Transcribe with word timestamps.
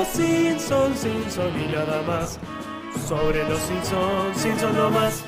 los 0.00 0.08
Simpsons, 0.08 0.98
Simpsons 0.98 1.62
y 1.62 1.72
nada 1.72 2.02
más. 2.02 2.40
Sobre 3.06 3.46
los 3.46 3.58
Simpsons, 3.58 4.34
Simpsons 4.38 4.74
no 4.74 4.90
más. 4.90 5.22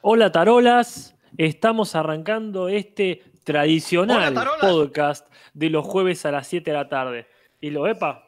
Hola 0.00 0.32
tarolas, 0.32 1.14
estamos 1.36 1.94
arrancando 1.94 2.70
este 2.70 3.24
tradicional 3.44 4.34
Hola, 4.34 4.52
podcast 4.58 5.30
de 5.52 5.68
los 5.68 5.84
jueves 5.84 6.24
a 6.24 6.30
las 6.30 6.46
7 6.46 6.70
de 6.70 6.76
la 6.78 6.88
tarde. 6.88 7.26
¿Y 7.60 7.68
lo 7.68 7.86
EPA? 7.86 8.26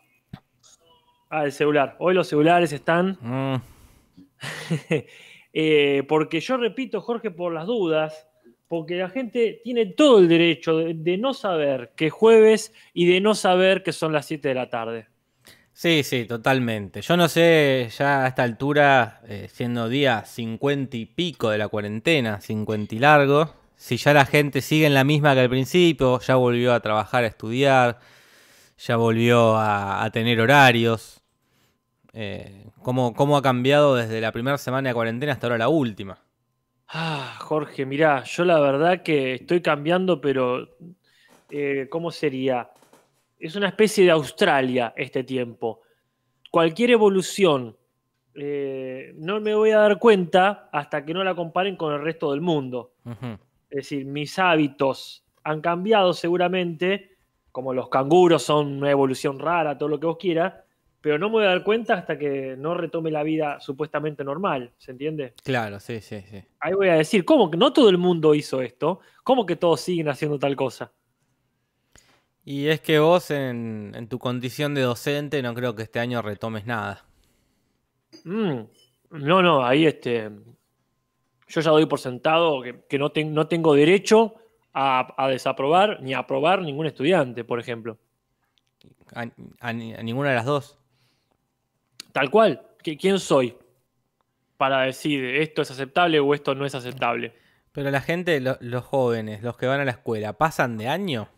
Ah, 1.31 1.47
el 1.47 1.53
celular. 1.53 1.97
Hoy 1.99 2.13
los 2.13 2.29
celulares 2.29 2.71
están... 2.73 3.17
Mm, 3.21 3.57
Eh, 5.53 6.05
porque 6.09 6.39
yo 6.39 6.59
repito, 6.59 7.01
Jorge, 7.01 7.33
por 7.33 7.53
las 7.53 7.67
dudas, 7.67 8.30
porque 8.71 8.95
la 8.95 9.11
gente 9.11 9.61
tiene 9.65 9.85
todo 9.87 10.21
el 10.21 10.29
derecho 10.29 10.77
de, 10.77 11.19
no 11.19 11.35
saber 11.35 11.91
que 11.97 12.07
es 12.07 12.13
jueves 12.13 12.73
y 12.95 13.05
de 13.07 13.21
no 13.21 13.35
saber 13.35 13.83
que 13.83 13.93
son 13.93 14.13
las 14.13 14.27
7 14.27 14.47
de 14.47 14.55
la 14.55 14.71
tarde. 14.71 15.09
Sí, 15.73 16.05
sí, 16.05 16.25
totalmente. 16.25 17.03
Yo 17.03 17.17
no 17.17 17.29
sé, 17.29 17.91
ya 17.99 18.25
a 18.25 18.29
esta 18.29 18.45
altura, 18.45 19.23
eh, 19.27 19.49
siendo 19.53 19.89
día 19.89 20.25
50 20.25 20.97
y 20.97 21.07
pico 21.07 21.51
de 21.51 21.59
la 21.59 21.67
cuarentena, 21.67 22.41
50 22.41 22.95
y 22.95 23.01
largo, 23.01 23.53
si 23.75 23.97
ya 23.97 24.15
la 24.15 24.25
gente 24.25 24.61
sigue 24.61 24.87
en 24.87 24.95
la 24.95 25.03
misma 25.03 25.35
que 25.35 25.41
al 25.41 25.51
principio, 25.51 26.21
ya 26.21 26.37
volvió 26.37 26.73
a 26.73 26.79
trabajar, 26.79 27.25
a 27.25 27.27
estudiar, 27.27 27.99
ya 28.79 28.95
volvió 28.95 29.57
a, 29.57 30.05
a 30.05 30.11
tener 30.13 30.41
horarios. 30.41 31.21
Eh, 32.13 32.67
¿cómo, 32.85 33.15
cómo 33.15 33.37
ha 33.37 33.43
cambiado 33.43 33.97
desde 33.97 34.21
la 34.21 34.31
primera 34.31 34.59
semana 34.59 34.91
de 34.91 34.95
cuarentena 34.95 35.33
hasta 35.33 35.49
ahora 35.49 35.59
la 35.59 35.69
última? 35.69 36.21
Ah, 36.93 37.37
Jorge, 37.39 37.87
mirá, 37.87 38.25
yo 38.25 38.45
la 38.45 38.59
verdad 38.59 39.03
que 39.03 39.35
estoy 39.35 39.61
cambiando, 39.61 40.21
pero 40.21 40.77
eh, 41.49 41.87
¿cómo 41.89 42.11
sería? 42.11 42.69
Es 43.39 43.55
una 43.55 43.69
especie 43.69 44.05
de 44.05 44.11
Australia 44.11 44.93
este 44.97 45.23
tiempo. 45.23 45.83
Cualquier 46.51 46.91
evolución 46.91 47.77
eh, 48.35 49.13
no 49.17 49.41
me 49.41 49.55
voy 49.55 49.71
a 49.71 49.79
dar 49.79 50.01
cuenta 50.01 50.69
hasta 50.73 51.05
que 51.05 51.15
no 51.15 51.23
la 51.23 51.37
comparen 51.37 51.77
con 51.77 51.95
el 51.95 52.03
resto 52.03 52.33
del 52.33 52.41
mundo. 52.41 52.95
Es 53.71 53.77
decir, 53.77 54.05
mis 54.05 54.37
hábitos 54.41 55.25
han 55.45 55.61
cambiado 55.61 56.13
seguramente, 56.13 57.17
como 57.53 57.73
los 57.73 57.89
canguros 57.89 58.43
son 58.43 58.79
una 58.79 58.91
evolución 58.91 59.39
rara, 59.39 59.79
todo 59.79 59.89
lo 59.89 60.01
que 60.01 60.07
vos 60.07 60.19
quieras, 60.19 60.55
pero 61.01 61.19
no 61.19 61.29
me 61.29 61.33
voy 61.35 61.45
a 61.45 61.49
dar 61.49 61.65
cuenta 61.65 61.95
hasta 61.95 62.19
que 62.19 62.57
no 62.59 62.75
retome 62.75 63.11
la 63.11 63.23
vida 63.23 63.61
supuestamente 63.61 64.25
normal, 64.25 64.73
¿se 64.79 64.93
entiende? 64.93 65.35
Claro, 65.45 65.81
sí, 65.81 66.01
sí, 66.01 66.23
sí. 66.23 66.43
Ahí 66.61 66.75
voy 66.75 66.89
a 66.89 66.95
decir, 66.95 67.25
¿cómo 67.25 67.51
que 67.51 67.57
no 67.57 67.73
todo 67.73 67.89
el 67.91 67.99
mundo 67.99 68.35
hizo 68.35 68.61
esto? 68.63 69.01
¿Cómo 69.25 69.47
que 69.47 69.57
todos 69.57 69.81
siguen 69.81 70.09
haciendo 70.09 70.39
tal 70.39 70.57
cosa? 70.57 70.93
Y 72.45 72.69
es 72.69 72.81
que 72.83 72.99
vos 72.99 73.31
en, 73.31 73.93
en 73.95 74.09
tu 74.09 74.19
condición 74.19 74.75
de 74.75 74.83
docente 74.83 75.41
no 75.43 75.55
creo 75.55 75.75
que 75.75 75.85
este 75.85 76.01
año 76.01 76.21
retomes 76.21 76.67
nada. 76.67 77.07
Mm, 78.25 78.65
no, 79.11 79.43
no, 79.43 79.65
ahí 79.65 79.87
este. 79.87 80.31
Yo 81.49 81.61
ya 81.61 81.71
doy 81.71 81.87
por 81.87 81.99
sentado 82.01 82.63
que, 82.63 82.85
que 82.89 82.99
no, 82.99 83.11
ten- 83.13 83.35
no 83.35 83.47
tengo 83.49 83.75
derecho 83.75 84.35
a, 84.73 85.15
a 85.23 85.29
desaprobar 85.29 86.01
ni 86.03 86.15
a 86.15 86.21
aprobar 86.21 86.63
ningún 86.63 86.87
estudiante, 86.87 87.45
por 87.45 87.59
ejemplo. 87.61 87.99
A, 89.15 89.27
a 89.61 89.73
ninguna 89.73 90.31
de 90.31 90.37
las 90.37 90.45
dos. 90.47 90.80
Tal 92.13 92.31
cual. 92.31 92.63
¿Qui- 92.83 92.99
¿Quién 92.99 93.19
soy 93.19 93.55
para 94.57 94.83
decir 94.83 95.25
esto 95.25 95.63
es 95.63 95.71
aceptable 95.71 96.19
o 96.21 96.35
esto 96.35 96.55
no 96.55 96.65
es 96.67 96.75
aceptable? 96.75 97.33
Pero 97.73 97.91
la 97.91 98.01
gente, 98.01 98.41
lo- 98.41 98.57
los 98.61 98.85
jóvenes, 98.85 99.43
los 99.43 99.57
que 99.57 99.67
van 99.67 99.81
a 99.81 99.85
la 99.85 99.93
escuela, 99.93 100.33
¿pasan 100.35 100.77
de 100.77 100.89
año? 100.89 101.29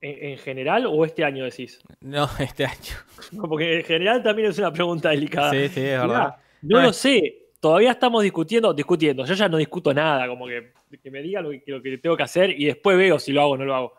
¿En, 0.00 0.32
en 0.32 0.38
general 0.38 0.86
o 0.86 1.04
este 1.04 1.24
año 1.24 1.44
decís? 1.44 1.80
No, 2.00 2.28
este 2.38 2.64
año. 2.66 2.94
No, 3.32 3.42
Porque 3.48 3.78
en 3.78 3.84
general 3.84 4.22
también 4.22 4.48
es 4.50 4.58
una 4.58 4.72
pregunta 4.72 5.10
delicada. 5.10 5.50
Sí, 5.50 5.68
sí, 5.68 5.80
es 5.80 6.02
Mirá, 6.02 6.06
verdad. 6.06 6.36
no 6.62 6.80
lo 6.82 6.92
sé. 6.92 7.40
Todavía 7.60 7.92
estamos 7.92 8.22
discutiendo, 8.22 8.74
discutiendo. 8.74 9.24
Yo 9.24 9.32
ya 9.34 9.48
no 9.48 9.56
discuto 9.56 9.94
nada, 9.94 10.28
como 10.28 10.46
que, 10.46 10.74
que 11.02 11.10
me 11.10 11.22
digan 11.22 11.44
lo 11.44 11.50
que, 11.50 11.62
lo 11.66 11.80
que 11.80 11.96
tengo 11.96 12.14
que 12.16 12.22
hacer 12.22 12.50
y 12.50 12.66
después 12.66 12.98
veo 12.98 13.18
si 13.18 13.32
lo 13.32 13.40
hago 13.40 13.52
o 13.52 13.56
no 13.56 13.64
lo 13.64 13.74
hago. 13.74 13.94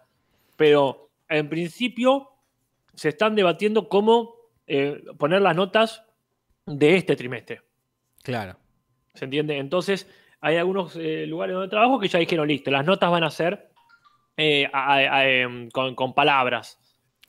Pero 0.56 1.10
en 1.28 1.50
principio 1.50 2.30
se 2.94 3.10
están 3.10 3.36
debatiendo 3.36 3.90
cómo 3.90 4.35
eh, 4.68 5.04
poner 5.18 5.42
las 5.42 5.56
notas 5.56 6.04
de 6.66 6.96
este 6.98 7.16
trimestre. 7.16 7.62
Claro. 8.24 8.58
¿Se 9.14 9.26
entiende? 9.26 9.58
Entonces, 9.58 10.10
hay 10.42 10.58
algunos 10.58 10.96
eh, 10.96 11.26
lugares 11.28 11.54
donde 11.54 11.70
trabajo 11.70 12.00
que 12.00 12.08
ya 12.08 12.20
dijeron, 12.20 12.48
listo, 12.48 12.72
las 12.72 12.86
notas 12.86 13.10
van 13.12 13.24
a 13.24 13.32
ser 13.32 13.70
eh, 14.38 14.66
a- 14.74 14.94
a- 14.96 15.18
a, 15.20 15.30
em, 15.30 15.70
con, 15.70 15.96
con 15.96 16.14
palabras. 16.14 16.78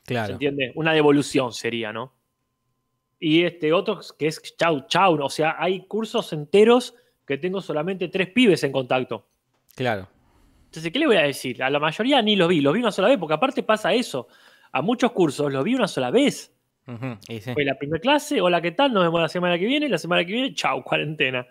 ¿Se 0.03 0.13
Claro. 0.13 0.33
entiende? 0.33 0.71
Una 0.75 0.93
devolución 0.93 1.53
sería, 1.53 1.93
¿no? 1.93 2.13
Y 3.19 3.43
este 3.43 3.73
otro 3.73 3.99
que 4.17 4.27
es 4.27 4.41
chau 4.57 4.85
chau, 4.87 5.21
o 5.23 5.29
sea, 5.29 5.55
hay 5.57 5.85
cursos 5.87 6.31
enteros 6.33 6.95
que 7.25 7.37
tengo 7.37 7.61
solamente 7.61 8.07
tres 8.09 8.29
pibes 8.29 8.63
en 8.63 8.71
contacto. 8.71 9.27
Claro. 9.75 10.07
Entonces, 10.65 10.91
¿qué 10.91 10.99
le 10.99 11.07
voy 11.07 11.15
a 11.17 11.21
decir? 11.23 11.63
A 11.63 11.69
la 11.69 11.79
mayoría 11.79 12.21
ni 12.21 12.35
los 12.35 12.47
vi, 12.49 12.61
los 12.61 12.73
vi 12.73 12.81
una 12.81 12.91
sola 12.91 13.07
vez, 13.07 13.17
porque 13.17 13.33
aparte 13.33 13.63
pasa 13.63 13.93
eso. 13.93 14.27
A 14.71 14.81
muchos 14.81 15.11
cursos 15.13 15.51
los 15.51 15.63
vi 15.63 15.75
una 15.75 15.87
sola 15.87 16.11
vez. 16.11 16.53
Y 17.27 17.41
sí. 17.41 17.53
Fue 17.53 17.65
la 17.65 17.77
primera 17.77 17.99
clase, 17.99 18.39
hola, 18.41 18.61
¿qué 18.61 18.71
tal? 18.71 18.93
Nos 18.93 19.03
vemos 19.03 19.19
la 19.21 19.27
semana 19.29 19.57
que 19.59 19.65
viene, 19.65 19.89
la 19.89 19.97
semana 19.97 20.23
que 20.25 20.31
viene, 20.31 20.53
chau, 20.53 20.83
cuarentena. 20.83 21.45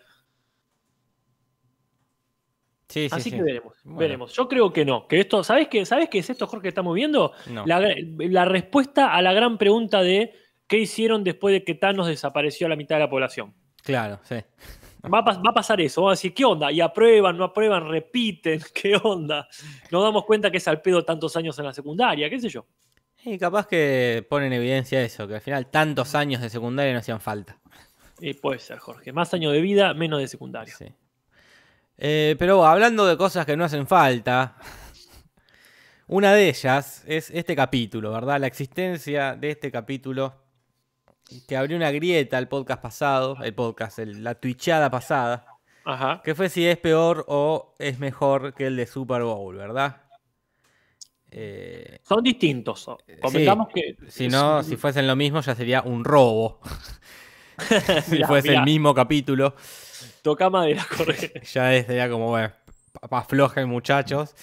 Sí, 2.88 3.08
sí, 3.08 3.14
Así 3.14 3.30
sí. 3.30 3.36
que 3.36 3.42
veremos, 3.42 3.74
Bueno. 3.84 3.98
veremos. 3.98 4.32
Yo 4.32 4.48
creo 4.48 4.72
que 4.72 4.84
no. 4.84 5.08
Que 5.08 5.20
esto, 5.20 5.42
¿sabes 5.42 5.68
qué? 5.68 5.84
¿Sabes 5.84 6.08
qué 6.08 6.18
es 6.18 6.30
esto, 6.30 6.46
Jorge, 6.46 6.62
que 6.64 6.68
estamos 6.68 6.94
viendo? 6.94 7.32
No. 7.50 7.66
La, 7.66 7.80
la 8.18 8.44
respuesta 8.44 9.12
a 9.12 9.20
la 9.22 9.32
gran 9.32 9.58
pregunta 9.58 10.02
de 10.02 10.32
qué 10.68 10.78
hicieron 10.78 11.24
después 11.24 11.52
de 11.52 11.64
que 11.64 11.74
Thanos 11.74 12.06
desapareció 12.06 12.66
a 12.66 12.70
la 12.70 12.76
mitad 12.76 12.96
de 12.96 13.00
la 13.00 13.10
población. 13.10 13.52
Claro, 13.82 14.20
sí. 14.22 14.36
Va 15.12 15.18
a, 15.18 15.24
pas- 15.24 15.38
va 15.44 15.50
a 15.50 15.54
pasar 15.54 15.80
eso. 15.80 16.00
Vamos 16.02 16.12
a 16.12 16.18
decir, 16.18 16.32
¿qué 16.34 16.44
onda? 16.44 16.70
Y 16.72 16.80
aprueban, 16.80 17.36
no 17.36 17.44
aprueban, 17.44 17.88
repiten, 17.88 18.60
¿qué 18.74 18.96
onda? 19.02 19.48
Nos 19.90 20.02
damos 20.02 20.24
cuenta 20.24 20.50
que 20.50 20.56
es 20.58 20.68
al 20.68 20.80
pedo 20.80 21.04
tantos 21.04 21.36
años 21.36 21.58
en 21.58 21.64
la 21.66 21.72
secundaria, 21.72 22.30
qué 22.30 22.40
sé 22.40 22.48
yo. 22.48 22.64
Y 23.28 23.38
capaz 23.38 23.66
que 23.66 24.24
ponen 24.30 24.52
en 24.52 24.60
evidencia 24.60 25.02
eso, 25.02 25.26
que 25.26 25.34
al 25.34 25.40
final 25.40 25.66
tantos 25.66 26.14
años 26.14 26.40
de 26.40 26.48
secundaria 26.48 26.92
no 26.92 27.00
hacían 27.00 27.20
falta. 27.20 27.58
Y 28.20 28.34
puede 28.34 28.60
ser, 28.60 28.78
Jorge. 28.78 29.12
Más 29.12 29.34
años 29.34 29.52
de 29.52 29.60
vida, 29.60 29.92
menos 29.94 30.20
de 30.20 30.28
secundaria. 30.28 30.74
Sí. 30.74 30.86
Eh, 31.98 32.36
pero 32.38 32.64
hablando 32.64 33.04
de 33.04 33.16
cosas 33.16 33.44
que 33.44 33.56
no 33.56 33.64
hacen 33.64 33.86
falta, 33.88 34.56
una 36.06 36.32
de 36.34 36.48
ellas 36.48 37.02
es 37.06 37.30
este 37.30 37.56
capítulo, 37.56 38.12
¿verdad? 38.12 38.38
La 38.38 38.46
existencia 38.46 39.34
de 39.34 39.50
este 39.50 39.72
capítulo 39.72 40.34
que 41.48 41.56
abrió 41.56 41.76
una 41.76 41.90
grieta 41.90 42.38
el 42.38 42.46
podcast 42.46 42.80
pasado, 42.80 43.38
el 43.42 43.54
podcast, 43.54 43.98
el- 43.98 44.22
la 44.22 44.36
twitchada 44.36 44.88
pasada, 44.90 45.46
Ajá. 45.84 46.22
que 46.24 46.36
fue 46.36 46.48
si 46.48 46.64
es 46.66 46.78
peor 46.78 47.24
o 47.26 47.74
es 47.80 47.98
mejor 47.98 48.54
que 48.54 48.68
el 48.68 48.76
de 48.76 48.86
Super 48.86 49.22
Bowl, 49.24 49.56
¿verdad? 49.56 50.02
Eh, 51.30 51.98
Son 52.02 52.22
distintos. 52.22 52.88
Comentamos 53.20 53.68
que. 53.74 53.96
si 54.08 54.28
no, 54.28 54.62
si 54.62 54.76
fuesen 54.76 55.06
lo 55.06 55.16
mismo 55.16 55.40
ya 55.40 55.54
sería 55.54 55.82
un 55.82 56.04
robo. 56.04 56.60
si 58.04 58.10
Mirá, 58.12 58.28
fuese 58.28 58.48
mirá. 58.50 58.60
el 58.60 58.64
mismo 58.66 58.94
capítulo. 58.94 59.54
Toca 60.22 60.50
madera, 60.50 60.82
Jorge. 60.96 61.32
Ya 61.52 61.78
ya 61.80 62.08
como, 62.10 62.28
bueno, 62.28 62.52
pa- 63.08 63.18
aflojen 63.18 63.68
muchachos. 63.68 64.34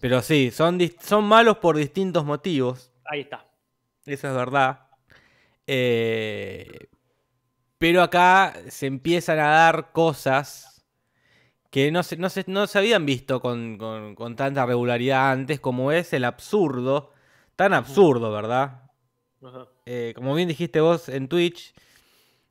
Pero 0.00 0.20
sí, 0.22 0.50
son, 0.50 0.78
son 1.02 1.24
malos 1.24 1.56
por 1.58 1.76
distintos 1.76 2.24
motivos. 2.24 2.90
Ahí 3.04 3.20
está. 3.20 3.46
Eso 4.04 4.28
es 4.28 4.34
verdad. 4.34 4.80
Eh, 5.66 6.88
pero 7.78 8.02
acá 8.02 8.54
se 8.68 8.86
empiezan 8.86 9.38
a 9.38 9.48
dar 9.48 9.92
cosas 9.92 10.75
que 11.76 11.92
no 11.92 12.02
se, 12.02 12.16
no 12.16 12.30
se, 12.30 12.42
no 12.46 12.66
se 12.66 12.78
habían 12.78 13.04
visto 13.04 13.38
con, 13.42 13.76
con- 13.76 14.14
con 14.14 14.34
tanta 14.34 14.64
regularidad 14.64 15.30
antes, 15.30 15.60
como 15.60 15.92
es 15.92 16.14
el 16.14 16.24
absurdo. 16.24 17.12
Tan 17.54 17.74
absurdo, 17.74 18.32
¿verdad? 18.32 18.84
Ajá. 19.44 19.66
eh, 19.84 20.14
como 20.16 20.34
bien 20.34 20.48
dijiste 20.48 20.80
vos 20.80 21.10
en 21.10 21.28
Twitch 21.28 21.74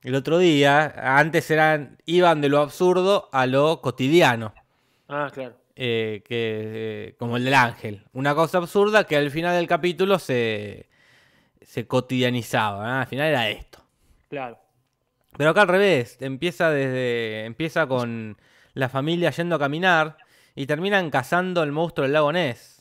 el 0.03 0.13
otro 0.13 0.37
día, 0.37 0.93
antes 1.17 1.49
eran 1.49 1.97
iban 2.05 2.39
de 2.39 2.49
lo 2.49 2.59
absurdo 2.59 3.27
a 3.31 3.47
lo 3.47 3.81
cotidiano, 3.81 4.53
Ah, 5.09 5.31
claro. 5.33 5.55
eh, 5.75 6.21
que, 6.23 7.07
eh, 7.09 7.15
como 7.17 7.37
el 7.37 7.45
del 7.45 7.55
ángel. 7.55 8.03
Una 8.13 8.35
cosa 8.35 8.59
absurda 8.59 9.05
que 9.05 9.15
al 9.17 9.31
final 9.31 9.55
del 9.55 9.67
capítulo 9.67 10.19
se, 10.19 10.87
se 11.63 11.87
cotidianizaba. 11.87 12.85
¿no? 12.85 12.93
Al 12.99 13.07
final 13.07 13.29
era 13.29 13.49
esto. 13.49 13.79
Claro. 14.29 14.59
Pero 15.35 15.49
acá 15.49 15.63
al 15.63 15.67
revés, 15.69 16.17
empieza 16.21 16.69
desde 16.69 17.45
empieza 17.45 17.87
con 17.87 18.37
la 18.75 18.87
familia 18.89 19.31
yendo 19.31 19.55
a 19.55 19.59
caminar 19.59 20.17
y 20.53 20.67
terminan 20.67 21.09
cazando 21.09 21.63
el 21.63 21.71
monstruo 21.71 22.03
del 22.03 22.13
lago 22.13 22.31
Ness. 22.31 22.73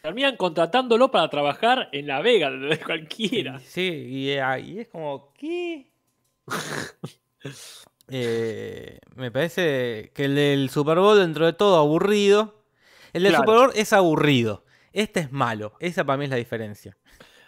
Terminan 0.00 0.36
contratándolo 0.36 1.10
para 1.10 1.28
trabajar 1.28 1.88
en 1.92 2.06
La 2.06 2.20
Vega, 2.22 2.50
de 2.52 2.78
cualquiera. 2.78 3.58
Sí, 3.58 3.82
y, 4.08 4.30
eh, 4.30 4.60
y 4.60 4.78
es 4.78 4.88
como, 4.88 5.32
¿qué? 5.34 5.90
Eh, 8.10 9.00
me 9.16 9.30
parece 9.30 10.12
que 10.14 10.24
el 10.24 10.34
del 10.34 10.70
Super 10.70 10.98
Bowl, 10.98 11.18
dentro 11.18 11.44
de 11.44 11.52
todo, 11.52 11.76
aburrido. 11.76 12.64
El 13.12 13.22
del 13.22 13.32
Claro. 13.32 13.44
Super 13.44 13.60
Bowl 13.66 13.72
es 13.76 13.92
aburrido. 13.92 14.64
Este 14.94 15.20
es 15.20 15.30
malo. 15.30 15.74
Esa 15.78 16.04
para 16.04 16.16
mí 16.16 16.24
es 16.24 16.30
la 16.30 16.36
diferencia. 16.36 16.96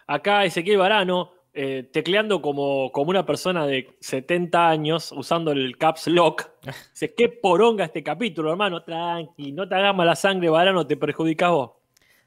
Acá 0.06 0.44
Ezequiel 0.44 0.76
Varano, 0.76 1.32
eh, 1.62 1.82
tecleando 1.82 2.40
como, 2.40 2.90
como 2.90 3.10
una 3.10 3.26
persona 3.26 3.66
de 3.66 3.94
70 4.00 4.66
años, 4.66 5.12
usando 5.12 5.52
el 5.52 5.76
caps 5.76 6.06
lock. 6.06 6.48
Dice, 6.94 7.12
qué 7.14 7.28
poronga 7.28 7.84
este 7.84 8.02
capítulo, 8.02 8.50
hermano. 8.50 8.82
Tranqui, 8.82 9.52
no 9.52 9.68
te 9.68 9.74
hagas 9.74 9.94
mala 9.94 10.16
sangre, 10.16 10.48
Varano, 10.48 10.86
te 10.86 10.96
perjudicas 10.96 11.50
vos. 11.50 11.72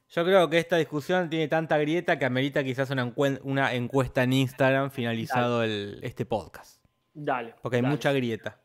Yo 0.09 0.24
creo 0.24 0.47
que 0.51 0.59
esta 0.59 0.77
discusión 0.77 1.31
tiene 1.31 1.47
tanta 1.47 1.80
grieta 1.80 2.19
que 2.19 2.25
amerita 2.25 2.63
quizás 2.63 2.91
una, 2.91 3.74
encuesta 3.74 4.21
en 4.21 4.33
Instagram 4.33 4.91
finalizado 4.91 5.63
el- 5.63 5.97
este 6.03 6.27
podcast. 6.27 6.85
Dale. 7.12 7.56
Porque 7.59 7.77
hay 7.77 7.81
dale. 7.81 7.91
mucha 7.95 8.12
grieta. 8.13 8.62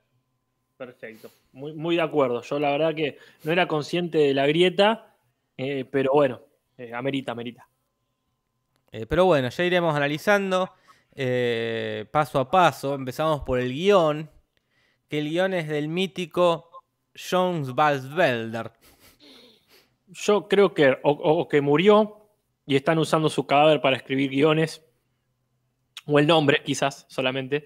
Perfecto. 0.76 1.30
Muy, 1.52 1.72
muy 1.72 1.96
de 1.96 2.02
acuerdo. 2.02 2.42
Yo 2.42 2.58
la 2.58 2.72
verdad 2.72 2.94
que 2.94 3.16
no 3.42 3.52
era 3.52 3.66
consciente 3.66 4.18
de 4.18 4.34
la 4.34 4.46
grieta, 4.46 5.14
eh, 5.56 5.86
pero 5.90 6.10
bueno, 6.12 6.42
eh, 6.76 6.92
amerita, 6.92 7.32
amerita. 7.32 7.66
Eh, 8.92 9.06
pero 9.06 9.26
bueno, 9.26 9.48
ya 9.48 9.64
iremos 9.64 9.94
analizando 9.94 10.70
eh, 11.14 12.06
paso 12.10 12.38
a 12.38 12.50
paso. 12.50 12.94
Empezamos 12.94 13.42
por 13.42 13.58
el 13.58 13.72
guion, 13.72 14.30
que 15.08 15.18
el 15.18 15.28
guion 15.30 15.54
es 15.54 15.68
del 15.68 15.88
mítico 15.88 16.70
Jones 17.14 17.74
Balsvelder. 17.74 18.72
Yo 20.06 20.48
creo 20.48 20.72
que 20.72 20.96
o, 21.02 21.48
que 21.48 21.60
murió 21.60 22.30
y 22.66 22.76
están 22.76 22.98
usando 22.98 23.28
su 23.28 23.46
cadáver 23.46 23.80
para 23.80 23.96
escribir 23.96 24.30
guiones, 24.30 24.84
o 26.06 26.18
el 26.18 26.26
nombre 26.26 26.62
quizás 26.64 27.04
solamente, 27.08 27.64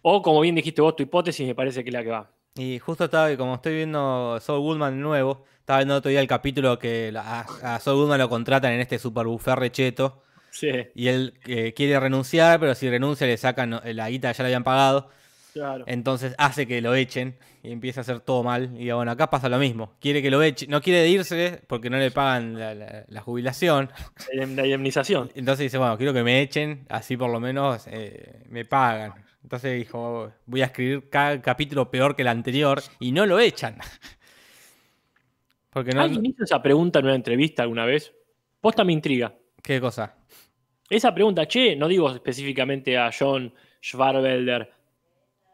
o 0.00 0.22
como 0.22 0.40
bien 0.40 0.54
dijiste 0.54 0.80
vos, 0.80 0.96
tu 0.96 1.02
hipótesis 1.02 1.46
me 1.46 1.54
parece 1.54 1.82
que 1.82 1.90
es 1.90 1.94
la 1.94 2.02
que 2.02 2.10
va. 2.10 2.30
Y 2.56 2.78
justo 2.78 3.04
estaba, 3.04 3.36
como 3.36 3.56
estoy 3.56 3.74
viendo 3.74 4.38
Saul 4.40 4.60
Goodman 4.60 4.96
de 4.96 5.02
nuevo, 5.02 5.44
estaba 5.58 5.80
viendo 5.80 5.96
otro 5.96 6.10
día 6.10 6.20
el 6.20 6.28
capítulo 6.28 6.78
que 6.78 7.12
a, 7.16 7.40
a 7.40 7.80
Saul 7.80 8.00
Goodman 8.00 8.20
lo 8.20 8.28
contratan 8.28 8.72
en 8.72 8.80
este 8.80 8.98
super 8.98 9.26
buffet 9.26 9.56
recheto. 9.56 10.23
Sí, 10.54 10.70
Y 10.94 11.08
él 11.08 11.34
eh, 11.46 11.72
quiere 11.74 11.98
renunciar, 11.98 12.60
pero 12.60 12.74
si 12.76 12.88
renuncia 12.88 13.26
le 13.26 13.36
sacan 13.36 13.80
la 13.84 14.08
guita 14.08 14.30
ya 14.30 14.42
le 14.44 14.48
habían 14.48 14.62
pagado. 14.62 15.10
claro. 15.52 15.84
Entonces 15.88 16.34
hace 16.38 16.66
que 16.68 16.80
lo 16.80 16.94
echen 16.94 17.36
y 17.64 17.72
empieza 17.72 18.00
a 18.00 18.02
hacer 18.02 18.20
todo 18.20 18.44
mal. 18.44 18.70
Y 18.78 18.88
bueno, 18.92 19.10
acá 19.10 19.28
pasa 19.30 19.48
lo 19.48 19.58
mismo. 19.58 19.94
Quiere 20.00 20.22
que 20.22 20.30
lo 20.30 20.40
echen. 20.42 20.70
No 20.70 20.80
quiere 20.80 21.08
irse 21.08 21.60
porque 21.66 21.90
no 21.90 21.96
le 21.98 22.12
pagan 22.12 22.56
la, 22.58 22.72
la- 22.74 23.04
la 23.08 23.20
jubilación. 23.20 23.90
La 24.32 24.46
la 24.46 24.64
indemnización. 24.64 25.30
Entonces 25.34 25.64
dice, 25.64 25.78
bueno, 25.78 25.96
quiero 25.96 26.12
que 26.12 26.22
me 26.22 26.40
echen, 26.40 26.86
así 26.88 27.16
por 27.16 27.30
lo 27.30 27.40
menos 27.40 27.86
eh, 27.88 28.42
me 28.48 28.64
pagan. 28.64 29.14
Entonces 29.42 29.76
dijo, 29.76 30.32
voy 30.46 30.62
a 30.62 30.66
escribir 30.66 31.08
cada 31.10 31.42
capítulo 31.42 31.90
peor 31.90 32.14
que 32.14 32.22
el 32.22 32.28
anterior 32.28 32.80
y 33.00 33.10
no 33.12 33.26
lo 33.26 33.40
echan. 33.40 33.76
Porque 35.70 35.92
no... 35.92 36.02
¿Alguien 36.02 36.24
hizo 36.26 36.44
esa 36.44 36.62
pregunta 36.62 37.00
en 37.00 37.06
una 37.06 37.14
entrevista 37.16 37.62
alguna 37.62 37.84
vez? 37.84 38.14
Posta 38.60 38.84
me 38.84 38.92
intriga. 38.92 39.34
¿Qué 39.62 39.80
cosa? 39.80 40.14
Esa 40.88 41.14
pregunta, 41.14 41.46
che, 41.46 41.74
no 41.76 41.88
digo 41.88 42.10
específicamente 42.10 42.96
a 42.98 43.10
John 43.16 43.52
Schwarvelder, 43.82 44.70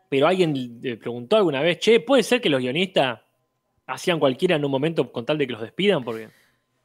pero 0.08 0.26
alguien 0.26 0.80
le 0.82 0.96
preguntó 0.96 1.36
alguna 1.36 1.60
vez, 1.62 1.78
che, 1.78 2.00
¿puede 2.00 2.22
ser 2.22 2.40
que 2.40 2.48
los 2.50 2.60
guionistas 2.60 3.20
hacían 3.86 4.18
cualquiera 4.18 4.56
en 4.56 4.64
un 4.64 4.70
momento 4.70 5.10
con 5.12 5.24
tal 5.24 5.38
de 5.38 5.46
que 5.46 5.52
los 5.52 5.62
despidan? 5.62 6.02
Porque, 6.04 6.28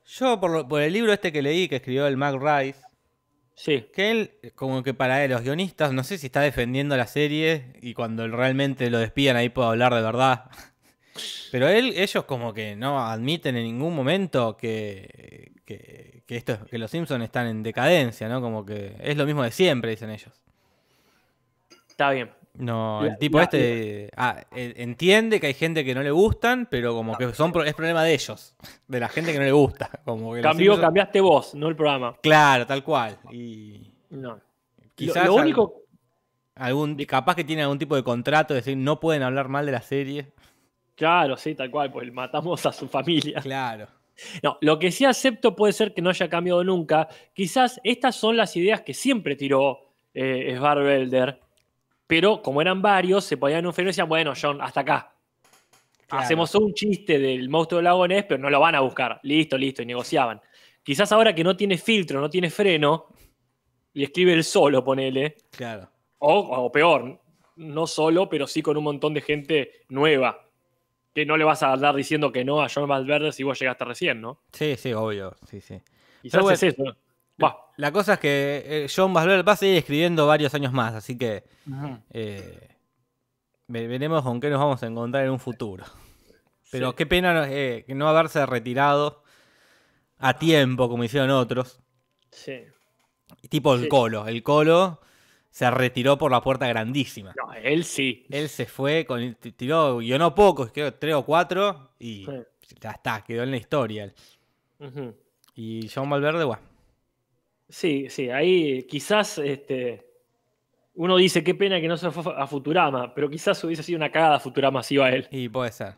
Yo, 0.06 0.40
por, 0.40 0.52
lo- 0.52 0.68
por 0.68 0.82
el 0.82 0.94
libro 0.94 1.12
este 1.12 1.32
que 1.32 1.42
leí, 1.42 1.68
que 1.68 1.78
escribió 1.78 2.06
el 2.06 2.18
Mac 2.18 2.36
Rice, 2.40 2.80
sí, 3.56 3.86
que 3.94 4.12
él, 4.12 4.32
como 4.54 4.84
que 4.84 4.94
para 4.94 5.24
él, 5.26 5.32
los 5.32 5.42
guionistas, 5.42 5.92
no 5.92 6.04
sé 6.04 6.20
si 6.20 6.28
está 6.28 6.42
defendiendo 6.42 6.96
la 6.96 7.08
serie 7.08 7.74
y 7.82 7.94
cuando 7.96 8.28
realmente 8.28 8.90
lo 8.92 9.00
despidan 9.00 9.38
ahí 9.38 9.50
puedo 9.50 9.70
hablar 9.70 9.94
de 9.96 10.02
verdad. 10.04 10.46
Pero 11.52 11.68
él, 11.70 11.94
ellos 11.96 12.26
como 12.26 12.54
que 12.54 12.76
no 12.76 13.00
admiten 13.00 13.56
en 13.56 13.64
ningún 13.64 13.96
momento 13.96 14.56
que, 14.58 15.54
que, 15.66 16.15
que 16.26 16.38
esto, 16.38 16.58
que 16.66 16.78
los 16.78 16.90
Simpsons 16.92 17.24
están 17.24 17.48
en 17.48 17.62
decadencia, 17.64 18.28
¿no? 18.28 18.42
Como 18.42 18.66
que 18.66 18.96
es 19.00 19.16
lo 19.18 19.26
mismo 19.26 19.44
de 19.44 19.52
siempre, 19.52 19.92
dicen 19.92 20.10
ellos. 20.10 20.42
está 21.90 22.12
bien. 22.12 22.32
No, 22.58 23.04
el 23.06 23.18
tipo 23.18 23.38
la- 23.38 23.44
este 23.44 24.10
ah, 24.16 24.42
entiende 24.52 25.42
que 25.42 25.48
hay 25.48 25.54
gente 25.54 25.84
que 25.84 25.94
no 25.94 26.02
le 26.02 26.12
gustan, 26.12 26.68
pero 26.72 26.94
como 26.94 27.18
que 27.18 27.34
son 27.34 27.52
es 27.66 27.74
problema 27.74 28.02
de 28.04 28.14
ellos, 28.14 28.56
de 28.88 29.00
la 29.02 29.10
gente 29.10 29.34
que 29.34 29.40
no 29.40 29.44
le 29.46 29.52
gusta. 29.52 29.90
Como 30.06 30.32
que 30.34 30.42
los 30.42 30.50
Cambió, 30.52 30.74
Simpsons- 30.76 30.82
cambiaste 30.82 31.20
vos, 31.22 31.54
no 31.56 31.68
el 31.68 31.76
programa. 31.76 32.16
Claro, 32.22 32.66
tal 32.66 32.82
cual. 32.84 33.18
Y 33.32 33.92
No. 34.10 34.40
quizás 34.96 35.26
lo, 35.26 35.36
único, 35.36 35.82
algún, 36.56 36.96
capaz 37.06 37.36
que 37.36 37.44
tiene 37.44 37.64
algún 37.64 37.78
tipo 37.78 37.96
de 37.98 38.04
contrato, 38.04 38.54
de 38.54 38.62
decir 38.62 38.78
no 38.78 39.02
pueden 39.02 39.22
hablar 39.24 39.50
mal 39.50 39.66
de 39.66 39.74
la 39.74 39.82
serie. 39.82 40.32
claro, 40.96 41.36
sí, 41.36 41.56
tal 41.56 41.70
cual, 41.70 41.92
pues 41.92 42.10
matamos 42.14 42.66
a 42.66 42.72
su 42.72 42.88
familia. 42.88 43.42
Claro. 43.42 43.88
No, 44.42 44.58
lo 44.62 44.80
que 44.80 44.92
sí 44.92 45.06
acepto 45.06 45.56
puede 45.56 45.74
ser 45.74 45.94
que 45.94 46.02
no 46.02 46.10
haya 46.10 46.30
cambiado 46.30 46.64
nunca. 46.64 47.08
Quizás 47.34 47.80
estas 47.84 48.16
son 48.16 48.38
las 48.38 48.56
ideas 48.56 48.82
que 48.82 48.94
siempre 48.94 49.36
tiró 49.36 49.94
eh, 50.14 50.54
Schwarzenegger, 50.56 51.40
pero 52.08 52.42
como 52.42 52.62
eran 52.62 52.82
varios, 52.82 53.26
se 53.26 53.38
ponían 53.38 53.60
en 53.60 53.68
un 53.68 53.74
freno 53.74 53.90
y 53.90 53.92
decían, 53.92 54.10
bueno, 54.10 54.34
John, 54.40 54.62
hasta 54.62 54.82
acá. 54.82 55.16
Claro. 56.08 56.24
Hacemos 56.24 56.54
un 56.56 56.74
chiste 56.74 57.18
del 57.18 57.50
monstruo 57.50 57.78
del 57.78 57.86
lago 57.86 58.08
Ness, 58.08 58.26
pero 58.26 58.40
no 58.40 58.50
lo 58.50 58.60
van 58.60 58.76
a 58.76 58.80
buscar. 58.82 59.20
Listo, 59.24 59.58
listo, 59.58 59.82
y 59.82 59.86
negociaban. 59.88 60.40
Quizás 60.84 61.12
ahora 61.12 61.34
que 61.34 61.44
no 61.44 61.58
tiene 61.58 61.78
filtro, 61.78 62.22
no 62.22 62.30
tiene 62.30 62.52
freno, 62.52 63.08
y 63.92 64.04
escribe 64.04 64.34
el 64.34 64.44
solo, 64.44 64.84
ponele. 64.84 65.36
Claro. 65.52 65.90
O, 66.20 66.38
o 66.38 66.72
peor, 66.72 67.20
no 67.56 67.88
solo, 67.88 68.30
pero 68.30 68.46
sí 68.46 68.62
con 68.62 68.78
un 68.78 68.84
montón 68.84 69.14
de 69.14 69.22
gente 69.22 69.72
nueva. 69.90 70.45
Que 71.16 71.26
no 71.26 71.38
le 71.38 71.44
vas 71.46 71.64
a 71.64 71.72
andar 71.74 71.96
diciendo 71.96 72.32
que 72.32 72.44
no 72.46 72.62
a 72.62 72.68
John 72.72 72.88
Valverde 72.88 73.32
si 73.32 73.42
vos 73.44 73.58
llegaste 73.58 73.86
recién, 73.86 74.22
¿no? 74.22 74.42
Sí, 74.52 74.76
sí, 74.78 74.94
obvio. 74.94 75.36
Sí, 75.50 75.62
sí. 75.62 75.82
Quizás 76.22 76.42
bueno, 76.44 76.54
es 76.56 76.62
eso. 76.64 76.84
Va. 77.44 77.58
La 77.78 77.92
cosa 77.92 78.14
es 78.14 78.20
que 78.20 78.64
eh, 78.66 78.88
John 78.94 79.14
Basler 79.14 79.48
va 79.48 79.54
a 79.54 79.56
seguir 79.56 79.78
escribiendo 79.78 80.28
varios 80.28 80.54
años 80.54 80.72
más, 80.74 80.94
así 80.94 81.18
que 81.18 81.44
eh, 82.12 82.68
ve- 83.68 83.88
veremos 83.88 84.22
con 84.24 84.40
qué 84.40 84.50
nos 84.50 84.60
vamos 84.60 84.84
a 84.84 84.88
encontrar 84.88 85.24
en 85.26 85.32
un 85.32 85.40
futuro. 85.40 85.86
Pero 86.72 86.90
Sí. 86.92 86.96
qué 86.98 87.06
pena 87.06 87.46
eh, 87.50 87.84
que 87.88 87.96
no 87.96 88.08
haberse 88.10 88.46
retirado 88.46 89.24
a 90.20 90.38
tiempo, 90.38 90.90
como 90.90 91.04
hicieron 91.04 91.30
otros. 91.32 91.80
Sí. 92.32 92.60
Tipo 93.50 93.74
el 93.76 93.84
Sí. 93.84 93.88
Colo. 93.88 94.28
El 94.28 94.44
Colo 94.44 95.00
se 95.56 95.72
retiró 95.72 96.18
por 96.18 96.32
la 96.32 96.42
puerta 96.42 96.68
grandísima. 96.68 97.34
No, 97.38 97.54
él 97.54 97.86
sí. 97.86 98.26
Él 98.30 98.50
se 98.50 98.66
fue, 98.66 99.06
con, 99.06 99.36
tiró, 99.56 100.00
guionó 100.00 100.36
pocos, 100.36 100.70
creo 100.74 100.94
tres 100.96 101.14
o 101.16 101.24
cuatro, 101.26 101.92
y 101.98 102.26
Sí. 102.26 102.76
ya 102.82 102.92
está, 102.92 103.24
quedó 103.24 103.44
en 103.44 103.52
la 103.52 103.58
historia. 103.58 104.14
Y 105.56 105.88
John 105.88 106.10
Valverde, 106.10 106.44
bueno. 106.44 106.62
Sí, 107.70 108.08
sí, 108.10 108.30
ahí 108.30 108.84
quizás 108.84 109.38
este, 109.38 110.06
uno 110.96 111.16
dice 111.16 111.42
qué 111.42 111.56
pena 111.56 111.80
que 111.80 111.88
no 111.88 111.96
se 111.96 112.12
fue 112.12 112.34
a 112.36 112.46
Futurama, 112.48 113.16
pero 113.16 113.30
quizás 113.30 113.64
hubiese 113.64 113.82
sido 113.82 113.96
una 113.96 114.12
cagada 114.12 114.42
Futurama 114.42 114.84
si 114.84 114.96
iba 114.96 115.06
a 115.06 115.16
él. 115.16 115.26
Y 115.32 115.48
puede 115.48 115.72
ser. 115.72 115.94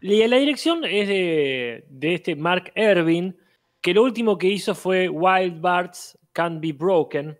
Y 0.00 0.26
la 0.26 0.36
dirección 0.36 0.84
es 0.84 1.06
de, 1.06 1.84
de 1.88 2.14
este 2.14 2.34
Mark 2.34 2.72
Ervin, 2.74 3.38
que 3.80 3.94
lo 3.94 4.02
último 4.02 4.36
que 4.36 4.48
hizo 4.48 4.74
fue 4.74 5.08
Wild 5.08 5.60
Bards 5.60 6.18
Can't 6.32 6.60
Be 6.60 6.72
Broken, 6.72 7.38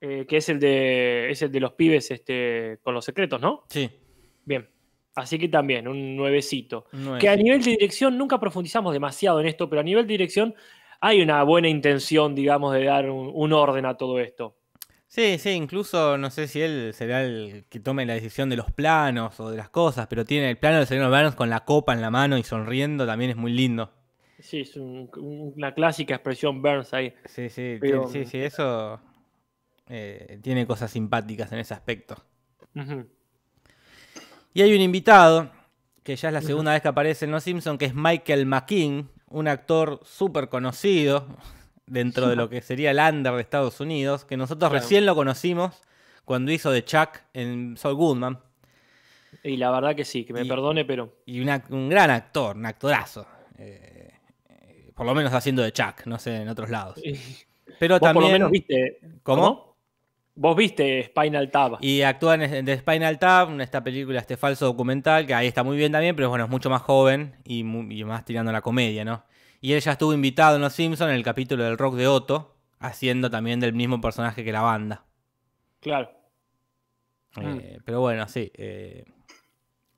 eh, 0.00 0.24
que 0.28 0.38
es 0.38 0.48
el, 0.48 0.58
de, 0.60 1.30
es 1.30 1.42
el 1.42 1.50
de 1.52 1.60
los 1.60 1.72
pibes 1.72 2.10
este, 2.10 2.78
con 2.82 2.94
los 2.94 3.04
secretos, 3.04 3.40
¿no? 3.40 3.64
Sí. 3.68 3.90
Bien. 4.44 4.68
Así 5.14 5.38
que 5.38 5.48
también, 5.48 5.88
un 5.88 6.16
nuevecito. 6.16 6.86
Que 7.18 7.28
a 7.28 7.36
nivel 7.36 7.62
de 7.62 7.72
dirección, 7.72 8.16
nunca 8.16 8.38
profundizamos 8.38 8.92
demasiado 8.92 9.40
en 9.40 9.46
esto, 9.46 9.68
pero 9.68 9.80
a 9.80 9.84
nivel 9.84 10.06
de 10.06 10.12
dirección 10.14 10.54
hay 11.00 11.20
una 11.20 11.42
buena 11.42 11.68
intención, 11.68 12.34
digamos, 12.34 12.72
de 12.74 12.84
dar 12.84 13.10
un, 13.10 13.30
un 13.34 13.52
orden 13.52 13.84
a 13.86 13.96
todo 13.96 14.20
esto. 14.20 14.54
Sí, 15.08 15.38
sí, 15.38 15.50
incluso 15.50 16.16
no 16.16 16.30
sé 16.30 16.46
si 16.46 16.60
él 16.62 16.92
será 16.94 17.24
el 17.24 17.64
que 17.68 17.80
tome 17.80 18.06
la 18.06 18.14
decisión 18.14 18.48
de 18.48 18.56
los 18.56 18.70
planos 18.70 19.40
o 19.40 19.50
de 19.50 19.56
las 19.56 19.68
cosas, 19.68 20.06
pero 20.06 20.24
tiene 20.24 20.48
el 20.50 20.56
plano 20.56 20.78
del 20.78 20.86
señor 20.86 21.10
Burns 21.10 21.34
con 21.34 21.50
la 21.50 21.64
copa 21.64 21.92
en 21.92 22.00
la 22.00 22.10
mano 22.12 22.38
y 22.38 22.44
sonriendo, 22.44 23.04
también 23.04 23.32
es 23.32 23.36
muy 23.36 23.52
lindo. 23.52 23.90
Sí, 24.38 24.60
es 24.60 24.76
un- 24.76 25.10
una 25.56 25.74
clásica 25.74 26.14
expresión 26.14 26.62
Burns 26.62 26.94
ahí. 26.94 27.12
Sí, 27.24 27.50
sí, 27.50 27.78
Pero- 27.80 28.06
sí, 28.08 28.24
sí, 28.24 28.38
eso 28.38 29.00
eh, 29.92 30.38
tiene 30.42 30.66
cosas 30.66 30.90
simpáticas 30.90 31.50
en 31.52 31.58
ese 31.58 31.74
aspecto. 31.74 32.16
Y 34.52 34.62
hay 34.62 34.74
un 34.74 34.80
invitado, 34.80 35.50
que 36.02 36.16
ya 36.16 36.28
es 36.28 36.34
la 36.34 36.42
segunda 36.42 36.72
vez 36.72 36.82
que 36.82 36.88
aparece 36.88 37.24
en 37.24 37.30
Los 37.32 37.44
Simpsons, 37.44 37.78
que 37.78 37.84
es 37.86 37.94
Michael 37.94 38.46
McKean, 38.46 39.08
un 39.28 39.48
actor 39.48 40.00
súper 40.04 40.48
conocido 40.48 41.26
dentro 41.86 42.28
de 42.28 42.36
lo 42.36 42.48
que 42.48 42.60
sería 42.62 42.90
el 42.92 42.98
under 42.98 43.34
de 43.34 43.40
Estados 43.42 43.80
Unidos, 43.80 44.24
que 44.24 44.36
nosotros 44.36 44.70
Claro. 44.70 44.82
recién 44.82 45.06
lo 45.06 45.14
conocimos 45.14 45.80
cuando 46.24 46.52
hizo 46.52 46.70
de 46.70 46.84
Chuck 46.84 47.18
en 47.34 47.76
Saul 47.76 47.94
Goodman. 47.96 48.38
Y 49.44 49.56
la 49.56 49.70
verdad 49.70 49.94
que 49.94 50.04
sí, 50.04 50.24
que 50.24 50.32
me 50.32 50.42
Y- 50.44 50.48
perdone, 50.48 50.84
pero 50.84 51.16
Y 51.26 51.40
una- 51.40 51.64
un 51.70 51.88
gran 51.88 52.10
actor, 52.10 52.56
un 52.56 52.66
actorazo. 52.66 53.26
Eh, 53.58 54.10
eh, 54.48 54.90
por 54.94 55.06
lo 55.06 55.14
menos 55.14 55.32
haciendo 55.32 55.62
de 55.62 55.72
Chuck, 55.72 56.06
no 56.06 56.18
sé, 56.18 56.36
en 56.36 56.48
otros 56.48 56.70
lados. 56.70 57.00
Pero 57.78 57.94
vos 57.94 58.00
por 58.00 58.08
lo 58.08 58.14
también. 58.14 58.32
menos 58.32 58.50
viste. 58.50 58.98
¿Cómo? 59.22 59.69
Vos 60.34 60.56
viste 60.56 61.02
Spinal 61.04 61.50
Tap. 61.50 61.82
Y 61.82 62.02
actúa 62.02 62.36
en, 62.36 62.64
The 62.64 62.78
Spinal 62.78 63.18
Tap, 63.18 63.50
en 63.50 63.60
esta 63.60 63.82
película, 63.82 64.20
este 64.20 64.36
falso 64.36 64.64
documental, 64.66 65.26
que 65.26 65.34
ahí 65.34 65.46
está 65.46 65.62
muy 65.62 65.76
bien 65.76 65.92
también, 65.92 66.16
pero 66.16 66.28
bueno, 66.30 66.44
es 66.44 66.50
mucho 66.50 66.70
más 66.70 66.82
joven 66.82 67.36
y, 67.44 67.62
mu- 67.64 67.90
y 67.90 68.04
más 68.04 68.24
tirando 68.24 68.50
a 68.50 68.52
la 68.52 68.62
comedia, 68.62 69.04
¿no? 69.04 69.24
Y 69.60 69.72
él 69.74 69.80
ya 69.80 69.92
estuvo 69.92 70.14
invitado 70.14 70.56
en 70.56 70.62
Los 70.62 70.72
Simpsons 70.72 71.10
en 71.10 71.16
el 71.16 71.22
capítulo 71.22 71.64
del 71.64 71.76
rock 71.76 71.96
de 71.96 72.06
Otto, 72.06 72.56
haciendo 72.78 73.28
también 73.30 73.60
del 73.60 73.74
mismo 73.74 74.00
personaje 74.00 74.42
que 74.42 74.52
la 74.52 74.62
banda. 74.62 75.04
Claro. 75.80 76.10
Eh, 77.36 77.78
Pero 77.84 78.00
bueno, 78.00 78.26
sí. 78.26 78.50
eh, 78.54 79.04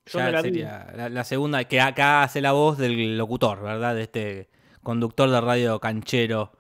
ya 0.07 0.31
la 0.31 0.43
sería 0.43 0.89
la, 0.97 1.09
la 1.09 1.25
segunda, 1.25 1.63
que 1.65 1.81
acá 1.81 2.25
hace 2.25 2.41
la 2.41 2.51
voz 2.53 2.79
del 2.79 3.17
locutor, 3.17 3.63
¿verdad? 3.63 3.95
De 3.95 4.03
este 4.03 4.51
conductor 4.83 5.31
de 5.31 5.41
radio 5.41 5.79
canchero, 5.79 6.53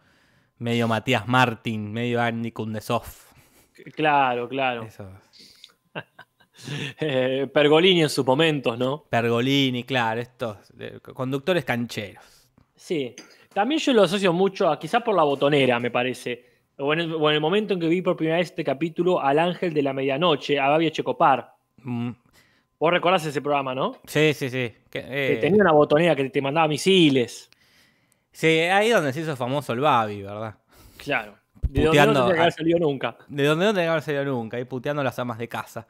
medio 0.58 0.86
Matías 0.86 1.26
Martín, 1.26 1.92
medio 1.92 2.22
Andy 2.22 2.52
Kundesov. 2.52 3.02
Claro, 3.94 4.48
claro. 4.48 4.84
Eso. 4.84 5.08
Eh, 7.00 7.48
Pergolini 7.52 8.02
en 8.02 8.08
sus 8.08 8.24
momentos, 8.24 8.78
¿no? 8.78 9.04
Pergolini, 9.10 9.82
claro, 9.82 10.20
estos 10.20 10.58
eh, 10.78 11.00
conductores 11.00 11.64
cancheros. 11.64 12.22
Sí. 12.76 13.16
También 13.52 13.80
yo 13.80 13.92
lo 13.92 14.02
asocio 14.04 14.32
mucho 14.32 14.68
a, 14.68 14.78
quizás 14.78 15.02
por 15.02 15.16
la 15.16 15.24
botonera, 15.24 15.80
me 15.80 15.90
parece. 15.90 16.44
O 16.78 16.92
en, 16.92 17.00
el, 17.00 17.12
o 17.14 17.28
en 17.30 17.34
el 17.34 17.40
momento 17.40 17.74
en 17.74 17.80
que 17.80 17.88
vi 17.88 18.00
por 18.00 18.16
primera 18.16 18.38
vez 18.38 18.50
este 18.50 18.62
capítulo 18.62 19.20
al 19.20 19.40
ángel 19.40 19.74
de 19.74 19.82
la 19.82 19.92
medianoche, 19.92 20.60
a 20.60 20.68
Babi 20.68 20.92
Checopar. 20.92 21.52
Mm, 21.78 22.10
Vos 22.82 22.90
recordás 22.90 23.24
ese 23.24 23.40
programa, 23.40 23.76
¿no? 23.76 23.92
Sí, 24.06 24.34
sí, 24.34 24.50
sí. 24.50 24.74
Que, 24.90 25.02
Que 25.02 25.32
eh, 25.34 25.36
tenía 25.36 25.62
una 25.62 25.70
botonera 25.70 26.16
que 26.16 26.28
te 26.30 26.42
mandaba 26.42 26.66
misiles. 26.66 27.48
Sí, 28.32 28.48
ahí 28.48 28.90
donde 28.90 29.12
se 29.12 29.20
hizo 29.20 29.36
famoso 29.36 29.72
el 29.72 29.78
Babi, 29.78 30.22
¿verdad? 30.22 30.56
Claro. 30.96 31.36
De 31.62 31.84
donde 31.84 31.84
no 31.84 31.90
Puteando 31.90 32.20
a- 32.26 32.40
haber 32.42 32.52
salido 32.52 32.78
nunca. 32.78 33.16
De 33.28 33.44
donde 33.44 33.72
no 33.72 33.90
haber 33.90 34.02
salido 34.02 34.24
nunca, 34.24 34.56
ahí 34.56 34.64
puteando 34.64 35.00
a 35.00 35.04
las 35.04 35.18
amas 35.18 35.38
de 35.38 35.48
casa. 35.48 35.86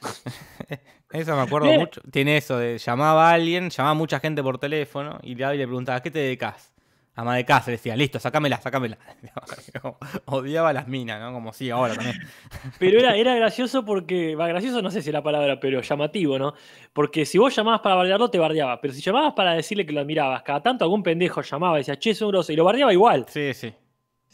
eso 1.10 1.36
me 1.36 1.42
acuerdo 1.42 1.68
Bien. 1.68 1.80
mucho. 1.80 2.00
Tiene 2.10 2.36
eso 2.36 2.58
de 2.58 2.78
llamaba 2.78 3.30
a 3.30 3.34
alguien, 3.34 3.70
llamaba 3.70 3.90
a 3.92 3.94
mucha 3.94 4.20
gente 4.20 4.42
por 4.42 4.58
teléfono 4.58 5.18
y 5.22 5.34
le 5.34 5.56
le 5.56 5.66
preguntaba, 5.66 5.98
¿a 5.98 6.02
qué 6.02 6.10
te 6.10 6.20
dedicas? 6.20 6.72
Ama 7.18 7.34
de 7.34 7.46
casa, 7.46 7.70
le 7.70 7.78
decía, 7.78 7.96
listo, 7.96 8.18
sacámela, 8.18 8.60
sacámela. 8.60 8.98
Odiaba 10.26 10.74
las 10.74 10.86
minas, 10.86 11.18
¿no? 11.18 11.32
Como 11.32 11.50
sí, 11.54 11.70
ahora 11.70 11.94
también. 11.94 12.14
Pero 12.78 12.98
era, 12.98 13.16
era 13.16 13.34
gracioso 13.34 13.86
porque, 13.86 14.36
va, 14.36 14.46
gracioso 14.48 14.82
no 14.82 14.90
sé 14.90 15.00
si 15.00 15.08
es 15.08 15.14
la 15.14 15.22
palabra, 15.22 15.58
pero 15.58 15.80
llamativo, 15.80 16.38
¿no? 16.38 16.52
Porque 16.92 17.24
si 17.24 17.38
vos 17.38 17.56
llamabas 17.56 17.80
para 17.80 17.94
bardearlo, 17.94 18.28
te 18.28 18.38
bardeaba. 18.38 18.82
Pero 18.82 18.92
si 18.92 19.00
llamabas 19.00 19.32
para 19.32 19.54
decirle 19.54 19.86
que 19.86 19.94
lo 19.94 20.00
admirabas, 20.00 20.42
cada 20.42 20.62
tanto 20.62 20.84
algún 20.84 21.02
pendejo 21.02 21.40
llamaba 21.40 21.76
y 21.78 21.80
decía, 21.80 21.98
che, 21.98 22.10
es 22.10 22.20
un 22.20 22.28
grosso, 22.28 22.52
y 22.52 22.56
lo 22.56 22.64
bardeaba 22.64 22.92
igual. 22.92 23.24
Sí, 23.30 23.54
sí. 23.54 23.72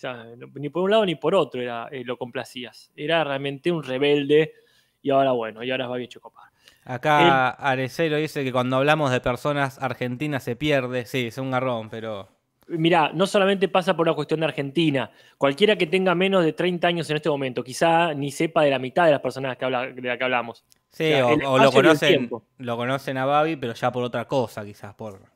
Sea, 0.02 0.26
ni 0.54 0.68
por 0.68 0.82
un 0.82 0.90
lado 0.90 1.06
ni 1.06 1.14
por 1.14 1.32
otro 1.32 1.62
era, 1.62 1.86
eh, 1.92 2.02
lo 2.04 2.16
complacías. 2.16 2.90
Era 2.96 3.22
realmente 3.22 3.70
un 3.70 3.84
rebelde 3.84 4.52
y 5.00 5.10
ahora 5.10 5.30
bueno, 5.30 5.62
y 5.62 5.70
ahora 5.70 5.86
va 5.86 5.96
bien 5.96 6.08
Chocopar. 6.08 6.50
Acá 6.84 7.50
Arecelo 7.50 8.16
dice 8.16 8.42
que 8.42 8.50
cuando 8.50 8.78
hablamos 8.78 9.12
de 9.12 9.20
personas 9.20 9.80
argentinas 9.80 10.42
se 10.42 10.56
pierde. 10.56 11.06
Sí, 11.06 11.28
es 11.28 11.38
un 11.38 11.52
garrón, 11.52 11.88
pero. 11.88 12.28
Mirá, 12.66 13.12
no 13.14 13.28
solamente 13.28 13.68
pasa 13.68 13.94
por 13.94 14.08
una 14.08 14.16
cuestión 14.16 14.40
de 14.40 14.46
Argentina. 14.46 15.08
Cualquiera 15.38 15.76
que 15.76 15.86
tenga 15.86 16.16
menos 16.16 16.44
de 16.44 16.52
30 16.52 16.88
años 16.88 17.08
en 17.08 17.16
este 17.18 17.28
momento, 17.28 17.62
quizá 17.62 18.12
ni 18.12 18.32
sepa 18.32 18.62
de 18.62 18.70
la 18.70 18.80
mitad 18.80 19.04
de 19.04 19.12
las 19.12 19.20
personas 19.20 19.56
que 19.56 19.64
habla, 19.64 19.86
de 19.86 20.02
la 20.02 20.18
que 20.18 20.24
hablamos. 20.24 20.64
Sí, 20.90 21.12
O 21.12 21.14
sea, 21.14 21.26
o, 21.26 21.34
el 21.34 21.44
o 21.44 21.58
lo 21.58 21.64
el 21.64 21.70
conocen, 21.70 22.30
lo 22.58 22.76
conocen 22.76 23.18
a 23.18 23.24
Babi, 23.24 23.54
pero 23.54 23.74
ya 23.74 23.92
por 23.92 24.02
otra 24.02 24.26
cosa, 24.26 24.64
quizás, 24.64 24.94
por 24.94 25.30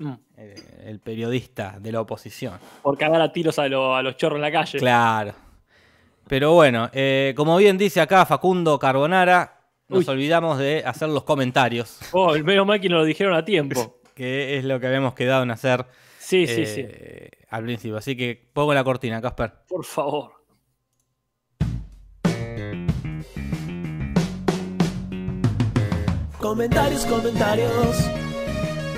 Mm. 0.00 0.12
eh, 0.38 0.54
el 0.86 0.98
periodista 0.98 1.76
de 1.78 1.92
la 1.92 2.00
oposición. 2.00 2.54
Por 2.82 2.96
cagar 2.98 3.20
a 3.20 3.30
tiros 3.32 3.58
a, 3.58 3.68
lo- 3.68 3.94
a 3.94 4.02
los 4.02 4.16
chorros 4.16 4.36
en 4.38 4.42
la 4.42 4.50
calle. 4.50 4.78
Claro. 4.78 5.32
Pero 6.26 6.52
bueno, 6.54 6.88
eh, 6.92 7.34
como 7.36 7.56
bien 7.56 7.76
dice 7.78 8.00
acá 8.00 8.24
Facundo 8.24 8.78
Carbonara, 8.78 9.60
nos 9.88 10.06
Uy. 10.08 10.14
olvidamos 10.14 10.58
de 10.58 10.82
hacer 10.86 11.08
los 11.08 11.24
comentarios, 11.24 11.98
Oh, 12.12 12.32
menos 12.38 12.66
mal 12.66 12.80
que 12.80 12.88
nos 12.88 13.00
lo 13.00 13.04
dijeron 13.04 13.34
a 13.34 13.44
tiempo. 13.44 14.00
que 14.14 14.56
es 14.58 14.64
lo 14.64 14.80
que 14.80 14.86
habíamos 14.86 15.14
quedado 15.14 15.42
en 15.42 15.50
hacer 15.50 15.84
Sí, 16.18 16.46
sí, 16.46 16.64
sí. 16.66 16.82
eh, 16.86 17.30
al 17.50 17.64
principio. 17.64 17.96
Así 17.96 18.16
que 18.16 18.48
pongo 18.52 18.72
la 18.72 18.84
cortina, 18.84 19.20
Casper. 19.20 19.52
Por 19.68 19.84
favor. 19.84 20.32
Comentarios, 26.38 27.04
comentarios. 27.06 27.96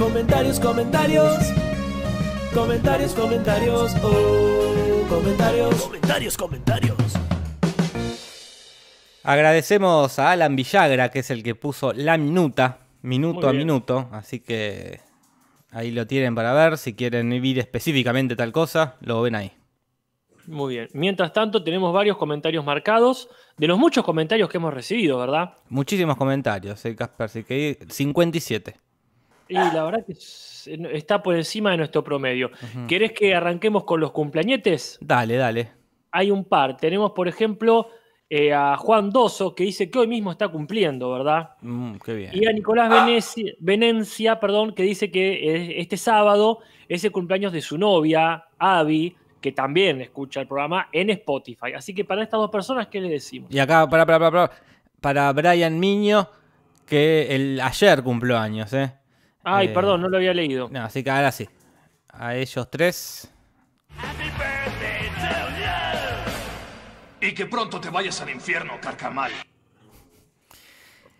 Comentarios, 0.03 0.59
comentarios. 0.59 1.37
Comentarios, 2.53 3.15
comentarios. 3.15 3.95
Oh, 4.03 5.07
comentarios. 5.09 5.81
Comentarios, 5.81 6.37
comentarios. 6.37 6.97
Agradecemos 9.23 10.19
a 10.19 10.33
Alan 10.33 10.57
Villagra, 10.57 11.09
que 11.11 11.21
es 11.21 11.31
el 11.31 11.45
que 11.45 11.55
puso 11.55 11.93
la 11.93 12.19
minuta, 12.19 12.81
minuto 13.03 13.49
a 13.49 13.53
minuto. 13.53 14.09
Así 14.11 14.41
que 14.41 14.99
ahí 15.71 15.93
lo 15.93 16.05
tienen 16.09 16.35
para 16.35 16.53
ver. 16.53 16.79
Si 16.79 16.95
quieren 16.95 17.31
vivir 17.31 17.61
específicamente 17.61 18.35
tal 18.35 18.51
cosa, 18.51 18.97
lo 19.03 19.23
ven 19.23 19.37
ahí. 19.37 19.53
Muy 20.49 20.75
bien. 20.75 20.89
Mientras 20.95 21.33
tanto, 21.33 21.63
tenemos 21.63 21.95
varios 21.95 22.17
comentarios 22.17 22.65
marcados 22.65 23.29
de 23.57 23.69
los 23.69 23.79
muchos 23.79 24.05
comentarios 24.05 24.51
que 24.51 24.57
hemos 24.57 24.75
recibido, 24.75 25.19
¿verdad? 25.19 25.55
Muchísimos 25.69 26.17
comentarios, 26.17 26.85
eh, 26.87 26.97
Casper. 26.97 27.27
Así 27.27 27.45
que 27.45 27.79
57. 27.89 28.75
Y 29.53 29.75
la 29.75 29.85
verdad 29.85 30.05
que 30.07 30.13
es- 30.13 30.69
está 30.93 31.23
por 31.23 31.35
encima 31.37 31.71
de 31.73 31.77
nuestro 31.79 32.03
promedio. 32.03 32.51
¿Querés 32.89 33.13
que 33.13 33.35
arranquemos 33.35 33.85
con 33.85 34.01
los 34.01 34.13
cumpleañetes? 34.13 34.99
Dale, 35.01 35.37
dale. 35.37 35.71
Hay 36.11 36.31
un 36.31 36.45
par. 36.45 36.77
Tenemos, 36.77 37.13
por 37.13 37.27
ejemplo, 37.29 37.89
eh, 38.31 38.53
a 38.55 38.77
Juan 38.77 39.11
Doso, 39.11 39.55
que 39.55 39.65
dice 39.65 39.91
que 39.91 39.99
hoy 39.99 40.07
mismo 40.07 40.31
está 40.31 40.49
cumpliendo, 40.49 41.11
¿verdad? 41.13 41.51
Mm, 41.61 41.97
qué 42.05 42.15
bien. 42.15 42.31
Y 42.33 42.47
a 42.47 42.53
Nicolás 42.53 42.91
Veneci- 42.91 43.55
Venencia, 43.61 44.41
perdón, 44.41 44.75
que 44.75 44.83
dice 44.85 45.11
que 45.11 45.33
eh, 45.35 45.81
este 45.81 45.97
sábado 45.99 46.61
es 46.89 47.05
el 47.05 47.13
cumpleaños 47.13 47.53
de 47.53 47.61
su 47.61 47.77
novia, 47.77 48.45
Abby, 48.59 49.15
que 49.41 49.53
también 49.53 50.01
escucha 50.01 50.41
el 50.41 50.47
programa 50.47 50.89
en 50.93 51.11
Spotify. 51.11 51.73
Así 51.77 51.95
que 51.95 52.05
para 52.05 52.23
estas 52.23 52.39
dos 52.41 52.51
personas, 52.51 52.87
¿qué 52.87 53.01
le 53.01 53.09
decimos? 53.11 53.51
Y 53.53 53.59
acá, 53.59 53.87
para, 53.89 54.07
para, 54.07 54.19
para, 54.19 54.31
para, 54.49 54.51
para 55.01 55.33
Brian 55.33 55.79
Miño, 55.81 56.29
que 56.87 57.35
el, 57.35 57.61
ayer 57.61 58.03
cumplió 58.03 58.39
años, 58.39 58.73
¿eh? 58.73 58.93
Ay, 59.45 59.69
Eh, 59.69 59.71
perdón, 59.71 60.01
no 60.03 60.09
lo 60.09 60.17
había 60.17 60.33
leído. 60.35 60.69
No, 60.71 60.85
así 60.85 61.03
que 61.03 61.11
ahora 61.11 61.33
sí. 61.33 61.49
A 62.09 62.35
ellos 62.37 62.71
tres. 62.71 63.29
Y 67.21 67.33
que 67.35 67.47
pronto 67.47 67.81
te 67.81 67.89
vayas 67.91 68.21
al 68.21 68.31
infierno, 68.31 68.75
carcamal. 68.81 69.31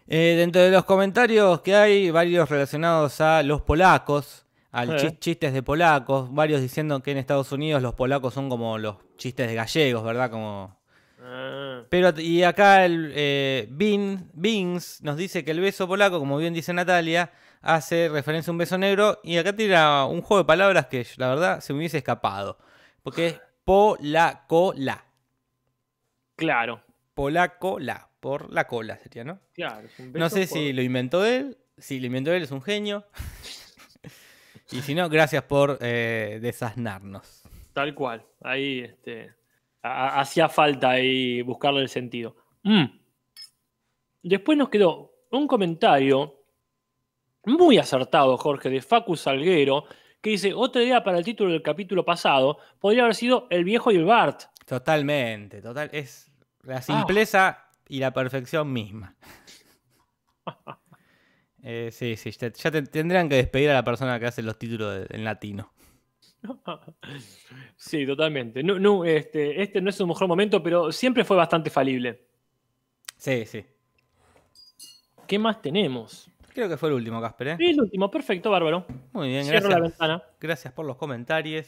Eh, 0.09 0.35
dentro 0.37 0.61
de 0.61 0.71
los 0.71 0.85
comentarios 0.85 1.61
que 1.61 1.75
hay, 1.77 2.11
varios 2.11 2.49
relacionados 2.51 3.21
a 3.21 3.43
los 3.43 3.63
polacos, 3.63 4.45
al 4.73 4.91
Eh. 4.91 4.97
chis- 4.99 5.19
chistes 5.21 5.53
de 5.53 5.63
polacos, 5.63 6.33
varios 6.35 6.61
diciendo 6.61 7.01
que 7.03 7.13
en 7.13 7.19
Estados 7.19 7.53
Unidos 7.53 7.83
los 7.83 7.95
polacos 7.95 8.35
son 8.35 8.49
como 8.49 8.79
los 8.79 8.97
chistes 9.17 9.47
de 9.49 9.55
gallegos, 9.55 10.03
¿verdad? 10.03 10.31
Como... 10.31 10.77
Ah, 11.25 11.83
Pero, 11.89 12.19
y 12.21 12.43
acá 12.43 12.85
el 12.85 13.13
eh, 13.15 13.69
Bin, 13.71 14.29
Bins 14.35 15.03
nos 15.03 15.17
dice 15.17 15.45
que 15.45 15.53
el 15.53 15.61
beso 15.61 15.87
polaco, 15.87 16.19
como 16.19 16.37
bien 16.37 16.53
dice 16.53 16.73
Natalia, 16.75 17.31
hace 17.63 18.09
referencia 18.09 18.51
a 18.51 18.53
un 18.53 18.59
beso 18.59 18.77
negro. 18.77 19.19
Y 19.23 19.39
acá 19.39 19.55
tira 19.55 20.05
un 20.05 20.21
juego 20.21 20.43
de 20.43 20.47
palabras 20.47 20.87
que 20.87 21.07
la 21.17 21.29
verdad 21.29 21.61
se 21.61 21.73
me 21.73 21.79
hubiese 21.79 21.99
escapado. 21.99 22.59
Porque 23.03 23.27
es 23.29 23.41
polacola. 23.65 25.05
claro, 26.37 26.83
Polacola. 27.15 28.09
Por 28.21 28.53
la 28.53 28.69
cola 28.69 28.97
sería, 28.99 29.25
¿no? 29.25 29.41
claro. 29.53 29.87
es 29.89 29.99
un 29.99 30.13
No 30.13 30.29
sé 30.31 30.47
por- 30.47 30.59
si 30.59 30.73
lo 30.73 30.81
inventó 30.83 31.25
él. 31.27 31.59
Si 31.77 31.99
lo 31.99 32.07
inventó 32.07 32.33
él 32.33 32.43
es 32.45 32.53
un 32.53 32.63
genio. 32.63 33.05
y 34.71 34.81
si 34.83 34.95
no, 34.95 35.09
gracias 35.09 35.43
por 35.45 35.79
eh, 35.81 36.39
desasnarnos. 36.41 37.43
Tal 37.73 37.95
cual. 37.95 38.25
Ahí 38.43 38.79
este, 38.81 39.35
ha- 39.83 40.07
ha- 40.17 40.21
hacía 40.21 40.49
falta 40.49 40.91
ahí 40.91 41.43
buscarle 41.43 41.81
el 41.81 41.89
sentido. 41.89 42.37
Mm. 42.63 42.85
Después 44.23 44.57
nos 44.57 44.69
quedó 44.69 45.13
un 45.33 45.49
comentario 45.49 46.42
muy 47.45 47.79
acertado, 47.79 48.37
Jorge, 48.37 48.71
de 48.71 48.81
Facu 48.83 49.17
Salguero, 49.17 49.85
que 50.21 50.31
dice, 50.31 50.53
otra 50.55 50.83
idea 50.83 51.03
para 51.03 51.19
el 51.19 51.25
título 51.25 51.51
del 51.53 51.63
capítulo 51.63 52.05
pasado 52.05 52.59
podría 52.79 53.03
haber 53.03 53.15
sido 53.15 53.47
El 53.51 53.65
viejo 53.65 53.91
y 53.91 53.97
el 53.97 54.05
Bart. 54.05 54.43
Totalmente, 54.67 55.61
total. 55.61 55.91
Es 55.93 56.29
Ah. 56.29 56.45
la 56.65 56.83
simpleza 56.83 57.67
y 57.89 57.99
la 57.99 58.13
perfección 58.13 58.73
misma. 58.73 59.17
Eh, 61.65 61.91
sí, 61.93 62.17
sí, 62.17 62.33
ya, 62.33 62.53
ya 62.53 62.71
te- 62.73 62.83
tendrían 62.83 63.29
que 63.29 63.37
despedir 63.37 63.71
a 63.71 63.75
la 63.75 63.85
persona 63.85 64.19
que 64.19 64.27
hace 64.27 64.43
los 64.43 64.59
títulos 64.59 64.95
de- 65.09 65.17
en 65.17 65.23
latino. 65.25 65.73
Sí, 67.77 68.05
totalmente. 68.05 68.65
No, 68.65 68.81
no, 68.81 69.05
este, 69.05 69.63
este 69.63 69.81
no 69.81 69.91
es 69.91 69.95
su 69.95 70.05
mejor 70.05 70.27
momento, 70.27 70.61
pero 70.61 70.91
siempre 70.91 71.25
fue 71.25 71.37
bastante 71.37 71.71
falible. 71.71 72.27
Sí, 73.17 73.47
sí. 73.47 73.65
¿Qué 75.29 75.39
más 75.39 75.63
tenemos? 75.63 76.29
Creo 76.55 76.69
que 76.69 76.77
fue 76.77 76.89
el 76.91 76.95
último, 76.97 77.21
Casper. 77.21 77.49
¿eh? 77.49 77.57
El 77.61 77.81
último, 77.81 78.11
perfecto, 78.11 78.51
bárbaro. 78.51 78.85
Muy 79.13 79.29
bien, 79.29 79.45
Cierro 79.45 79.69
la 79.71 79.81
ventana. 79.81 80.23
Gracias 80.41 80.73
por 80.73 80.85
los 80.85 80.97
comentarios. 80.97 81.67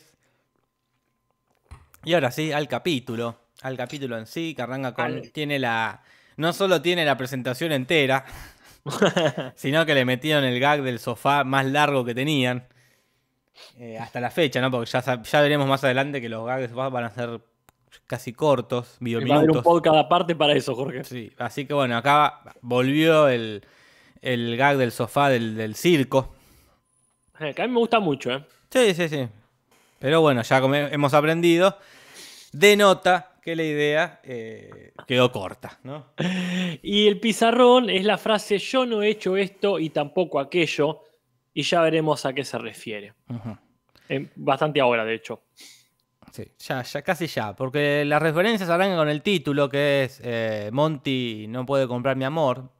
Y 2.05 2.13
ahora 2.15 2.31
sí, 2.31 2.53
al 2.53 2.69
capítulo. 2.69 3.37
Al 3.63 3.77
capítulo 3.77 4.19
en 4.19 4.27
sí, 4.27 4.55
que 4.55 4.63
arranca 4.63 4.93
con. 4.95 5.05
Al- 5.07 5.31
Tiene 5.33 5.59
la. 5.59 6.03
No 6.37 6.53
solo 6.53 6.83
tiene 6.83 7.05
la 7.05 7.17
presentación 7.17 7.73
entera, 7.73 8.25
sino 9.55 9.87
que 9.87 9.95
le 9.95 10.05
metieron 10.05 10.45
el 10.45 10.59
gag 10.61 10.83
del 10.83 10.99
sofá 10.99 11.45
más 11.45 11.65
largo 11.65 12.05
que 12.05 12.15
tenían. 12.15 12.67
Eh, 13.79 13.97
hasta 13.99 14.21
la 14.21 14.31
fecha, 14.31 14.61
¿no? 14.61 14.71
Porque 14.71 14.91
ya, 14.91 15.23
ya 15.23 15.41
veremos 15.41 15.67
más 15.69 15.83
adelante 15.85 16.21
que 16.21 16.29
los 16.29 16.45
gags 16.45 16.77
va- 16.77 16.89
van 16.89 17.05
a 17.05 17.11
ser 17.11 17.41
casi 18.07 18.33
cortos, 18.33 18.87
Va 18.87 18.91
a 18.91 18.99
haber 18.99 19.17
un 19.19 19.25
videominutos. 19.25 19.63
podcast 19.63 19.97
aparte 19.97 20.35
para 20.35 20.53
eso, 20.55 20.75
Jorge. 20.75 21.05
Sí, 21.05 21.33
así 21.39 21.65
que 21.65 21.73
bueno, 21.73 21.97
acá 21.97 22.41
volvió 22.61 23.29
el, 23.29 23.65
el 24.25 24.57
gag 24.57 24.77
del 24.77 24.91
sofá 24.91 25.29
del, 25.29 25.55
del 25.55 25.75
circo. 25.75 26.35
Eh, 27.41 27.53
que 27.55 27.63
a 27.63 27.67
mí 27.67 27.73
me 27.73 27.81
gusta 27.81 28.01
mucho, 28.01 28.33
¿eh? 28.33 28.45
Sí, 28.71 28.95
sí, 28.95 29.09
sí. 29.09 29.29
Pero 29.99 30.21
bueno, 30.21 30.43
ya 30.43 30.61
como 30.61 30.75
hemos 30.75 31.15
aprendido, 31.15 31.79
denota 32.53 33.35
que 33.43 33.55
la 33.55 33.63
idea 33.63 34.21
eh, 34.25 34.93
quedó 35.07 35.31
corta, 35.31 35.79
¿no? 35.83 36.07
Y 36.83 37.07
el 37.07 37.21
pizarrón 37.21 37.91
es 37.91 38.05
la 38.05 38.19
frase 38.19 38.59
yo 38.59 38.87
no 38.87 39.03
he 39.03 39.11
hecho 39.11 39.37
esto 39.37 39.79
y 39.79 39.91
tampoco 39.91 40.41
aquello, 40.41 41.03
y 41.53 41.63
ya 41.63 41.83
veremos 41.83 42.25
a 42.27 42.33
qué 42.33 42.45
se 42.45 42.59
refiere. 42.59 43.15
Eh, 44.09 44.29
bastante 44.35 44.81
ahora, 44.81 45.05
de 45.05 45.15
hecho. 45.15 45.43
Sí, 46.33 46.51
ya, 46.59 46.83
ya, 46.83 47.03
casi 47.03 47.27
ya. 47.27 47.55
Porque 47.55 48.05
las 48.05 48.21
referencias 48.21 48.69
arrancan 48.69 48.97
con 48.97 49.09
el 49.09 49.23
título 49.23 49.69
que 49.69 50.05
es 50.05 50.21
eh, 50.25 50.71
Monty 50.73 51.47
no 51.49 51.65
puede 51.65 51.87
comprar 51.87 52.17
mi 52.17 52.25
amor. 52.25 52.71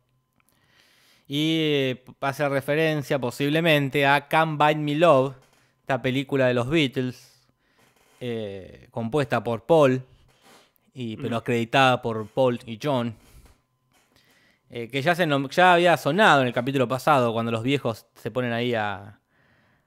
Y 1.27 1.57
eh, 1.61 2.05
hace 2.21 2.49
referencia 2.49 3.19
posiblemente 3.19 4.07
a 4.07 4.29
Can't 4.29 4.59
Buy 4.59 4.75
Me 4.77 4.95
Love, 4.95 5.35
esta 5.81 6.03
película 6.03 6.47
de 6.47 6.55
los 6.55 6.69
Beatles, 6.69 7.47
eh, 8.21 8.89
compuesta 8.91 9.43
por 9.43 9.65
Paul, 9.65 10.03
y, 10.93 11.17
pero 11.17 11.37
acreditada 11.37 12.03
por 12.03 12.27
Paul 12.29 12.61
y 12.67 12.79
John. 12.83 13.15
eh, 14.71 14.89
que 14.89 15.03
ya, 15.03 15.15
se 15.15 15.27
ya 15.51 15.75
había 15.75 15.97
sonado 15.97 16.41
en 16.41 16.49
el 16.49 16.53
capítulo 16.53 16.89
pasado, 16.89 17.33
cuando 17.33 17.53
los 17.53 17.63
viejos 17.63 18.07
se 18.15 18.31
ponen 18.31 18.53
ahí 18.53 18.75
a, 18.75 19.21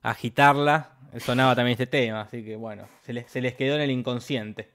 a 0.01 0.09
agitarla. 0.09 0.93
Sonaba 1.19 1.55
también 1.55 1.73
este 1.73 1.87
tema, 1.87 2.21
así 2.21 2.43
que 2.43 2.55
bueno, 2.55 2.87
se 3.01 3.13
les, 3.13 3.29
se 3.31 3.41
les 3.41 3.55
quedó 3.55 3.75
en 3.75 3.81
el 3.81 3.91
inconsciente. 3.91 4.69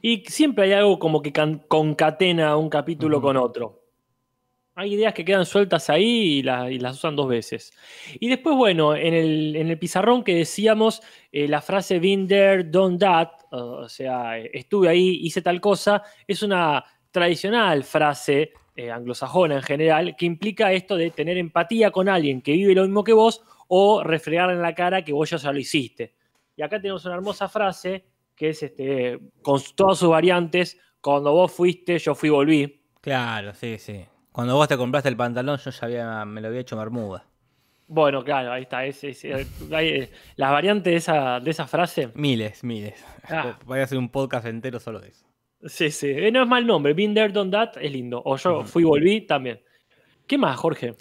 Y 0.00 0.24
siempre 0.26 0.64
hay 0.64 0.72
algo 0.72 0.98
como 0.98 1.20
que 1.22 1.32
concatena 1.68 2.56
un 2.56 2.68
capítulo 2.68 3.20
con 3.20 3.36
otro. 3.36 3.83
Hay 4.76 4.94
ideas 4.94 5.14
que 5.14 5.24
quedan 5.24 5.46
sueltas 5.46 5.88
ahí 5.88 6.38
y, 6.38 6.42
la- 6.42 6.70
y 6.70 6.78
las 6.80 6.96
usan 6.96 7.14
dos 7.14 7.28
veces. 7.28 7.72
Y 8.18 8.28
después, 8.28 8.56
bueno, 8.56 8.96
en 8.96 9.14
el, 9.14 9.56
en 9.56 9.70
el 9.70 9.78
pizarrón 9.78 10.24
que 10.24 10.34
decíamos, 10.34 11.00
eh, 11.30 11.46
la 11.46 11.60
frase 11.62 12.00
been 12.00 12.26
there, 12.26 12.64
done 12.64 12.98
that, 12.98 13.28
o 13.52 13.88
sea, 13.88 14.36
estuve 14.38 14.88
ahí, 14.88 15.20
hice 15.22 15.42
tal 15.42 15.60
cosa, 15.60 16.02
es 16.26 16.42
una 16.42 16.84
tradicional 17.12 17.84
frase 17.84 18.52
eh, 18.74 18.90
anglosajona 18.90 19.54
en 19.56 19.62
general 19.62 20.16
que 20.16 20.26
implica 20.26 20.72
esto 20.72 20.96
de 20.96 21.10
tener 21.12 21.38
empatía 21.38 21.92
con 21.92 22.08
alguien 22.08 22.42
que 22.42 22.52
vive 22.52 22.74
lo 22.74 22.82
mismo 22.82 23.04
que 23.04 23.12
vos 23.12 23.42
o 23.68 24.02
refregarle 24.02 24.54
en 24.54 24.62
la 24.62 24.74
cara 24.74 25.04
que 25.04 25.12
vos 25.12 25.30
ya 25.30 25.52
lo 25.52 25.58
hiciste. 25.60 26.14
Y 26.56 26.62
acá 26.62 26.80
tenemos 26.80 27.04
una 27.04 27.14
hermosa 27.14 27.48
frase 27.48 28.04
que 28.34 28.48
es 28.48 28.60
este, 28.64 29.20
con 29.42 29.60
todas 29.76 29.98
sus 29.98 30.08
variantes, 30.08 30.76
cuando 31.00 31.32
vos 31.32 31.52
fuiste, 31.52 31.96
yo 32.00 32.16
fui 32.16 32.30
volví. 32.30 32.80
Claro, 33.00 33.54
sí, 33.54 33.78
sí. 33.78 34.04
Cuando 34.34 34.56
vos 34.56 34.66
te 34.66 34.76
compraste 34.76 35.08
el 35.08 35.16
pantalón, 35.16 35.58
yo 35.58 35.70
ya 35.70 35.86
había, 35.86 36.24
me 36.24 36.40
lo 36.40 36.48
había 36.48 36.58
hecho 36.58 36.76
bermuda. 36.76 37.24
Bueno, 37.86 38.24
claro, 38.24 38.50
ahí 38.50 38.62
está. 38.62 38.78
hay, 38.78 38.92
eh, 39.70 40.10
las 40.34 40.50
variantes 40.50 40.90
de 40.92 40.96
esa, 40.96 41.38
de 41.38 41.52
esa 41.52 41.68
frase. 41.68 42.08
Miles, 42.14 42.64
miles. 42.64 42.94
Ah. 43.30 43.56
Voy 43.64 43.78
a 43.78 43.84
hacer 43.84 43.96
un 43.96 44.08
podcast 44.08 44.46
entero 44.46 44.80
solo 44.80 44.98
de 44.98 45.10
eso. 45.10 45.24
Sí, 45.66 45.92
sí. 45.92 46.08
eh, 46.10 46.32
No 46.32 46.42
es 46.42 46.48
mal 46.48 46.66
nombre. 46.66 46.94
Been 46.94 47.14
there, 47.14 47.32
done 47.32 47.52
that 47.52 47.76
es 47.80 47.92
lindo. 47.92 48.20
O 48.24 48.36
yo 48.36 48.64
fui 48.64 48.82
y 48.82 48.86
volví 48.86 49.20
también. 49.20 49.60
¿Qué 50.26 50.36
más, 50.36 50.56
Jorge? 50.56 50.96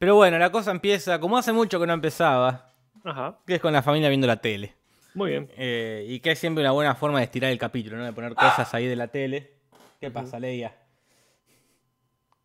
Pero 0.00 0.16
bueno, 0.16 0.36
la 0.40 0.50
cosa 0.50 0.72
empieza, 0.72 1.20
como 1.20 1.38
hace 1.38 1.52
mucho 1.52 1.78
que 1.78 1.86
no 1.86 1.92
empezaba, 1.92 2.74
Ajá, 3.04 3.38
que 3.46 3.54
es 3.54 3.60
con 3.60 3.72
la 3.72 3.82
familia 3.82 4.08
viendo 4.08 4.26
la 4.26 4.38
tele. 4.38 4.74
muy 5.14 5.30
bien. 5.30 5.48
Eh, 5.56 6.04
y 6.08 6.18
que 6.18 6.32
es 6.32 6.38
siempre 6.40 6.64
una 6.64 6.72
buena 6.72 6.96
forma 6.96 7.18
de 7.18 7.26
estirar 7.26 7.52
el 7.52 7.58
capítulo, 7.58 7.96
¿no? 7.98 8.04
De 8.06 8.12
poner 8.12 8.34
cosas 8.34 8.74
ahí 8.74 8.88
de 8.88 8.96
la 8.96 9.06
tele. 9.06 9.52
¿Qué 10.00 10.10
pasa, 10.10 10.40
Leia? 10.40 10.74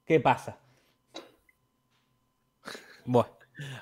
¿Qué 0.07 0.19
pasa? 0.19 0.57
Bueno, 3.05 3.29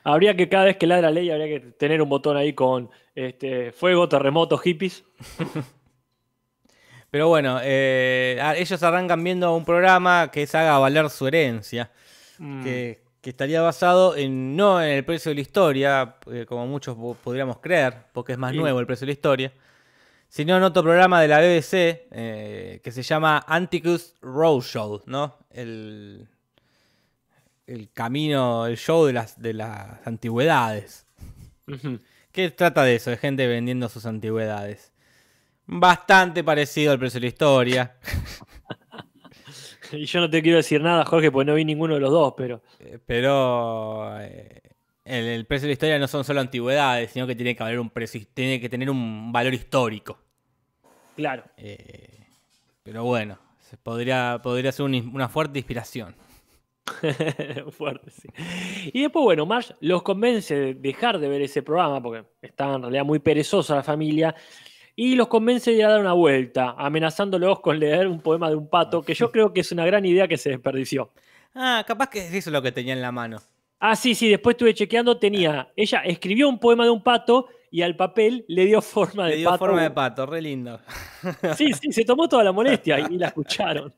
Habría 0.03 0.35
que 0.35 0.47
cada 0.49 0.65
vez 0.65 0.77
que 0.77 0.88
ladra 0.88 1.11
ley, 1.11 1.29
habría 1.29 1.47
que 1.47 1.59
tener 1.71 2.01
un 2.01 2.07
botón 2.09 2.38
ahí 2.38 2.53
con 2.53 2.89
este, 3.13 3.71
fuego, 3.71 4.07
terremoto, 4.09 4.57
hippies. 4.57 5.03
pero 7.11 7.27
bueno, 7.27 7.59
eh, 7.61 8.39
ah, 8.41 8.55
ellos 8.55 8.81
arrancan 8.83 9.23
viendo 9.23 9.55
un 9.55 9.65
programa 9.65 10.29
que 10.31 10.43
es 10.43 10.55
Haga 10.55 10.77
Valer 10.79 11.09
su 11.09 11.27
herencia. 11.27 11.91
Mm, 12.38 12.63
que, 12.63 13.03
que 13.21 13.29
estaría 13.31 13.61
basado 13.61 14.15
en 14.15 14.55
no 14.55 14.81
en 14.81 14.89
el 14.91 15.05
precio 15.05 15.29
de 15.29 15.35
la 15.35 15.41
historia, 15.41 16.15
eh, 16.31 16.45
como 16.47 16.67
muchos 16.67 16.95
po- 16.95 17.15
podríamos 17.23 17.57
creer, 17.59 17.93
porque 18.13 18.33
es 18.33 18.38
más 18.38 18.51
Sí. 18.51 18.57
nuevo 18.57 18.79
el 18.79 18.85
precio 18.85 19.05
de 19.05 19.07
la 19.07 19.13
historia, 19.13 19.53
sino 20.29 20.57
en 20.57 20.63
otro 20.63 20.83
programa 20.83 21.21
de 21.21 21.27
la 21.27 21.39
BBC 21.39 22.07
eh, 22.11 22.81
que 22.83 22.91
se 22.91 23.03
llama 23.03 23.43
Anticus 23.47 24.15
Roadshow, 24.21 25.03
¿no? 25.05 25.38
El, 25.49 26.27
el 27.67 27.91
camino, 27.91 28.65
el 28.65 28.77
show 28.77 29.05
de 29.05 29.13
las, 29.13 29.41
de 29.41 29.53
las 29.53 30.05
antigüedades. 30.05 31.05
¿Qué 32.31 32.51
trata 32.51 32.83
de 32.83 32.95
eso? 32.95 33.09
De 33.09 33.17
gente 33.17 33.47
vendiendo 33.47 33.89
sus 33.89 34.05
antigüedades. 34.05 34.91
Bastante 35.67 36.43
parecido 36.43 36.91
al 36.91 36.99
precio 36.99 37.19
de 37.19 37.21
la 37.21 37.29
historia. 37.29 37.97
Y 39.91 40.05
yo 40.05 40.19
no 40.19 40.29
te 40.29 40.41
quiero 40.41 40.57
decir 40.57 40.81
nada, 40.81 41.05
Jorge, 41.05 41.31
porque 41.31 41.45
no 41.45 41.55
vi 41.55 41.63
ninguno 41.63 41.93
de 41.93 41.99
los 41.99 42.11
dos, 42.11 42.33
pero. 42.35 42.61
Eh, 42.79 42.99
Pero 43.05 44.19
eh, 44.19 44.61
el, 45.05 45.25
el 45.25 45.45
precio 45.45 45.65
de 45.65 45.69
la 45.69 45.73
historia 45.73 45.99
no 45.99 46.07
son 46.07 46.23
solo 46.23 46.41
antigüedades, 46.41 47.11
sino 47.11 47.27
que 47.27 47.35
tiene 47.35 47.55
que 47.55 47.63
haber 47.63 47.79
un 47.79 47.89
precio, 47.89 48.21
tiene 48.33 48.59
que 48.59 48.69
tener 48.69 48.89
un 48.89 49.31
valor 49.31 49.53
histórico. 49.53 50.19
Claro. 51.15 51.43
Eh, 51.57 52.25
pero 52.83 53.03
bueno, 53.03 53.37
se 53.61 53.77
podría, 53.77 54.39
podría 54.43 54.71
ser 54.71 54.85
un 54.85 54.95
una 55.13 55.29
fuerte 55.29 55.59
inspiración. 55.59 56.15
Fuerte, 57.71 58.11
sí. 58.11 58.27
Y 58.93 59.01
después, 59.01 59.23
bueno, 59.23 59.45
Marge 59.45 59.73
los 59.79 60.03
convence 60.03 60.55
de 60.55 60.73
dejar 60.75 61.19
de 61.19 61.27
ver 61.27 61.41
ese 61.41 61.63
programa 61.63 62.01
porque 62.01 62.25
estaba 62.41 62.75
en 62.75 62.83
realidad 62.83 63.03
muy 63.03 63.19
perezosa 63.19 63.75
la 63.75 63.83
familia. 63.83 64.35
Y 64.95 65.15
los 65.15 65.27
convence 65.27 65.71
de 65.71 65.77
ir 65.77 65.85
a 65.85 65.89
dar 65.89 65.99
una 65.99 66.13
vuelta, 66.13 66.75
amenazándolos 66.77 67.59
con 67.59 67.79
leer 67.79 68.07
un 68.07 68.21
poema 68.21 68.49
de 68.49 68.55
un 68.55 68.69
pato, 68.69 69.01
que 69.01 69.13
yo 69.13 69.29
creo 69.31 69.51
que 69.51 69.61
es 69.61 69.71
una 69.71 69.85
gran 69.85 70.05
idea 70.05 70.27
que 70.27 70.37
se 70.37 70.51
desperdició. 70.51 71.11
Ah, 71.53 71.83
capaz 71.85 72.09
que 72.09 72.19
es 72.19 72.33
eso 72.33 72.51
lo 72.51 72.61
que 72.61 72.71
tenía 72.71 72.93
en 72.93 73.01
la 73.01 73.11
mano. 73.11 73.41
Ah, 73.79 73.95
sí, 73.95 74.15
sí, 74.15 74.29
después 74.29 74.53
estuve 74.55 74.73
chequeando, 74.73 75.17
tenía. 75.19 75.71
Ella 75.75 75.99
escribió 75.99 76.47
un 76.49 76.59
poema 76.59 76.85
de 76.85 76.89
un 76.91 77.03
pato 77.03 77.47
y 77.69 77.81
al 77.81 77.95
papel 77.95 78.45
le 78.47 78.65
dio 78.65 78.81
forma 78.81 79.25
de 79.25 79.31
Le 79.31 79.35
dio 79.38 79.49
pato. 79.49 79.59
forma 79.59 79.83
de 79.83 79.91
pato, 79.91 80.25
re 80.25 80.41
lindo. 80.41 80.79
Sí, 81.57 81.73
sí, 81.73 81.91
se 81.91 82.05
tomó 82.05 82.27
toda 82.29 82.43
la 82.43 82.51
molestia 82.51 82.99
y, 82.99 83.17
la 83.17 83.27
escucharon. 83.27 83.93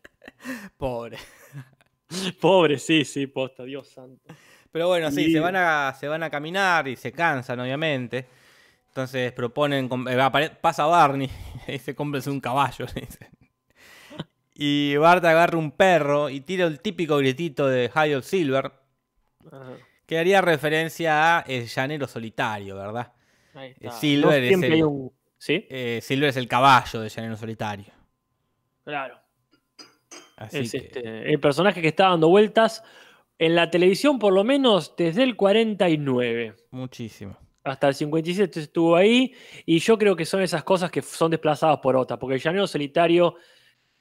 Pobre. 0.78 1.18
Pobre, 2.40 2.80
sí, 2.80 3.06
sí, 3.06 3.28
posta, 3.28 3.64
Dios 3.64 3.88
santo. 3.90 4.34
Pero 4.72 4.88
bueno, 4.88 5.12
sí, 5.12 5.26
Y- 5.26 5.32
se, 5.34 5.40
van 5.40 5.56
a, 5.56 5.94
se 6.00 6.08
van 6.08 6.24
a 6.24 6.30
caminar 6.30 6.88
y 6.88 6.96
se 6.96 7.12
cansan, 7.12 7.60
obviamente. 7.60 8.26
Entonces 8.88 9.32
proponen, 9.32 9.90
eh, 10.10 10.50
pasa 10.60 10.86
Barney 10.88 11.30
y 11.68 11.72
dice, 11.74 11.94
cómprese 11.96 12.30
un 12.32 12.40
caballo. 12.40 12.86
dice. 12.96 13.30
Y 14.56 14.96
Bart 14.98 15.24
agarra 15.24 15.58
un 15.58 15.72
perro 15.72 16.30
y 16.30 16.42
tira 16.42 16.66
el 16.66 16.80
típico 16.82 17.18
gritito 17.18 17.68
de 17.68 17.90
High 17.90 18.24
Silver, 18.24 18.72
Ajá, 19.52 19.74
que 20.06 20.18
haría 20.18 20.42
referencia 20.42 21.38
a 21.38 21.42
El 21.42 21.68
Llanero 21.68 22.08
Solitario, 22.08 22.76
¿verdad? 22.76 23.12
ahí 23.54 23.72
está. 23.72 23.92
Silver 23.92 24.44
es 24.44 24.62
el- 24.64 24.72
hay 24.74 24.82
un. 24.84 25.12
¿Sí? 25.38 25.66
Eh, 25.70 26.00
Silver 26.02 26.30
es 26.30 26.38
el 26.38 26.48
caballo 26.48 27.02
de 27.02 27.10
Llanero 27.10 27.36
Solitario. 27.38 27.94
Claro. 28.84 29.20
Así 30.38 30.60
es 30.60 30.72
que- 30.72 30.78
este, 30.78 31.32
el 31.32 31.40
personaje 31.40 31.82
que 31.82 31.88
está 31.90 32.10
dando 32.10 32.30
vueltas 32.30 32.84
en 33.40 33.56
la 33.56 33.70
televisión, 33.70 34.18
por 34.20 34.34
lo 34.34 34.44
menos 34.44 34.96
desde 34.96 35.24
el 35.24 35.36
49. 35.36 36.56
muchísimo. 36.72 37.38
Hasta 37.64 37.90
el 37.90 37.96
57 37.96 38.62
estuvo 38.62 38.96
ahí. 38.96 39.34
Y 39.66 39.80
yo 39.80 39.98
creo 39.98 40.16
que 40.16 40.26
son 40.26 40.42
esas 40.42 40.64
cosas 40.64 40.90
que 40.90 41.02
son 41.02 41.32
desplazadas 41.32 41.80
por 41.80 41.98
otra. 41.98 42.18
Porque 42.18 42.36
el 42.36 42.42
llanero 42.42 42.66
solitario, 42.66 43.36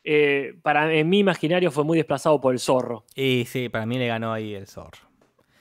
eh, 0.04 0.54
para, 0.62 0.94
en 0.94 1.08
mi 1.08 1.18
imaginario, 1.18 1.72
fue 1.72 1.82
muy 1.82 1.98
desplazado 1.98 2.40
por 2.40 2.52
el 2.54 2.60
zorro. 2.60 3.04
Y 3.16 3.44
sí, 3.46 3.68
para 3.68 3.84
mí 3.84 3.98
le 3.98 4.06
ganó 4.06 4.32
ahí 4.32 4.54
el 4.54 4.68
zorro. 4.68 5.05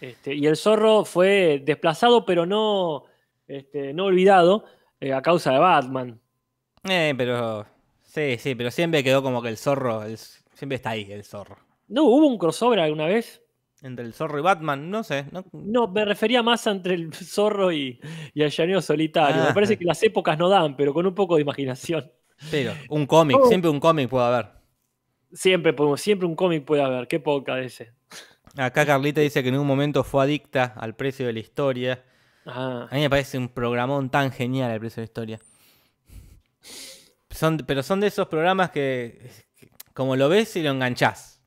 Este, 0.05 0.35
y 0.35 0.45
el 0.47 0.55
zorro 0.55 1.03
fue 1.05 1.61
desplazado, 1.65 2.25
pero 2.25 2.45
no, 2.45 3.05
este, 3.47 3.93
no 3.93 4.05
olvidado, 4.05 4.65
eh, 4.99 5.13
a 5.13 5.21
causa 5.21 5.51
de 5.53 5.59
Batman. 5.59 6.19
Eh, 6.83 7.13
pero. 7.17 7.65
Sí, 8.03 8.37
sí, 8.37 8.55
pero 8.55 8.71
siempre 8.71 9.03
quedó 9.03 9.21
como 9.23 9.41
que 9.41 9.49
el 9.49 9.57
zorro. 9.57 10.03
el- 10.03 10.17
siempre 10.17 10.75
está 10.75 10.91
ahí 10.91 11.11
el 11.11 11.23
zorro. 11.23 11.57
¿No 11.87 12.03
hubo 12.03 12.27
un 12.27 12.37
crossover 12.37 12.79
alguna 12.79 13.07
vez? 13.07 13.41
Entre 13.81 14.05
el 14.05 14.13
zorro 14.13 14.39
y 14.39 14.41
Batman, 14.41 14.89
no 14.89 15.03
sé. 15.03 15.25
no- 15.31 15.43
No, 15.51 15.87
me 15.87 16.05
refería 16.05 16.41
más 16.41 16.65
entre 16.67 16.93
el 16.95 17.11
zorro 17.13 17.71
y, 17.71 17.99
y 18.33 18.41
el 18.41 18.49
llanero 18.51 18.81
solitario. 18.81 19.41
Ah. 19.43 19.47
Me 19.49 19.53
parece 19.53 19.77
que 19.77 19.85
las 19.85 20.01
épocas 20.03 20.37
no 20.37 20.47
dan, 20.49 20.75
pero 20.77 20.93
con 20.93 21.05
un 21.05 21.13
poco 21.15 21.35
de 21.35 21.41
imaginación. 21.41 22.09
Pero, 22.51 22.73
un 22.89 23.05
cómic, 23.05 23.37
Oh. 23.39 23.47
siempre 23.47 23.69
un 23.69 23.79
cómic 23.79 24.09
puede 24.09 24.25
haber. 24.25 24.47
Siempre, 25.33 25.73
siempre 25.97 26.27
un 26.27 26.35
cómic 26.35 26.63
puede 26.63 26.81
haber. 26.83 27.07
Qué 27.07 27.19
poca 27.19 27.55
de 27.55 27.65
ese. 27.65 27.91
Acá 28.57 28.85
Carlita 28.85 29.21
dice 29.21 29.43
que 29.43 29.49
en 29.49 29.57
un 29.57 29.67
momento 29.67 30.03
fue 30.03 30.23
adicta 30.23 30.73
al 30.77 30.95
precio 30.95 31.25
de 31.27 31.33
la 31.33 31.39
historia. 31.39 32.03
Ah, 32.45 32.87
A 32.89 32.95
mí 32.95 33.01
me 33.01 33.09
parece 33.09 33.37
un 33.37 33.49
programón 33.49 34.09
tan 34.09 34.31
genial 34.31 34.71
el 34.71 34.79
precio 34.79 35.01
de 35.01 35.03
la 35.03 35.09
historia. 35.09 35.39
Son, 37.29 37.57
pero 37.57 37.83
son 37.83 37.99
de 37.99 38.07
esos 38.07 38.27
programas 38.27 38.71
que, 38.71 39.29
que 39.57 39.69
como 39.93 40.15
lo 40.15 40.29
ves 40.29 40.55
y 40.55 40.63
lo 40.63 40.71
enganchás. 40.71 41.41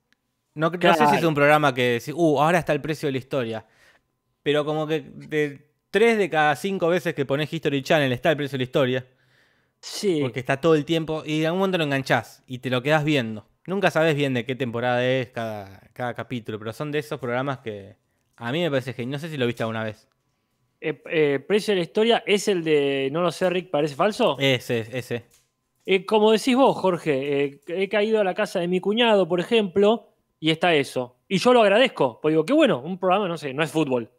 No, 0.54 0.70
no 0.70 0.94
sé 0.94 1.06
si 1.06 1.16
es 1.16 1.24
un 1.24 1.34
programa 1.34 1.72
que 1.72 1.92
decís, 2.00 2.12
uh, 2.14 2.40
ahora 2.40 2.58
está 2.58 2.72
el 2.72 2.80
precio 2.80 3.06
de 3.06 3.12
la 3.12 3.18
historia. 3.18 3.66
Pero 4.42 4.64
como 4.64 4.86
que 4.86 5.00
de 5.02 5.72
tres 5.90 6.18
de 6.18 6.28
cada 6.30 6.56
cinco 6.56 6.88
veces 6.88 7.14
que 7.14 7.24
pones 7.26 7.52
History 7.52 7.82
Channel 7.82 8.12
está 8.12 8.30
el 8.30 8.36
precio 8.36 8.56
de 8.56 8.58
la 8.58 8.64
historia. 8.64 9.06
sí. 9.80 10.18
Porque 10.20 10.40
está 10.40 10.60
todo 10.60 10.74
el 10.74 10.84
tiempo 10.84 11.22
y 11.24 11.40
en 11.40 11.46
algún 11.46 11.60
momento 11.60 11.78
lo 11.78 11.84
enganchás 11.84 12.42
y 12.46 12.58
te 12.58 12.70
lo 12.70 12.82
quedas 12.82 13.04
viendo. 13.04 13.46
Nunca 13.68 13.90
sabes 13.90 14.16
bien 14.16 14.32
de 14.32 14.46
qué 14.46 14.54
temporada 14.54 15.06
es 15.06 15.28
cada, 15.28 15.90
cada 15.92 16.14
capítulo, 16.14 16.58
pero 16.58 16.72
son 16.72 16.90
de 16.90 17.00
esos 17.00 17.20
programas 17.20 17.58
que 17.58 17.96
a 18.34 18.50
mí 18.50 18.62
me 18.62 18.70
parece 18.70 18.94
genial. 18.94 19.10
No 19.10 19.18
sé 19.18 19.28
si 19.28 19.36
lo 19.36 19.46
viste 19.46 19.62
alguna 19.62 19.84
vez. 19.84 20.08
Eh, 20.80 21.02
eh, 21.10 21.38
precio 21.46 21.72
de 21.72 21.80
la 21.80 21.82
historia 21.82 22.22
es 22.24 22.48
el 22.48 22.64
de, 22.64 23.10
no 23.12 23.20
lo 23.20 23.30
sé, 23.30 23.50
Rick, 23.50 23.68
parece 23.68 23.94
falso. 23.94 24.38
Ese, 24.38 24.86
ese. 24.90 25.26
Eh, 25.84 26.06
como 26.06 26.32
decís 26.32 26.56
vos, 26.56 26.78
Jorge, 26.78 27.60
he 27.66 27.88
caído 27.90 28.22
a 28.22 28.24
la 28.24 28.32
casa 28.32 28.58
de 28.58 28.68
mi 28.68 28.80
cuñado, 28.80 29.28
por 29.28 29.38
ejemplo, 29.38 30.14
y 30.40 30.48
está 30.48 30.74
eso. 30.74 31.18
Y 31.28 31.36
yo 31.36 31.52
lo 31.52 31.60
agradezco, 31.60 32.20
porque 32.22 32.32
digo, 32.32 32.46
qué 32.46 32.54
bueno, 32.54 32.80
un 32.80 32.98
programa, 32.98 33.28
no 33.28 33.36
sé, 33.36 33.52
no 33.52 33.62
es 33.62 33.70
fútbol. 33.70 34.10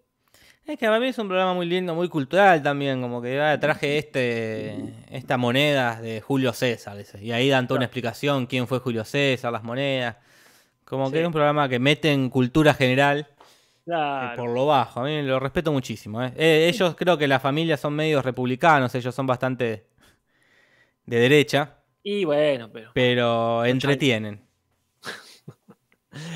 Es 0.70 0.78
que 0.78 0.86
para 0.86 1.00
mí 1.00 1.08
es 1.08 1.18
un 1.18 1.28
programa 1.28 1.56
muy 1.56 1.66
lindo, 1.66 1.96
muy 1.96 2.08
cultural 2.10 2.62
también, 2.62 3.02
como 3.02 3.22
que 3.22 3.42
ah, 3.42 3.60
traje 3.60 3.98
este 3.98 4.76
esta 5.10 5.36
moneda 5.36 6.00
de 6.00 6.22
Julio 6.22 6.54
César, 6.54 6.96
y 7.20 7.32
ahí 7.32 7.50
dan 7.50 7.68
toda 7.68 7.80
una 7.80 7.86
explicación 7.86 8.46
quién 8.46 8.68
fue 8.68 8.78
Julio 8.80 9.04
César, 9.04 9.52
las 9.52 9.64
monedas. 9.64 10.18
Como 10.86 11.08
Sí. 11.08 11.14
que 11.14 11.22
es 11.22 11.26
un 11.26 11.34
programa 11.34 11.68
que 11.68 11.80
mete 11.80 12.12
en 12.12 12.30
cultura 12.30 12.74
general 12.76 13.28
eh, 13.30 13.34
Claro. 13.86 14.36
por 14.44 14.50
lo 14.52 14.68
bajo. 14.68 15.00
A 15.00 15.04
mí 15.06 15.22
lo 15.24 15.40
respeto 15.40 15.72
muchísimo. 15.72 16.22
eh. 16.24 16.34
Eh, 16.36 16.68
ellos 16.72 16.96
creo 16.96 17.18
que 17.18 17.28
las 17.28 17.42
familias 17.42 17.80
son 17.80 17.96
medios 17.96 18.24
republicanos, 18.24 18.94
ellos 18.94 19.16
son 19.16 19.26
bastante 19.26 19.88
de 21.08 21.20
derecha, 21.20 21.78
Y 22.04 22.26
bueno, 22.26 22.70
pero. 22.72 22.92
pero 22.94 23.66
entretienen. 23.66 24.42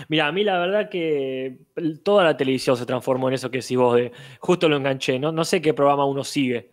Mira, 0.08 0.28
a 0.28 0.32
mí 0.32 0.44
la 0.44 0.60
verdad 0.60 0.90
que 0.90 1.58
toda 2.04 2.24
la 2.24 2.38
televisión 2.38 2.78
se 2.78 2.86
transformó 2.86 3.28
en 3.30 3.36
eso 3.36 3.50
que 3.50 3.60
decís 3.60 3.78
vos 3.78 3.96
de. 3.96 4.12
Justo 4.40 4.70
lo 4.70 4.78
enganché, 4.78 5.18
¿no? 5.20 5.32
No 5.32 5.44
sé 5.46 5.62
qué 5.62 5.74
programa 5.74 6.06
uno 6.06 6.24
sigue. 6.24 6.72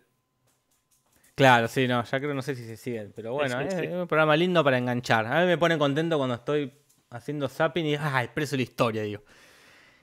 Claro, 1.35 1.67
sí, 1.67 1.87
no, 1.87 2.03
ya 2.03 2.19
creo, 2.19 2.33
no 2.33 2.41
sé 2.41 2.55
si 2.55 2.65
se 2.65 2.77
siguen, 2.77 3.13
pero 3.15 3.33
bueno, 3.33 3.57
Sí, 3.61 3.65
es, 3.67 3.73
sí. 3.73 3.85
es 3.85 3.93
un 3.93 4.07
programa 4.07 4.35
lindo 4.35 4.63
para 4.63 4.77
enganchar. 4.77 5.25
A 5.25 5.41
mí 5.41 5.47
me 5.47 5.57
pone 5.57 5.77
contento 5.77 6.17
cuando 6.17 6.35
estoy 6.35 6.71
haciendo 7.09 7.47
zapping 7.47 7.85
y, 7.85 7.95
ah, 7.95 8.29
de 8.35 8.57
la 8.57 8.63
historia, 8.63 9.01
digo. 9.01 9.23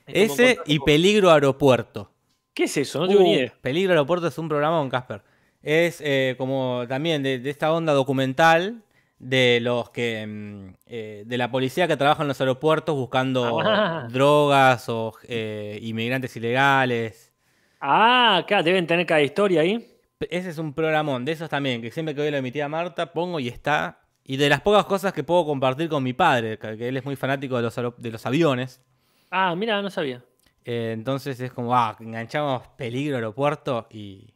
Es 0.07 0.33
Ese 0.33 0.59
y 0.67 0.79
Peligro 0.81 1.31
Aeropuerto. 1.31 2.11
¿Qué 2.55 2.65
es 2.65 2.77
eso? 2.79 2.99
No 3.01 3.07
tengo 3.09 3.21
ni 3.21 3.35
Uh, 3.35 3.35
idea. 3.35 3.55
Peligro 3.61 3.93
Aeropuerto 3.93 4.27
es 4.27 4.39
un 4.39 4.49
programa 4.49 4.79
con 4.79 4.89
Casper. 4.89 5.23
Es 5.63 6.01
eh, 6.01 6.35
como 6.39 6.85
también 6.89 7.23
de, 7.23 7.39
de 7.39 7.51
esta 7.51 7.73
onda 7.73 7.93
documental 7.93 8.83
de 9.19 9.59
los 9.63 9.91
que 9.91 10.25
mm, 10.27 10.75
eh, 10.87 11.23
de 11.27 11.39
la 11.39 11.51
policía 11.51 11.89
que 11.89 11.97
trabaja 11.97 12.23
en 12.23 12.29
los 12.29 12.41
aeropuertos 12.41 12.95
buscando 12.95 13.61
Ah. 13.61 14.07
drogas 14.11 14.89
o 14.89 15.13
eh, 15.25 15.79
inmigrantes 15.83 16.37
ilegales. 16.37 17.33
Ah, 17.81 18.45
claro, 18.47 18.63
deben 18.65 18.87
tener 18.87 19.07
cada 19.07 19.23
historia 19.23 19.61
ahí. 19.63 19.95
Ese 20.31 20.51
es 20.51 20.59
un 20.59 20.73
programón 20.75 21.25
de 21.25 21.33
esos 21.33 21.49
también, 21.49 21.81
que 21.81 21.91
siempre 21.93 22.15
que 22.15 22.21
veo 22.23 22.31
la 22.31 22.37
de 22.39 22.43
mi 22.43 22.51
tía 22.51 22.69
Marta 22.69 23.13
pongo 23.13 23.39
y 23.41 23.49
está. 23.49 24.01
Y 24.25 24.37
de 24.37 24.49
las 24.49 24.61
pocas 24.61 24.85
cosas 24.85 25.13
que 25.13 25.23
puedo 25.25 25.47
compartir 25.47 25.89
con 25.89 26.03
mi 26.03 26.13
padre, 26.13 26.59
que 26.59 26.89
él 26.89 26.97
es 26.97 27.05
muy 27.05 27.17
fanático 27.17 27.57
de 27.57 27.63
los, 27.63 27.75
de 27.97 28.11
los 28.11 28.27
aviones. 28.27 28.83
Ah, 29.31 29.55
mira, 29.57 29.81
no 29.81 29.89
sabía. 29.91 30.23
Eh, 30.65 30.91
entonces 30.93 31.41
es 31.41 31.51
como, 31.53 31.75
ah, 31.75 31.97
enganchamos 32.01 32.67
peligro 32.77 33.17
aeropuerto 33.17 33.87
y, 33.91 34.35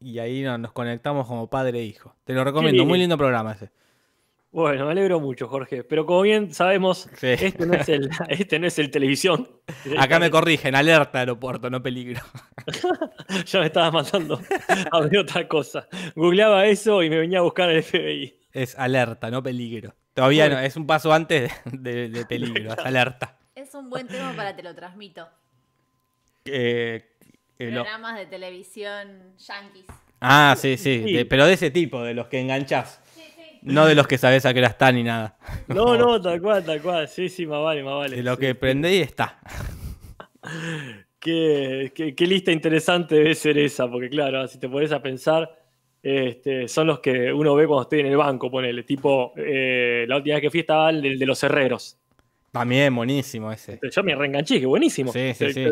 y 0.00 0.18
ahí 0.18 0.42
no- 0.42 0.58
nos 0.58 0.72
conectamos 0.72 1.26
como 1.28 1.48
padre 1.48 1.78
e 1.80 1.84
hijo. 1.84 2.14
Te 2.24 2.32
lo 2.32 2.42
recomiendo, 2.42 2.84
muy 2.84 2.98
lindo 2.98 3.16
programa 3.16 3.52
ese. 3.52 3.70
Bueno, 4.54 4.84
me 4.86 4.92
alegro 4.92 5.18
mucho, 5.18 5.48
Jorge. 5.48 5.82
Pero 5.82 6.06
como 6.06 6.22
bien 6.22 6.54
sabemos, 6.54 7.08
Sí. 7.16 7.26
este, 7.26 7.66
no 7.66 7.74
es 7.74 7.88
el, 7.88 8.08
este 8.28 8.58
no 8.60 8.68
es 8.68 8.78
el 8.78 8.88
televisión. 8.90 9.50
Acá 9.98 10.20
me 10.20 10.30
corrigen, 10.30 10.76
alerta 10.76 11.18
aeropuerto, 11.18 11.68
no 11.70 11.82
peligro. 11.82 12.22
Ya 13.46 13.58
me 13.60 13.66
estaba 13.66 13.90
mandando 13.90 14.40
a 14.92 15.00
ver 15.00 15.18
otra 15.18 15.48
cosa. 15.48 15.88
Googleaba 16.14 16.66
eso 16.66 17.02
y 17.02 17.10
me 17.10 17.18
venía 17.18 17.40
a 17.40 17.42
buscar 17.42 17.68
el 17.68 17.82
FBI. 17.82 18.38
Es 18.52 18.78
alerta, 18.78 19.28
no 19.30 19.42
peligro. 19.42 19.94
Todavía 20.14 20.44
Bueno. 20.44 20.60
no, 20.60 20.66
es 20.66 20.76
un 20.76 20.86
paso 20.86 21.12
antes 21.12 21.52
de, 21.64 22.08
de 22.10 22.24
peligro, 22.26 22.72
es 22.72 22.78
alerta. 22.78 23.36
Es 23.56 23.74
un 23.74 23.90
buen 23.90 24.06
tema 24.06 24.32
para 24.36 24.54
te 24.54 24.62
lo 24.62 24.72
transmito. 24.74 25.28
Eh, 26.44 27.04
eh, 27.58 27.70
Programas 27.72 28.16
de 28.18 28.26
televisión 28.26 29.34
yankees. 29.38 29.86
Ah, 30.20 30.54
sí, 30.56 30.76
sí, 30.76 31.02
Sí. 31.06 31.12
de- 31.12 31.24
pero 31.26 31.44
de 31.46 31.54
ese 31.54 31.70
tipo, 31.70 32.02
de 32.02 32.14
los 32.14 32.28
que 32.28 32.40
enganchás. 32.40 33.00
No 33.64 33.86
de 33.86 33.94
los 33.94 34.06
que 34.06 34.18
sabés 34.18 34.44
a 34.46 34.52
qué 34.54 34.60
hora 34.60 34.68
está 34.68 34.92
ni 34.92 35.02
nada. 35.02 35.36
No, 35.68 35.96
no, 35.96 36.20
tal 36.20 36.40
cual, 36.40 36.64
tal 36.64 36.80
cual. 36.82 37.08
Sí, 37.08 37.28
sí, 37.28 37.46
más 37.46 37.62
vale, 37.62 37.82
más 37.82 37.94
vale. 37.94 38.16
De 38.16 38.22
lo 38.22 38.34
Sí. 38.34 38.40
que 38.40 38.54
prendés 38.54 38.92
y 38.92 39.00
está. 39.00 39.38
Qué, 41.18 41.90
qué- 41.94 42.14
qué 42.14 42.26
lista 42.26 42.52
interesante 42.52 43.14
debe 43.14 43.34
ser 43.34 43.56
esa, 43.56 43.90
porque 43.90 44.10
claro, 44.10 44.46
si 44.46 44.58
te 44.58 44.68
pones 44.68 44.92
a 44.92 45.00
pensar, 45.00 45.48
este, 46.02 46.68
son 46.68 46.86
los 46.88 47.00
que 47.00 47.32
uno 47.32 47.54
ve 47.54 47.66
cuando 47.66 47.82
estoy 47.84 48.00
en 48.00 48.06
el 48.06 48.16
banco, 48.18 48.50
ponele. 48.50 48.82
Tipo, 48.82 49.32
eh, 49.36 50.04
la 50.06 50.16
última 50.16 50.34
vez 50.34 50.42
que 50.42 50.50
fui 50.50 50.60
estaba 50.60 50.90
el 50.90 51.00
de, 51.00 51.16
de 51.16 51.24
los 51.26 51.42
herreros. 51.42 51.96
También 52.52 52.94
buenísimo 52.94 53.50
ese. 53.50 53.80
Yo 53.90 54.02
me 54.04 54.14
reenganché, 54.14 54.60
que 54.60 54.66
buenísimo. 54.66 55.10
Sí, 55.12 55.32
sí, 55.34 55.50
sí. 55.52 55.64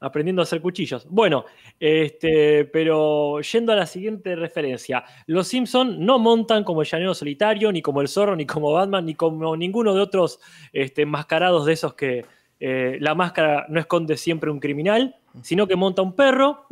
Aprendiendo 0.00 0.42
a 0.42 0.44
hacer 0.44 0.60
cuchillos. 0.60 1.06
Bueno, 1.08 1.44
este, 1.80 2.64
pero 2.66 3.40
yendo 3.40 3.72
a 3.72 3.76
la 3.76 3.86
siguiente 3.86 4.36
referencia. 4.36 5.04
Los 5.26 5.48
Simpson 5.48 6.04
no 6.04 6.18
montan 6.18 6.64
como 6.64 6.82
el 6.82 6.88
llanero 6.88 7.14
solitario, 7.14 7.70
ni 7.72 7.80
como 7.82 8.00
el 8.00 8.08
zorro, 8.08 8.36
ni 8.36 8.46
como 8.46 8.72
Batman, 8.72 9.06
ni 9.06 9.14
como 9.14 9.56
ninguno 9.56 9.94
de 9.94 10.00
otros 10.00 10.40
este, 10.72 11.02
enmascarados 11.02 11.64
de 11.66 11.72
esos 11.72 11.94
que 11.94 12.24
eh, 12.60 12.98
la 13.00 13.14
máscara 13.14 13.66
no 13.68 13.80
esconde 13.80 14.16
siempre 14.16 14.50
un 14.50 14.60
criminal, 14.60 15.16
sino 15.42 15.66
que 15.66 15.76
monta 15.76 16.02
un 16.02 16.14
perro 16.14 16.66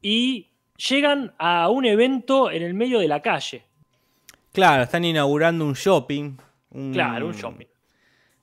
y 0.00 0.50
llegan 0.88 1.32
a 1.38 1.68
un 1.70 1.84
evento 1.84 2.50
en 2.50 2.62
el 2.62 2.74
medio 2.74 2.98
de 2.98 3.08
la 3.08 3.20
calle. 3.20 3.64
Claro, 4.52 4.82
están 4.82 5.04
inaugurando 5.04 5.64
un 5.64 5.72
shopping. 5.74 6.36
un- 6.70 6.92
Claro, 6.92 7.26
un 7.26 7.32
shopping. 7.34 7.66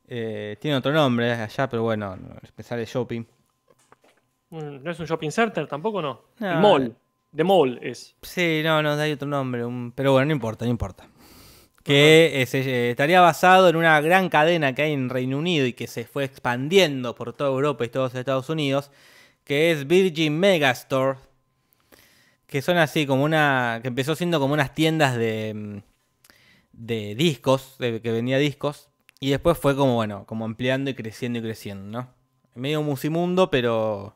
Eh, 0.07 0.57
tiene 0.59 0.77
otro 0.77 0.91
nombre 0.91 1.31
allá, 1.31 1.69
pero 1.69 1.83
bueno, 1.83 2.17
sale 2.59 2.85
shopping. 2.85 3.23
Mm, 4.49 4.83
¿No 4.83 4.91
es 4.91 4.99
un 4.99 5.05
shopping 5.05 5.29
center 5.31 5.67
tampoco, 5.67 6.01
no? 6.01 6.21
No. 6.39 6.51
El 6.51 6.57
mall. 6.59 6.95
The 7.35 7.43
mall 7.43 7.79
es. 7.81 8.15
Sí, 8.23 8.61
no, 8.63 8.81
no, 8.81 8.93
hay 8.93 9.11
otro 9.11 9.27
nombre. 9.27 9.63
un- 9.65 9.91
Pero 9.95 10.11
bueno, 10.13 10.25
no 10.27 10.31
importa, 10.33 10.65
no 10.65 10.71
importa. 10.71 11.07
Que 11.83 12.41
es, 12.41 12.53
eh, 12.55 12.91
estaría 12.91 13.21
basado 13.21 13.69
en 13.69 13.75
una 13.75 13.99
gran 14.01 14.29
cadena 14.29 14.73
que 14.75 14.81
hay 14.83 14.93
en 14.93 15.09
Reino 15.09 15.37
Unido 15.37 15.65
y 15.65 15.73
que 15.73 15.87
se 15.87 16.05
fue 16.05 16.23
expandiendo 16.25 17.15
por 17.15 17.33
toda 17.33 17.49
Europa 17.51 17.85
y 17.85 17.89
todos 17.89 18.13
Estados 18.15 18.49
Unidos, 18.49 18.91
que 19.43 19.71
es 19.71 19.87
Virgin 19.87 20.37
Megastore, 20.39 21.17
que 22.47 22.61
son 22.61 22.77
así 22.77 23.05
como 23.05 23.23
una, 23.23 23.79
que 23.81 23.87
empezó 23.87 24.15
siendo 24.15 24.39
como 24.39 24.53
unas 24.53 24.73
tiendas 24.75 25.15
de, 25.15 25.53
mm, 25.55 25.77
de 26.73 27.15
discos, 27.15 27.75
de, 27.79 28.01
que 28.01 28.11
vendía 28.11 28.37
discos, 28.37 28.89
y 29.19 29.29
después 29.29 29.57
fue 29.57 29.75
como, 29.75 29.95
bueno, 29.95 30.25
como 30.25 30.45
ampliando 30.45 30.89
y 30.89 30.95
creciendo 30.95 31.39
y 31.39 31.41
creciendo, 31.43 31.85
¿no? 31.85 32.09
Medio 32.55 32.81
musimundo, 32.81 33.49
pero, 33.49 34.15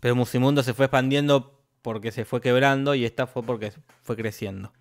pero 0.00 0.16
musimundo 0.16 0.62
se 0.62 0.74
fue 0.74 0.86
expandiendo 0.86 1.60
porque 1.82 2.10
se 2.10 2.24
fue 2.24 2.40
quebrando 2.40 2.94
y 2.94 3.04
esta 3.04 3.26
fue 3.26 3.42
porque 3.42 3.72
fue 4.02 4.16
creciendo. 4.16 4.72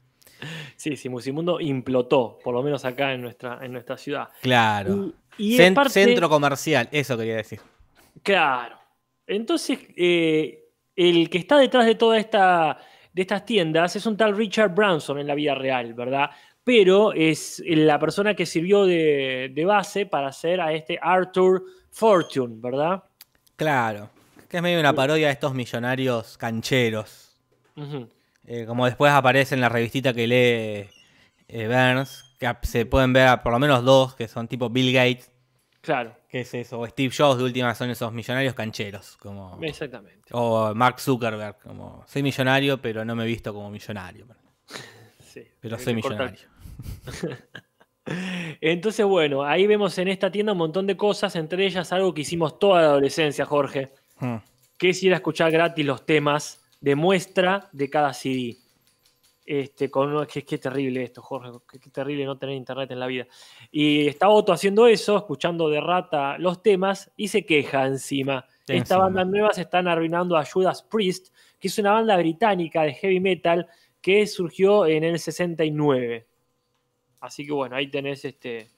Sí, 0.76 0.96
sí, 0.96 1.10
Musimundo 1.10 1.60
implotó, 1.60 2.40
por 2.42 2.54
lo 2.54 2.64
menos 2.64 2.86
acá 2.86 3.14
en 3.14 3.22
nuestra, 3.22 3.60
en 3.62 3.74
nuestra 3.74 3.98
ciudad. 3.98 4.30
Claro. 4.42 5.12
Y, 5.38 5.58
Centro 5.58 6.30
comercial, 6.30 6.88
eso 6.92 7.18
quería 7.18 7.36
decir. 7.36 7.60
Claro. 8.24 8.78
Entonces, 9.28 9.80
eh, 9.96 10.70
el 10.96 11.30
que 11.30 11.40
está 11.40 11.58
detrás 11.58 11.86
de 11.86 11.96
toda 11.96 12.18
esta 12.18 12.78
de 13.12 13.24
estas 13.24 13.46
tiendas 13.46 13.96
es 13.96 14.06
un 14.06 14.16
tal 14.16 14.38
Richard 14.38 14.74
Branson 14.74 15.20
en 15.20 15.28
la 15.28 15.36
vida 15.36 15.56
real, 15.56 15.94
¿verdad? 15.94 16.30
Pero 16.64 17.12
es 17.14 17.62
la 17.66 18.00
persona 18.00 18.36
que 18.36 18.46
sirvió 18.46 18.86
de, 18.86 19.52
de 19.54 19.66
base 19.66 20.06
para 20.06 20.28
hacer 20.28 20.62
a 20.62 20.72
este 20.72 21.00
Arthur 21.02 21.64
Fortune, 21.90 22.58
¿verdad? 22.60 23.04
Claro. 23.56 24.10
Que 24.50 24.58
es 24.58 24.64
medio 24.64 24.80
una 24.80 24.94
parodia 24.94 25.28
de 25.28 25.34
estos 25.34 25.54
millonarios 25.54 26.38
cancheros. 26.38 27.38
Eh, 28.46 28.66
como 28.66 28.86
después 28.86 29.12
aparece 29.12 29.56
en 29.56 29.62
la 29.62 29.70
revistita 29.70 30.14
que 30.14 30.28
lee 30.28 30.90
eh, 31.48 31.68
Burns, 31.68 32.36
que 32.40 32.54
se 32.64 32.86
pueden 32.86 33.14
ver 33.14 33.28
a 33.28 33.44
por 33.44 33.54
lo 33.54 33.60
menos 33.60 33.86
dos, 33.86 34.16
que 34.16 34.28
son 34.28 34.48
tipo 34.48 34.70
Bill 34.70 34.92
Gates, 34.92 35.32
Claro, 35.82 36.14
que 36.28 36.42
es 36.42 36.54
eso, 36.54 36.80
o 36.80 36.88
Steve 36.88 37.14
Jobs 37.16 37.38
de 37.38 37.46
última 37.46 37.74
son 37.74 37.90
esos 37.90 38.12
millonarios 38.12 38.54
cancheros, 38.54 39.16
como 39.18 39.58
exactamente. 39.62 40.30
o 40.32 40.74
Mark 40.76 41.00
Zuckerberg, 41.00 41.58
como 41.60 42.04
soy 42.06 42.22
millonario, 42.22 42.82
pero 42.82 43.06
no 43.06 43.16
me 43.16 43.24
he 43.24 43.28
visto 43.28 43.54
como 43.54 43.70
millonario, 43.70 44.28
Sí, 45.20 45.48
pero 45.60 45.80
soy 45.80 45.96
millonario. 45.96 46.50
Entonces, 48.62 49.06
bueno, 49.06 49.44
ahí 49.44 49.68
vemos 49.68 49.98
en 50.00 50.08
esta 50.08 50.32
tienda 50.32 50.52
un 50.52 50.58
montón 50.58 50.88
de 50.88 50.98
cosas, 50.98 51.36
entre 51.36 51.66
ellas 51.66 51.94
algo 51.94 52.14
que 52.14 52.22
hicimos 52.22 52.60
toda 52.60 52.82
la 52.82 52.88
adolescencia, 52.88 53.46
Jorge. 53.46 53.94
Que 54.78 54.90
es 54.90 55.04
ir 55.04 55.14
a 55.14 55.18
escuchar 55.18 55.52
gratis 55.52 55.86
los 55.86 56.06
temas 56.06 56.64
de 56.80 56.96
muestra 56.96 57.70
de 57.72 57.90
cada 57.90 58.14
CD. 58.14 58.58
Este, 59.46 59.90
con 59.90 60.28
qué 60.28 60.58
terrible 60.60 61.04
esto, 61.04 61.24
Jorge, 61.24 61.50
qué, 61.72 61.80
qué 61.80 61.90
terrible 61.90 62.24
no 62.24 62.38
tener 62.38 62.56
internet 62.56 62.92
en 62.92 63.00
la 63.00 63.08
vida. 63.08 63.26
Y 63.72 64.08
está 64.08 64.30
Otto 64.30 64.54
haciendo 64.54 64.86
eso, 64.86 65.18
escuchando 65.18 65.70
de 65.70 65.82
rata 65.82 66.38
los 66.38 66.62
temas 66.62 67.12
y 67.18 67.30
se 67.30 67.46
queja 67.46 67.88
encima. 67.88 68.46
Sí, 68.68 68.76
Esta 68.76 68.98
banda 68.98 69.26
nueva 69.26 69.52
se 69.52 69.62
están 69.62 69.88
arruinando 69.88 70.38
a 70.38 70.46
Judas 70.46 70.84
Priest, 70.84 71.34
que 71.60 71.68
es 71.68 71.80
una 71.80 71.94
banda 71.94 72.16
británica 72.18 72.84
de 72.84 72.94
heavy 72.94 73.20
metal 73.20 73.68
que 74.02 74.28
surgió 74.28 74.86
en 74.86 75.04
el 75.04 75.18
69. 75.18 76.28
Así 77.20 77.46
que 77.46 77.52
bueno, 77.52 77.76
ahí 77.76 77.88
tenés 77.88 78.24
este, 78.26 78.70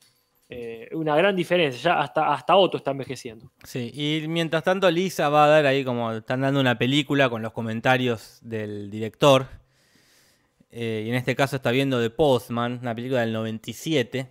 eh, 0.51 0.89
una 0.91 1.15
gran 1.15 1.35
diferencia. 1.35 1.81
Ya 1.81 1.99
hasta, 2.01 2.33
hasta 2.33 2.55
Otto 2.57 2.77
está 2.77 2.91
envejeciendo. 2.91 3.49
Sí, 3.63 3.91
y 3.93 4.27
mientras 4.27 4.63
tanto 4.63 4.91
Lisa 4.91 5.29
va 5.29 5.45
a 5.45 5.47
dar 5.47 5.65
ahí 5.65 5.83
como 5.85 6.11
están 6.11 6.41
dando 6.41 6.59
una 6.59 6.77
película 6.77 7.29
con 7.29 7.41
los 7.41 7.53
comentarios 7.53 8.39
del 8.41 8.91
director. 8.91 9.47
Eh, 10.69 11.03
y 11.05 11.09
en 11.09 11.15
este 11.15 11.35
caso 11.35 11.55
está 11.55 11.71
viendo 11.71 12.01
The 12.01 12.09
Postman, 12.09 12.79
una 12.81 12.93
película 12.93 13.21
del 13.21 13.33
97. 13.33 14.27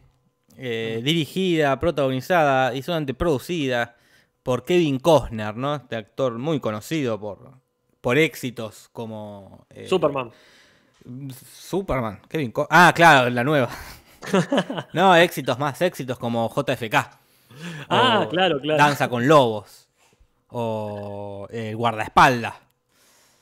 eh, 0.56 1.00
dirigida, 1.02 1.78
protagonizada 1.80 2.74
y 2.74 2.82
solamente 2.82 3.14
producida 3.14 3.96
por 4.42 4.64
Kevin 4.64 4.98
Costner, 4.98 5.56
¿no? 5.56 5.74
Este 5.76 5.96
actor 5.96 6.38
muy 6.38 6.60
conocido 6.60 7.18
por, 7.18 7.52
por 8.00 8.18
éxitos 8.18 8.88
como... 8.92 9.66
eh, 9.70 9.86
Superman. 9.86 10.30
Superman, 11.54 12.20
Kevin 12.28 12.52
Ah, 12.68 12.92
claro, 12.94 13.30
la 13.30 13.42
nueva. 13.44 13.70
no, 14.92 15.14
éxitos 15.16 15.58
más, 15.58 15.80
éxitos 15.82 16.18
como 16.18 16.48
JFK. 16.48 16.94
Ah, 17.88 18.26
claro, 18.30 18.60
claro. 18.60 18.78
Danza 18.78 19.08
con 19.08 19.26
lobos. 19.26 19.88
O 20.48 21.46
eh, 21.50 21.74
Guardaespaldas. 21.74 22.54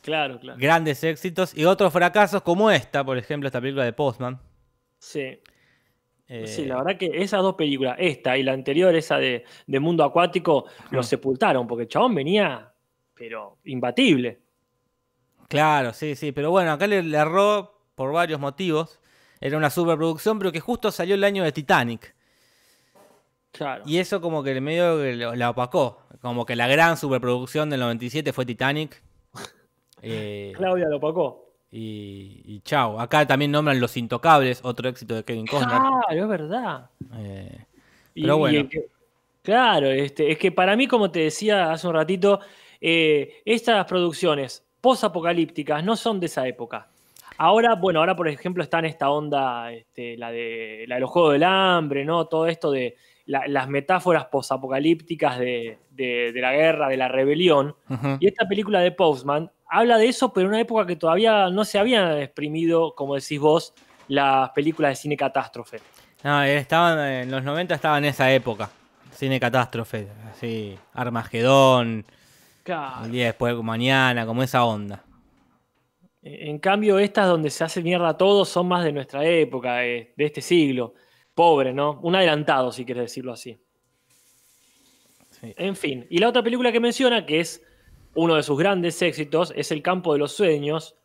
Claro, 0.02 0.38
claro. 0.38 0.58
Grandes 0.58 1.02
éxitos. 1.04 1.56
Y 1.56 1.64
otros 1.64 1.92
fracasos 1.92 2.42
como 2.42 2.70
esta, 2.70 3.04
por 3.04 3.18
ejemplo, 3.18 3.46
esta 3.48 3.60
película 3.60 3.84
de 3.84 3.92
Postman. 3.92 4.40
Sí. 4.98 5.40
Eh, 6.28 6.46
Sí, 6.46 6.66
la 6.66 6.76
verdad 6.76 6.98
que 6.98 7.10
esas 7.22 7.42
dos 7.42 7.54
películas, 7.54 7.96
esta 7.98 8.36
y 8.36 8.42
la 8.42 8.52
anterior, 8.52 8.94
esa 8.94 9.16
de, 9.16 9.44
de 9.66 9.80
Mundo 9.80 10.04
Acuático, 10.04 10.66
lo 10.90 11.02
sepultaron, 11.02 11.66
porque 11.66 11.84
el 11.84 11.88
chabón 11.88 12.14
venía, 12.14 12.70
pero 13.14 13.58
imbatible. 13.64 14.38
Claro, 15.48 15.94
sí, 15.94 16.14
sí. 16.14 16.32
Pero 16.32 16.50
bueno, 16.50 16.72
acá 16.72 16.86
le, 16.86 17.02
le 17.02 17.16
erró 17.16 17.80
por 17.94 18.12
varios 18.12 18.38
motivos. 18.38 18.97
Era 19.40 19.56
una 19.56 19.70
superproducción, 19.70 20.38
pero 20.38 20.50
que 20.52 20.60
justo 20.60 20.90
salió 20.90 21.14
el 21.14 21.24
año 21.24 21.44
de 21.44 21.52
Titanic. 21.52 22.14
Claro. 23.52 23.82
Y 23.86 23.98
eso 23.98 24.20
como 24.20 24.42
que 24.42 24.60
medio 24.60 24.98
que 24.98 25.14
la 25.36 25.50
opacó. 25.50 26.02
Como 26.20 26.44
que 26.44 26.54
la 26.56 26.66
gran 26.68 26.96
superproducción 26.96 27.70
del 27.70 27.80
97 27.80 28.32
fue 28.32 28.44
Titanic. 28.46 29.02
Eh, 30.00 30.52
Claudia 30.54 30.86
lo 30.88 30.98
opacó. 30.98 31.50
y, 31.72 32.40
y 32.44 32.60
chao. 32.60 33.00
Acá 33.00 33.26
también 33.26 33.50
nombran 33.50 33.80
Los 33.80 33.96
Intocables, 33.96 34.60
otro 34.62 34.88
éxito 34.88 35.16
de 35.16 35.24
Kevin 35.24 35.44
Costner. 35.44 35.76
Claro, 35.76 36.04
es 36.08 36.28
verdad. 36.28 36.90
Eh, 37.16 37.64
Pero 38.14 38.36
y 38.36 38.38
bueno. 38.38 38.68
que- 38.68 38.86
claro, 39.42 39.88
este, 39.88 40.30
es 40.30 40.38
que 40.38 40.52
para 40.52 40.76
mí, 40.76 40.86
como 40.86 41.10
te 41.10 41.18
decía 41.18 41.72
hace 41.72 41.88
un 41.88 41.94
ratito, 41.94 42.38
eh, 42.80 43.42
estas 43.44 43.84
producciones 43.86 44.64
post-apocalípticas 44.80 45.82
no 45.82 45.96
son 45.96 46.20
de 46.20 46.26
esa 46.26 46.46
época. 46.46 46.86
Ahora, 47.38 47.74
bueno, 47.76 48.00
ahora 48.00 48.14
por 48.16 48.28
ejemplo 48.28 48.62
está 48.62 48.80
en 48.80 48.86
esta 48.86 49.10
onda, 49.10 49.72
este, 49.72 50.16
la, 50.16 50.30
de, 50.30 50.84
la 50.88 50.96
de 50.96 51.00
los 51.00 51.10
Juegos 51.10 51.32
del 51.34 51.44
Hambre, 51.44 52.04
¿no? 52.04 52.26
Todo 52.26 52.46
esto 52.48 52.70
de 52.70 52.96
la- 53.26 53.46
las 53.46 53.68
metáforas 53.68 54.24
post-apocalípticas 54.26 55.38
de, 55.38 55.78
de- 55.90 56.32
de 56.32 56.40
la 56.40 56.52
guerra, 56.52 56.88
de 56.88 56.96
la 56.96 57.08
rebelión. 57.08 57.74
Y 58.20 58.26
esta 58.26 58.46
película 58.48 58.80
de 58.80 58.90
Postman 58.92 59.50
habla 59.68 59.98
de 59.98 60.08
eso, 60.08 60.32
pero 60.32 60.46
en 60.46 60.52
una 60.54 60.60
época 60.60 60.86
que 60.86 60.96
todavía 60.96 61.48
no 61.50 61.64
se 61.64 61.78
habían 61.78 62.18
exprimido, 62.18 62.94
como 62.94 63.14
decís 63.14 63.38
vos, 63.38 63.74
las 64.08 64.50
películas 64.50 64.92
de 64.92 64.96
cine 64.96 65.16
catástrofe. 65.16 65.78
No, 66.24 66.42
eh, 66.42 66.56
estaban, 66.56 66.98
en 66.98 67.30
los 67.30 67.44
90 67.44 67.74
estaban 67.74 68.02
en 68.04 68.10
esa 68.10 68.32
época. 68.32 68.68
Cine 69.12 69.38
catástrofe, 69.38 70.08
así, 70.30 70.76
Armagedón, 70.94 72.04
Claro. 72.62 73.04
el 73.04 73.12
día 73.12 73.26
después 73.26 73.54
mañana, 73.62 74.24
como 74.26 74.42
esa 74.42 74.64
onda. 74.64 75.02
En 76.22 76.58
cambio, 76.58 76.98
estas 76.98 77.28
donde 77.28 77.50
se 77.50 77.64
hace 77.64 77.82
mierda 77.82 78.16
todo 78.16 78.44
son 78.44 78.66
más 78.68 78.84
de 78.84 78.92
nuestra 78.92 79.24
época, 79.24 79.86
eh, 79.86 80.12
de 80.16 80.24
este 80.24 80.40
siglo. 80.40 80.94
Pobre, 81.34 81.72
¿no? 81.72 82.00
Un 82.02 82.16
adelantado, 82.16 82.72
si 82.72 82.84
quieres 82.84 83.04
decirlo 83.04 83.32
así. 83.32 83.58
Sí. 85.30 85.54
En 85.56 85.76
fin. 85.76 86.06
Y 86.10 86.18
la 86.18 86.28
otra 86.28 86.42
película 86.42 86.72
que 86.72 86.80
menciona, 86.80 87.24
que 87.24 87.40
es 87.40 87.64
uno 88.14 88.34
de 88.34 88.42
sus 88.42 88.58
grandes 88.58 89.00
éxitos, 89.00 89.52
es 89.54 89.70
El 89.70 89.82
campo 89.82 90.12
de 90.12 90.18
los 90.18 90.32
sueños, 90.32 90.96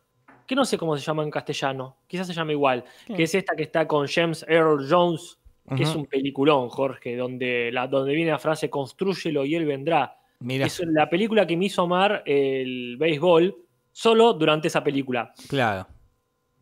que 0.46 0.56
no 0.56 0.64
sé 0.64 0.76
cómo 0.76 0.96
se 0.96 1.04
llama 1.04 1.22
en 1.22 1.30
castellano, 1.30 1.98
quizás 2.06 2.26
se 2.26 2.34
llama 2.34 2.52
igual, 2.52 2.84
que 3.06 3.22
es 3.22 3.34
esta 3.34 3.54
que 3.54 3.62
está 3.62 3.86
con 3.86 4.06
James 4.06 4.44
Earl 4.48 4.86
Jones, 4.88 5.38
que 5.74 5.84
es 5.84 5.94
un 5.94 6.06
peliculón, 6.06 6.68
Jorge, 6.68 7.16
donde, 7.16 7.70
la, 7.72 7.86
donde 7.86 8.14
viene 8.14 8.32
la 8.32 8.38
frase 8.38 8.68
construyelo 8.68 9.44
y 9.44 9.54
él 9.54 9.64
vendrá. 9.64 10.18
Mira, 10.40 10.66
Es 10.66 10.80
la 10.80 11.08
película 11.08 11.46
que 11.46 11.56
me 11.56 11.66
hizo 11.66 11.82
amar 11.82 12.22
el 12.26 12.96
béisbol 12.98 13.63
solo 13.94 14.34
durante 14.34 14.68
esa 14.68 14.84
película. 14.84 15.32
claro. 15.48 15.86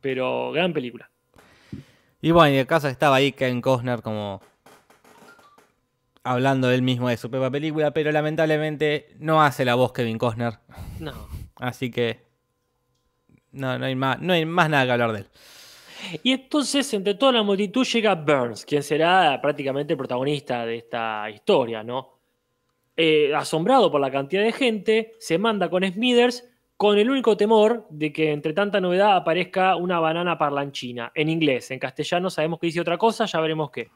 Pero 0.01 0.51
gran 0.53 0.73
película. 0.73 1.09
Y 2.21 2.33
bueno, 2.33 2.55
y 2.55 2.59
el 2.59 2.67
caso 2.67 2.89
estaba 2.89 3.17
ahí 3.17 3.33
Kevin 3.33 3.61
Costner 3.61 4.03
como 4.03 4.41
hablando 6.25 6.71
él 6.71 6.83
mismo 6.83 7.09
de 7.09 7.17
su 7.17 7.31
propia 7.31 7.51
película, 7.51 7.93
pero 7.93 8.13
lamentablemente 8.13 9.15
no 9.19 9.43
hace 9.43 9.65
la 9.65 9.77
voz 9.77 9.93
Kevin 9.93 10.19
Costner. 10.19 10.59
No. 11.01 11.13
Así 11.57 11.91
que 11.91 12.21
no, 13.53 13.79
no, 13.79 13.87
hay 13.87 13.95
más, 13.95 14.21
no 14.21 14.33
hay 14.33 14.45
más 14.45 14.69
nada 14.69 14.87
que 14.87 14.93
hablar 14.93 15.13
de 15.13 15.19
él. 15.21 15.27
Y 16.25 16.33
entonces, 16.33 16.93
entre 16.95 17.15
toda 17.15 17.33
la 17.33 17.43
multitud 17.45 17.87
llega 17.87 18.15
Burns, 18.17 18.65
quien 18.65 18.83
será 18.83 19.41
prácticamente 19.41 19.93
el 19.93 19.97
protagonista 19.97 20.67
de 20.67 20.79
esta 20.79 21.31
historia, 21.31 21.85
¿no? 21.85 22.19
Eh, 22.97 23.33
asombrado 23.35 23.91
por 23.91 24.01
la 24.01 24.11
cantidad 24.11 24.43
de 24.43 24.53
gente, 24.53 25.15
se 25.21 25.39
manda 25.39 25.71
con 25.71 25.85
Smithers 25.85 26.52
con 26.83 26.99
el 26.99 27.09
único 27.09 27.37
temor 27.37 27.87
de 27.91 28.13
que 28.13 28.33
entre 28.33 28.53
tanta 28.53 28.81
novedad 28.81 29.15
aparezca 29.15 29.77
una 29.77 30.01
banana 30.01 30.37
parlanchina, 30.37 31.13
en 31.15 31.29
inglés. 31.29 31.71
En 31.71 31.79
castellano 31.79 32.29
sabemos 32.29 32.59
que 32.59 32.67
dice 32.67 32.81
otra 32.81 32.99
cosa, 32.99 33.25
ya 33.25 33.39
veremos 33.39 33.71
qué. 33.71 33.89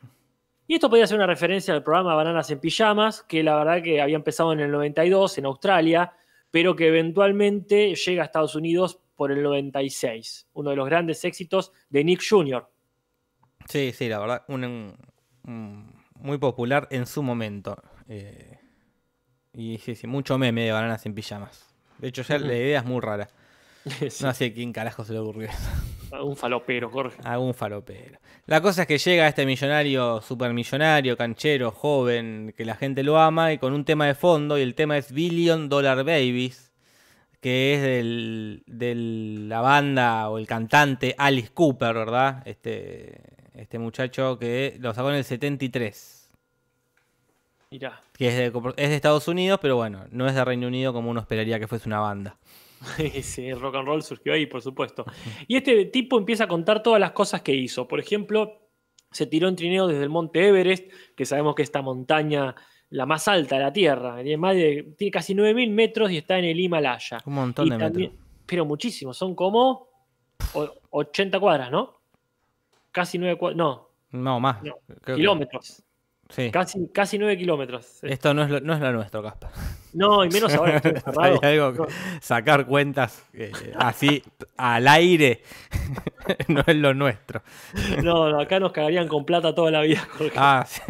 Y 0.69 0.75
esto 0.75 0.89
podría 0.89 1.09
ser 1.09 1.17
una 1.17 1.27
referencia 1.27 1.75
al 1.75 1.83
programa 1.83 2.15
Bananas 2.15 2.49
en 2.53 2.61
Pijamas, 2.61 3.25
que 3.25 3.43
la 3.43 3.57
verdad 3.57 3.83
que 3.83 4.01
había 4.01 4.15
empezado 4.15 4.53
en 4.53 4.61
el 4.61 4.71
92 4.71 5.37
en 5.37 5.47
Australia, 5.47 6.13
pero 6.53 6.77
que 6.77 6.87
eventualmente 6.87 7.93
llega 7.97 8.23
a 8.23 8.27
Estados 8.27 8.55
Unidos 8.55 9.01
por 9.17 9.33
el 9.33 9.43
96. 9.43 10.51
Uno 10.53 10.71
de 10.71 10.77
los 10.77 10.87
grandes 10.87 11.25
éxitos 11.25 11.73
de 11.91 12.05
Nick 12.05 12.23
Jr. 12.23 12.71
Sí, 13.69 13.91
sí, 13.93 14.09
la 14.09 14.21
verdad, 14.21 14.45
muy 15.43 16.39
popular 16.39 16.87
en 16.93 17.07
su 17.07 17.25
momento. 17.25 17.83
Eh, 18.07 18.61
y 19.53 19.79
sí, 19.79 19.97
sí, 19.97 20.07
mucho 20.07 20.39
meme 20.39 20.63
de 20.63 20.71
bananas 20.71 21.05
en 21.05 21.17
pijamas. 21.17 21.76
De 21.99 22.09
hecho, 22.09 22.23
ya 22.23 22.39
la 22.39 22.55
idea 22.55 22.81
es 22.81 22.85
muy 22.85 23.01
rara. 23.01 23.29
Sí, 24.11 24.25
No 24.25 24.35
sé 24.35 24.53
quién 24.53 24.73
carajo 24.73 25.05
se 25.05 25.13
le 25.13 25.21
ocurrió 25.21 25.49
eso. 25.49 26.25
Un 26.25 26.37
falopero, 26.37 26.91
Jorge. 26.91 27.19
Algún 27.23 27.55
falopero. 27.55 28.19
La 28.47 28.61
cosa 28.61 28.83
es 28.83 28.89
que 28.89 28.99
llega 28.99 29.29
este 29.29 29.47
millonario, 29.47 30.21
supermillonario, 30.23 31.17
canchero, 31.17 31.71
joven, 31.71 32.53
que 32.57 32.65
la 32.65 32.75
gente 32.75 33.05
lo 33.05 33.19
ama, 33.19 33.53
y 33.53 33.59
con 33.59 33.73
un 33.73 33.85
tema 33.85 34.07
de 34.07 34.15
fondo, 34.15 34.59
y 34.59 34.63
el 34.63 34.75
tema 34.75 34.99
es 34.99 35.13
Billion 35.13 35.69
Dollar 35.69 35.99
Babies, 35.99 36.73
que 37.41 37.75
es 37.75 37.83
del, 37.83 38.63
de 38.67 38.95
la 38.97 39.61
banda 39.61 40.29
o 40.31 40.39
el 40.39 40.47
cantante 40.49 41.15
Alice 41.17 41.51
Cooper, 41.53 41.95
¿verdad? 41.95 42.43
Este, 42.45 43.21
este 43.55 43.79
muchacho 43.79 44.39
que 44.39 44.77
lo 44.81 44.95
sacó 44.95 45.11
en 45.11 45.17
el 45.17 45.25
73. 45.25 46.26
Mirá. 47.77 48.01
Que 48.17 48.29
es 48.29 48.37
de, 48.37 48.47
es 48.79 48.89
de 48.89 48.95
Estados 48.97 49.29
Unidos, 49.29 49.59
pero 49.61 49.77
bueno, 49.77 50.07
no 50.11 50.27
es 50.27 50.35
de 50.35 50.43
Reino 50.45 50.67
Unido 50.67 50.95
como 50.95 51.11
uno 51.11 51.21
esperaría 51.21 51.61
que 51.61 51.67
fuese 51.69 51.87
una 51.89 52.01
banda. 52.01 52.37
Sí, 53.23 53.47
el 53.49 53.61
rock 53.61 53.77
and 53.77 53.87
roll 53.87 54.03
surgió 54.03 54.33
ahí, 54.33 54.47
por 54.47 54.63
supuesto. 54.63 55.05
Y 55.47 55.57
este 55.57 55.85
tipo 55.87 56.17
empieza 56.19 56.45
a 56.45 56.49
contar 56.49 56.83
todas 56.83 56.99
las 57.01 57.11
cosas 57.13 57.43
que 57.43 57.55
hizo. 57.55 57.87
Por 57.87 58.01
ejemplo, 58.01 58.63
se 59.11 59.27
tiró 59.27 59.49
en 59.49 59.57
trineo 59.57 59.87
desde 59.87 60.03
el 60.05 60.09
monte 60.09 60.47
Everest, 60.49 60.91
que 61.15 61.27
sabemos 61.27 61.55
que 61.55 61.63
es 61.63 61.69
esta 61.69 61.83
montaña 61.83 62.55
la 62.91 63.05
más 63.05 63.29
alta 63.29 63.57
de 63.57 63.63
la 63.63 63.73
Tierra. 63.73 64.17
Tiene, 64.23 64.37
más 64.39 64.55
de- 64.55 64.95
tiene 64.97 65.11
casi 65.11 65.35
9.000 65.35 65.71
metros 65.71 66.11
y 66.11 66.17
está 66.19 66.39
en 66.39 66.47
el 66.47 66.59
Himalaya. 66.61 67.19
Un 67.27 67.35
montón 67.35 67.67
Y 67.67 67.71
de 67.71 67.79
también- 67.79 68.11
metros. 68.13 68.27
Pero 68.47 68.65
muchísimo, 68.65 69.13
son 69.13 69.35
como 69.35 69.89
o- 70.55 70.75
80 70.91 71.39
cuadras, 71.41 71.71
¿no? 71.71 72.01
Casi 72.93 73.19
9 73.19 73.37
cuadras, 73.37 73.59
no, 73.59 73.89
No, 74.13 74.39
más. 74.41 74.63
No, 74.63 74.77
kilómetros. 75.05 75.83
Sí. 76.29 76.51
Casi, 76.51 76.89
casi 76.93 77.19
9 77.19 77.37
kilómetros. 77.39 78.03
Esto 78.03 78.35
no 78.35 78.43
es 78.43 78.51
lo, 78.51 78.61
no 78.61 78.75
es 78.75 78.81
lo 78.81 78.93
nuestro, 78.93 79.23
Casper. 79.23 79.51
No, 79.95 80.25
y 80.25 80.29
menos 80.31 80.53
ahora 80.55 80.81
que 80.81 80.89
estoy. 80.97 81.39
Hay 81.43 81.59
algo 81.59 81.87
que- 81.87 81.93
sacar 82.21 82.67
cuentas 82.67 83.27
eh, 83.33 83.53
así 83.77 84.23
al 84.57 84.87
aire 84.89 85.43
no 86.49 86.63
es 86.67 86.77
lo 86.77 86.93
nuestro. 86.95 87.43
No, 88.03 88.29
no, 88.31 88.41
acá 88.41 88.59
nos 88.61 88.73
cagarían 88.73 89.09
con 89.09 89.25
plata 89.25 89.55
toda 89.55 89.71
la 89.71 89.81
vida, 89.83 90.07
Jorge. 90.19 90.33
Ah, 90.37 90.65
sí. 90.69 90.83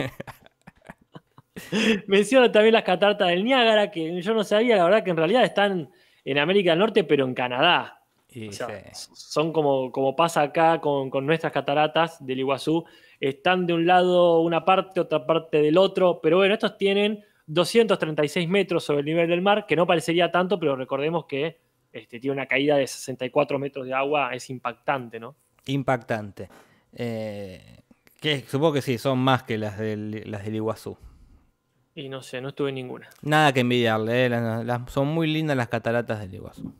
Menciona 2.06 2.52
también 2.52 2.74
las 2.74 2.82
cataratas 2.84 3.28
del 3.28 3.42
Niágara, 3.44 3.90
que 3.90 4.20
yo 4.20 4.34
no 4.34 4.44
sabía, 4.44 4.76
la 4.76 4.84
verdad, 4.84 5.02
que 5.02 5.10
en 5.10 5.16
realidad 5.16 5.42
están 5.44 5.90
en 6.24 6.38
América 6.38 6.70
del 6.70 6.80
Norte, 6.80 7.04
pero 7.04 7.24
en 7.24 7.34
Canadá. 7.34 8.02
Y 8.28 8.48
O 8.48 8.52
sea, 8.52 8.68
sí. 8.92 9.10
son 9.14 9.52
como, 9.52 9.90
como 9.90 10.14
pasa 10.14 10.42
acá 10.42 10.80
con, 10.80 11.08
con 11.08 11.24
nuestras 11.24 11.52
cataratas 11.52 12.24
del 12.24 12.40
Iguazú. 12.40 12.84
Están 13.20 13.66
de 13.66 13.72
un 13.74 13.86
lado 13.86 14.40
una 14.40 14.64
parte, 14.64 15.00
otra 15.00 15.26
parte 15.26 15.60
del 15.62 15.78
otro, 15.78 16.20
pero 16.22 16.36
bueno, 16.38 16.54
estos 16.54 16.76
tienen 16.78 17.24
236 17.46 18.48
metros 18.48 18.84
sobre 18.84 19.00
el 19.00 19.06
nivel 19.06 19.28
del 19.28 19.40
mar, 19.42 19.66
que 19.66 19.76
no 19.76 19.86
parecería 19.86 20.30
tanto, 20.30 20.58
pero 20.58 20.76
recordemos 20.76 21.26
que 21.26 21.58
este, 21.92 22.20
tiene 22.20 22.32
una 22.34 22.46
caída 22.46 22.76
de 22.76 22.86
64 22.86 23.58
metros 23.58 23.86
de 23.86 23.94
agua, 23.94 24.34
es 24.34 24.50
impactante, 24.50 25.18
¿no? 25.20 25.34
Impactante. 25.66 26.48
Eh, 26.92 27.80
que 28.20 28.40
supongo 28.40 28.74
que 28.74 28.82
sí, 28.82 28.98
son 28.98 29.18
más 29.18 29.42
que 29.44 29.56
las 29.58 29.78
del, 29.78 30.30
las 30.30 30.44
del 30.44 30.56
Iguazú. 30.56 30.96
Y 31.94 32.08
no 32.10 32.20
sé, 32.22 32.40
no 32.42 32.48
estuve 32.50 32.68
en 32.70 32.74
ninguna. 32.74 33.08
Nada 33.22 33.52
que 33.54 33.60
envidiarle, 33.60 34.26
eh, 34.26 34.28
las- 34.28 34.64
las- 34.66 34.90
son 34.92 35.08
muy 35.08 35.26
lindas 35.26 35.56
las 35.56 35.68
cataratas 35.68 36.20
del 36.20 36.34
Iguazú. 36.34 36.74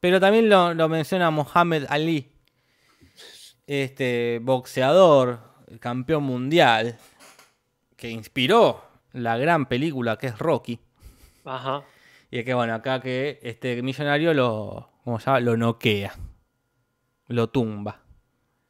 Pero 0.00 0.20
también 0.20 0.50
lo, 0.50 0.74
lo 0.74 0.88
menciona 0.90 1.30
Mohamed 1.30 1.86
Ali, 1.88 2.28
este 3.66 4.40
boxeador, 4.42 5.40
campeón 5.80 6.24
mundial, 6.24 6.98
que 7.96 8.10
inspiró 8.10 8.82
la 9.12 9.36
gran 9.38 9.66
película 9.66 10.16
que 10.18 10.28
es 10.28 10.38
Rocky. 10.38 10.78
Ajá. 11.44 11.84
Y 12.30 12.38
es 12.38 12.44
que 12.44 12.54
bueno, 12.54 12.74
acá 12.74 13.00
que 13.00 13.38
este 13.42 13.80
millonario 13.82 14.34
lo, 14.34 14.90
¿cómo 15.04 15.20
se 15.20 15.26
llama? 15.26 15.40
Lo 15.40 15.56
noquea, 15.56 16.14
lo 17.28 17.48
tumba. 17.48 18.00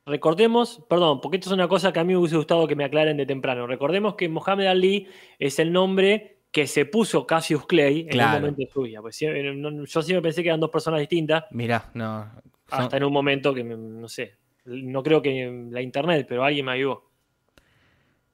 Recordemos, 0.07 0.83
perdón, 0.89 1.21
porque 1.23 1.39
esto 1.39 1.49
es 1.49 1.55
una 1.55 1.67
cosa 1.67 1.91
que 1.91 1.99
a 1.99 2.05
mí 2.05 2.13
me 2.13 2.19
hubiese 2.19 2.37
gustado 2.37 2.69
que 2.69 2.77
me 2.77 2.85
aclaren 2.85 3.17
de 3.17 3.25
temprano. 3.25 3.67
Recordemos 3.67 4.17
que 4.17 4.29
Mohamed 4.29 4.67
Ali 4.67 5.09
es 5.39 5.59
el 5.59 5.73
nombre 5.73 6.43
que 6.51 6.67
se 6.67 6.85
puso 6.85 7.27
Cassius 7.27 7.67
Clay 7.67 8.07
en 8.11 8.21
un 8.21 8.31
momento 8.31 8.61
de 8.61 8.69
su 8.71 8.83
vida. 8.83 9.01
Pues 9.01 9.19
yo 9.19 10.03
siempre 10.03 10.23
pensé 10.23 10.43
que 10.43 10.51
eran 10.51 10.61
dos 10.61 10.71
personas 10.71 11.01
distintas, 11.01 11.45
Mirá, 11.51 11.91
no. 11.95 12.31
hasta 12.71 12.99
en 12.99 13.05
un 13.05 13.13
momento 13.13 13.55
que, 13.55 13.65
no 13.65 14.09
sé, 14.09 14.37
no 14.65 15.03
creo 15.03 15.21
que 15.23 15.69
la 15.71 15.81
internet, 15.83 16.27
pero 16.29 16.45
alguien 16.45 16.67
me 16.67 16.73
ayudó. 16.73 17.05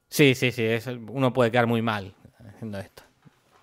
Sí, 0.09 0.35
sí, 0.35 0.51
sí, 0.51 0.65
es- 0.65 0.87
uno 0.87 1.33
puede 1.33 1.51
quedar 1.51 1.67
muy 1.67 1.83
mal 1.83 2.13
haciendo 2.49 2.79
esto. 2.79 3.03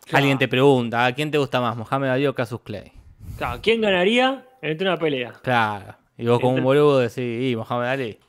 Claro. 0.06 0.18
Alguien 0.24 0.38
te 0.38 0.48
pregunta, 0.48 1.06
¿a 1.06 1.14
quién 1.14 1.30
te 1.32 1.38
gusta 1.38 1.60
más, 1.60 1.76
Mohamed 1.76 2.08
Ali 2.10 2.28
o 2.28 2.34
Casus 2.34 2.62
Clay? 2.62 2.92
Claro, 3.38 3.60
¿quién 3.62 3.82
ganaría 3.82 4.46
entre 4.62 4.88
una 4.88 4.98
pelea? 4.98 5.34
Claro. 5.44 5.96
Y 6.18 6.26
vos 6.26 6.40
como 6.40 6.56
un 6.56 6.64
boludo 6.64 7.00
decís, 7.00 7.52
y 7.52 7.56
Mohamed 7.56 7.88
Ali. 7.88 8.20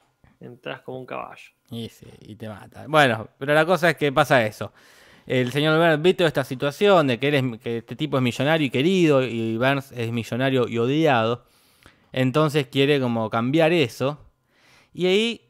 Entras 0.41 0.81
como 0.83 0.99
un 0.99 1.07
caballo. 1.07 1.43
Y 1.71 1.89
sí, 1.89 2.07
y 2.21 2.35
te 2.37 2.49
mata. 2.49 2.85
Bueno, 2.89 3.29
pero 3.39 3.55
la 3.55 3.65
cosa 3.65 3.91
es 3.91 3.97
que 3.97 4.13
pasa 4.13 4.45
eso. 4.45 4.73
El 5.27 5.53
señor 5.53 5.79
Burns 5.79 6.03
ve 6.03 6.15
toda 6.15 6.29
esta 6.29 6.43
situación 6.45 7.07
de 7.07 7.19
que, 7.19 7.29
él 7.29 7.35
es- 7.35 7.61
que 7.61 7.79
este 7.79 7.95
tipo 7.97 8.17
es 8.17 8.23
millonario 8.23 8.67
y 8.67 8.71
querido 8.71 9.23
y 9.23 9.57
Burns 9.57 9.93
es 9.93 10.11
millonario 10.11 10.67
y 10.69 10.79
odiado. 10.79 11.45
Entonces 12.13 12.67
quiere 12.67 12.99
como 13.01 13.29
cambiar 13.31 13.73
eso. 13.73 14.19
Y 14.99 15.07
ahí 15.07 15.41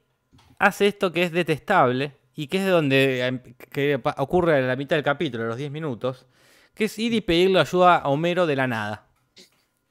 hace 0.58 0.88
esto 0.88 1.10
que 1.10 1.22
es 1.22 1.32
detestable 1.32 2.12
y 2.34 2.48
que 2.48 2.58
es 2.58 2.66
de 2.66 2.70
donde 2.70 3.24
em, 3.24 3.40
que 3.72 3.98
ocurre 4.18 4.58
en 4.58 4.68
la 4.68 4.76
mitad 4.76 4.94
del 4.94 5.02
capítulo, 5.02 5.46
los 5.46 5.56
10 5.56 5.70
minutos, 5.70 6.26
que 6.74 6.84
es 6.84 6.98
ir 6.98 7.14
y 7.14 7.22
pedirle 7.22 7.58
ayuda 7.58 7.96
a 7.96 8.08
Homero 8.10 8.46
de 8.46 8.56
la 8.56 8.66
nada. 8.66 9.08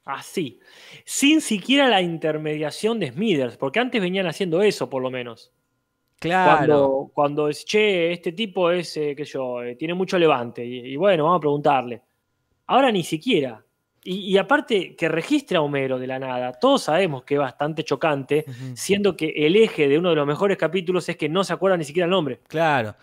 Así. 0.06 0.60
Sin 1.06 1.41
siquiera 1.41 1.88
la 1.88 2.04
intermediación 2.04 3.00
de 3.00 3.12
Smithers, 3.12 3.58
porque 3.58 3.80
antes 3.80 4.00
venían 4.00 4.28
haciendo 4.28 4.62
eso, 4.62 4.91
por 4.91 5.02
lo 5.02 5.10
menos. 5.10 5.52
Claro. 6.20 6.58
Cuando, 6.58 7.12
cuando 7.15 7.48
es, 7.48 7.65
che, 7.65 8.12
este 8.12 8.34
tipo 8.34 8.70
es, 8.70 8.96
eh, 8.98 9.15
qué 9.17 9.26
sé 9.26 9.34
yo, 9.34 9.63
eh, 9.63 9.76
tiene 9.76 9.96
mucho 9.96 10.20
levante. 10.20 10.63
Y, 10.63 10.93
y 10.93 10.96
bueno, 10.98 11.24
vamos 11.24 11.38
a 11.38 11.41
preguntarle. 11.41 12.04
Ahora 12.67 12.91
ni 12.91 13.02
siquiera. 13.02 13.65
Y, 14.10 14.20
y 14.34 14.38
aparte 14.38 14.96
que 14.96 15.10
registra 15.10 15.60
a 15.60 15.62
Homero 15.62 16.00
de 16.00 16.08
la 16.08 16.17
nada, 16.17 16.54
todos 16.54 16.84
sabemos 16.84 17.24
que 17.26 17.34
es 17.34 17.39
bastante 17.41 17.84
chocante, 17.84 18.46
siendo 18.74 19.17
que 19.17 19.34
el 19.36 19.58
eje 19.58 19.89
de 19.89 20.00
uno 20.00 20.12
de 20.12 20.15
los 20.15 20.26
mejores 20.26 20.56
capítulos 20.56 21.10
es 21.10 21.17
que 21.17 21.28
no 21.28 21.43
se 21.43 21.52
acuerda 21.52 21.76
ni 21.76 21.84
siquiera 21.84 22.06
el 22.06 22.12
nombre. 22.12 22.39
Claro. 22.48 22.96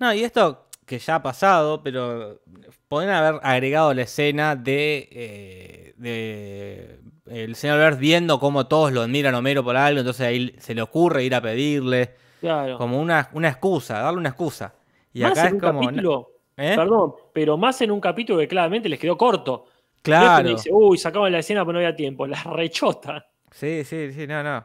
No, 0.00 0.12
y 0.12 0.24
esto 0.24 0.66
que 0.84 0.98
ya 0.98 1.14
ha 1.16 1.22
pasado, 1.22 1.80
pero 1.82 2.40
pueden 2.88 3.10
haber 3.10 3.40
agregado 3.44 3.94
la 3.94 4.02
escena 4.02 4.56
de, 4.56 5.08
eh, 5.12 5.94
de 5.96 6.98
el 7.26 7.54
señor 7.54 7.80
Burns 7.84 7.98
viendo 8.00 8.40
cómo 8.40 8.66
todos 8.66 8.90
lo 8.90 9.02
admiran 9.02 9.36
a 9.36 9.38
Homero 9.38 9.62
por 9.62 9.76
algo, 9.76 10.00
entonces 10.00 10.26
ahí 10.26 10.56
se 10.58 10.74
le 10.74 10.82
ocurre 10.82 11.22
ir 11.24 11.36
a 11.36 11.40
pedirle, 11.40 12.14
Claro. 12.40 12.78
como 12.78 13.00
una, 13.00 13.28
una 13.32 13.48
excusa, 13.48 14.00
darle 14.00 14.18
una 14.18 14.30
excusa. 14.30 14.74
Y 15.12 15.20
más 15.20 15.32
acá 15.32 15.42
en 15.42 15.46
es 15.46 15.52
un 15.52 15.60
como... 15.60 15.80
capítulo, 15.82 16.30
¿Eh? 16.56 16.72
perdón, 16.74 17.12
pero 17.32 17.56
más 17.56 17.80
en 17.80 17.92
un 17.92 18.00
capítulo 18.00 18.40
que 18.40 18.48
claramente 18.48 18.88
les 18.88 18.98
quedó 18.98 19.16
corto. 19.16 19.66
No 20.04 20.26
es 20.26 20.32
que 20.32 20.42
Claro. 20.42 20.48
dice, 20.50 20.70
uy, 20.72 20.98
sacamos 20.98 21.30
la 21.30 21.38
escena 21.40 21.62
pero 21.62 21.74
no 21.74 21.78
había 21.78 21.94
tiempo. 21.96 22.26
La 22.26 22.42
rechota. 22.42 23.26
Sí, 23.50 23.84
sí, 23.84 24.12
sí, 24.12 24.26
no, 24.26 24.42
no. 24.42 24.64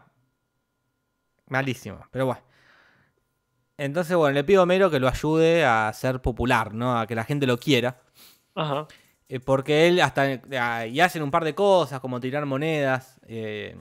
Malísimo, 1.48 2.00
pero 2.12 2.26
bueno. 2.26 2.42
Entonces, 3.78 4.16
bueno, 4.16 4.34
le 4.36 4.44
pido 4.44 4.62
a 4.62 4.64
Homero 4.64 4.90
que 4.92 5.00
lo 5.00 5.08
ayude 5.08 5.66
a 5.66 5.92
ser 5.94 6.22
popular, 6.22 6.74
¿no? 6.74 6.98
A 7.00 7.08
que 7.08 7.16
la 7.16 7.24
gente 7.24 7.48
lo 7.48 7.58
quiera. 7.58 8.02
Ajá. 8.56 8.88
Eh, 9.30 9.40
porque 9.40 9.88
él 9.88 10.00
hasta 10.02 10.42
ah, 10.60 10.86
y 10.86 11.00
hacen 11.00 11.24
un 11.24 11.32
par 11.32 11.44
de 11.44 11.56
cosas 11.56 12.00
como 12.02 12.20
tirar 12.20 12.46
monedas 12.46 13.20
eh, 13.26 13.76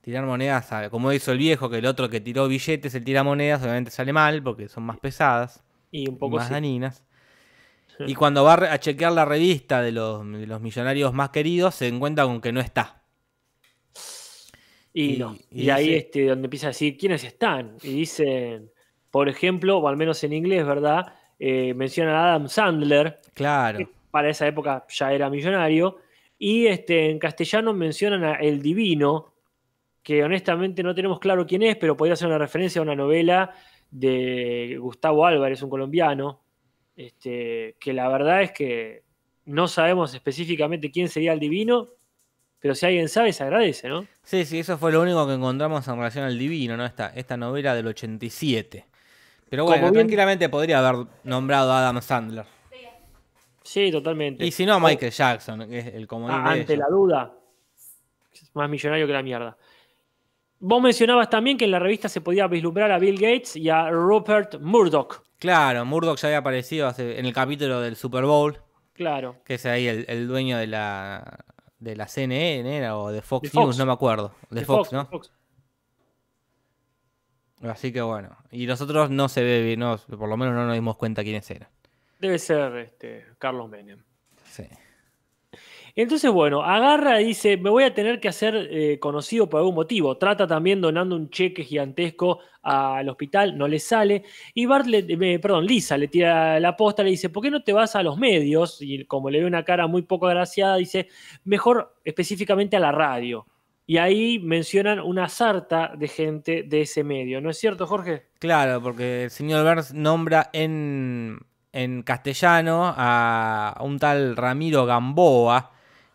tirar 0.00 0.24
monedas 0.24 0.72
a- 0.72 0.90
como 0.90 1.12
hizo 1.12 1.32
el 1.32 1.38
viejo 1.38 1.68
que 1.70 1.78
el 1.78 1.86
otro 1.86 2.08
que 2.08 2.20
tiró 2.20 2.48
billetes 2.48 2.94
él 2.94 3.04
tira 3.04 3.22
monedas 3.22 3.62
obviamente 3.62 3.90
sale 3.90 4.12
mal 4.12 4.42
porque 4.42 4.68
son 4.68 4.84
más 4.84 4.98
pesadas 4.98 5.62
Y 5.90 6.08
un 6.08 6.18
poco 6.18 6.36
más 6.36 6.48
sí. 6.48 6.54
dañinas 6.54 7.04
y 8.06 8.14
cuando 8.14 8.44
va 8.44 8.54
a 8.54 8.78
chequear 8.78 9.12
la 9.12 9.24
revista 9.24 9.82
de 9.82 9.92
los, 9.92 10.24
de 10.30 10.46
los 10.46 10.60
millonarios 10.60 11.12
más 11.12 11.30
queridos 11.30 11.74
se 11.74 11.88
encuentra 11.88 12.24
con 12.24 12.40
que 12.40 12.52
no 12.52 12.60
está 12.60 13.02
Y, 14.92 15.14
Y- 15.14 15.16
no. 15.18 15.36
y 15.50 15.64
Y, 15.64 15.70
ahí 15.70 15.84
dice- 15.86 15.96
este, 15.98 16.26
donde 16.26 16.46
empieza 16.46 16.66
a 16.66 16.70
decir 16.70 16.96
quiénes 16.96 17.22
están. 17.24 17.76
Y 17.82 17.88
dicen, 17.92 18.70
por 19.10 19.28
ejemplo, 19.28 19.78
o 19.78 19.88
al 19.88 19.96
menos 19.96 20.22
en 20.24 20.32
inglés, 20.32 20.66
¿verdad? 20.66 21.12
Eh, 21.38 21.72
mencionan 21.74 22.14
a 22.14 22.24
Adam 22.30 22.48
Sandler, 22.48 23.18
claro 23.34 23.78
que 23.78 23.88
para 24.10 24.30
esa 24.30 24.46
época 24.46 24.84
ya 24.88 25.12
era 25.12 25.30
millonario. 25.30 25.98
Y 26.38 26.66
este, 26.66 27.10
en 27.10 27.18
castellano 27.18 27.72
mencionan 27.74 28.24
a 28.24 28.34
El 28.36 28.60
Divino, 28.62 29.34
que 30.02 30.24
honestamente 30.24 30.82
no 30.82 30.94
tenemos 30.94 31.20
claro 31.20 31.46
quién 31.46 31.62
es, 31.62 31.76
pero 31.76 31.96
podría 31.96 32.16
ser 32.16 32.28
una 32.28 32.38
referencia 32.38 32.80
a 32.80 32.82
una 32.82 32.94
novela 32.96 33.52
de 33.90 34.76
Gustavo 34.80 35.26
Álvarez, 35.26 35.62
un 35.62 35.70
colombiano, 35.70 36.40
este, 36.98 37.76
que 37.80 37.92
la 37.92 38.08
verdad 38.08 38.42
es 38.42 38.52
que 38.52 39.02
no 39.46 39.68
sabemos 39.68 40.12
específicamente 40.14 40.90
quién 40.90 41.08
sería 41.08 41.32
el 41.32 41.38
divino, 41.40 41.88
pero 42.60 42.74
si 42.74 42.86
alguien 42.86 43.08
sabe, 43.08 43.32
se 43.32 43.44
agradece, 43.44 43.88
¿no? 43.88 44.04
sí 44.24 44.44
sí 44.44 44.58
eso 44.58 44.76
fue 44.76 44.90
lo 44.92 45.00
único 45.00 45.26
que 45.26 45.34
encontramos 45.34 45.86
en 45.88 45.94
relación 45.96 46.24
al 46.24 46.36
divino 46.38 46.76
no 46.76 46.84
esta, 46.84 47.08
esta 47.14 47.36
novela 47.36 47.74
del 47.74 47.86
87 47.86 48.84
pero 49.48 49.64
bueno 49.64 49.82
bien- 49.82 49.94
tranquilamente 49.94 50.48
podría 50.50 50.86
haber 50.86 51.06
nombrado 51.24 51.72
a 51.72 51.78
Adam 51.88 52.02
Sandler 52.02 52.44
Sí, 53.62 53.90
totalmente. 53.92 54.44
y 54.46 54.50
si 54.50 54.64
no 54.66 54.80
Michael 54.80 55.12
Jackson 55.12 55.68
que 55.68 55.78
es 55.78 55.86
el 55.94 56.06
comodín 56.06 56.36
Ah, 56.38 56.54
de 56.54 56.60
ante 56.60 56.72
ellos. 56.74 56.84
la 56.88 56.94
duda, 56.94 57.34
es 58.32 58.50
más 58.54 58.68
millonario 58.70 59.06
que 59.06 59.12
la 59.12 59.22
mierda. 59.22 59.56
Vos 60.60 60.82
mencionabas 60.82 61.28
también 61.30 61.56
que 61.58 61.66
en 61.66 61.70
la 61.70 61.78
revista 61.78 62.08
se 62.08 62.20
podía 62.20 62.46
vislumbrar 62.48 62.90
a 62.90 62.98
Bill 62.98 63.14
Gates 63.20 63.56
y 63.56 63.68
a 63.68 63.90
Rupert 63.90 64.58
Murdoch. 64.60 65.22
Claro, 65.38 65.84
Murdoch 65.84 66.18
ya 66.18 66.28
había 66.28 66.38
aparecido 66.38 66.86
hace- 66.88 67.18
en 67.18 67.26
el 67.26 67.32
capítulo 67.32 67.80
del 67.80 67.96
Super 67.96 68.24
Bowl, 68.24 68.60
Claro. 68.94 69.36
que 69.44 69.54
es 69.54 69.66
ahí 69.66 69.86
el, 69.86 70.04
el 70.08 70.26
dueño 70.28 70.58
de 70.58 70.66
la 70.66 71.44
de 71.78 71.94
la 71.94 72.08
CNN 72.08 72.76
¿era? 72.76 72.98
o 72.98 73.12
de 73.12 73.22
Fox, 73.22 73.50
Fox. 73.52 73.64
News, 73.64 73.78
no 73.78 73.86
me 73.86 73.92
acuerdo. 73.92 74.34
De, 74.50 74.60
de 74.60 74.66
Fox, 74.66 74.90
de 74.90 74.96
¿no? 74.96 75.06
Fox. 75.06 75.30
Así 77.62 77.92
que 77.92 78.00
bueno. 78.02 78.36
Y 78.50 78.66
nosotros 78.66 79.10
no 79.10 79.28
se 79.28 79.42
ve, 79.42 79.62
bien, 79.62 79.80
no, 79.80 79.96
por 79.96 80.28
lo 80.28 80.36
menos 80.36 80.54
no 80.54 80.64
nos 80.66 80.74
dimos 80.74 80.96
cuenta 80.96 81.22
quiénes 81.22 81.48
eran. 81.50 81.68
Debe 82.20 82.38
ser 82.38 82.76
este, 82.78 83.26
Carlos 83.38 83.68
Menem. 83.68 84.02
Sí. 84.44 84.64
Entonces, 85.94 86.30
bueno, 86.30 86.62
agarra 86.62 87.20
y 87.20 87.26
dice, 87.26 87.56
me 87.56 87.70
voy 87.70 87.84
a 87.84 87.92
tener 87.94 88.20
que 88.20 88.28
hacer 88.28 88.54
eh, 88.70 88.98
conocido 89.00 89.48
por 89.48 89.58
algún 89.60 89.74
motivo. 89.74 90.16
Trata 90.16 90.46
también 90.46 90.80
donando 90.80 91.16
un 91.16 91.30
cheque 91.30 91.64
gigantesco 91.64 92.38
al 92.62 93.08
hospital, 93.08 93.56
no 93.56 93.66
le 93.66 93.78
sale. 93.78 94.24
Y 94.54 94.66
Bart, 94.66 94.86
le- 94.86 95.06
eh, 95.08 95.38
perdón, 95.38 95.66
Lisa 95.66 95.96
le 95.96 96.08
tira 96.08 96.60
la 96.60 96.76
posta, 96.76 97.02
le 97.02 97.10
dice, 97.10 97.30
¿por 97.30 97.42
qué 97.42 97.50
no 97.50 97.62
te 97.62 97.72
vas 97.72 97.96
a 97.96 98.02
los 98.02 98.18
medios? 98.18 98.78
Y 98.82 99.04
como 99.06 99.30
le 99.30 99.40
ve 99.40 99.46
una 99.46 99.64
cara 99.64 99.86
muy 99.86 100.02
poco 100.02 100.26
agraciada, 100.26 100.76
dice, 100.76 101.08
mejor 101.44 101.94
específicamente 102.04 102.76
a 102.76 102.80
la 102.80 102.92
radio. 102.92 103.46
Y 103.86 103.96
ahí 103.96 104.38
mencionan 104.38 105.00
una 105.00 105.30
sarta 105.30 105.92
de 105.96 106.08
gente 106.08 106.62
de 106.64 106.82
ese 106.82 107.02
medio. 107.04 107.40
¿No 107.40 107.48
es 107.48 107.58
cierto, 107.58 107.86
Jorge? 107.86 108.26
Claro, 108.38 108.82
porque 108.82 109.24
el 109.24 109.30
señor 109.30 109.64
Burns 109.64 109.94
nombra 109.94 110.50
en, 110.52 111.38
en 111.72 112.02
castellano 112.02 112.92
a 112.94 113.80
un 113.82 113.98
tal 113.98 114.36
Ramiro 114.36 114.84
Gamboa, 114.84 115.72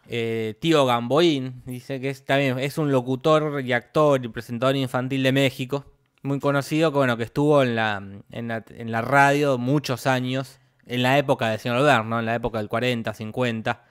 eh, 0.07 0.55
tío 0.59 0.85
Gamboín, 0.85 1.61
dice 1.65 1.99
que 1.99 2.09
es, 2.09 2.25
también 2.25 2.59
es 2.59 2.77
un 2.77 2.91
locutor 2.91 3.61
y 3.61 3.73
actor 3.73 4.23
y 4.23 4.27
presentador 4.27 4.75
infantil 4.75 5.23
de 5.23 5.31
México, 5.31 5.85
muy 6.21 6.39
conocido, 6.39 6.91
que, 6.91 6.97
bueno, 6.97 7.17
que 7.17 7.23
estuvo 7.23 7.63
en 7.63 7.75
la, 7.75 8.01
en 8.31 8.47
la, 8.47 8.63
en 8.69 8.91
la 8.91 9.01
radio 9.01 9.57
muchos 9.57 10.07
años, 10.07 10.59
en 10.85 11.03
la 11.03 11.17
época 11.17 11.49
del 11.49 11.59
señor 11.59 11.77
Albert, 11.77 12.05
¿no? 12.05 12.19
En 12.19 12.25
la 12.25 12.35
época 12.35 12.57
del 12.59 12.67
40, 12.69 13.13
50, 13.13 13.85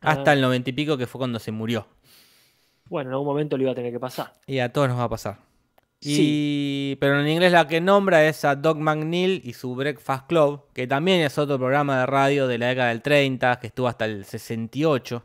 hasta 0.00 0.30
Ah. 0.30 0.34
el 0.34 0.40
90 0.40 0.70
y 0.70 0.72
pico, 0.72 0.96
que 0.96 1.06
fue 1.06 1.18
cuando 1.18 1.38
se 1.38 1.50
murió. 1.52 1.86
Bueno, 2.88 3.10
en 3.10 3.14
algún 3.14 3.26
momento 3.26 3.56
le 3.56 3.64
iba 3.64 3.72
a 3.72 3.74
tener 3.74 3.92
que 3.92 4.00
pasar. 4.00 4.34
Y 4.46 4.60
a 4.60 4.72
todos 4.72 4.88
nos 4.88 4.98
va 4.98 5.04
a 5.04 5.08
pasar. 5.08 5.38
Sí. 6.00 6.92
Y, 6.92 6.96
pero 7.00 7.20
en 7.20 7.28
inglés 7.28 7.50
la 7.52 7.66
que 7.66 7.80
nombra 7.80 8.24
es 8.26 8.44
a 8.44 8.54
Doug 8.54 8.78
McNeil 8.78 9.42
y 9.44 9.52
su 9.52 9.74
Breakfast 9.74 10.26
Club, 10.28 10.62
que 10.72 10.86
también 10.86 11.20
es 11.20 11.36
otro 11.38 11.58
programa 11.58 11.98
de 12.00 12.06
radio 12.06 12.46
de 12.46 12.56
la 12.58 12.68
década 12.68 12.88
del 12.90 13.02
30, 13.02 13.58
que 13.58 13.66
estuvo 13.66 13.88
hasta 13.88 14.04
el 14.04 14.24
68 14.24 15.24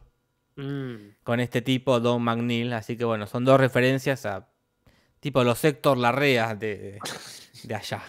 Mm. 0.55 1.15
con 1.23 1.39
este 1.39 1.61
tipo, 1.61 1.99
Doug 1.99 2.19
McNeil. 2.19 2.73
Así 2.73 2.97
que 2.97 3.05
bueno, 3.05 3.27
son 3.27 3.45
dos 3.45 3.59
referencias 3.59 4.25
a 4.25 4.49
tipo 5.19 5.43
los 5.43 5.63
Héctor 5.63 5.97
Larrea 5.97 6.55
de, 6.55 6.99
de 7.63 7.75
allá. 7.75 8.01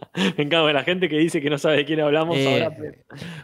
Me 0.36 0.44
encanta 0.44 0.72
la 0.72 0.82
gente 0.82 1.08
que 1.08 1.18
dice 1.18 1.40
que 1.40 1.50
no 1.50 1.58
sabe 1.58 1.78
de 1.78 1.84
quién 1.84 2.00
hablamos. 2.00 2.36
Eh, 2.36 2.62
ahora 2.64 2.76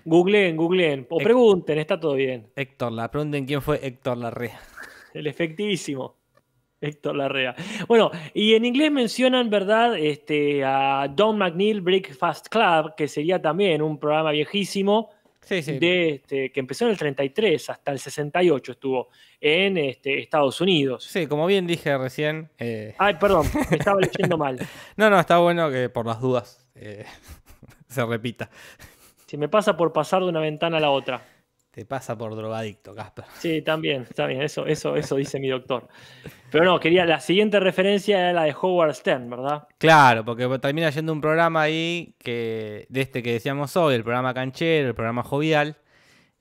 googleen, 0.05 0.57
googleen. 0.57 1.07
O 1.11 1.19
pregunten, 1.19 1.79
está 1.79 1.99
todo 1.99 2.15
bien. 2.15 2.51
Héctor, 2.57 2.93
la 2.93 3.11
pregunten 3.11 3.47
quién 3.47 3.63
fue 3.63 3.81
Héctor 3.83 4.19
Larrea. 4.19 4.59
El 5.15 5.27
efectivísimo. 5.27 6.17
Héctor 6.81 7.17
Larrea. 7.17 7.55
Bueno, 7.89 8.11
y 8.35 8.55
en 8.55 8.65
inglés 8.67 8.93
mencionan, 8.93 9.49
¿verdad? 9.49 9.97
Este, 9.99 10.63
a 10.63 11.09
Don 11.09 11.39
McNeil 11.39 11.81
Breakfast 11.81 12.49
Club, 12.49 12.95
que 12.97 13.09
sería 13.09 13.41
también 13.41 13.81
un 13.81 13.99
programa 13.99 14.31
viejísimo 14.33 15.11
Sí, 15.47 15.63
sí. 15.63 15.79
de, 15.79 16.09
este, 16.11 16.51
que 16.51 16.59
empezó 16.59 16.87
en 16.87 16.91
el 16.91 16.99
33 16.99 17.71
hasta 17.71 17.93
el 17.93 18.01
68 18.01 18.73
estuvo 18.73 19.11
en 19.41 19.77
este, 19.79 20.19
Estados 20.19 20.61
Unidos. 20.61 21.05
Sí, 21.05 21.29
como 21.29 21.47
bien 21.47 21.69
dije 21.69 21.97
recién. 21.97 22.51
eh, 22.59 22.97
Ay, 22.99 23.15
perdón, 23.15 23.47
me 23.71 23.77
estaba 23.77 24.01
leyendo 24.01 24.37
mal. 24.37 24.59
No, 24.97 25.09
no, 25.09 25.21
está 25.21 25.39
bueno 25.39 25.71
que 25.71 25.89
por 25.89 26.05
las 26.05 26.21
dudas 26.21 26.69
eh, 26.75 27.05
se 27.89 28.05
repita. 28.05 28.51
Si 29.27 29.37
me 29.37 29.49
pasa 29.49 29.77
por 29.77 29.93
pasar 29.93 30.23
de 30.23 30.29
una 30.29 30.41
ventana 30.41 30.79
a 30.79 30.81
la 30.81 30.91
otra. 30.91 31.23
Te 31.77 31.85
pasa 31.85 32.17
por 32.17 32.35
drogadicto, 32.35 32.95
Casper. 32.95 33.27
Sí, 33.39 33.61
también, 33.61 34.07
está 34.09 34.25
bien, 34.25 34.41
eso, 34.41 34.65
eso, 34.65 34.97
eso 34.97 35.17
dice 35.17 35.39
mi 35.39 35.49
doctor. 35.49 35.87
Pero 36.51 36.65
no, 36.65 36.81
quería, 36.81 37.05
la 37.05 37.21
siguiente 37.21 37.61
referencia 37.61 38.19
era 38.19 38.33
la 38.33 38.45
de 38.45 38.57
Howard 38.59 38.95
Stern, 38.95 39.29
¿verdad? 39.29 39.69
Claro, 39.77 40.25
porque 40.25 40.49
termina 40.59 40.89
yendo 40.89 41.13
un 41.13 41.21
programa 41.21 41.61
ahí 41.61 42.15
que 42.19 42.87
de 42.89 43.01
este 43.03 43.23
que 43.23 43.35
decíamos 43.35 43.77
hoy, 43.77 43.95
el 43.95 44.05
programa 44.05 44.33
canchero, 44.33 44.89
el 44.89 44.95
programa 44.95 45.23
jovial, 45.23 45.77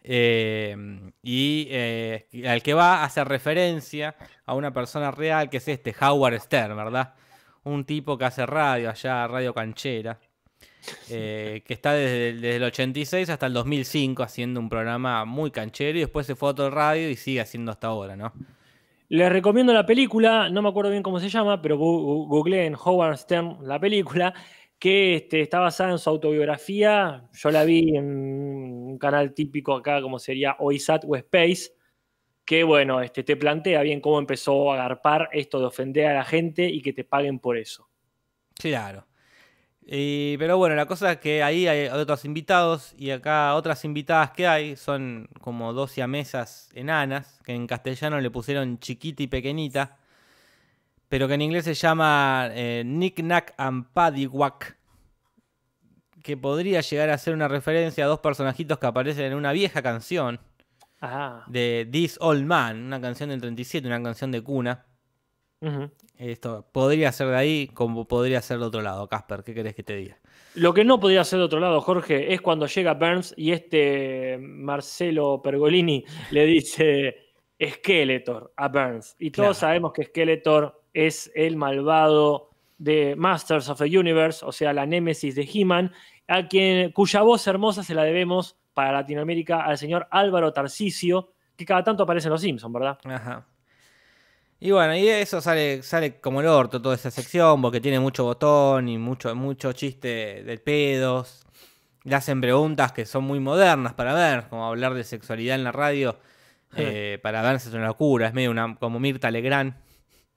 eh, 0.04 0.74
y 1.22 1.68
eh, 1.70 2.28
al 2.48 2.64
que 2.64 2.74
va 2.74 3.00
a 3.00 3.04
hacer 3.04 3.28
referencia 3.28 4.16
a 4.46 4.54
una 4.54 4.72
persona 4.72 5.12
real 5.12 5.50
que 5.50 5.58
es 5.58 5.68
este 5.68 5.94
Howard 6.00 6.40
Stern, 6.40 6.78
¿verdad? 6.78 7.14
Un 7.66 7.84
tipo 7.84 8.18
que 8.18 8.24
hace 8.24 8.46
radio 8.46 8.90
allá, 8.90 9.28
radio 9.28 9.54
canchera, 9.54 10.18
eh, 11.10 11.62
que 11.66 11.74
está 11.74 11.94
desde, 11.94 12.30
el- 12.30 12.42
desde 12.42 12.56
el 12.58 12.64
86 12.64 13.30
hasta 13.30 13.46
el 13.46 13.54
2005 13.54 14.24
haciendo 14.24 14.60
un 14.60 14.70
programa 14.70 15.26
muy 15.26 15.52
canchero 15.52 15.98
y 15.98 16.02
después 16.02 16.26
se 16.28 16.36
fue 16.36 16.50
a 16.50 16.52
otro 16.52 16.70
radio 16.70 17.10
y 17.10 17.16
sigue 17.16 17.42
haciendo 17.42 17.72
hasta 17.72 17.88
ahora, 17.88 18.16
¿no? 18.16 18.34
Les 19.10 19.32
recomiendo 19.32 19.72
la 19.74 19.86
película, 19.86 20.50
no 20.50 20.62
me 20.64 20.70
acuerdo 20.70 20.90
bien 20.90 21.04
cómo 21.04 21.20
se 21.20 21.30
llama, 21.30 21.62
pero 21.62 21.78
googleé 21.78 22.66
en 22.66 22.76
Howard 22.76 23.18
Stern 23.18 23.58
la 23.62 23.80
película, 23.80 24.34
que 24.80 25.16
este, 25.16 25.42
está 25.42 25.60
basada 25.60 25.92
en 25.92 26.00
su 26.00 26.10
autobiografía. 26.10 27.24
Yo 27.34 27.52
la 27.52 27.64
vi 27.64 27.96
en 27.96 28.06
un 28.06 28.98
canal 28.98 29.34
típico 29.34 29.76
acá, 29.76 30.02
como 30.02 30.18
sería 30.20 30.56
OISAT 30.60 31.04
o 31.08 31.16
Space, 31.16 31.72
que 32.44 32.64
bueno, 32.64 33.00
este, 33.02 33.24
te 33.24 33.36
plantea 33.36 33.82
bien 33.84 34.02
cómo 34.02 34.20
empezó 34.20 34.72
a 34.72 34.76
agarpar 34.76 35.30
esto 35.32 35.60
de 35.60 35.66
ofender 35.68 36.08
a 36.08 36.14
la 36.16 36.26
gente 36.26 36.68
y 36.68 36.82
que 36.82 36.92
te 36.94 37.04
paguen 37.04 37.40
por 37.40 37.58
eso. 37.58 37.88
Claro. 38.56 39.06
Y- 39.88 40.36
pero 40.40 40.58
bueno, 40.58 40.76
la 40.76 40.88
cosa 40.88 41.12
es 41.14 41.18
que 41.20 41.44
ahí 41.44 41.68
hay 41.68 41.88
otros 41.90 42.26
invitados 42.26 42.96
y 42.98 43.12
acá 43.12 43.54
otras 43.56 43.86
invitadas 43.86 44.32
que 44.32 44.48
hay 44.48 44.76
son 44.76 45.30
como 45.42 45.74
dos 45.74 45.92
siamesas 45.92 46.70
enanas, 46.74 47.40
que 47.46 47.54
en 47.54 47.68
castellano 47.68 48.20
le 48.20 48.32
pusieron 48.32 48.80
chiquita 48.80 49.22
y 49.22 49.28
pequeñita, 49.28 49.98
pero 51.08 51.28
que 51.28 51.36
en 51.36 51.42
inglés 51.44 51.66
se 51.66 51.76
llama 51.76 52.50
eh, 52.52 52.82
Nick 52.86 53.20
Nack 53.22 53.54
and 53.58 53.86
Paddywhack, 53.94 54.76
que 56.24 56.36
podría 56.36 56.82
llegar 56.82 57.12
a 57.12 57.18
ser 57.20 57.36
una 57.36 57.48
referencia 57.48 58.06
a 58.06 58.08
dos 58.08 58.20
personajitos 58.20 58.80
que 58.80 58.88
aparecen 58.88 59.26
en 59.26 59.34
una 59.36 59.52
vieja 59.52 59.84
canción 59.84 60.40
de 61.46 61.88
This 61.92 62.18
Old 62.20 62.44
Man, 62.46 62.86
una 62.86 63.00
canción 63.00 63.30
del 63.30 63.40
37, 63.40 63.86
una 63.88 64.02
canción 64.02 64.32
de 64.32 64.42
cuna. 64.42 64.86
Esto 66.18 66.66
podría 66.72 67.12
ser 67.12 67.28
de 67.28 67.36
ahí 67.36 67.68
como 67.74 68.08
podría 68.08 68.42
ser 68.42 68.60
de 68.60 68.66
otro 68.66 68.82
lado, 68.82 69.08
Casper, 69.08 69.44
¿qué 69.44 69.54
querés 69.54 69.76
que 69.76 69.84
te 69.84 69.96
diga? 69.96 70.18
Lo 70.56 70.74
que 70.74 70.86
no 70.86 71.00
podría 71.00 71.24
ser 71.26 71.40
de 71.40 71.46
otro 71.46 71.60
lado, 71.60 71.82
Jorge, 71.82 72.34
es 72.34 72.40
cuando 72.42 72.66
llega 72.68 72.94
Burns 72.94 73.34
y 73.36 73.52
este 73.52 74.38
Marcelo 74.40 75.42
Pergolini 75.44 76.06
le 76.32 76.46
dice 76.46 77.18
Skeletor 77.62 78.54
a 78.56 78.68
Burns. 78.70 79.16
Y 79.20 79.32
todos 79.32 79.48
Claro. 79.48 79.54
sabemos 79.56 79.94
que 79.94 80.04
Skeletor 80.06 80.82
es 80.94 81.32
el 81.36 81.58
malvado 81.58 82.50
de 82.78 83.16
Masters 83.18 83.70
of 83.70 83.80
the 83.80 83.98
Universe, 83.98 84.46
o 84.46 84.52
sea, 84.52 84.72
la 84.74 84.86
némesis 84.86 85.36
de 85.36 85.50
He-Man, 85.52 85.92
a 86.28 86.48
quien, 86.48 86.92
cuya 86.92 87.22
voz 87.22 87.46
hermosa 87.48 87.84
se 87.84 87.94
la 87.96 88.04
debemos 88.04 88.58
para 88.74 88.92
Latinoamérica 88.94 89.62
al 89.66 89.78
señor 89.78 90.08
Álvaro 90.12 90.52
Tarcisio, 90.54 91.32
que 91.56 91.66
cada 91.66 91.84
tanto 91.84 92.04
aparece 92.04 92.28
en 92.28 92.32
Los 92.34 92.42
Simpsons, 92.42 92.74
¿verdad? 92.74 92.98
Ajá. 93.06 93.48
Y 94.66 94.72
bueno, 94.72 94.96
y 94.96 95.08
eso 95.08 95.42
sale, 95.42 95.84
sale 95.84 96.20
como 96.20 96.42
el 96.42 96.48
orto 96.48 96.82
toda 96.82 96.96
esa 96.96 97.12
sección, 97.12 97.62
porque 97.62 97.80
tiene 97.80 98.00
mucho 98.00 98.24
botón 98.24 98.90
y 98.90 98.98
mucho, 98.98 99.36
mucho 99.36 99.74
chiste 99.74 100.44
de 100.44 100.58
pedos. 100.58 101.46
Le 102.04 102.16
hacen 102.16 102.42
preguntas 102.42 102.92
que 102.92 103.06
son 103.06 103.26
muy 103.26 103.40
modernas 103.40 103.94
para 103.94 104.14
ver, 104.16 104.48
como 104.50 104.66
hablar 104.68 104.96
de 104.96 105.04
sexualidad 105.04 105.56
en 105.56 105.64
la 105.66 105.72
radio. 105.72 106.18
eh, 106.78 107.20
para 107.24 107.42
verse 107.44 107.70
es 107.70 107.76
una 107.76 107.88
locura, 107.88 108.28
es 108.28 108.34
medio 108.34 108.52
una, 108.52 108.76
como 108.78 109.00
Mirta 109.00 109.32
Legrand 109.32 109.76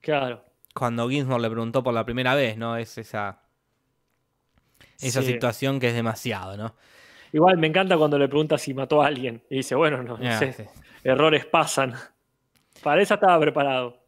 Claro. 0.01 0.43
cuando 0.73 1.07
Ginsburg 1.09 1.41
le 1.41 1.49
preguntó 1.49 1.83
por 1.83 1.93
la 1.93 2.05
primera 2.05 2.33
vez, 2.35 2.57
¿no? 2.57 2.75
Es 2.77 2.97
esa, 2.97 3.41
esa 5.01 5.21
Sí. 5.21 5.27
situación 5.33 5.79
que 5.79 5.87
es 5.89 5.93
demasiado, 5.93 6.57
¿no? 6.57 6.75
Igual 7.31 7.57
me 7.57 7.67
encanta 7.67 7.97
cuando 7.97 8.17
le 8.17 8.27
pregunta 8.27 8.57
si 8.57 8.73
mató 8.73 9.01
a 9.01 9.07
alguien. 9.07 9.43
Y 9.49 9.57
dice, 9.57 9.75
bueno, 9.75 10.01
no, 10.03 10.17
no 10.17 10.29
Ah, 10.29 10.31
sé, 10.31 10.53
sí. 10.53 10.63
errores 11.03 11.45
pasan. 11.45 11.93
Para 12.83 13.01
eso 13.01 13.15
estaba 13.15 13.39
preparado. 13.39 13.98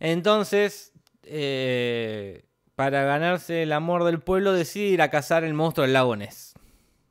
Entonces, 0.00 0.92
eh, 1.24 2.44
para 2.74 3.04
ganarse 3.04 3.62
el 3.62 3.72
amor 3.72 4.04
del 4.04 4.20
pueblo, 4.20 4.52
decide 4.52 4.86
ir 4.86 5.02
a 5.02 5.10
cazar 5.10 5.44
el 5.44 5.54
monstruo 5.54 5.84
del 5.84 5.92
lago 5.94 6.16
Ness. 6.16 6.54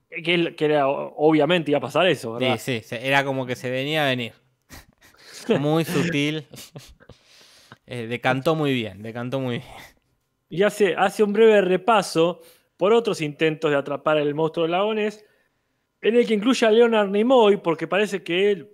Que, 0.10 0.34
él- 0.34 0.56
que 0.56 0.66
era, 0.66 0.88
obviamente 0.88 1.72
iba 1.72 1.80
a 1.80 1.82
pasar 1.82 2.06
eso, 2.08 2.34
¿verdad? 2.34 2.58
Sí, 2.60 2.82
sí, 2.84 2.96
era 3.00 3.24
como 3.24 3.46
que 3.46 3.56
se 3.56 3.70
venía 3.72 4.06
a 4.06 4.10
venir. 4.10 4.34
Muy 5.60 5.86
sutil. 5.86 6.46
Eh, 7.86 8.08
decantó 8.08 8.56
muy 8.56 8.74
bien, 8.74 9.02
decantó 9.02 9.39
muy 9.39 9.58
bien. 9.58 9.70
Y 10.50 10.64
hace, 10.64 10.96
hace 10.96 11.22
un 11.24 11.34
breve 11.34 11.60
repaso 11.62 12.39
por 12.78 12.94
otros 12.94 13.20
intentos 13.22 13.70
de 13.72 13.76
atrapar 13.78 14.18
el 14.18 14.34
monstruo 14.36 14.66
de 14.66 14.72
lagones, 14.72 15.26
en 16.02 16.16
el 16.16 16.26
que 16.28 16.34
incluye 16.36 16.66
a 16.66 16.72
Leonard 16.72 17.10
Nimoy, 17.10 17.58
porque 17.58 17.88
parece 17.88 18.24
que 18.24 18.52
él 18.52 18.70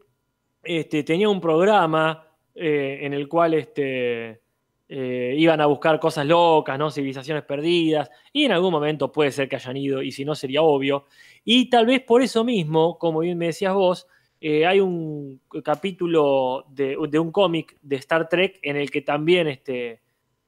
este, 0.63 1.03
tenía 1.03 1.27
un 1.29 1.41
programa 1.41 2.27
eh, 2.55 2.99
en 3.01 3.13
el 3.13 3.27
cual 3.27 3.53
este, 3.53 4.41
eh, 4.89 5.35
iban 5.37 5.61
a 5.61 5.65
buscar 5.67 5.99
cosas 5.99 6.25
locas, 6.25 6.77
¿no? 6.77 6.89
civilizaciones 6.91 7.43
perdidas, 7.43 8.09
y 8.33 8.45
en 8.45 8.51
algún 8.51 8.71
momento 8.71 9.11
puede 9.11 9.31
ser 9.31 9.47
que 9.47 9.55
hayan 9.55 9.77
ido, 9.77 10.01
y 10.01 10.11
si 10.11 10.25
no 10.25 10.35
sería 10.35 10.61
obvio. 10.61 11.05
Y 11.45 11.69
tal 11.69 11.85
vez 11.85 12.01
por 12.01 12.21
eso 12.21 12.43
mismo, 12.43 12.97
como 12.97 13.19
bien 13.19 13.37
me 13.37 13.47
decías 13.47 13.73
vos, 13.73 14.07
eh, 14.41 14.65
hay 14.65 14.79
un 14.79 15.41
capítulo 15.63 16.65
de, 16.69 16.97
de 17.09 17.19
un 17.19 17.31
cómic 17.31 17.77
de 17.81 17.97
Star 17.97 18.29
Trek 18.29 18.59
en 18.61 18.77
el 18.77 18.89
que 18.89 19.01
también 19.01 19.47
este, 19.47 19.99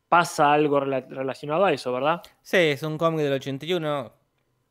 pasa 0.07 0.53
algo 0.53 0.79
rela- 0.79 1.05
relacionado 1.09 1.65
a 1.65 1.73
eso, 1.73 1.91
¿verdad? 1.91 2.21
Sí, 2.41 2.57
es 2.57 2.83
un 2.83 2.97
cómic 2.97 3.21
del 3.21 3.33
81 3.33 4.13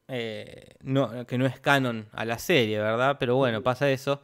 eh, 0.08 0.74
no, 0.82 1.24
que 1.26 1.38
no 1.38 1.46
es 1.46 1.60
canon 1.60 2.08
a 2.12 2.24
la 2.24 2.38
serie, 2.38 2.78
¿verdad? 2.78 3.16
Pero 3.20 3.36
bueno, 3.36 3.62
pasa 3.62 3.90
eso. 3.90 4.22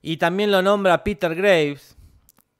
Y 0.00 0.16
también 0.16 0.50
lo 0.50 0.62
nombra 0.62 1.04
Peter 1.04 1.34
Graves, 1.34 1.96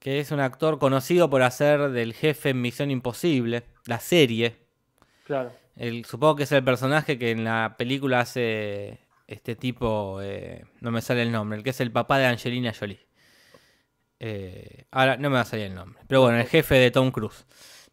que 0.03 0.19
es 0.19 0.31
un 0.31 0.41
actor 0.41 0.79
conocido 0.79 1.29
por 1.29 1.43
hacer 1.43 1.91
del 1.91 2.13
jefe 2.13 2.49
en 2.49 2.59
Misión 2.61 2.91
Imposible, 2.91 3.63
la 3.85 4.01
serie. 4.01 4.57
Claro. 5.25 5.53
El, 5.77 6.03
supongo 6.03 6.35
que 6.35 6.43
es 6.43 6.51
el 6.51 6.61
personaje 6.61 7.17
que 7.17 7.31
en 7.31 7.45
la 7.45 7.75
película 7.77 8.19
hace 8.19 8.99
este 9.27 9.55
tipo, 9.55 10.19
eh, 10.21 10.65
no 10.81 10.91
me 10.91 11.01
sale 11.01 11.21
el 11.21 11.31
nombre, 11.31 11.57
el 11.57 11.63
que 11.63 11.69
es 11.69 11.79
el 11.79 11.89
papá 11.89 12.17
de 12.17 12.25
Angelina 12.25 12.73
Jolie. 12.77 12.99
Eh, 14.19 14.85
ahora 14.91 15.17
no 15.17 15.29
me 15.29 15.35
va 15.35 15.41
a 15.41 15.45
salir 15.45 15.65
el 15.67 15.75
nombre, 15.75 16.01
pero 16.07 16.21
bueno, 16.21 16.37
el 16.37 16.47
jefe 16.47 16.75
de 16.75 16.91
Tom 16.91 17.11
Cruise. 17.11 17.45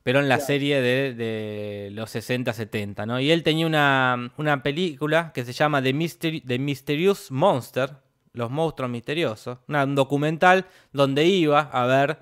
Pero 0.02 0.18
en 0.20 0.28
la 0.28 0.36
Claro. 0.36 0.46
serie 0.46 0.80
de, 0.80 1.14
de 1.14 1.90
los 1.92 2.14
60-70, 2.14 3.06
¿no? 3.06 3.20
Y 3.20 3.30
él 3.30 3.42
tenía 3.42 3.66
una, 3.66 4.32
una 4.38 4.62
película 4.62 5.30
que 5.34 5.44
se 5.44 5.52
llama 5.52 5.82
The, 5.82 5.92
Mystery- 5.94 6.42
The 6.46 6.58
Mysterious 6.58 7.30
Monster, 7.30 7.90
Los 8.32 8.50
Monstruos 8.50 8.90
Misteriosos, 8.90 9.58
una- 9.68 9.84
un 9.84 9.94
documental 9.94 10.66
donde 10.92 11.24
iba 11.26 11.60
a 11.60 11.86
ver 11.86 12.18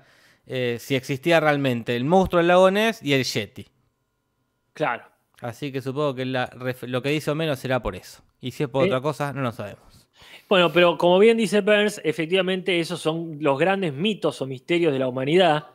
eh, 0.51 0.77
si 0.79 0.95
existía 0.95 1.39
realmente 1.39 1.95
el 1.95 2.05
monstruo 2.05 2.39
del 2.39 2.47
lago 2.47 2.71
Ness 2.71 3.03
y 3.03 3.13
el 3.13 3.23
Yeti. 3.23 3.67
Claro. 4.73 5.03
Así 5.41 5.71
que 5.71 5.81
supongo 5.81 6.15
que 6.15 6.25
la 6.25 6.49
lo 6.81 7.01
que 7.01 7.09
dice 7.09 7.31
Homero 7.31 7.55
será 7.55 7.81
por 7.81 7.95
eso. 7.95 8.23
Y 8.41 8.51
si 8.51 8.63
es 8.63 8.69
por 8.69 8.83
Eh. 8.83 8.87
otra 8.87 9.01
cosa, 9.01 9.31
no 9.33 9.41
lo 9.41 9.51
sabemos. 9.51 10.07
Bueno, 10.49 10.71
pero 10.71 10.97
como 10.97 11.19
bien 11.19 11.37
dice 11.37 11.61
Burns, 11.61 12.01
efectivamente 12.03 12.79
esos 12.79 12.99
son 12.99 13.37
los 13.39 13.59
grandes 13.59 13.93
mitos 13.93 14.41
o 14.41 14.47
misterios 14.47 14.91
de 14.91 14.99
la 14.99 15.07
humanidad. 15.07 15.67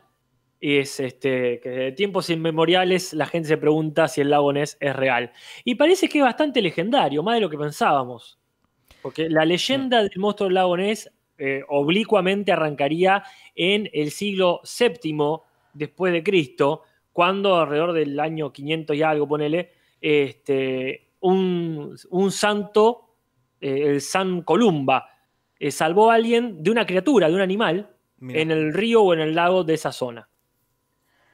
Y 0.59 0.77
es 0.77 0.99
este, 0.99 1.59
que 1.61 1.69
de 1.69 1.91
tiempos 1.93 2.29
inmemoriales 2.29 3.13
la 3.13 3.25
gente 3.27 3.47
se 3.47 3.57
pregunta 3.57 4.07
si 4.07 4.21
el 4.21 4.29
lago 4.29 4.51
Ness 4.51 4.77
es 4.79 4.95
real. 4.95 5.31
Y 5.63 5.75
parece 5.75 6.09
que 6.09 6.17
es 6.19 6.23
bastante 6.23 6.61
legendario, 6.61 7.23
más 7.23 7.35
de 7.35 7.41
lo 7.41 7.49
que 7.49 7.57
pensábamos. 7.57 8.37
Porque 9.05 9.29
la 9.29 9.45
leyenda 9.45 10.01
del 10.01 10.09
monstruo 10.17 10.47
del 10.47 10.55
lago 10.55 10.75
Ness 10.77 11.11
eh, 11.37 11.61
oblicuamente 11.67 12.51
arrancaría 12.51 13.21
en 13.53 13.87
el 13.93 14.09
siglo 14.09 14.61
VII 14.63 15.41
después 15.73 16.11
de 16.11 16.23
Cristo, 16.23 16.81
cuando 17.13 17.55
alrededor 17.55 17.93
del 17.93 18.19
año 18.19 18.51
500 18.51 18.95
y 18.95 19.03
algo, 19.03 19.27
ponele, 19.27 19.69
este, 20.01 21.09
un, 21.19 21.95
un 22.09 22.31
santo, 22.31 23.13
eh, 23.61 23.83
el 23.89 24.01
San 24.01 24.41
Columba, 24.41 25.07
eh, 25.59 25.69
salvó 25.69 26.09
a 26.09 26.15
alguien 26.15 26.63
de 26.63 26.71
una 26.71 26.87
criatura, 26.87 27.27
de 27.29 27.35
un 27.35 27.41
animal, 27.41 27.87
Mirá. 28.17 28.39
en 28.41 28.49
el 28.49 28.73
río 28.73 29.03
o 29.03 29.13
en 29.13 29.19
el 29.19 29.35
lago 29.35 29.63
de 29.63 29.75
esa 29.75 29.91
zona. 29.91 30.27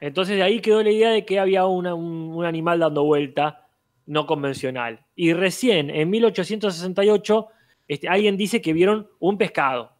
Entonces 0.02 0.36
de 0.36 0.44
ahí 0.44 0.60
quedó 0.60 0.84
la 0.84 0.92
idea 0.92 1.12
de 1.12 1.24
que 1.26 1.40
había 1.40 1.66
una- 1.68 1.96
un, 1.96 2.34
un 2.36 2.44
animal 2.44 2.80
dando 2.80 3.06
vuelta 3.06 3.66
no 4.08 4.26
convencional. 4.26 5.06
Y 5.16 5.32
recién, 5.32 5.90
en 5.90 6.10
1868, 6.10 7.48
este, 7.94 8.08
alguien 8.08 8.38
dice 8.38 8.62
que 8.62 8.72
vieron 8.72 9.10
un 9.20 9.38
pescado 9.38 9.92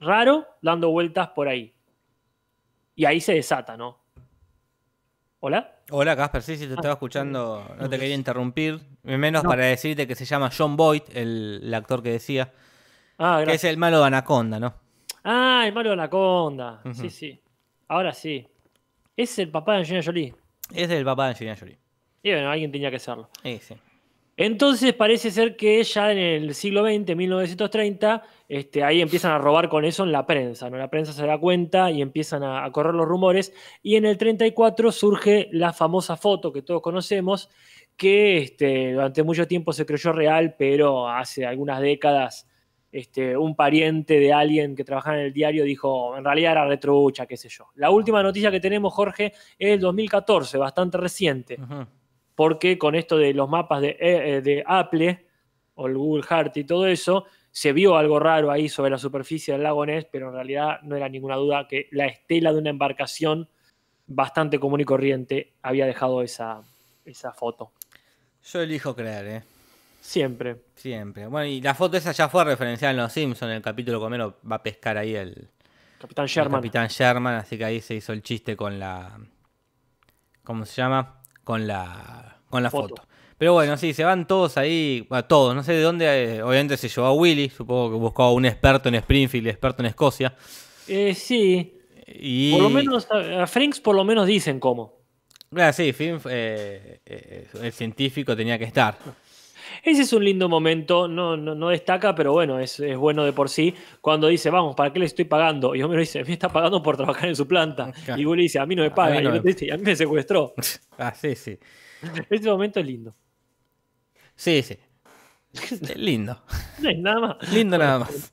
raro 0.00 0.46
dando 0.60 0.90
vueltas 0.90 1.28
por 1.30 1.48
ahí. 1.48 1.72
Y 2.94 3.06
ahí 3.06 3.22
se 3.22 3.32
desata, 3.32 3.74
¿no? 3.74 3.98
¿Hola? 5.40 5.76
Hola, 5.90 6.14
Casper. 6.14 6.42
Sí, 6.42 6.56
sí, 6.58 6.66
te 6.66 6.74
estaba 6.74 6.92
escuchando. 6.92 7.74
No 7.80 7.88
te 7.88 7.98
quería 7.98 8.14
interrumpir. 8.14 8.80
Menos 9.02 9.42
para 9.44 9.64
decirte 9.64 10.06
que 10.06 10.14
se 10.14 10.26
llama 10.26 10.50
John 10.56 10.76
Boyd, 10.76 11.04
el, 11.14 11.60
el 11.64 11.72
actor 11.74 12.02
que 12.02 12.10
decía. 12.12 12.52
Ah, 13.16 13.42
Que 13.46 13.54
es 13.54 13.64
el 13.64 13.78
malo 13.78 14.00
de 14.00 14.08
Anaconda, 14.08 14.60
¿no? 14.60 14.74
Ah, 15.24 15.64
el 15.66 15.72
malo 15.72 15.88
de 15.88 15.94
Anaconda. 15.94 16.82
Sí, 16.92 17.08
sí. 17.08 17.40
Ahora 17.88 18.12
sí. 18.12 18.46
Es 19.16 19.38
el 19.38 19.50
papá 19.50 19.72
de 19.72 19.78
Angelina 19.78 20.04
Jolie. 20.04 20.34
Es 20.74 20.90
el 20.90 21.04
papá 21.04 21.24
de 21.24 21.30
Angelina 21.30 21.56
Jolie. 21.58 21.78
Y 22.22 22.30
bueno, 22.30 22.50
alguien 22.50 22.70
tenía 22.70 22.90
que 22.90 22.98
serlo. 22.98 23.30
Sí, 23.42 23.58
sí. 23.58 23.74
Entonces 24.44 24.92
parece 24.92 25.30
ser 25.30 25.54
que 25.54 25.80
ya 25.84 26.10
en 26.10 26.18
el 26.18 26.54
siglo 26.56 26.84
XX, 26.84 27.14
1930, 27.14 28.24
este, 28.48 28.82
ahí 28.82 29.00
empiezan 29.00 29.30
a 29.30 29.38
robar 29.38 29.68
con 29.68 29.84
eso 29.84 30.02
en 30.02 30.10
la 30.10 30.26
prensa, 30.26 30.68
¿no? 30.68 30.78
La 30.78 30.90
prensa 30.90 31.12
se 31.12 31.24
da 31.24 31.38
cuenta 31.38 31.92
y 31.92 32.02
empiezan 32.02 32.42
a, 32.42 32.68
correr 32.72 32.92
los 32.92 33.06
rumores. 33.06 33.54
Y 33.84 33.94
en 33.94 34.04
el 34.04 34.18
34 34.18 34.90
surge 34.90 35.48
la 35.52 35.72
famosa 35.72 36.16
foto 36.16 36.52
que 36.52 36.62
todos 36.62 36.82
conocemos, 36.82 37.50
que 37.96 38.38
este, 38.38 38.94
durante 38.94 39.22
mucho 39.22 39.46
tiempo 39.46 39.72
se 39.72 39.86
creyó 39.86 40.12
real, 40.12 40.56
pero 40.58 41.08
hace 41.08 41.46
algunas 41.46 41.80
décadas 41.80 42.48
este, 42.90 43.36
un 43.36 43.54
pariente 43.54 44.18
de 44.18 44.32
alguien 44.32 44.74
que 44.74 44.82
trabajaba 44.82 45.18
en 45.18 45.26
el 45.26 45.32
diario 45.32 45.62
dijo, 45.62 46.16
en 46.16 46.24
realidad 46.24 46.50
era 46.50 46.66
retrucha, 46.66 47.26
qué 47.26 47.36
sé 47.36 47.48
yo. 47.48 47.68
La 47.76 47.90
última 47.90 48.24
noticia 48.24 48.50
que 48.50 48.58
tenemos, 48.58 48.92
Jorge, 48.92 49.34
es 49.56 49.70
el 49.74 49.78
2014, 49.78 50.58
bastante 50.58 50.98
reciente. 50.98 51.58
Porque 52.42 52.76
con 52.76 52.96
esto 52.96 53.16
de 53.18 53.32
los 53.34 53.48
mapas 53.48 53.80
de, 53.80 53.90
eh, 53.90 53.98
eh, 54.00 54.40
de 54.42 54.64
Apple 54.66 55.26
o 55.76 55.86
el 55.86 55.96
Google 55.96 56.24
Earth 56.28 56.56
y 56.56 56.64
todo 56.64 56.88
eso, 56.88 57.24
se 57.52 57.72
vio 57.72 57.96
algo 57.96 58.18
raro 58.18 58.50
ahí 58.50 58.68
sobre 58.68 58.90
la 58.90 58.98
superficie 58.98 59.54
del 59.54 59.62
lago 59.62 59.86
Ness, 59.86 60.08
pero 60.10 60.30
en 60.30 60.34
realidad 60.34 60.80
no 60.82 60.96
era 60.96 61.08
ninguna 61.08 61.36
duda 61.36 61.68
que 61.68 61.86
la 61.92 62.06
estela 62.06 62.52
de 62.52 62.58
una 62.58 62.70
embarcación 62.70 63.48
bastante 64.08 64.58
común 64.58 64.80
y 64.80 64.84
corriente 64.84 65.52
había 65.62 65.86
dejado 65.86 66.20
esa, 66.20 66.62
esa 67.04 67.32
foto. 67.32 67.70
Yo 68.44 68.60
elijo 68.60 68.96
creer, 68.96 69.26
¿eh? 69.28 69.42
Siempre. 70.00 70.62
Siempre. 70.74 71.28
Bueno, 71.28 71.46
y 71.46 71.60
la 71.60 71.76
foto 71.76 71.96
esa 71.96 72.10
ya 72.10 72.28
fue 72.28 72.44
referenciada 72.44 72.90
en 72.90 72.96
Los 72.96 73.12
Simpsons, 73.12 73.52
en 73.52 73.56
el 73.58 73.62
capítulo 73.62 74.00
que 74.00 74.06
Homero 74.06 74.38
va 74.50 74.56
a 74.56 74.62
pescar 74.64 74.98
ahí 74.98 75.14
el, 75.14 75.48
Capitán 76.00 76.24
el 76.24 76.28
Sherman. 76.28 76.60
Capitán 76.60 76.88
Sherman, 76.88 77.34
así 77.36 77.56
que 77.56 77.64
ahí 77.64 77.80
se 77.80 77.94
hizo 77.94 78.12
el 78.12 78.20
chiste 78.20 78.56
con 78.56 78.80
la... 78.80 79.16
¿Cómo 80.42 80.66
se 80.66 80.82
llama? 80.82 81.21
Con 81.44 81.66
la, 81.66 82.38
con 82.48 82.62
la 82.62 82.70
Foto. 82.70 82.96
foto. 82.96 83.08
Pero 83.38 83.54
bueno, 83.54 83.76
sí, 83.76 83.92
se 83.92 84.04
van 84.04 84.26
todos 84.28 84.56
ahí, 84.56 85.04
bueno, 85.08 85.24
todos, 85.24 85.54
no 85.54 85.64
sé 85.64 85.72
de 85.72 85.82
dónde, 85.82 86.36
eh, 86.36 86.42
obviamente 86.42 86.76
se 86.76 86.88
llevó 86.88 87.08
a 87.08 87.12
Willy, 87.12 87.48
supongo 87.50 87.90
que 87.90 87.96
buscó 87.96 88.22
a 88.24 88.32
un 88.32 88.44
experto 88.46 88.88
en 88.88 88.94
Springfield, 88.96 89.48
experto 89.48 89.82
en 89.82 89.86
Escocia. 89.86 90.34
Eh, 90.86 91.12
sí, 91.14 91.74
Y... 92.06 92.52
por 92.52 92.62
lo 92.62 92.70
menos 92.70 93.08
a, 93.10 93.42
a 93.42 93.46
Franks 93.48 93.80
por 93.80 93.96
lo 93.96 94.04
menos 94.04 94.26
dicen 94.28 94.60
cómo. 94.60 95.00
Claro, 95.52 95.72
sí, 95.72 95.92
eh, 95.98 97.00
eh, 97.04 97.48
el 97.60 97.72
científico 97.72 98.36
tenía 98.36 98.58
que 98.58 98.64
estar. 98.64 98.96
Ese 99.82 100.02
es 100.02 100.12
un 100.12 100.24
lindo 100.24 100.48
momento, 100.48 101.08
no, 101.08 101.36
no, 101.36 101.54
no 101.54 101.68
destaca, 101.68 102.14
pero 102.14 102.32
bueno, 102.32 102.58
es, 102.58 102.78
es 102.80 102.96
bueno 102.96 103.24
de 103.24 103.32
por 103.32 103.48
sí. 103.48 103.74
Cuando 104.00 104.28
dice, 104.28 104.50
vamos, 104.50 104.74
¿para 104.76 104.92
qué 104.92 104.98
le 104.98 105.06
estoy 105.06 105.24
pagando? 105.24 105.74
Y 105.74 105.82
Homero 105.82 106.00
dice, 106.00 106.24
me 106.24 106.32
está 106.32 106.48
pagando 106.48 106.82
por 106.82 106.96
trabajar 106.96 107.28
en 107.28 107.36
su 107.36 107.46
planta. 107.46 107.92
Claro. 108.04 108.20
Y 108.20 108.26
Willy 108.26 108.42
dice, 108.44 108.58
a 108.58 108.66
mí 108.66 108.74
no 108.76 108.82
me 108.82 108.88
A 108.88 108.94
paga. 108.94 109.14
mí 109.14 109.20
Y 109.20 109.24
no 109.24 109.30
me- 109.32 109.38
otro 109.38 109.48
dice, 109.48 109.64
"Y 109.66 109.70
a 109.70 109.76
mí 109.76 109.82
me 109.84 109.96
secuestró. 109.96 110.54
Ah, 110.98 111.12
sí, 111.14 111.34
sí. 111.34 111.58
Ese 112.30 112.48
momento 112.50 112.78
es 112.80 112.86
lindo. 112.86 113.14
Sí, 114.36 114.62
sí. 114.62 114.76
Lindo. 115.96 116.40
No 116.80 116.90
es 116.90 116.98
nada 116.98 117.20
más. 117.20 117.52
Lindo 117.52 117.76
nada 117.78 117.98
más. 118.00 118.32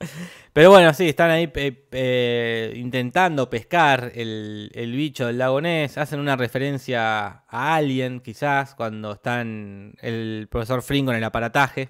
Pero 0.52 0.68
bueno, 0.70 0.92
sí, 0.92 1.08
están 1.08 1.30
ahí 1.30 1.50
eh, 1.54 1.86
eh, 1.92 2.74
intentando 2.76 3.48
pescar 3.48 4.12
el, 4.14 4.70
el 4.74 4.92
bicho 4.92 5.26
del 5.26 5.38
lago 5.38 5.62
Ness. 5.62 5.96
Hacen 5.96 6.20
una 6.20 6.36
referencia 6.36 7.44
a 7.48 7.74
Alien, 7.74 8.20
quizás, 8.20 8.74
cuando 8.74 9.12
están 9.12 9.94
el 10.02 10.48
profesor 10.50 10.82
Fringo 10.82 11.10
en 11.10 11.18
el 11.18 11.24
aparataje, 11.24 11.88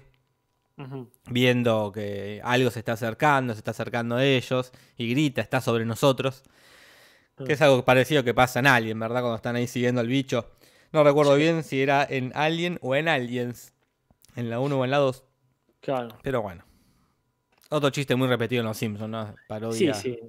viendo 1.27 1.91
que 1.91 2.39
algo 2.41 2.71
se 2.71 2.79
está 2.79 2.93
acercando, 2.93 3.53
se 3.53 3.59
está 3.59 3.71
acercando 3.71 4.15
a 4.15 4.23
ellos, 4.23 4.71
y 4.95 5.09
grita, 5.09 5.41
está 5.41 5.59
sobre 5.59 5.85
nosotros. 5.85 6.43
Que 7.45 7.53
es 7.53 7.61
algo 7.61 7.83
parecido 7.83 8.23
que 8.23 8.33
pasa 8.33 8.59
en 8.59 8.67
Alien, 8.67 8.97
¿verdad? 8.97 9.21
Cuando 9.21 9.35
están 9.35 9.57
ahí 9.57 9.67
siguiendo 9.67 9.99
al 9.99 10.07
bicho. 10.07 10.51
No 10.93 11.03
recuerdo 11.03 11.35
bien 11.35 11.63
si 11.63 11.81
era 11.81 12.05
en 12.09 12.31
Alien 12.33 12.79
o 12.81 12.95
en 12.95 13.09
Aliens. 13.09 13.73
En 14.35 14.49
la 14.49 14.59
1 14.59 14.79
o 14.79 14.85
en 14.85 14.91
la 14.91 14.97
2. 14.97 15.23
Claro. 15.81 16.17
Pero 16.21 16.41
bueno. 16.41 16.63
Otro 17.73 17.89
chiste 17.89 18.15
muy 18.15 18.27
repetido 18.27 18.59
en 18.59 18.67
Los 18.67 18.77
Simpsons, 18.77 19.09
¿no? 19.09 19.27
Sí, 19.27 19.33
Parodia. 19.47 19.93
sí. 19.95 20.19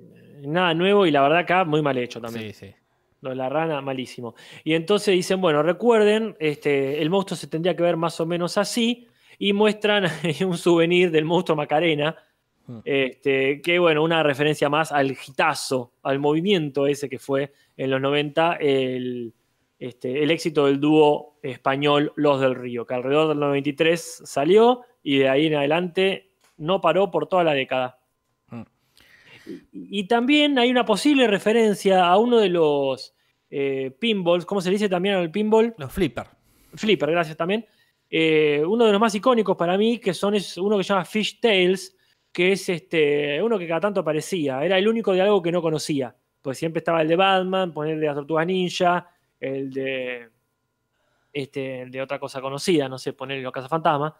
Nada 0.46 0.72
nuevo 0.72 1.04
y 1.04 1.10
la 1.10 1.20
verdad 1.20 1.40
acá 1.40 1.64
muy 1.64 1.82
mal 1.82 1.98
hecho 1.98 2.18
también. 2.18 2.54
Sí, 2.54 2.68
sí. 2.68 2.74
Lo 3.20 3.30
de 3.30 3.36
la 3.36 3.50
rana, 3.50 3.82
malísimo. 3.82 4.34
Y 4.64 4.72
entonces 4.72 5.14
dicen, 5.14 5.42
bueno, 5.42 5.62
recuerden, 5.62 6.36
este, 6.38 7.02
el 7.02 7.10
monstruo 7.10 7.36
se 7.36 7.46
tendría 7.46 7.76
que 7.76 7.82
ver 7.82 7.98
más 7.98 8.18
o 8.18 8.24
menos 8.24 8.56
así. 8.56 9.08
Y 9.38 9.52
muestran 9.52 10.06
un 10.46 10.56
souvenir 10.56 11.10
del 11.10 11.26
monstruo 11.26 11.54
Macarena. 11.54 12.16
Hmm. 12.66 12.78
Este, 12.82 13.60
que 13.60 13.78
bueno, 13.78 14.02
una 14.02 14.22
referencia 14.22 14.70
más 14.70 14.90
al 14.90 15.14
gitazo, 15.14 15.92
al 16.02 16.18
movimiento 16.18 16.86
ese 16.86 17.10
que 17.10 17.18
fue 17.18 17.52
en 17.76 17.90
los 17.90 18.00
90 18.00 18.54
el, 18.54 19.34
este, 19.78 20.22
el 20.22 20.30
éxito 20.30 20.64
del 20.64 20.80
dúo 20.80 21.36
español 21.42 22.10
Los 22.16 22.40
del 22.40 22.54
Río, 22.54 22.86
que 22.86 22.94
alrededor 22.94 23.28
del 23.28 23.40
93 23.40 24.22
salió 24.24 24.80
y 25.02 25.18
de 25.18 25.28
ahí 25.28 25.46
en 25.46 25.56
adelante 25.56 26.30
no 26.56 26.80
paró 26.80 27.10
por 27.10 27.26
toda 27.26 27.44
la 27.44 27.54
década. 27.54 27.98
Hmm. 28.48 28.64
Y, 29.46 30.00
y 30.00 30.06
también 30.06 30.58
hay 30.58 30.70
una 30.70 30.84
posible 30.84 31.26
referencia 31.26 32.06
a 32.06 32.18
uno 32.18 32.38
de 32.38 32.48
los 32.48 33.14
eh, 33.56 33.92
pinballs, 34.00 34.44
¿cómo 34.46 34.60
se 34.60 34.68
le 34.68 34.74
dice 34.74 34.88
también 34.88 35.14
al 35.14 35.30
pinball? 35.30 35.76
Los 35.78 35.92
Flipper. 35.92 36.26
Flipper, 36.74 37.08
gracias 37.12 37.36
también. 37.36 37.64
Eh, 38.10 38.60
uno 38.66 38.84
de 38.84 38.90
los 38.90 39.00
más 39.00 39.14
icónicos 39.14 39.56
para 39.56 39.78
mí, 39.78 39.98
que 39.98 40.12
son 40.12 40.34
es 40.34 40.58
uno 40.58 40.76
que 40.76 40.82
se 40.82 40.88
llama 40.88 41.04
Fish 41.04 41.38
Tales, 41.38 41.96
que 42.32 42.50
es 42.50 42.68
este, 42.68 43.40
uno 43.40 43.56
que 43.56 43.68
cada 43.68 43.78
tanto 43.78 44.00
aparecía. 44.00 44.64
Era 44.64 44.76
el 44.76 44.88
único 44.88 45.12
de 45.12 45.20
algo 45.20 45.40
que 45.40 45.52
no 45.52 45.62
conocía. 45.62 46.16
Pues 46.42 46.58
siempre 46.58 46.78
estaba 46.78 47.02
el 47.02 47.06
de 47.06 47.14
Batman, 47.14 47.72
poner 47.72 47.94
el 47.94 48.00
de 48.00 48.06
las 48.06 48.16
tortugas 48.16 48.44
ninja, 48.44 49.08
el 49.38 49.72
de. 49.72 50.30
Este, 51.32 51.82
el 51.82 51.92
de 51.92 52.02
otra 52.02 52.18
cosa 52.18 52.40
conocida, 52.40 52.88
no 52.88 52.98
sé, 52.98 53.12
poner 53.12 53.40
los 53.40 53.52
cazafantasmas. 53.52 54.14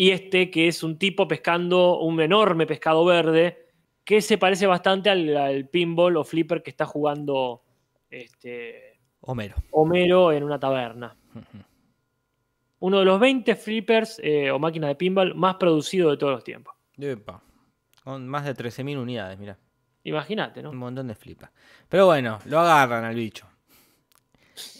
Y 0.00 0.12
este, 0.12 0.48
que 0.48 0.68
es 0.68 0.84
un 0.84 0.96
tipo 0.96 1.26
pescando 1.26 1.98
un 1.98 2.20
enorme 2.20 2.68
pescado 2.68 3.04
verde, 3.04 3.66
que 4.04 4.22
se 4.22 4.38
parece 4.38 4.64
bastante 4.68 5.10
al, 5.10 5.36
al 5.36 5.68
pinball 5.68 6.16
o 6.16 6.22
flipper 6.22 6.62
que 6.62 6.70
está 6.70 6.86
jugando 6.86 7.62
este, 8.08 9.00
Homero. 9.22 9.56
Homero 9.72 10.30
en 10.30 10.44
una 10.44 10.60
taberna. 10.60 11.16
Uno 12.78 13.00
de 13.00 13.04
los 13.04 13.18
20 13.18 13.56
flippers 13.56 14.20
eh, 14.22 14.52
o 14.52 14.60
máquinas 14.60 14.90
de 14.90 14.94
pinball 14.94 15.34
más 15.34 15.56
producidos 15.56 16.12
de 16.12 16.16
todos 16.16 16.32
los 16.34 16.44
tiempos. 16.44 16.76
Epa. 16.96 17.42
Con 18.04 18.28
más 18.28 18.44
de 18.44 18.54
13.000 18.54 18.98
unidades, 18.98 19.36
mira. 19.36 19.58
Imagínate, 20.04 20.60
Un 20.60 20.66
¿no? 20.66 20.72
montón 20.74 21.08
de 21.08 21.16
flipas. 21.16 21.50
Pero 21.88 22.06
bueno, 22.06 22.38
lo 22.44 22.60
agarran 22.60 23.02
al 23.02 23.16
bicho. 23.16 23.48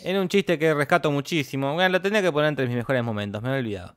Era 0.05 0.21
un 0.21 0.29
chiste 0.29 0.57
que 0.61 0.75
rescato 0.75 1.11
muchísimo. 1.11 1.75
Bueno, 1.75 1.89
lo 1.89 2.01
tenía 2.01 2.23
que 2.23 2.31
poner 2.31 2.51
entre 2.51 2.69
mis 2.69 2.77
mejores 2.77 3.03
momentos, 3.03 3.43
me 3.43 3.49
había 3.49 3.61
olvidado. 3.61 3.97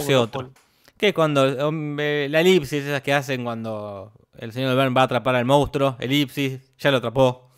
Puse 0.00 0.16
otro. 0.16 0.50
Que 0.96 1.08
es 1.08 1.14
cuando 1.14 1.68
um, 1.68 1.98
eh, 1.98 2.28
la 2.30 2.40
elipsis, 2.40 2.84
esas 2.84 3.02
que 3.02 3.12
hacen 3.12 3.44
cuando 3.44 4.12
el 4.38 4.52
señor 4.52 4.76
Bern 4.76 4.94
va 4.96 5.02
a 5.02 5.04
atrapar 5.04 5.34
al 5.34 5.44
monstruo, 5.44 5.96
elipsis, 6.00 6.60
ya 6.78 6.90
lo 6.90 6.98
atrapó. 6.98 7.50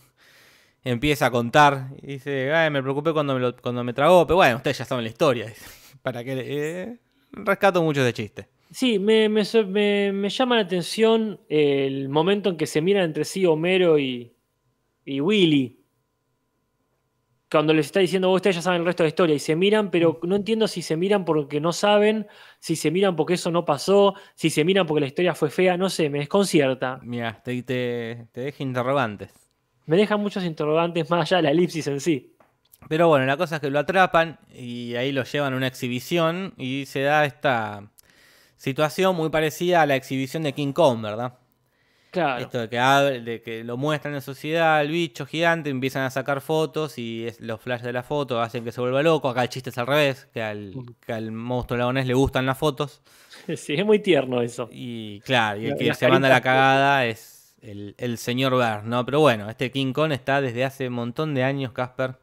Empieza 0.83 1.27
a 1.27 1.31
contar 1.31 1.89
y 2.03 2.07
dice, 2.09 2.53
"Ay, 2.53 2.71
me 2.71 2.83
preocupé 2.83 3.13
cuando 3.13 3.35
me, 3.35 3.41
lo- 3.41 3.57
cuando 3.57 3.83
me 3.85 3.93
tragó, 3.95 4.27
pero 4.27 4.37
bueno, 4.37 4.57
ustedes 4.57 4.79
ya 4.79 4.85
saben 4.85 5.05
la 5.05 5.11
historia. 5.11 5.53
Para 6.03 6.23
que 6.23 6.33
eh, 6.37 6.97
rescato 7.33 7.83
mucho 7.83 8.05
de 8.05 8.13
chiste. 8.13 8.49
Sí, 8.71 8.99
me, 8.99 9.29
me 9.29 9.43
me- 9.67 10.13
me 10.13 10.29
llama 10.29 10.57
la 10.57 10.63
atención 10.63 11.41
el 11.49 12.09
momento 12.09 12.51
en 12.51 12.57
que 12.57 12.67
se 12.67 12.81
miran 12.83 13.05
entre 13.05 13.25
sí 13.25 13.47
Homero 13.47 13.99
y, 13.99 14.33
y 15.05 15.21
Willy. 15.21 15.84
Cuando 17.51 17.73
les 17.73 17.87
está 17.87 18.01
diciendo, 18.01 18.31
"Oh, 18.31 18.35
ustedes 18.35 18.57
ya 18.57 18.63
saben 18.63 18.81
el 18.81 18.87
resto 18.87 19.03
de 19.03 19.07
la 19.07 19.09
historia, 19.09 19.37
y 19.37 19.39
se 19.39 19.55
miran, 19.55 19.91
pero 19.91 20.19
no 20.23 20.37
entiendo 20.37 20.67
si 20.67 20.83
se 20.83 20.97
miran 20.97 21.25
porque 21.25 21.61
no 21.61 21.73
saben, 21.73 22.27
si 22.59 22.75
se 22.75 22.91
miran 22.91 23.17
porque 23.17 23.35
eso 23.35 23.51
no 23.51 23.65
pasó, 23.65 24.15
si 24.35 24.51
se 24.51 24.65
miran 24.65 24.87
porque 24.87 25.03
la 25.03 25.07
historia 25.07 25.35
fue 25.35 25.51
fea, 25.51 25.77
no 25.77 25.89
sé, 25.91 26.11
me 26.11 26.19
desconcierta. 26.19 26.99
Mira, 27.03 27.41
te, 27.45 27.63
te, 27.63 28.27
te 28.33 28.41
deja 28.41 28.63
interrogantes. 28.63 29.31
Me 29.87 29.97
dejan 29.97 30.21
muchos 30.21 30.45
interrogantes 30.45 31.11
más 31.11 31.31
allá 31.31 31.37
de 31.39 31.43
la 31.45 31.51
elipsis 31.51 31.87
en 31.87 32.01
sí. 32.01 32.35
Pero 32.89 33.09
bueno, 33.09 33.27
la 33.27 33.37
cosa 33.37 33.57
es 33.57 33.61
que 33.61 33.71
lo 33.71 33.79
atrapan 33.79 34.39
y 34.53 34.95
ahí 34.97 35.13
lo 35.13 35.25
llevan 35.25 35.55
a 35.55 35.57
una 35.57 35.67
exhibición 35.67 36.55
y 36.57 36.85
se 36.87 37.03
da 37.03 37.25
esta 37.25 37.91
situación 38.57 39.17
muy 39.17 39.31
parecida 39.31 39.83
a 39.83 39.87
la 39.87 39.97
exhibición 39.97 40.43
de 40.43 40.53
King 40.53 40.73
Kong, 40.73 41.03
¿verdad? 41.03 41.39
Claro. 42.15 42.43
Esto 42.43 42.61
de 42.61 42.69
que, 42.69 42.79
abre- 42.79 43.21
de 43.21 43.43
que 43.43 43.63
lo 43.65 43.77
muestran 43.77 44.15
en 44.15 44.23
sociedad, 44.23 44.81
el 44.81 44.89
bicho 44.91 45.27
gigante, 45.27 45.69
empiezan 45.69 46.05
a 46.05 46.11
sacar 46.11 46.41
fotos 46.41 46.97
y 46.99 47.27
es- 47.27 47.41
los 47.41 47.61
flashes 47.61 47.85
de 47.85 47.93
la 47.93 48.03
foto 48.03 48.41
hacen 48.41 48.65
que 48.65 48.73
se 48.73 48.81
vuelva 48.81 49.03
loco. 49.03 49.29
Acá 49.29 49.43
el 49.43 49.49
chiste 49.51 49.71
es 49.71 49.79
al 49.79 49.87
revés, 49.87 50.27
que 50.33 50.43
al, 50.43 50.73
que 51.05 51.13
al 51.13 51.31
monstruo 51.33 51.77
lagonés 51.79 52.07
le 52.07 52.15
gustan 52.15 52.47
las 52.47 52.57
fotos. 52.57 53.03
Sí, 53.57 53.75
es 53.75 53.85
muy 53.85 53.99
tierno 53.99 54.41
eso. 54.41 54.69
Y 54.73 55.21
claro, 55.21 55.61
y 55.61 55.67
el 55.67 55.77
que 55.77 55.93
se 55.93 56.09
manda 56.09 56.29
la 56.29 56.41
cagada 56.41 57.05
es 57.05 57.57
el, 57.61 57.95
el 57.99 58.17
señor 58.17 58.57
Bear, 58.57 58.85
¿no? 58.85 59.05
Pero 59.05 59.21
bueno, 59.21 59.51
este 59.51 59.71
King 59.71 59.93
Kong 59.93 60.13
está 60.13 60.41
desde 60.41 60.65
hace 60.65 60.87
un 60.89 60.95
montón 60.95 61.35
de 61.35 61.43
años, 61.43 61.73
Casper. 61.73 62.15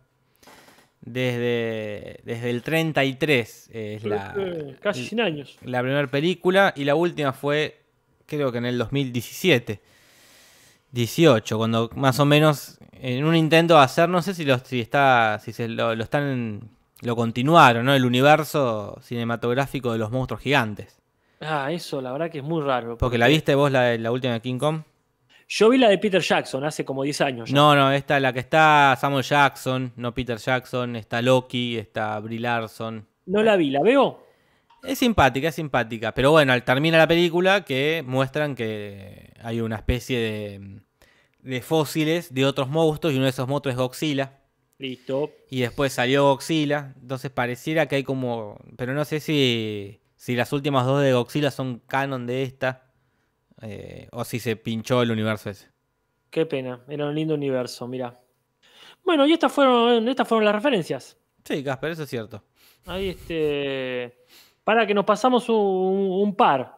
Desde, 1.01 2.19
desde 2.23 2.49
el 2.51 2.61
33 2.61 3.69
es 3.73 4.03
la, 4.03 4.35
Eh, 4.37 4.75
Casi 4.81 5.05
100 5.07 5.19
años. 5.21 5.57
la 5.63 5.81
primera 5.81 6.05
película 6.07 6.73
y 6.75 6.83
la 6.83 6.93
última 6.93 7.33
fue, 7.33 7.80
creo 8.37 8.51
que 8.51 8.57
en 8.59 8.65
el 8.65 8.77
2017. 8.77 9.81
18, 10.91 11.57
cuando 11.57 11.89
más 11.95 12.19
o 12.19 12.25
menos 12.25 12.77
en 12.91 13.23
un 13.23 13.35
intento 13.35 13.75
de 13.75 13.81
hacer, 13.81 14.09
no 14.09 14.21
sé 14.21 14.33
si, 14.33 14.43
lo, 14.43 14.59
si 14.59 14.81
está, 14.81 15.39
si 15.41 15.53
se 15.53 15.67
lo, 15.67 15.95
lo 15.95 16.03
están, 16.03 16.69
lo 17.01 17.15
continuaron, 17.15 17.85
¿no? 17.85 17.93
El 17.93 18.05
universo 18.05 18.99
cinematográfico 19.01 19.93
de 19.93 19.99
los 19.99 20.11
monstruos 20.11 20.41
gigantes. 20.41 21.01
Ah, 21.39 21.71
eso 21.71 22.01
la 22.01 22.11
verdad 22.11 22.29
que 22.29 22.39
es 22.39 22.43
muy 22.43 22.61
raro. 22.61 22.97
Porque 22.97 23.17
la 23.17 23.27
viste 23.27 23.55
vos 23.55 23.71
la, 23.71 23.97
la 23.97 24.11
última 24.11 24.33
de 24.33 24.41
King 24.41 24.59
Kong. 24.59 24.81
Yo 25.47 25.69
vi 25.69 25.77
la 25.77 25.89
de 25.89 25.97
Peter 25.97 26.21
Jackson 26.21 26.63
hace 26.63 26.85
como 26.85 27.03
10 27.03 27.21
años. 27.21 27.49
ya. 27.49 27.55
No, 27.55 27.75
no, 27.75 27.91
esta 27.91 28.17
es 28.17 28.21
la 28.21 28.31
que 28.31 28.39
está 28.39 28.97
Samuel 28.99 29.23
Jackson, 29.23 29.91
no 29.95 30.13
Peter 30.13 30.37
Jackson, 30.37 30.95
está 30.95 31.21
Loki, 31.21 31.77
está 31.77 32.19
Brie 32.19 32.39
Larson. 32.39 33.05
No 33.25 33.43
la 33.43 33.55
vi, 33.55 33.69
¿la 33.69 33.81
veo? 33.81 34.23
Es 34.83 34.97
simpática, 34.99 35.49
es 35.49 35.55
simpática. 35.55 36.13
Pero 36.13 36.31
bueno, 36.31 36.53
al 36.53 36.63
termina 36.63 36.97
la 36.97 37.07
película 37.07 37.63
que 37.63 38.03
muestran 38.05 38.55
que 38.55 39.33
hay 39.41 39.61
una 39.61 39.75
especie 39.75 40.19
de, 40.19 40.81
de 41.39 41.61
fósiles 41.61 42.33
de 42.33 42.45
otros 42.45 42.67
monstruos 42.69 43.13
y 43.13 43.17
uno 43.17 43.25
de 43.25 43.31
esos 43.31 43.47
monstruos 43.47 43.73
es 43.73 43.79
Godzilla. 43.79 44.39
Listo. 44.79 45.31
Y 45.49 45.61
después 45.61 45.93
salió 45.93 46.23
Godzilla. 46.25 46.93
Entonces 46.99 47.29
pareciera 47.31 47.87
que 47.87 47.97
hay 47.97 48.03
como... 48.03 48.57
Pero 48.77 48.93
no 48.93 49.05
sé 49.05 49.19
si, 49.19 50.01
si 50.15 50.35
las 50.35 50.51
últimas 50.53 50.85
dos 50.87 51.03
de 51.03 51.13
Godzilla 51.13 51.51
son 51.51 51.79
canon 51.87 52.25
de 52.25 52.43
esta. 52.43 52.91
eh, 53.61 54.07
o 54.11 54.23
si 54.25 54.39
se 54.39 54.55
pinchó 54.55 55.01
el 55.01 55.11
universo 55.11 55.49
ese. 55.49 55.69
Qué 56.29 56.45
pena. 56.45 56.83
Era 56.87 57.07
un 57.07 57.15
lindo 57.15 57.33
universo, 57.35 57.87
mira. 57.87 58.19
Bueno, 59.03 59.25
y 59.27 59.33
estas 59.33 59.51
fueron, 59.51 60.07
estas 60.07 60.27
fueron 60.27 60.45
las 60.45 60.55
referencias. 60.55 61.17
Sí, 61.43 61.63
Casper, 61.63 61.91
eso 61.91 62.03
es 62.03 62.09
cierto. 62.09 62.43
Ahí 62.85 63.09
este. 63.09 64.17
Para 64.71 64.87
que 64.87 64.93
nos 64.93 65.03
pasamos 65.03 65.49
un, 65.49 65.57
un 65.57 66.33
par. 66.33 66.73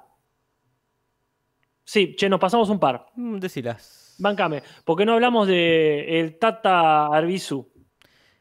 Sí, 1.83 2.15
che, 2.15 2.27
nos 2.27 2.39
pasamos 2.39 2.67
un 2.69 2.79
par. 2.79 3.05
Mm, 3.15 3.37
Decilas. 3.37 4.15
Bancame. 4.17 4.63
porque 4.83 5.05
no 5.05 5.13
hablamos 5.13 5.47
de 5.47 6.19
el 6.19 6.39
Tata 6.39 7.05
Arbizu? 7.05 7.71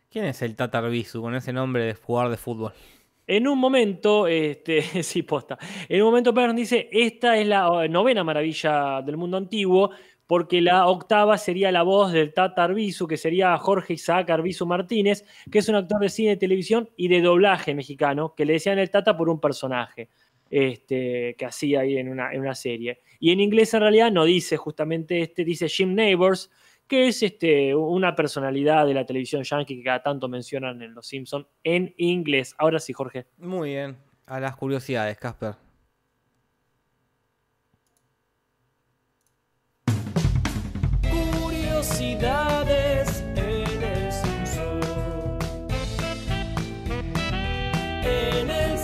¿Quién 0.09 0.25
es 0.25 0.41
el 0.41 0.57
Tata 0.57 0.79
Arbizu 0.79 1.21
con 1.21 1.35
ese 1.35 1.53
nombre 1.53 1.85
de 1.85 1.95
jugador 1.95 2.31
de 2.31 2.39
fútbol? 2.39 2.73
En 3.27 3.47
un 3.47 3.59
momento, 3.59 4.27
este, 4.27 4.81
sí, 5.03 5.23
posta. 5.23 5.59
En 5.87 6.01
un 6.01 6.09
momento 6.09 6.33
Perón 6.33 6.57
dice, 6.57 6.89
esta 6.91 7.37
es 7.37 7.47
la 7.47 7.87
novena 7.89 8.25
maravilla 8.25 9.03
del 9.03 9.19
mundo 9.19 9.37
antiguo, 9.37 9.91
porque 10.33 10.63
la 10.63 10.87
octava 10.87 11.37
sería 11.37 11.71
la 11.71 11.83
voz 11.83 12.11
del 12.11 12.33
Tata 12.33 12.65
Arbizu, 12.65 13.07
que 13.07 13.19
sería 13.19 13.55
Jorge 13.59 13.93
Isaac 13.93 14.31
Arbizu 14.31 14.65
Martínez, 14.65 15.27
que 15.51 15.59
es 15.59 15.69
un 15.69 15.75
actor 15.75 16.01
de 16.01 16.09
cine, 16.09 16.39
televisión 16.39 16.89
y 16.97 17.09
de 17.09 17.21
doblaje 17.21 17.75
mexicano, 17.75 18.33
que 18.35 18.47
le 18.47 18.55
decían 18.55 18.79
el 18.79 18.89
Tata 18.89 19.15
por 19.15 19.29
un 19.29 19.39
personaje 19.39 20.09
este, 20.49 21.35
que 21.37 21.45
hacía 21.45 21.81
ahí 21.81 21.99
en 21.99 22.09
una, 22.09 22.33
en 22.33 22.41
una 22.41 22.55
serie. 22.55 23.03
Y 23.21 23.31
en 23.31 23.41
inglés 23.41 23.75
en 23.75 23.81
realidad 23.81 24.11
no 24.11 24.25
dice 24.25 24.57
justamente 24.57 25.21
este, 25.21 25.45
dice 25.45 25.69
Jim 25.69 25.95
Neighbors, 25.95 26.51
que 26.87 27.09
es 27.09 27.23
este, 27.23 27.75
una 27.75 28.17
personalidad 28.17 28.87
de 28.87 28.95
la 28.95 29.05
televisión 29.05 29.43
yankee 29.43 29.77
que 29.77 29.85
cada 29.85 30.03
tanto 30.03 30.29
mencionan 30.29 30.81
en 30.81 30.95
Los 30.95 31.09
Simpsons 31.09 31.47
en 31.63 31.93
inglés. 31.99 32.55
Ahora 32.57 32.79
sí, 32.79 32.95
Jorge. 32.95 33.27
Muy 33.37 33.73
bien. 33.73 33.99
A 34.25 34.41
las 34.41 34.57
curiosidades, 34.57 35.19
Casper. 35.19 35.72
Curiosidades 41.93 43.23
en 43.37 43.83
el 43.85 44.13
Simpson. 44.13 44.81
En 48.03 48.51
el. 48.51 48.79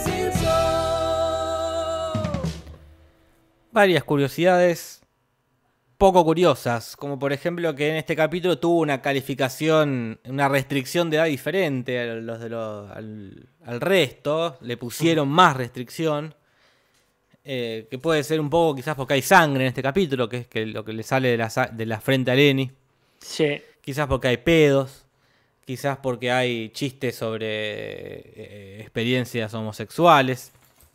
Varias 3.73 4.05
curiosidades 4.05 5.01
poco 5.97 6.23
curiosas, 6.23 6.97
como 6.97 7.19
por 7.19 7.33
ejemplo 7.33 7.75
que 7.75 7.89
en 7.89 7.97
este 7.97 8.15
capítulo 8.15 8.59
tuvo 8.59 8.81
una 8.81 9.01
calificación, 9.01 10.21
una 10.27 10.49
restricción 10.51 11.09
de 11.09 11.17
edad 11.17 11.25
diferente 11.25 11.99
a 11.99 12.15
los 12.17 12.41
de 12.41 12.49
los- 12.51 12.91
al, 12.91 13.81
resto, 13.81 14.59
le 14.61 14.77
pusieron 14.77 15.29
más 15.29 15.57
restricción, 15.57 16.35
eh, 17.43 17.89
que 17.91 17.99
puede 17.99 18.23
ser 18.23 18.39
un 18.39 18.51
poco 18.51 18.77
quizás 18.77 18.95
porque 18.95 19.15
hay 19.15 19.23
sangre 19.23 19.63
en 19.65 19.69
este 19.69 19.83
capítulo, 19.83 20.29
que 20.29 20.37
es 20.39 20.47
que 20.47 20.67
lo 20.67 20.85
que 20.85 20.93
le 20.93 21.03
sale 21.03 21.29
de 21.31 21.39
la, 21.39 21.49
de 21.73 21.87
la 21.87 22.01
frente 22.01 22.31
a 22.31 22.35
Lenny, 22.35 22.71
Sí. 23.21 23.61
quizás 23.81 24.07
porque 24.07 24.29
hay 24.29 24.37
pedos, 24.39 25.07
quizás 25.65 25.99
porque 25.99 26.31
hay 26.31 26.71
chistes 26.71 27.17
sobre 27.17 27.47
eh, 27.49 28.81
experiencias 28.81 29.53
homosexuales. 29.55 30.53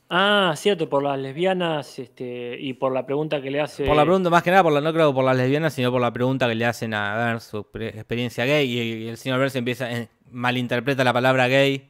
Ah, 0.10 0.54
cierto, 0.56 0.90
por 0.90 1.02
las 1.02 1.18
lesbianas 1.18 1.98
este, 1.98 2.56
y 2.60 2.74
por 2.74 2.92
la 2.94 3.06
pregunta 3.06 3.42
que 3.42 3.50
le 3.50 3.62
hace. 3.62 3.86
Por 3.86 3.96
la 3.96 4.04
pregunta, 4.04 4.30
más 4.30 4.44
que 4.44 4.52
nada, 4.52 4.62
por 4.62 4.72
la, 4.72 4.80
no 4.80 4.94
creo 4.94 5.10
que 5.10 5.16
por 5.16 5.26
las 5.26 5.36
lesbianas, 5.36 5.74
sino 5.74 5.92
por 5.92 6.02
la 6.02 6.14
pregunta 6.14 6.48
que 6.48 6.54
le 6.54 6.66
hacen 6.66 6.94
a 6.94 7.16
ver 7.32 7.42
su 7.42 7.66
experiencia 7.74 8.46
gay. 8.46 8.70
Y, 8.70 9.06
y 9.06 9.08
el 9.08 9.18
señor 9.18 9.40
Verse 9.40 9.58
empieza, 9.58 9.92
eh, 9.92 10.10
malinterpreta 10.30 11.04
la 11.04 11.14
palabra 11.14 11.48
gay. 11.48 11.90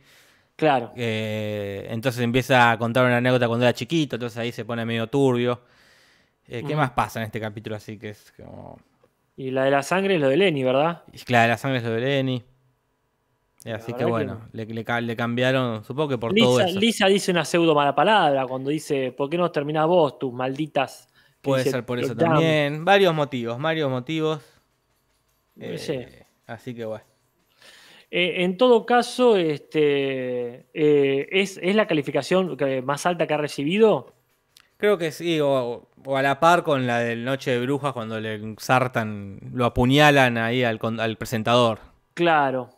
Claro. 0.56 0.94
eh, 0.96 1.88
entonces 1.90 2.22
empieza 2.22 2.72
a 2.72 2.78
contar 2.78 3.06
una 3.06 3.18
anécdota 3.18 3.48
cuando 3.48 3.66
era 3.66 3.74
chiquito. 3.74 4.16
Entonces 4.16 4.38
ahí 4.38 4.52
se 4.54 4.64
pone 4.64 4.86
medio 4.86 5.08
turbio. 5.08 5.62
Eh, 6.48 6.64
¿Qué 6.66 6.76
más 6.76 6.92
pasa 6.92 7.20
en 7.20 7.26
este 7.26 7.42
capítulo? 7.42 7.76
Así 7.76 7.98
que 7.98 8.10
es 8.10 8.32
como. 8.38 8.78
Y 9.36 9.52
la 9.52 9.64
de 9.66 9.72
la 9.72 9.82
sangre 9.84 10.16
es 10.16 10.22
lo 10.22 10.30
de 10.30 10.38
Lenny, 10.38 10.64
¿verdad? 10.64 11.04
y 11.12 11.18
claro, 11.20 11.50
la 11.50 11.58
sangre 11.58 11.80
es 11.80 11.84
lo 11.84 11.92
de 11.92 12.02
Lenny. 12.02 12.44
La 13.66 13.76
así 13.78 13.94
que 13.94 14.04
bueno, 14.04 14.42
le, 14.52 14.66
le 14.66 14.84
ca- 14.84 15.00
le 15.00 15.16
cambiaron, 15.16 15.84
supongo 15.86 16.10
que 16.10 16.18
por 16.18 16.34
todo 16.36 16.60
eso. 16.60 16.80
Lisa 16.80 17.08
dice 17.08 17.32
una 17.32 17.46
pseudo 17.46 17.74
mala 17.74 17.96
palabra 17.96 18.46
cuando 18.46 18.70
dice, 18.70 19.12
¿por 19.14 19.30
qué 19.30 19.38
no 19.38 19.50
terminás 19.52 19.88
vos, 19.88 20.20
tus 20.20 20.34
malditas? 20.34 21.08
Puede 21.42 21.64
ser 21.64 21.86
por 21.86 21.98
eso 22.00 22.16
también. 22.16 22.84
Varios 22.86 23.14
motivos, 23.14 23.60
varios 23.62 23.90
motivos. 23.90 24.42
Eh, 25.60 25.78
Sí. 25.78 26.00
Así 26.46 26.76
que 26.76 26.84
bueno. 26.86 27.06
Eh, 28.12 28.44
en 28.44 28.58
todo 28.58 28.86
caso, 28.86 29.38
este, 29.38 30.68
eh, 30.74 31.28
¿es, 31.32 31.58
¿es 31.64 31.76
la 31.76 31.88
calificación 31.88 32.58
más 32.84 33.06
alta 33.06 33.26
que 33.26 33.34
ha 33.34 33.38
recibido? 33.38 34.14
Creo 34.84 34.98
que 34.98 35.14
sí, 35.14 35.40
o, 35.40 35.88
o 36.06 36.18
a 36.18 36.22
la 36.22 36.42
par 36.42 36.62
con 36.62 36.86
la 36.86 37.00
del 37.00 37.24
Noche 37.24 37.52
de 37.52 37.62
Brujas 37.62 37.94
cuando 37.94 38.20
le 38.20 38.34
ensartan, 38.34 39.40
lo 39.54 39.64
apuñalan 39.64 40.38
ahí 40.38 40.66
al, 40.66 40.78
al 41.00 41.16
presentador. 41.16 41.80
Claro. 42.14 42.70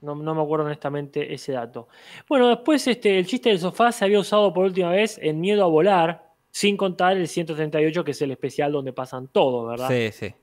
No, 0.00 0.16
no 0.16 0.34
me 0.34 0.42
acuerdo 0.42 0.66
honestamente 0.66 1.32
ese 1.32 1.52
dato. 1.52 1.86
Bueno, 2.28 2.48
después 2.48 2.84
este, 2.88 3.16
el 3.16 3.28
chiste 3.28 3.50
del 3.50 3.60
sofá 3.60 3.92
se 3.92 4.04
había 4.04 4.18
usado 4.18 4.52
por 4.52 4.64
última 4.64 4.90
vez 4.90 5.20
en 5.22 5.40
Miedo 5.40 5.62
a 5.62 5.68
Volar, 5.68 6.32
sin 6.50 6.76
contar 6.76 7.16
el 7.16 7.28
138, 7.28 8.02
que 8.02 8.10
es 8.10 8.22
el 8.22 8.32
especial 8.32 8.72
donde 8.72 8.92
pasan 8.92 9.28
todo, 9.28 9.66
¿verdad? 9.66 9.88
Sí, 9.88 10.10
sí. 10.10 10.34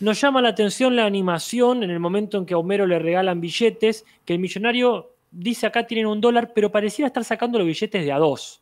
Nos 0.00 0.18
llama 0.18 0.40
la 0.40 0.48
atención 0.48 0.96
la 0.96 1.04
animación 1.04 1.82
en 1.82 1.90
el 1.90 2.00
momento 2.00 2.38
en 2.38 2.46
que 2.46 2.54
a 2.54 2.56
Homero 2.56 2.86
le 2.86 2.98
regalan 2.98 3.42
billetes, 3.42 4.06
que 4.24 4.32
el 4.32 4.38
millonario 4.38 5.16
dice 5.30 5.66
acá 5.66 5.86
tienen 5.86 6.06
un 6.06 6.22
dólar, 6.22 6.52
pero 6.54 6.72
pareciera 6.72 7.08
estar 7.08 7.24
sacando 7.24 7.58
los 7.58 7.66
billetes 7.66 8.06
de 8.06 8.10
a 8.10 8.16
dos. 8.16 8.59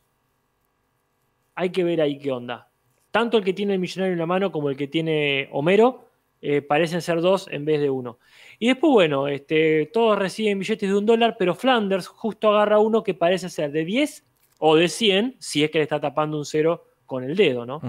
Hay 1.59 1.71
que 1.71 1.83
ver 1.83 1.99
ahí 1.99 2.17
qué 2.17 2.31
onda. 2.31 2.69
Tanto 3.11 3.37
el 3.37 3.43
que 3.43 3.51
tiene 3.51 3.73
el 3.73 3.79
millonario 3.79 4.13
en 4.13 4.19
la 4.19 4.25
mano 4.25 4.49
como 4.49 4.69
el 4.69 4.77
que 4.77 4.87
tiene 4.87 5.49
Homero 5.51 6.05
eh, 6.41 6.61
parecen 6.61 7.01
ser 7.01 7.19
dos 7.19 7.49
en 7.51 7.65
vez 7.65 7.81
de 7.81 7.89
uno. 7.89 8.17
Y 8.59 8.67
después, 8.67 8.93
bueno, 8.93 9.27
este, 9.27 9.87
todos 9.91 10.17
reciben 10.17 10.57
billetes 10.57 10.87
de 10.87 10.95
un 10.95 11.05
dólar, 11.05 11.35
pero 11.37 11.53
Flanders 11.53 12.07
justo 12.07 12.49
agarra 12.49 12.79
uno 12.79 13.03
que 13.03 13.13
parece 13.13 13.49
ser 13.49 13.73
de 13.73 13.83
10 13.83 14.23
o 14.59 14.77
de 14.77 14.87
100, 14.87 15.35
si 15.39 15.61
es 15.65 15.69
que 15.69 15.79
le 15.79 15.83
está 15.83 15.99
tapando 15.99 16.37
un 16.37 16.45
cero 16.45 16.85
con 17.05 17.25
el 17.25 17.35
dedo, 17.35 17.65
¿no? 17.65 17.81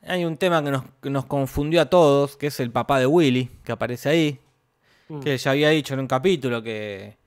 Hay 0.00 0.24
un 0.24 0.38
tema 0.38 0.64
que 0.64 0.70
nos, 0.70 0.84
que 1.02 1.10
nos 1.10 1.26
confundió 1.26 1.82
a 1.82 1.90
todos, 1.90 2.38
que 2.38 2.46
es 2.46 2.60
el 2.60 2.70
papá 2.70 2.98
de 2.98 3.04
Willy, 3.04 3.50
que 3.62 3.72
aparece 3.72 4.08
ahí. 4.08 4.40
Mm. 5.10 5.20
Que 5.20 5.36
ya 5.36 5.50
había 5.50 5.68
dicho 5.68 5.92
en 5.92 6.00
un 6.00 6.06
capítulo 6.06 6.62
que, 6.62 7.18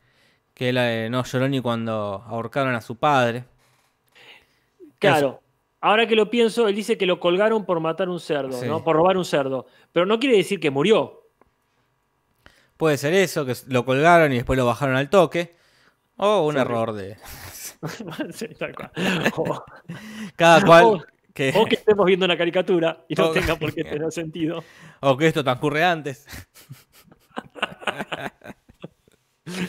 que 0.55 0.69
él 0.69 0.77
eh, 0.79 1.09
no 1.11 1.23
lloró 1.23 1.47
ni 1.47 1.61
cuando 1.61 2.23
ahorcaron 2.25 2.73
a 2.73 2.81
su 2.81 2.95
padre. 2.95 3.43
Claro. 5.09 5.41
Ahora 5.81 6.05
que 6.07 6.15
lo 6.15 6.29
pienso, 6.29 6.67
él 6.67 6.75
dice 6.75 6.97
que 6.97 7.05
lo 7.07 7.19
colgaron 7.19 7.65
por 7.65 7.79
matar 7.79 8.07
un 8.07 8.19
cerdo, 8.19 8.53
Sí. 8.59 8.67
¿no? 8.67 8.83
Por 8.83 8.95
robar 8.95 9.17
un 9.17 9.25
cerdo. 9.25 9.65
Pero 9.91 10.05
no 10.05 10.19
quiere 10.19 10.37
decir 10.37 10.59
que 10.59 10.69
murió. 10.69 11.27
Puede 12.77 12.97
ser 12.97 13.13
eso, 13.13 13.45
que 13.45 13.53
lo 13.67 13.83
colgaron 13.85 14.31
y 14.31 14.35
después 14.35 14.57
lo 14.57 14.65
bajaron 14.65 14.95
al 14.95 15.09
toque. 15.09 15.55
O 16.17 16.45
un 16.45 16.53
Sí. 16.55 16.59
error 16.61 16.93
de. 16.93 17.17
Sí, 18.33 18.47
tal 18.59 18.75
cual. 18.75 18.91
O, 19.37 19.63
Cada 20.35 20.61
cual. 20.61 20.83
O- 20.85 21.03
que, 21.33 21.53
o 21.55 21.65
que 21.65 21.75
estemos 21.75 22.05
viendo 22.05 22.25
una 22.25 22.37
caricatura 22.37 23.05
y 23.07 23.15
no 23.15 23.29
O- 23.29 23.31
tenga 23.31 23.55
por 23.55 23.73
qué 23.73 23.83
tener 23.85 24.11
sentido. 24.11 24.63
o 24.99 25.17
que 25.17 25.27
esto 25.27 25.43
transcurre 25.43 25.83
antes. 25.83 26.27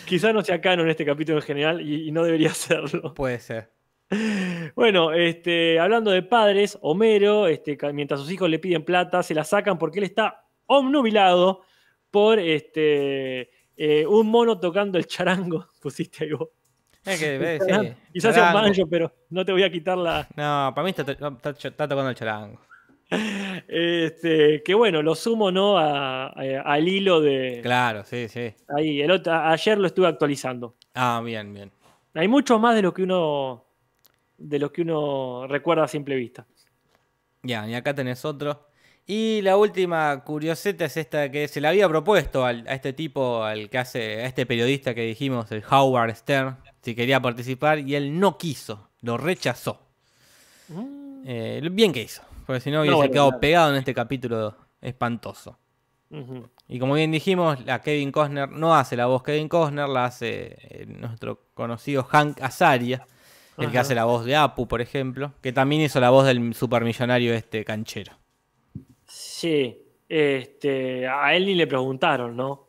Quizá 0.04 0.32
no 0.32 0.42
sea 0.42 0.60
canon 0.60 0.88
este 0.90 1.04
capítulo 1.04 1.38
en 1.38 1.44
general 1.44 1.80
y, 1.80 2.08
y 2.08 2.12
no 2.12 2.22
debería 2.24 2.52
serlo. 2.52 3.14
Puede 3.14 3.40
ser. 3.40 3.70
Bueno, 4.74 5.12
este, 5.12 5.78
hablando 5.78 6.10
de 6.10 6.22
padres, 6.22 6.78
Homero, 6.82 7.46
este, 7.46 7.76
mientras 7.92 8.20
sus 8.20 8.30
hijos 8.30 8.48
le 8.50 8.58
piden 8.58 8.84
plata, 8.84 9.22
se 9.22 9.34
la 9.34 9.44
sacan 9.44 9.78
porque 9.78 9.98
él 9.98 10.04
está 10.04 10.44
omnubilado 10.66 11.62
por 12.10 12.38
este, 12.38 13.50
eh, 13.76 14.06
un 14.06 14.26
mono 14.28 14.58
tocando 14.58 14.98
el 14.98 15.06
charango. 15.06 15.66
Pusiste 15.82 16.24
algo. 16.24 16.50
Es 17.04 17.18
que, 17.18 17.36
eh, 17.36 17.58
sí, 17.60 17.92
Quizás 18.12 18.34
sea 18.34 18.42
un 18.44 18.48
charango. 18.52 18.68
banjo, 18.68 18.86
pero 18.88 19.12
no 19.30 19.44
te 19.44 19.52
voy 19.52 19.62
a 19.62 19.70
quitar 19.70 19.98
la. 19.98 20.26
No, 20.36 20.72
para 20.74 20.84
mí 20.84 20.90
está, 20.90 21.02
está- 21.12 21.50
está 21.50 21.88
tocando 21.88 22.10
el 22.10 22.14
charango. 22.16 22.60
Este, 23.68 24.62
que 24.62 24.74
bueno, 24.74 25.02
lo 25.02 25.14
sumo 25.14 25.50
¿no? 25.50 25.76
A- 25.78 26.26
a- 26.28 26.62
al 26.64 26.88
hilo 26.88 27.20
de. 27.20 27.60
Claro, 27.62 28.04
sí, 28.04 28.28
sí. 28.28 28.54
Ahí, 28.68 29.00
el 29.02 29.10
otro- 29.10 29.32
ayer 29.34 29.78
lo 29.78 29.86
estuve 29.86 30.06
actualizando. 30.06 30.76
Ah, 30.94 31.20
bien, 31.24 31.52
bien. 31.52 31.70
Hay 32.14 32.28
mucho 32.28 32.58
más 32.58 32.74
de 32.74 32.82
lo 32.82 32.92
que 32.94 33.02
uno. 33.02 33.64
De 34.48 34.58
lo 34.58 34.72
que 34.72 34.82
uno 34.82 35.46
recuerda 35.46 35.84
a 35.84 35.88
simple 35.88 36.16
vista. 36.16 36.46
Ya, 37.42 37.66
y 37.68 37.74
acá 37.74 37.94
tenés 37.94 38.24
otro. 38.24 38.68
Y 39.04 39.40
la 39.42 39.56
última 39.56 40.22
curioseta 40.24 40.84
es 40.84 40.96
esta 40.96 41.30
que 41.30 41.48
se 41.48 41.60
le 41.60 41.66
había 41.68 41.88
propuesto 41.88 42.44
al- 42.44 42.66
a 42.68 42.74
este 42.74 42.92
tipo, 42.92 43.42
al 43.42 43.68
que 43.68 43.78
hace, 43.78 44.22
a 44.22 44.26
este 44.26 44.46
periodista 44.46 44.94
que 44.94 45.02
dijimos, 45.02 45.50
el 45.50 45.64
Howard 45.68 46.14
Stern, 46.14 46.56
si 46.82 46.94
quería 46.94 47.20
participar, 47.20 47.80
y 47.80 47.96
él 47.96 48.18
no 48.20 48.38
quiso, 48.38 48.90
lo 49.00 49.16
rechazó. 49.16 49.80
Eh, 51.24 51.60
bien 51.72 51.92
que 51.92 52.02
hizo, 52.02 52.22
porque 52.46 52.60
si 52.60 52.70
no 52.70 52.80
hubiese 52.80 52.96
bueno, 52.96 53.12
quedado 53.12 53.28
claro. 53.30 53.40
pegado 53.40 53.70
en 53.70 53.76
este 53.76 53.94
capítulo 53.94 54.56
espantoso. 54.80 55.58
Y 56.68 56.78
como 56.78 56.94
bien 56.94 57.10
dijimos, 57.10 57.64
la 57.64 57.80
Kevin 57.80 58.12
Costner 58.12 58.48
no 58.50 58.74
hace 58.76 58.96
la 58.96 59.06
voz 59.06 59.22
Kevin 59.22 59.48
Costner, 59.48 59.88
la 59.88 60.04
hace 60.04 60.56
eh, 60.60 60.86
nuestro 60.86 61.40
conocido 61.54 62.04
Hank 62.04 62.40
Azaria, 62.42 63.06
el 63.58 63.70
que 63.70 63.78
hace 63.78 63.94
la 63.94 64.04
voz 64.04 64.24
de 64.24 64.34
Apu, 64.36 64.66
por 64.66 64.80
ejemplo, 64.80 65.32
que 65.40 65.52
también 65.52 65.82
hizo 65.82 66.00
la 66.00 66.10
voz 66.10 66.26
del 66.26 66.54
supermillonario 66.54 67.34
este 67.34 67.64
canchero. 67.64 68.12
Sí, 69.06 69.78
este, 70.08 71.06
a 71.06 71.34
él 71.34 71.46
ni 71.46 71.54
le 71.54 71.66
preguntaron, 71.66 72.36
¿no? 72.36 72.66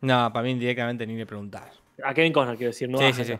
No, 0.00 0.32
para 0.32 0.42
mí 0.44 0.54
directamente 0.54 1.06
ni 1.06 1.16
le 1.16 1.26
preguntaron. 1.26 1.70
A 2.04 2.12
Kevin 2.14 2.32
Costner, 2.32 2.56
quiero 2.56 2.70
decir, 2.70 2.88
no 2.88 2.98
Sí, 2.98 3.04
a 3.04 3.12
sí, 3.12 3.24
sí. 3.24 3.34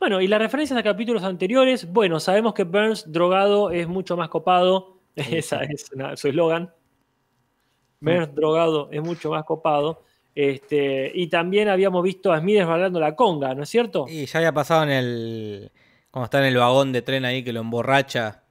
Bueno, 0.00 0.20
y 0.20 0.28
las 0.28 0.40
referencias 0.40 0.78
a 0.78 0.82
capítulos 0.82 1.22
anteriores, 1.24 1.90
bueno, 1.92 2.20
sabemos 2.20 2.54
que 2.54 2.62
Burns 2.64 3.10
drogado 3.10 3.70
es 3.70 3.88
mucho 3.88 4.16
más 4.16 4.28
copado, 4.28 4.98
esa 5.16 5.62
es 5.64 5.90
una- 5.92 6.16
su 6.16 6.28
eslogan. 6.28 6.72
Burns 8.00 8.34
drogado 8.34 8.88
es 8.92 9.02
mucho 9.02 9.30
más 9.30 9.44
copado. 9.44 10.04
Este, 10.34 11.10
y 11.14 11.26
también 11.26 11.68
habíamos 11.68 12.02
visto 12.04 12.32
a 12.32 12.38
Smithers 12.40 12.68
bailando 12.68 13.00
la 13.00 13.16
conga, 13.16 13.54
¿no 13.54 13.64
es 13.64 13.68
cierto? 13.68 14.06
Y 14.08 14.26
ya 14.26 14.38
había 14.38 14.52
pasado 14.52 14.84
en 14.84 14.90
el. 14.90 15.72
Cuando 16.10 16.24
está 16.26 16.38
en 16.38 16.44
el 16.46 16.56
vagón 16.56 16.92
de 16.92 17.02
tren 17.02 17.24
ahí 17.24 17.42
que 17.42 17.52
lo 17.52 17.60
emborracha 17.60 18.42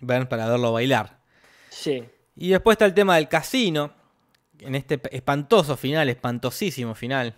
Burns 0.00 0.26
para 0.26 0.48
verlo 0.48 0.72
bailar. 0.72 1.18
Sí. 1.70 2.04
Y 2.36 2.48
después 2.50 2.74
está 2.74 2.84
el 2.84 2.94
tema 2.94 3.16
del 3.16 3.28
casino. 3.28 3.92
En 4.60 4.74
este 4.74 5.00
espantoso 5.10 5.76
final, 5.76 6.08
espantosísimo 6.10 6.94
final. 6.94 7.34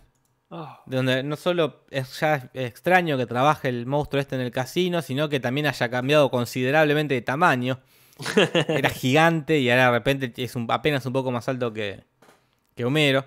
Ah, 0.50 0.82
Donde 0.86 1.22
no 1.22 1.36
solo 1.36 1.84
es 1.90 2.18
ya 2.20 2.50
extraño 2.52 3.16
que 3.16 3.26
trabaje 3.26 3.68
el 3.68 3.86
monstruo 3.86 4.20
este 4.20 4.34
en 4.34 4.40
el 4.42 4.50
casino, 4.50 5.00
sino 5.00 5.28
que 5.28 5.38
también 5.40 5.66
haya 5.68 5.88
cambiado 5.88 6.30
considerablemente 6.30 7.14
de 7.14 7.22
tamaño. 7.22 7.78
Era 8.68 8.90
gigante 8.90 9.58
y 9.60 9.70
ahora 9.70 9.86
de 9.86 9.90
repente 9.92 10.32
es 10.36 10.54
un- 10.56 10.66
apenas 10.70 11.06
un 11.06 11.12
poco 11.12 11.30
más 11.30 11.48
alto 11.48 11.72
que, 11.72 12.00
que 12.74 12.84
Homero. 12.84 13.24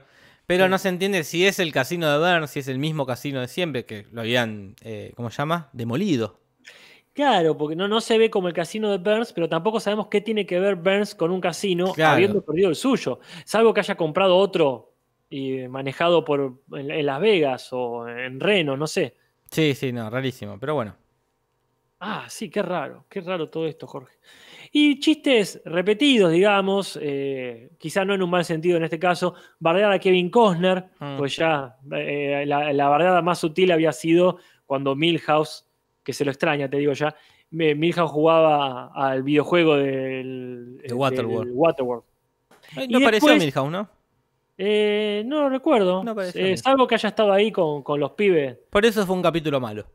Pero 0.47 0.69
no 0.69 0.77
se 0.77 0.89
entiende 0.89 1.23
si 1.23 1.45
es 1.45 1.59
el 1.59 1.71
casino 1.71 2.11
de 2.11 2.17
Burns, 2.19 2.51
si 2.51 2.59
es 2.59 2.67
el 2.67 2.77
mismo 2.77 3.05
casino 3.05 3.41
de 3.41 3.47
siempre, 3.47 3.85
que 3.85 4.05
lo 4.11 4.21
habían, 4.21 4.75
eh, 4.81 5.11
¿cómo 5.15 5.31
se 5.31 5.37
llama? 5.37 5.69
Demolido. 5.73 6.39
Claro, 7.13 7.57
porque 7.57 7.75
no, 7.75 7.87
no 7.87 8.01
se 8.01 8.17
ve 8.17 8.29
como 8.29 8.47
el 8.49 8.53
casino 8.53 8.91
de 8.91 8.97
Burns, 8.97 9.31
pero 9.31 9.47
tampoco 9.47 9.79
sabemos 9.79 10.07
qué 10.07 10.19
tiene 10.21 10.45
que 10.45 10.59
ver 10.59 10.75
Burns 10.75 11.15
con 11.15 11.31
un 11.31 11.39
casino 11.41 11.93
Claro. 11.93 12.13
habiendo 12.15 12.43
perdido 12.43 12.69
el 12.69 12.75
suyo. 12.75 13.19
Salvo 13.45 13.73
que 13.73 13.79
haya 13.79 13.95
comprado 13.95 14.35
otro 14.35 14.91
y 15.29 15.67
manejado 15.67 16.23
por 16.25 16.59
en, 16.73 16.91
en 16.91 17.05
Las 17.05 17.21
Vegas 17.21 17.69
o 17.71 18.07
en 18.07 18.39
Reno, 18.39 18.75
no 18.77 18.85
sé. 18.85 19.15
Sí, 19.49 19.73
sí, 19.73 19.91
no, 19.93 20.09
rarísimo. 20.09 20.59
Pero 20.59 20.75
bueno. 20.75 20.95
Ah, 22.01 22.25
sí, 22.29 22.49
qué 22.49 22.61
raro, 22.61 23.05
qué 23.09 23.21
raro 23.21 23.49
todo 23.49 23.65
esto, 23.65 23.87
Jorge. 23.87 24.13
Y 24.77 24.99
chistes 24.99 25.61
repetidos, 25.63 26.33
digamos, 26.33 26.99
eh, 27.01 27.69
quizá 27.77 28.03
no 28.03 28.13
en 28.13 28.21
un 28.21 28.29
mal 28.29 28.43
sentido 28.43 28.75
en 28.75 28.83
este 28.83 28.99
caso, 28.99 29.33
bardear 29.57 29.89
a 29.93 29.99
Kevin 29.99 30.29
Costner, 30.29 30.83
Mm. 30.99 31.17
pues 31.17 31.37
ya 31.37 31.77
eh, 31.93 32.43
la, 32.45 32.73
la 32.73 32.89
bardeada 32.89 33.21
más 33.21 33.39
sutil 33.39 33.71
había 33.71 33.93
sido 33.93 34.37
cuando 34.65 34.93
Milhouse, 34.93 35.65
que 36.03 36.11
se 36.11 36.25
lo 36.25 36.31
extraña, 36.31 36.69
te 36.69 36.75
digo 36.75 36.91
ya, 36.91 37.15
me- 37.51 37.73
Milhouse 37.73 38.11
jugaba 38.11 38.87
al 38.93 39.23
videojuego 39.23 39.77
del, 39.77 40.77
De 40.85 40.93
Waterworld. 40.93 41.47
del 41.47 41.53
Waterworld. 41.55 42.03
Ay, 42.75 42.87
Y 42.89 42.93
no 42.93 42.99
parecía 42.99 43.29
después- 43.31 43.45
Milhouse, 43.45 43.71
¿no? 43.71 43.89
Eh, 44.57 45.23
no 45.25 45.39
lo 45.43 45.49
recuerdo, 45.49 46.03
No 46.03 46.15
eh, 46.21 46.57
salvo 46.57 46.85
que 46.85 46.95
haya 46.95 47.07
estado 47.07 47.31
ahí 47.31 47.49
con, 47.49 47.81
con 47.81 47.97
los 47.97 48.11
pibes. 48.11 48.57
Por 48.69 48.85
eso 48.85 49.05
fue 49.05 49.15
un 49.15 49.21
capítulo 49.21 49.61
malo. 49.61 49.85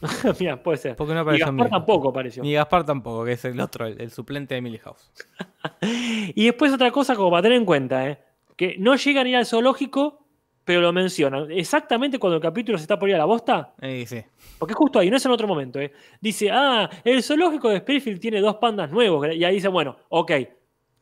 Mira, 0.40 0.62
puede 0.62 0.78
ser. 0.78 0.96
Porque 0.96 1.12
no 1.14 1.20
y 1.20 1.22
apareció 1.22 1.46
Gaspar 1.46 1.54
Milhouse. 1.54 1.70
tampoco 1.70 2.08
apareció. 2.10 2.42
Ni 2.42 2.52
Gaspar 2.54 2.84
tampoco, 2.84 3.24
que 3.24 3.32
es 3.32 3.44
el 3.44 3.58
otro, 3.60 3.86
el, 3.86 4.00
el 4.00 4.10
suplente 4.10 4.54
de 4.54 4.60
Milhouse. 4.62 5.10
Y 6.34 6.44
después 6.46 6.72
otra 6.72 6.90
cosa 6.90 7.14
como 7.16 7.30
para 7.30 7.42
tener 7.42 7.58
en 7.58 7.64
cuenta, 7.64 8.08
¿eh? 8.08 8.18
que 8.56 8.76
no 8.78 8.94
llegan 8.96 9.26
a 9.26 9.28
ir 9.28 9.36
al 9.36 9.46
zoológico, 9.46 10.26
pero 10.64 10.80
lo 10.80 10.92
mencionan. 10.92 11.50
Exactamente 11.50 12.18
cuando 12.18 12.36
el 12.36 12.42
capítulo 12.42 12.78
se 12.78 12.82
está 12.82 12.98
por 12.98 13.08
ir 13.08 13.14
a 13.14 13.18
la 13.18 13.24
bosta, 13.24 13.74
Eh, 13.80 14.04
sí. 14.06 14.22
porque 14.58 14.74
justo 14.74 14.98
ahí, 14.98 15.10
no 15.10 15.16
es 15.16 15.24
en 15.26 15.32
otro 15.32 15.46
momento. 15.46 15.78
¿eh? 15.80 15.92
Dice, 16.20 16.50
ah, 16.50 16.88
el 17.04 17.22
zoológico 17.22 17.68
de 17.68 17.76
Springfield 17.76 18.20
tiene 18.20 18.40
dos 18.40 18.56
pandas 18.56 18.90
nuevos. 18.90 19.26
Y 19.34 19.44
ahí 19.44 19.54
dice, 19.56 19.68
bueno, 19.68 19.96
ok, 20.08 20.32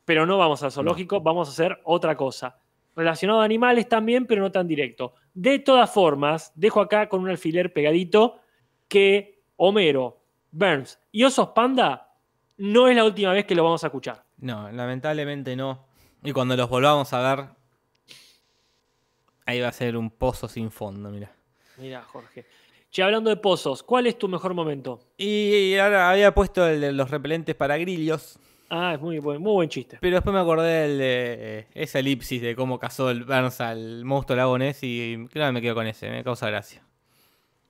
pero 0.03 0.25
no 0.25 0.37
vamos 0.37 0.61
al 0.63 0.71
zoológico, 0.71 1.21
vamos 1.21 1.47
a 1.47 1.51
hacer 1.51 1.79
otra 1.83 2.15
cosa. 2.15 2.57
Relacionado 2.95 3.41
a 3.41 3.45
animales 3.45 3.89
también, 3.89 4.25
pero 4.25 4.41
no 4.41 4.51
tan 4.51 4.67
directo. 4.67 5.13
De 5.33 5.59
todas 5.59 5.91
formas, 5.91 6.51
dejo 6.55 6.79
acá 6.81 7.09
con 7.09 7.21
un 7.21 7.29
alfiler 7.29 7.73
pegadito 7.73 8.39
que 8.87 9.43
Homero, 9.57 10.21
Burns 10.51 10.99
y 11.11 11.23
Osos 11.23 11.49
Panda 11.49 12.13
no 12.57 12.87
es 12.87 12.95
la 12.95 13.03
última 13.05 13.31
vez 13.33 13.45
que 13.45 13.55
lo 13.55 13.63
vamos 13.63 13.83
a 13.83 13.87
escuchar. 13.87 14.23
No, 14.37 14.71
lamentablemente 14.71 15.55
no. 15.55 15.85
Y 16.23 16.31
cuando 16.31 16.55
los 16.55 16.69
volvamos 16.69 17.11
a 17.13 17.35
ver, 17.35 17.45
ahí 19.45 19.59
va 19.61 19.67
a 19.69 19.73
ser 19.73 19.95
un 19.97 20.09
pozo 20.09 20.47
sin 20.47 20.71
fondo, 20.71 21.09
mira. 21.09 21.31
Mira, 21.77 22.01
Jorge. 22.03 22.45
Che, 22.89 23.03
hablando 23.03 23.29
de 23.29 23.35
pozos, 23.37 23.83
¿cuál 23.83 24.07
es 24.07 24.17
tu 24.17 24.27
mejor 24.29 24.53
momento? 24.53 24.99
Y 25.17 25.75
ahora 25.75 26.09
había 26.09 26.33
puesto 26.33 26.65
el 26.67 26.79
de 26.81 26.91
los 26.93 27.09
repelentes 27.11 27.55
para 27.55 27.77
grillos, 27.77 28.39
Ah, 28.67 28.95
es 28.95 28.99
muy 28.99 29.19
buen, 29.19 29.39
muy 29.41 29.51
buen 29.53 29.69
chiste. 29.69 29.99
pero 30.01 30.15
después 30.15 30.33
me 30.33 30.39
acordé 30.39 30.87
del 30.87 30.97
de 30.97 31.59
eh, 31.59 31.67
esa 31.75 31.99
elipsis 31.99 32.41
de 32.41 32.55
cómo 32.55 32.79
cazó 32.79 33.11
el 33.11 33.23
Burns 33.23 33.61
al 33.61 34.03
monstruo 34.05 34.35
lagonés 34.35 34.79
y 34.81 35.27
que 35.31 35.51
me 35.51 35.61
quedo 35.61 35.75
con 35.75 35.85
ese, 35.85 36.09
me 36.09 36.23
causa 36.23 36.47
gracia. 36.49 36.81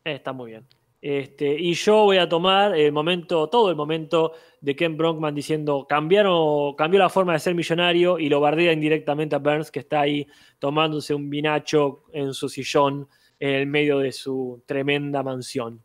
Eh, 0.06 0.14
está 0.14 0.32
muy 0.32 0.52
bien. 0.52 0.66
Este, 1.08 1.56
y 1.56 1.76
yo 1.76 1.98
voy 2.06 2.18
a 2.18 2.28
tomar 2.28 2.76
el 2.76 2.92
momento, 2.92 3.48
todo 3.48 3.70
el 3.70 3.76
momento 3.76 4.32
de 4.60 4.76
Ken 4.76 4.98
Brockman 4.98 5.36
diciendo 5.36 5.86
cambiaron, 5.88 6.74
cambió 6.74 7.00
la 7.00 7.10
forma 7.10 7.34
de 7.34 7.38
ser 7.38 7.54
millonario 7.54 8.18
y 8.18 8.28
lo 8.28 8.40
bardea 8.40 8.74
indirectamente 8.74 9.36
a 9.36 9.38
Burns, 9.38 9.70
que 9.70 9.82
está 9.82 10.02
ahí 10.02 10.26
tomándose 10.58 11.14
un 11.14 11.30
vinacho 11.30 12.06
en 12.12 12.34
su 12.34 12.50
sillón 12.50 13.08
en 13.38 13.50
el 13.52 13.68
medio 13.68 14.00
de 14.00 14.12
su 14.12 14.64
tremenda 14.66 15.22
mansión. 15.22 15.80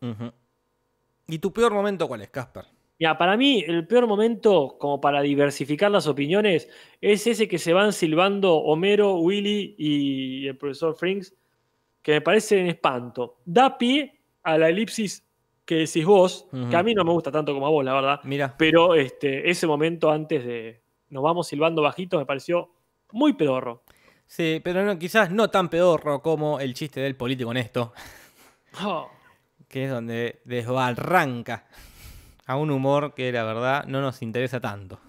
¿Y 1.27 1.37
tu 1.37 1.53
peor 1.53 1.71
momento 1.71 2.07
cuál 2.07 2.23
es, 2.23 2.31
Casper? 2.31 2.65
Mira, 2.97 3.15
para 3.15 3.37
mí 3.37 3.63
el 3.67 3.85
peor 3.85 4.07
momento, 4.07 4.75
como 4.79 4.99
para 4.99 5.21
diversificar 5.21 5.91
las 5.91 6.07
opiniones, 6.07 6.67
es 6.99 7.27
ese 7.27 7.47
que 7.47 7.59
se 7.59 7.73
van 7.73 7.93
silbando 7.93 8.55
Homero, 8.55 9.17
Willy 9.17 9.75
y 9.77 10.47
el 10.47 10.57
profesor 10.57 10.95
Frings, 10.95 11.31
que 12.01 12.13
me 12.13 12.21
parece 12.21 12.59
en 12.59 12.65
espanto. 12.65 13.37
Da 13.45 13.77
pie 13.77 14.20
a 14.43 14.57
la 14.57 14.69
elipsis 14.69 15.23
que 15.65 15.75
decís 15.75 16.05
vos, 16.05 16.47
que 16.69 16.75
a 16.75 16.83
mí 16.83 16.93
no 16.93 17.03
me 17.03 17.11
gusta 17.11 17.31
tanto 17.31 17.53
como 17.53 17.65
a 17.67 17.69
vos, 17.69 17.85
la 17.85 17.93
verdad, 17.93 18.19
Mira. 18.23 18.55
pero 18.57 18.95
este, 18.95 19.49
ese 19.49 19.67
momento 19.67 20.11
antes 20.11 20.43
de 20.45 20.81
nos 21.09 21.23
vamos 21.23 21.47
silbando 21.47 21.81
bajito 21.81 22.17
me 22.17 22.25
pareció 22.25 22.71
muy 23.11 23.33
pedorro. 23.33 23.83
Sí, 24.25 24.61
pero 24.63 24.83
no, 24.85 24.97
quizás 24.97 25.29
no 25.31 25.49
tan 25.49 25.69
pedorro 25.69 26.21
como 26.21 26.59
el 26.59 26.73
chiste 26.73 26.99
del 27.01 27.15
político 27.15 27.49
honesto, 27.51 27.93
Oh, 28.83 29.09
que 29.67 29.85
es 29.85 29.91
donde 29.91 30.41
desbarranca 30.45 31.65
a 32.45 32.55
un 32.55 32.71
humor 32.71 33.13
que 33.13 33.31
la 33.31 33.43
verdad 33.43 33.85
no 33.85 34.01
nos 34.01 34.21
interesa 34.21 34.59
tanto. 34.59 34.99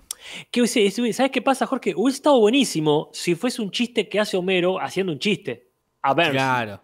ese- 0.53 1.12
¿Sabes 1.12 1.33
qué 1.33 1.43
pasa, 1.43 1.66
Jorge? 1.66 1.95
Hubiese 1.97 2.16
estado 2.16 2.39
buenísimo 2.41 3.09
si 3.12 3.35
fuese 3.35 3.62
un 3.62 3.70
chiste 3.70 4.09
que 4.09 4.20
hace 4.20 4.37
Homero 4.37 4.80
haciendo 4.80 5.12
un 5.12 5.18
chiste. 5.18 5.70
A 6.03 6.14
ver. 6.14 6.33
Claro. 6.33 6.80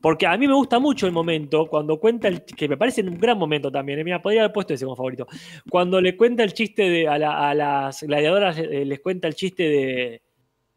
Porque 0.00 0.26
a 0.26 0.36
mí 0.36 0.46
me 0.48 0.54
gusta 0.54 0.78
mucho 0.78 1.06
el 1.06 1.12
momento 1.12 1.66
cuando 1.66 1.98
cuenta 1.98 2.28
el 2.28 2.44
que 2.44 2.68
me 2.68 2.76
parece 2.76 3.02
un 3.02 3.18
gran 3.18 3.38
momento 3.38 3.70
también. 3.70 3.98
eh, 3.98 4.04
Mira, 4.04 4.20
podría 4.22 4.42
haber 4.42 4.52
puesto 4.52 4.74
ese 4.74 4.84
como 4.84 4.96
favorito. 4.96 5.26
Cuando 5.68 6.00
le 6.00 6.16
cuenta 6.16 6.42
el 6.42 6.52
chiste 6.52 6.88
de 6.88 7.08
a, 7.08 7.18
la- 7.18 7.48
a 7.50 7.54
las 7.54 8.02
gladiadoras, 8.02 8.58
eh, 8.58 8.84
les 8.84 9.00
cuenta 9.00 9.28
el 9.28 9.34
chiste 9.34 9.62
de, 9.64 10.22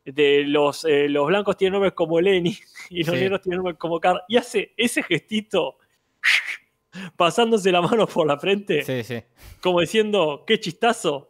de 0.06 0.44
los, 0.46 0.86
eh, 0.86 1.10
los 1.10 1.28
blancos 1.28 1.58
tienen 1.58 1.74
nombres 1.74 1.94
como 1.94 2.20
Lenny 2.22 2.58
y 2.90 3.04
los 3.04 3.16
Sí. 3.16 3.22
negros 3.22 3.42
tienen 3.42 3.58
nombres 3.58 3.78
como 3.78 4.00
Carl. 4.00 4.22
Y 4.28 4.38
hace 4.38 4.74
ese 4.78 5.04
gestito 5.04 5.78
pasándose 7.16 7.72
la 7.72 7.82
mano 7.82 8.08
por 8.08 8.26
la 8.28 8.38
frente, 8.38 8.82
Sí, 8.84 9.04
sí. 9.04 9.22
como 9.62 9.82
diciendo, 9.82 10.44
qué 10.48 10.60
chistazo. 10.60 11.30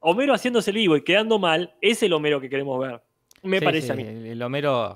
Homero 0.00 0.34
haciéndose 0.34 0.70
el 0.70 0.76
vivo 0.76 0.96
y 0.96 1.02
quedando 1.02 1.38
mal, 1.38 1.74
es 1.80 2.02
el 2.02 2.12
Homero 2.12 2.40
que 2.40 2.48
queremos 2.48 2.78
ver. 2.78 3.00
Me 3.42 3.60
parece 3.60 3.92
a 3.92 3.96
mí. 3.96 4.02
El, 4.02 4.26
el 4.26 4.42
Homero, 4.42 4.94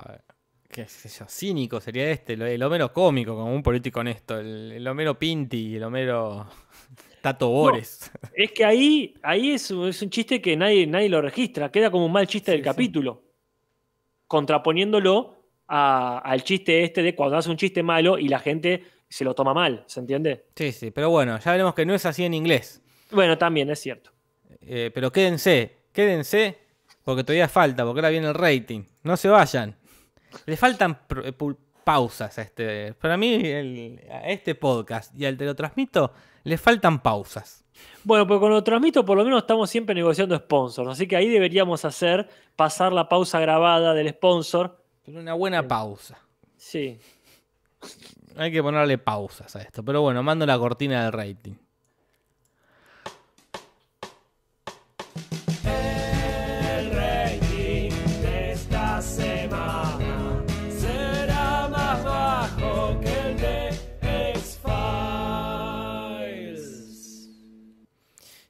qué 0.70 0.86
sé 0.86 1.08
yo, 1.08 1.26
cínico 1.28 1.80
sería 1.80 2.10
este, 2.10 2.34
el- 2.34 2.62
Homero 2.62 2.92
cómico, 2.92 3.34
como 3.34 3.52
un 3.54 3.62
político 3.62 4.00
honesto, 4.00 4.38
el, 4.38 4.72
el 4.72 4.86
Homero 4.88 5.18
Pinti, 5.18 5.76
el 5.76 5.82
Homero 5.84 6.46
Tato 7.22 7.48
Bores. 7.48 8.10
Es 8.32 8.52
que 8.52 8.64
ahí, 8.64 9.14
ahí 9.22 9.50
es, 9.52 9.70
un- 9.70 9.88
es 9.88 10.00
un 10.02 10.10
chiste 10.10 10.40
que 10.40 10.56
nadie, 10.56 10.86
nadie 10.86 11.08
lo 11.08 11.20
registra, 11.20 11.70
queda 11.70 11.90
como 11.90 12.06
un 12.06 12.12
mal 12.12 12.26
chiste 12.26 12.52
Sí, 12.52 12.56
del 12.58 12.64
sí. 12.64 12.70
capítulo, 12.70 13.22
contraponiéndolo 14.26 15.36
a- 15.68 16.18
al 16.18 16.42
chiste 16.44 16.82
este 16.84 17.02
de 17.02 17.14
cuando 17.14 17.36
hace 17.36 17.50
un 17.50 17.56
chiste 17.56 17.82
malo 17.82 18.18
y 18.18 18.28
la 18.28 18.38
gente 18.38 18.84
se 19.08 19.24
lo 19.24 19.34
toma 19.34 19.52
mal, 19.54 19.82
¿se 19.86 20.00
entiende? 20.00 20.46
Sí, 20.54 20.70
sí, 20.72 20.90
pero 20.92 21.10
bueno, 21.10 21.38
ya 21.38 21.50
veremos 21.52 21.74
que 21.74 21.84
no 21.84 21.94
es 21.94 22.06
así 22.06 22.24
en 22.24 22.34
inglés. 22.34 22.80
Bueno, 23.10 23.36
también 23.36 23.68
es 23.70 23.80
cierto. 23.80 24.12
Eh, 24.60 24.90
pero 24.94 25.10
quédense, 25.10 25.78
quédense, 25.92 26.58
porque 27.02 27.24
todavía 27.24 27.48
falta, 27.48 27.84
porque 27.84 27.98
ahora 27.98 28.10
viene 28.10 28.28
el 28.28 28.34
rating. 28.34 28.84
No 29.02 29.16
se 29.16 29.28
vayan. 29.28 29.74
Le 30.46 30.56
faltan 30.56 30.98
eh, 31.24 31.32
pausas 31.84 32.38
a 32.38 32.42
este. 32.42 32.94
Para 32.94 33.16
mí, 33.16 33.34
el- 33.34 34.00
a 34.10 34.28
este 34.28 34.54
podcast 34.54 35.14
y 35.18 35.24
al 35.26 35.36
te 35.36 35.44
lo 35.44 35.54
transmito, 35.54 36.12
le 36.44 36.56
faltan 36.58 37.00
pausas. 37.02 37.64
Bueno, 38.04 38.26
pues 38.26 38.40
con 38.40 38.50
lo 38.50 38.62
transmito 38.62 39.04
por 39.04 39.16
lo 39.16 39.24
menos 39.24 39.40
estamos 39.42 39.70
siempre 39.70 39.94
negociando 39.94 40.36
sponsors, 40.36 40.90
así 40.90 41.06
que 41.06 41.16
ahí 41.16 41.28
deberíamos 41.28 41.84
hacer 41.84 42.28
pasar 42.56 42.92
la 42.92 43.08
pausa 43.08 43.40
grabada 43.40 43.94
del 43.94 44.10
sponsor. 44.10 44.82
Pero 45.04 45.20
una 45.20 45.32
buena 45.34 45.66
pausa. 45.66 46.18
Sí. 46.56 46.98
Hay 48.36 48.52
que 48.52 48.62
ponerle 48.62 48.98
pausas 48.98 49.56
a 49.56 49.62
esto. 49.62 49.82
Pero 49.84 50.02
bueno, 50.02 50.22
mando 50.22 50.44
la 50.46 50.58
cortina 50.58 51.04
del 51.04 51.12
rating. 51.12 51.54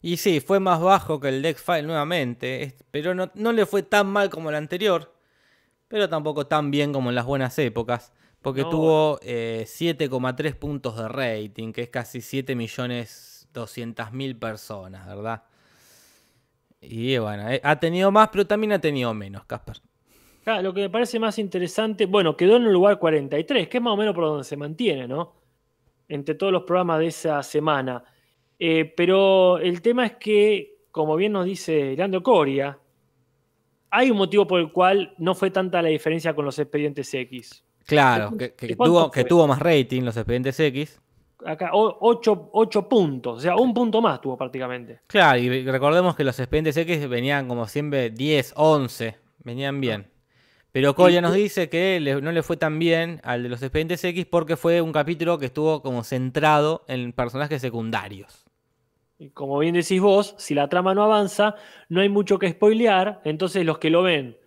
Y 0.02 0.16
sí, 0.16 0.40
fue 0.40 0.60
más 0.60 0.80
bajo 0.80 1.20
que 1.20 1.28
el 1.28 1.42
Dex 1.42 1.62
File 1.62 1.82
nuevamente, 1.82 2.76
pero 2.90 3.14
no, 3.14 3.30
no 3.34 3.52
le 3.52 3.66
fue 3.66 3.82
tan 3.82 4.06
mal 4.06 4.30
como 4.30 4.48
el 4.48 4.56
anterior, 4.56 5.14
pero 5.88 6.08
tampoco 6.08 6.46
tan 6.46 6.70
bien 6.70 6.92
como 6.92 7.10
en 7.10 7.14
las 7.16 7.26
buenas 7.26 7.58
épocas, 7.58 8.12
porque 8.42 8.62
No. 8.62 8.68
tuvo 8.70 9.18
eh, 9.22 9.64
7,3 9.66 10.54
puntos 10.56 10.96
de 10.96 11.08
rating, 11.08 11.72
que 11.72 11.82
es 11.82 11.90
casi 11.90 12.20
7.200.000 12.20 14.38
personas, 14.38 15.06
¿verdad? 15.06 15.42
Y 16.80 17.18
bueno, 17.18 17.48
eh, 17.50 17.60
ha 17.62 17.78
tenido 17.78 18.10
más, 18.10 18.28
pero 18.30 18.46
también 18.46 18.72
ha 18.72 18.80
tenido 18.80 19.12
menos, 19.14 19.44
Casper. 19.44 19.76
Ah, 20.46 20.62
lo 20.62 20.72
que 20.72 20.80
me 20.82 20.90
parece 20.90 21.18
más 21.18 21.38
interesante, 21.38 22.06
bueno, 22.06 22.36
quedó 22.36 22.56
en 22.56 22.64
el 22.64 22.72
lugar 22.72 22.98
43, 22.98 23.68
que 23.68 23.76
es 23.78 23.82
más 23.82 23.92
o 23.92 23.96
menos 23.96 24.14
por 24.14 24.24
donde 24.24 24.44
se 24.44 24.56
mantiene, 24.56 25.06
¿no? 25.06 25.34
Entre 26.08 26.34
todos 26.34 26.52
los 26.52 26.62
programas 26.64 26.98
de 27.00 27.06
esa 27.08 27.42
semana. 27.42 28.02
Eh, 28.62 28.92
pero 28.94 29.58
el 29.58 29.80
tema 29.80 30.04
es 30.06 30.12
que, 30.16 30.76
como 30.92 31.16
bien 31.16 31.32
nos 31.32 31.46
dice 31.46 31.96
Leandro 31.96 32.22
Coria, 32.22 32.78
hay 33.90 34.10
un 34.10 34.18
motivo 34.18 34.46
por 34.46 34.60
el 34.60 34.70
cual 34.70 35.14
no 35.18 35.34
fue 35.34 35.50
tanta 35.50 35.80
la 35.82 35.88
diferencia 35.88 36.34
con 36.34 36.44
los 36.44 36.58
expedientes 36.58 37.12
X. 37.12 37.64
Claro, 37.86 38.30
¿De 38.32 38.54
que, 38.54 38.76
tuvo, 38.76 39.10
que 39.10 39.22
fue? 39.22 39.28
tuvo 39.28 39.46
más 39.48 39.58
rating 39.58 40.02
los 40.02 40.16
expedientes 40.16 40.60
X. 40.60 41.00
Acá, 41.44 41.70
8 41.72 42.86
puntos, 42.88 43.38
o 43.38 43.40
sea, 43.40 43.56
un 43.56 43.72
punto 43.72 44.02
más 44.02 44.20
tuvo 44.20 44.36
prácticamente. 44.36 45.00
Claro, 45.06 45.38
y 45.38 45.64
recordemos 45.64 46.14
que 46.14 46.22
los 46.22 46.38
expedientes 46.38 46.76
X 46.76 47.08
venían 47.08 47.48
como 47.48 47.66
siempre 47.66 48.10
10, 48.10 48.52
11, 48.56 49.16
venían 49.42 49.80
bien. 49.80 50.06
Pero 50.70 50.94
Coria 50.94 51.20
nos 51.22 51.32
dice 51.32 51.68
que 51.70 51.98
le- 51.98 52.20
no 52.20 52.30
le 52.30 52.42
fue 52.44 52.56
tan 52.58 52.78
bien 52.78 53.20
al 53.24 53.42
de 53.42 53.48
los 53.48 53.60
expedientes 53.62 54.04
X 54.04 54.26
porque 54.26 54.56
fue 54.56 54.82
un 54.82 54.92
capítulo 54.92 55.38
que 55.38 55.46
estuvo 55.46 55.82
como 55.82 56.04
centrado 56.04 56.84
en 56.86 57.12
personajes 57.12 57.60
secundarios. 57.62 58.44
Y 59.20 59.30
como 59.30 59.58
bien 59.58 59.74
decís 59.74 60.00
vos, 60.00 60.34
si 60.38 60.54
la 60.54 60.68
trama 60.68 60.94
no 60.94 61.04
avanza, 61.04 61.54
no 61.90 62.00
hay 62.00 62.08
mucho 62.08 62.38
que 62.38 62.50
spoilear, 62.50 63.20
entonces 63.24 63.66
los 63.66 63.78
que 63.78 63.90
lo 63.90 64.02
ven 64.02 64.38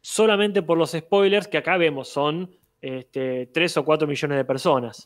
solamente 0.00 0.62
por 0.62 0.78
los 0.78 0.92
spoilers, 0.92 1.48
que 1.48 1.58
acá 1.58 1.76
vemos 1.76 2.08
son 2.08 2.50
este, 2.80 3.46
3 3.46 3.76
o 3.76 3.84
4 3.84 4.08
millones 4.08 4.38
de 4.38 4.44
personas. 4.46 5.04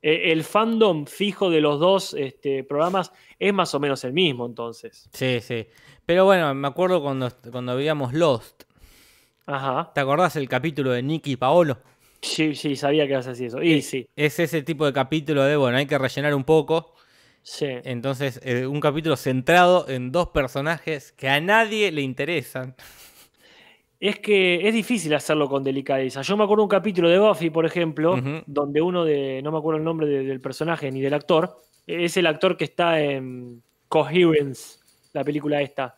Eh, 0.00 0.32
el 0.32 0.44
fandom 0.44 1.04
fijo 1.06 1.50
de 1.50 1.60
los 1.60 1.80
dos 1.80 2.14
este, 2.14 2.62
programas 2.62 3.12
es 3.40 3.52
más 3.52 3.74
o 3.74 3.80
menos 3.80 4.04
el 4.04 4.12
mismo, 4.12 4.46
entonces. 4.46 5.08
Sí, 5.12 5.40
sí. 5.40 5.66
Pero 6.06 6.24
bueno, 6.24 6.54
me 6.54 6.68
acuerdo 6.68 7.02
cuando, 7.02 7.28
cuando 7.50 7.74
veíamos 7.74 8.14
Lost. 8.14 8.62
Ajá. 9.46 9.90
¿Te 9.92 10.00
acordás 10.00 10.36
el 10.36 10.48
capítulo 10.48 10.92
de 10.92 11.02
Nicky 11.02 11.32
y 11.32 11.36
Paolo? 11.36 11.78
Sí, 12.22 12.54
sí, 12.54 12.76
sabía 12.76 13.04
que 13.04 13.12
ibas 13.12 13.26
a 13.26 13.30
decir 13.30 13.48
eso. 13.48 13.60
Y 13.60 13.82
sí, 13.82 14.08
Es 14.14 14.38
ese 14.38 14.62
tipo 14.62 14.86
de 14.86 14.92
capítulo 14.92 15.42
de, 15.42 15.56
bueno, 15.56 15.76
hay 15.76 15.86
que 15.86 15.98
rellenar 15.98 16.34
un 16.34 16.44
poco. 16.44 16.93
Sí. 17.44 17.66
Entonces, 17.84 18.40
eh, 18.42 18.66
un 18.66 18.80
capítulo 18.80 19.14
centrado 19.16 19.88
en 19.88 20.10
dos 20.10 20.30
personajes 20.30 21.12
que 21.12 21.28
a 21.28 21.40
nadie 21.40 21.92
le 21.92 22.02
interesan. 22.02 22.74
Es 24.00 24.18
que 24.18 24.66
es 24.68 24.74
difícil 24.74 25.14
hacerlo 25.14 25.48
con 25.48 25.62
delicadeza. 25.62 26.20
Yo 26.22 26.36
me 26.36 26.44
acuerdo 26.44 26.64
un 26.64 26.68
capítulo 26.68 27.08
de 27.08 27.18
Buffy, 27.18 27.50
por 27.50 27.64
ejemplo, 27.64 28.20
donde 28.46 28.82
uno 28.82 29.04
de, 29.04 29.40
no 29.42 29.52
me 29.52 29.58
acuerdo 29.58 29.78
el 29.78 29.84
nombre 29.84 30.06
de- 30.06 30.24
del 30.24 30.40
personaje 30.40 30.90
ni 30.90 31.00
del 31.00 31.14
actor, 31.14 31.56
es 31.86 32.16
el 32.16 32.26
actor 32.26 32.56
que 32.56 32.64
está 32.64 33.00
en 33.00 33.62
Coherence, 33.88 34.78
la 35.12 35.22
película 35.24 35.62
esta. 35.62 35.96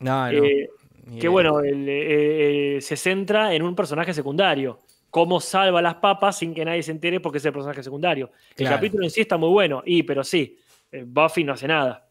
No, 0.00 0.30
no. 0.30 0.44
Eh, 0.44 0.68
que 1.06 1.16
idea. 1.18 1.30
bueno, 1.30 1.60
el, 1.60 1.86
eh, 1.88 2.78
se 2.80 2.96
centra 2.96 3.54
en 3.54 3.62
un 3.62 3.74
personaje 3.74 4.12
secundario. 4.14 4.80
Cómo 5.10 5.40
salva 5.40 5.80
las 5.80 5.96
papas 5.96 6.38
sin 6.38 6.54
que 6.54 6.64
nadie 6.64 6.82
se 6.82 6.90
entere 6.92 7.20
porque 7.20 7.38
es 7.38 7.44
el 7.44 7.52
personaje 7.52 7.82
secundario. 7.82 8.30
El 8.56 8.68
capítulo 8.68 9.04
en 9.04 9.10
sí 9.10 9.20
está 9.22 9.36
muy 9.36 9.48
bueno, 9.50 9.82
y 9.86 10.02
pero 10.02 10.22
sí, 10.24 10.58
Buffy 11.06 11.44
no 11.44 11.54
hace 11.54 11.68
nada. 11.68 12.08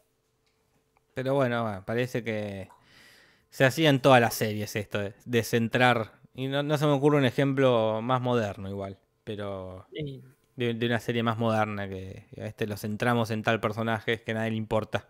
Pero 1.13 1.35
bueno, 1.35 1.83
parece 1.85 2.23
que 2.23 2.69
se 3.49 3.65
hacía 3.65 3.89
en 3.89 3.99
todas 3.99 4.19
las 4.19 4.33
series 4.33 4.75
esto 4.75 4.99
de, 5.25 5.43
centrar. 5.43 6.11
Y 6.33 6.47
no, 6.47 6.63
no 6.63 6.77
se 6.77 6.85
me 6.85 6.91
ocurre 6.91 7.17
un 7.17 7.25
ejemplo 7.25 8.01
más 8.01 8.21
moderno 8.21 8.67
igual. 8.69 8.97
Pero 9.23 9.87
de, 10.55 10.73
de 10.73 10.85
una 10.85 10.99
serie 10.99 11.23
más 11.23 11.37
moderna 11.37 11.87
que 11.87 12.25
a 12.37 12.45
este 12.45 12.67
lo 12.67 12.77
centramos 12.77 13.31
en 13.31 13.43
tal 13.43 13.59
personaje 13.59 14.21
que 14.21 14.31
a 14.31 14.35
nadie 14.35 14.51
le 14.51 14.57
importa. 14.57 15.07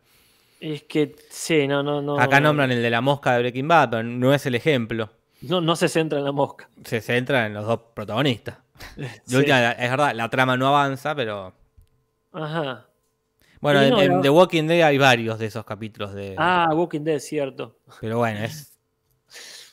Es 0.59 0.83
que 0.83 1.15
sí, 1.29 1.67
no, 1.67 1.83
no, 1.83 2.01
no. 2.01 2.19
Acá 2.19 2.39
nombran 2.39 2.71
el 2.71 2.81
de 2.81 2.89
la 2.89 3.01
mosca 3.01 3.33
de 3.33 3.39
Breaking 3.39 3.67
Bad, 3.67 3.89
pero 3.89 4.03
no 4.03 4.33
es 4.33 4.45
el 4.45 4.55
ejemplo. 4.55 5.09
No, 5.41 5.59
no 5.59 5.75
se 5.75 5.89
centra 5.89 6.19
en 6.19 6.25
la 6.25 6.31
mosca. 6.31 6.69
Se 6.85 7.01
centra 7.01 7.45
en 7.45 7.53
los 7.53 7.65
dos 7.65 7.79
protagonistas. 7.93 8.57
Sí. 9.25 9.35
última, 9.35 9.71
es 9.71 9.89
verdad, 9.89 10.13
la 10.13 10.29
trama 10.29 10.57
no 10.57 10.67
avanza, 10.67 11.15
pero. 11.15 11.53
Ajá. 12.31 12.87
Bueno, 13.63 13.81
en, 13.81 14.11
en. 14.11 14.21
The 14.21 14.29
Walking 14.29 14.67
Dead 14.67 14.85
hay 14.85 14.97
varios 14.97 15.39
de 15.39 15.45
esos 15.45 15.63
capítulos 15.63 16.13
de. 16.13 16.35
Ah, 16.37 16.69
Walking 16.75 16.99
Dead, 17.01 17.17
cierto. 17.19 17.79
Pero 18.01 18.17
bueno, 18.17 18.43
es. 18.43 18.77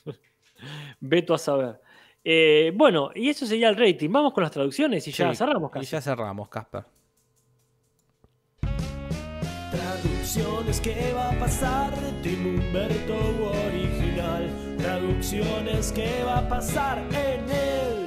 Veto 1.01 1.33
a 1.33 1.37
saber. 1.37 1.81
Eh, 2.23 2.71
bueno, 2.73 3.11
y 3.13 3.27
eso 3.29 3.45
sería 3.45 3.67
el 3.67 3.75
rating. 3.75 4.09
Vamos 4.09 4.31
con 4.33 4.43
las 4.43 4.51
traducciones 4.51 5.05
y 5.07 5.11
ya 5.11 5.29
Sí, 5.31 5.35
cerramos 5.35 5.69
Y 5.71 5.73
casi. 5.73 5.85
ya 5.87 6.01
cerramos, 6.01 6.47
Casper. 6.47 6.85
Traducciones, 9.71 10.79
¿qué 10.79 11.13
va 11.13 11.31
a 11.31 11.39
pasar? 11.39 11.93
Tim 12.23 12.45
Humberto 12.59 13.17
original. 13.67 14.49
Traducciones, 14.77 15.91
¿qué 15.91 16.23
va 16.25 16.39
a 16.39 16.47
pasar 16.47 16.99
en 16.99 17.49
el 17.49 18.00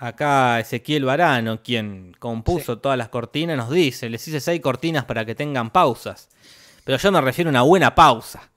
Acá 0.00 0.60
Ezequiel 0.60 1.04
Varano, 1.04 1.62
quien 1.62 2.14
compuso 2.18 2.78
todas 2.78 2.96
las 2.96 3.08
cortinas, 3.08 3.56
nos 3.56 3.70
dice, 3.70 4.08
les 4.08 4.26
hice 4.26 4.40
seis 4.40 4.60
cortinas 4.60 5.04
para 5.04 5.24
que 5.24 5.34
tengan 5.34 5.70
pausas. 5.70 6.28
Pero 6.84 6.98
yo 6.98 7.12
me 7.12 7.20
refiero 7.20 7.48
a 7.48 7.52
una 7.52 7.62
buena 7.62 7.94
pausa. 7.94 8.48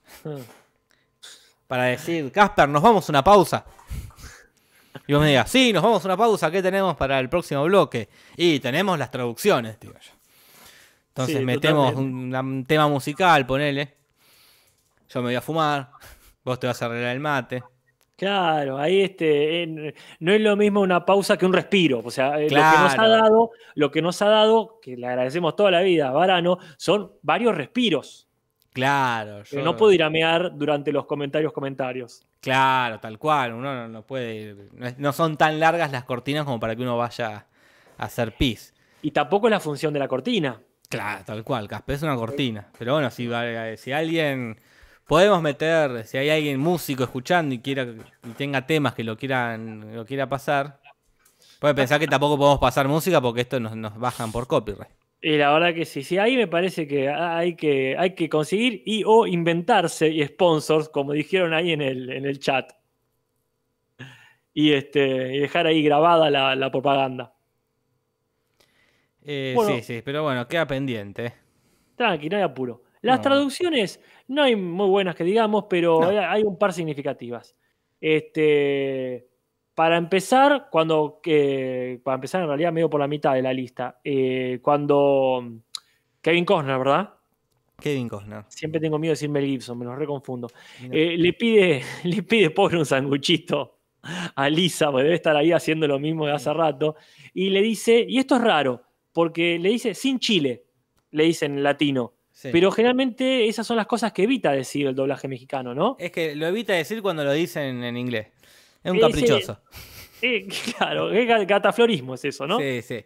Para 1.67 1.85
decir, 1.85 2.31
Casper, 2.31 2.69
¿nos 2.69 2.81
vamos 2.81 3.09
a 3.09 3.11
una 3.11 3.23
pausa? 3.23 3.65
Y 5.07 5.13
vos 5.13 5.21
me 5.21 5.29
digas, 5.29 5.49
sí, 5.49 5.73
nos 5.73 5.81
vamos 5.81 6.03
a 6.03 6.07
una 6.07 6.17
pausa, 6.17 6.51
¿qué 6.51 6.61
tenemos 6.61 6.95
para 6.95 7.19
el 7.19 7.27
próximo 7.27 7.63
bloque? 7.63 8.09
Y 8.37 8.59
tenemos 8.59 8.99
las 8.99 9.09
traducciones, 9.09 9.79
digo 9.79 9.93
yo. 9.93 10.11
Entonces 11.09 11.37
Sí, 11.37 11.45
metemos 11.45 11.95
un, 11.95 12.33
un 12.33 12.65
tema 12.65 12.87
musical, 12.87 13.45
ponele. 13.45 13.97
Yo 15.09 15.21
me 15.21 15.27
voy 15.27 15.35
a 15.35 15.41
fumar, 15.41 15.91
vos 16.43 16.59
te 16.59 16.67
vas 16.67 16.81
a 16.81 16.85
arreglar 16.85 17.15
el 17.15 17.19
mate. 17.19 17.63
Claro, 18.21 18.77
ahí 18.77 19.01
este, 19.01 19.63
en- 19.63 19.95
no 20.19 20.31
es 20.31 20.39
lo 20.41 20.55
mismo 20.55 20.81
una 20.81 21.03
pausa 21.03 21.37
que 21.37 21.45
un 21.47 21.53
respiro. 21.53 22.03
O 22.05 22.11
sea, 22.11 22.39
eh, 22.39 22.43
lo 22.43 22.49
que 22.49 22.77
nos 22.83 22.99
ha 22.99 23.07
dado, 23.07 23.49
lo 23.73 23.89
que 23.89 24.01
nos 24.03 24.21
ha 24.21 24.27
dado, 24.29 24.79
que 24.79 24.95
le 24.95 25.07
agradecemos 25.07 25.55
toda 25.55 25.71
la 25.71 25.81
vida 25.81 26.09
a 26.09 26.11
Varano, 26.11 26.59
son 26.77 27.13
varios 27.23 27.55
respiros. 27.55 28.27
Claro, 28.73 29.41
yo- 29.43 29.63
No 29.63 29.75
puedo 29.75 29.91
ir 29.91 30.03
a 30.03 30.11
mear 30.11 30.51
durante 30.55 30.91
los 30.91 31.07
comentarios 31.07 31.51
comentarios. 31.51 32.21
Claro, 32.41 32.99
tal 32.99 33.17
cual. 33.17 33.53
Uno 33.53 33.73
no, 33.73 33.87
no 33.87 34.05
puede 34.05 34.53
ir- 34.53 34.95
No, 34.99 35.11
son 35.13 35.35
tan 35.35 35.59
largas 35.59 35.91
las 35.91 36.03
cortinas 36.03 36.45
como 36.45 36.59
para 36.59 36.75
que 36.75 36.83
uno 36.83 36.97
vaya 36.97 37.47
a 37.97 38.05
hacer 38.05 38.33
pis. 38.37 38.71
Y 39.01 39.09
tampoco 39.09 39.47
es 39.47 39.51
la 39.51 39.59
función 39.59 39.91
de 39.93 39.99
la 39.99 40.07
cortina. 40.07 40.61
Claro, 40.89 41.23
tal 41.25 41.43
cual. 41.43 41.67
Casper 41.67 41.95
es 41.95 42.03
una 42.03 42.15
cortina. 42.15 42.67
Pero 42.77 42.93
bueno, 42.93 43.09
si, 43.09 43.25
va- 43.25 43.75
si 43.77 43.91
alguien. 43.91 44.59
Podemos 45.11 45.41
meter, 45.41 46.05
si 46.07 46.17
hay 46.17 46.29
alguien 46.29 46.57
músico 46.57 47.03
escuchando 47.03 47.53
y 47.53 47.59
quiera 47.59 47.83
y 47.83 48.29
tenga 48.31 48.65
temas 48.65 48.93
que 48.93 49.03
lo 49.03 49.17
quieran 49.17 49.93
lo 49.93 50.05
quiera 50.05 50.29
pasar, 50.29 50.79
puede 51.59 51.75
pensar 51.75 51.99
que 51.99 52.07
tampoco 52.07 52.37
podemos 52.37 52.59
pasar 52.59 52.87
música 52.87 53.19
porque 53.19 53.41
esto 53.41 53.59
nos, 53.59 53.75
nos 53.75 53.99
bajan 53.99 54.31
por 54.31 54.47
copyright. 54.47 54.87
Y 55.21 55.37
la 55.37 55.51
verdad 55.51 55.73
que 55.73 55.83
sí, 55.85 56.03
sí, 56.03 56.17
ahí 56.17 56.37
me 56.37 56.47
parece 56.47 56.87
que 56.87 57.09
hay 57.09 57.55
que, 57.57 57.97
hay 57.97 58.15
que 58.15 58.29
conseguir 58.29 58.83
y 58.85 59.03
o 59.05 59.27
inventarse 59.27 60.07
y 60.07 60.25
sponsors, 60.25 60.87
como 60.87 61.11
dijeron 61.11 61.53
ahí 61.53 61.73
en 61.73 61.81
el, 61.81 62.09
en 62.09 62.25
el 62.25 62.39
chat. 62.39 62.71
Y, 64.53 64.71
este, 64.73 65.35
y 65.35 65.39
dejar 65.39 65.67
ahí 65.67 65.83
grabada 65.83 66.29
la, 66.29 66.55
la 66.55 66.71
propaganda. 66.71 67.33
Eh, 69.23 69.53
Bueno. 69.55 69.75
sí, 69.75 69.81
sí, 69.81 70.01
pero 70.03 70.23
bueno, 70.23 70.47
queda 70.47 70.65
pendiente. 70.67 71.33
Tranqui, 71.95 72.29
no 72.29 72.37
hay 72.37 72.43
apuro. 72.43 72.83
Las 73.01 73.17
No. 73.17 73.21
traducciones 73.23 73.99
no 74.27 74.43
hay 74.43 74.55
muy 74.55 74.87
buenas 74.87 75.15
que 75.15 75.23
digamos, 75.23 75.65
pero 75.69 75.99
No. 75.99 76.07
hay, 76.07 76.43
un 76.43 76.57
par 76.57 76.73
significativas. 76.73 77.55
Este, 77.99 79.27
para 79.73 79.97
empezar, 79.97 80.67
cuando 80.71 81.19
que 81.21 81.99
para 82.03 82.15
empezar 82.15 82.41
en 82.41 82.47
realidad 82.47 82.71
medio 82.71 82.89
por 82.89 82.99
la 82.99 83.07
mitad 83.07 83.33
de 83.33 83.41
la 83.41 83.53
lista, 83.53 83.99
eh, 84.03 84.59
cuando 84.61 85.43
Kevin 86.21 86.45
Costner, 86.45 86.77
¿verdad? 86.77 87.13
Kevin 87.79 88.07
Costner. 88.07 88.45
Siempre 88.47 88.79
tengo 88.79 88.99
miedo 88.99 89.11
de 89.11 89.13
decir 89.13 89.29
Mel 89.29 89.45
Gibson, 89.45 89.77
me 89.77 89.85
los 89.85 89.97
reconfundo. 89.97 90.47
Eh, 90.91 91.15
le 91.17 91.33
pide, 91.33 91.81
le 92.03 92.23
pide 92.23 92.51
pobre 92.51 92.77
un 92.77 92.85
sanguchito 92.85 93.79
a 94.35 94.49
Lisa, 94.49 94.91
porque 94.91 95.03
debe 95.03 95.15
estar 95.15 95.35
ahí 95.35 95.51
haciendo 95.51 95.87
lo 95.87 95.99
mismo 95.99 96.25
de 96.25 96.33
hace 96.33 96.53
rato, 96.53 96.95
y 97.33 97.49
le 97.49 97.61
dice, 97.61 98.05
y 98.07 98.17
esto 98.17 98.35
es 98.35 98.41
raro, 98.41 98.81
porque 99.11 99.59
le 99.59 99.69
dice 99.69 99.93
sin 99.93 100.19
chile, 100.19 100.63
le 101.11 101.25
dice 101.25 101.45
en 101.45 101.61
latino. 101.61 102.13
Sí. 102.41 102.49
Pero 102.51 102.71
generalmente 102.71 103.47
esas 103.47 103.67
son 103.67 103.77
las 103.77 103.85
cosas 103.85 104.13
que 104.13 104.23
evita 104.23 104.51
decir 104.51 104.87
el 104.87 104.95
doblaje 104.95 105.27
mexicano, 105.27 105.75
¿no? 105.75 105.95
Es 105.99 106.11
que 106.11 106.35
lo 106.35 106.47
evita 106.47 106.73
decir 106.73 107.03
cuando 107.03 107.23
lo 107.23 107.31
dicen 107.33 107.83
en 107.83 107.95
inglés. 107.95 108.29
Es 108.83 108.91
un 108.91 108.99
caprichoso. 108.99 109.59
Eh, 110.23 110.47
claro, 110.77 111.11
es 111.11 111.27
ga- 111.27 111.47
cataflorismo 111.47 112.13
es 112.13 112.25
eso, 112.25 112.45
¿no? 112.45 112.59
Sí, 112.59 112.83
sí. 112.83 113.03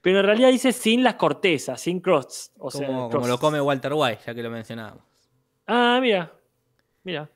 Pero 0.00 0.20
en 0.20 0.24
realidad 0.26 0.50
dice 0.50 0.72
sin 0.72 1.02
las 1.02 1.14
cortezas, 1.16 1.78
sin 1.78 2.00
crusts. 2.00 2.52
O 2.58 2.70
sea, 2.70 2.86
como, 2.86 3.26
lo 3.26 3.38
come 3.38 3.60
Walter 3.60 3.92
White, 3.94 4.22
ya 4.26 4.34
que 4.34 4.42
lo 4.42 4.48
mencionábamos. 4.48 5.04
Ah, 5.66 5.98
mira. 6.00 6.32
Mira. 7.04 7.28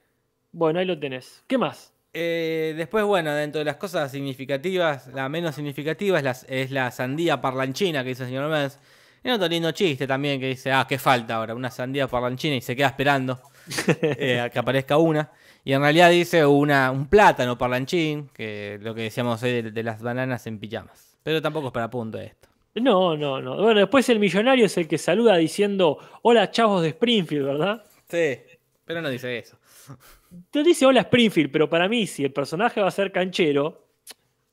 Bueno, 0.51 0.81
ahí 0.81 0.87
lo 0.87 0.99
tenés. 0.99 1.45
¿Qué 1.47 1.59
más? 1.59 1.93
Eh, 2.15 2.73
después, 2.75 3.05
bueno, 3.05 3.35
dentro 3.35 3.59
de 3.59 3.67
las 3.67 3.77
cosas 3.77 4.11
significativas, 4.11 5.09
la 5.09 5.29
menos 5.29 5.55
significativa 5.55 6.17
es 6.17 6.25
la, 6.25 6.37
es 6.49 6.71
la 6.71 6.91
sandía 6.91 7.43
parlanchina 7.43 8.03
que 8.03 8.09
dice 8.11 8.23
el 8.23 8.29
señor 8.31 8.51
Menz. 8.51 8.79
Y 9.27 9.31
otro 9.31 9.49
lindo 9.49 9.73
chiste 9.73 10.07
también 10.07 10.39
que 10.39 10.47
dice, 10.47 10.71
ah, 10.71 10.87
¿qué 10.89 11.01
falta 11.01 11.35
ahora? 11.35 11.53
Una 11.53 11.69
sandía 11.69 12.07
parlanchina 12.07 12.55
y 12.55 12.61
se 12.61 12.77
queda 12.77 12.87
esperando 12.87 13.41
eh, 14.01 14.39
a 14.39 14.51
que 14.51 14.59
aparezca 14.61 14.99
una. 14.99 15.33
Y 15.65 15.73
en 15.73 15.81
realidad 15.81 16.11
dice 16.11 16.47
una, 16.47 16.93
un 16.93 17.09
plátano 17.09 17.59
parlanchín, 17.59 18.29
que 18.33 18.79
lo 18.81 18.95
que 18.95 19.03
decíamos 19.03 19.43
hoy 19.43 19.51
de, 19.51 19.71
de 19.73 19.83
las 19.83 20.01
bananas 20.01 20.47
en 20.47 20.61
pijamas. 20.61 21.19
Pero 21.25 21.43
tampoco 21.43 21.67
es 21.67 21.73
para 21.73 21.91
punto 21.91 22.21
esto. 22.21 22.49
No, 22.77 23.17
no, 23.17 23.41
no. 23.41 23.57
Bueno, 23.57 23.81
después 23.81 24.09
el 24.11 24.21
millonario 24.21 24.67
es 24.67 24.77
el 24.79 24.87
que 24.87 24.97
saluda 24.97 25.37
diciendo 25.37 25.99
hola 26.23 26.53
chavos 26.53 26.83
de 26.83 26.91
Springfield, 26.91 27.47
¿verdad? 27.47 27.85
Sí, 28.09 28.39
pero 28.85 29.03
no 29.03 29.09
dice 29.09 29.39
eso. 29.39 29.59
Te 30.53 30.63
dice 30.63 30.87
hola 30.87 31.01
Springfield, 31.01 31.51
pero 31.51 31.69
para 31.69 31.89
mí, 31.89 32.07
si 32.07 32.23
el 32.23 32.33
personaje 32.33 32.81
va 32.81 32.87
a 32.87 32.93
ser 32.93 33.11
canchero, 33.11 33.86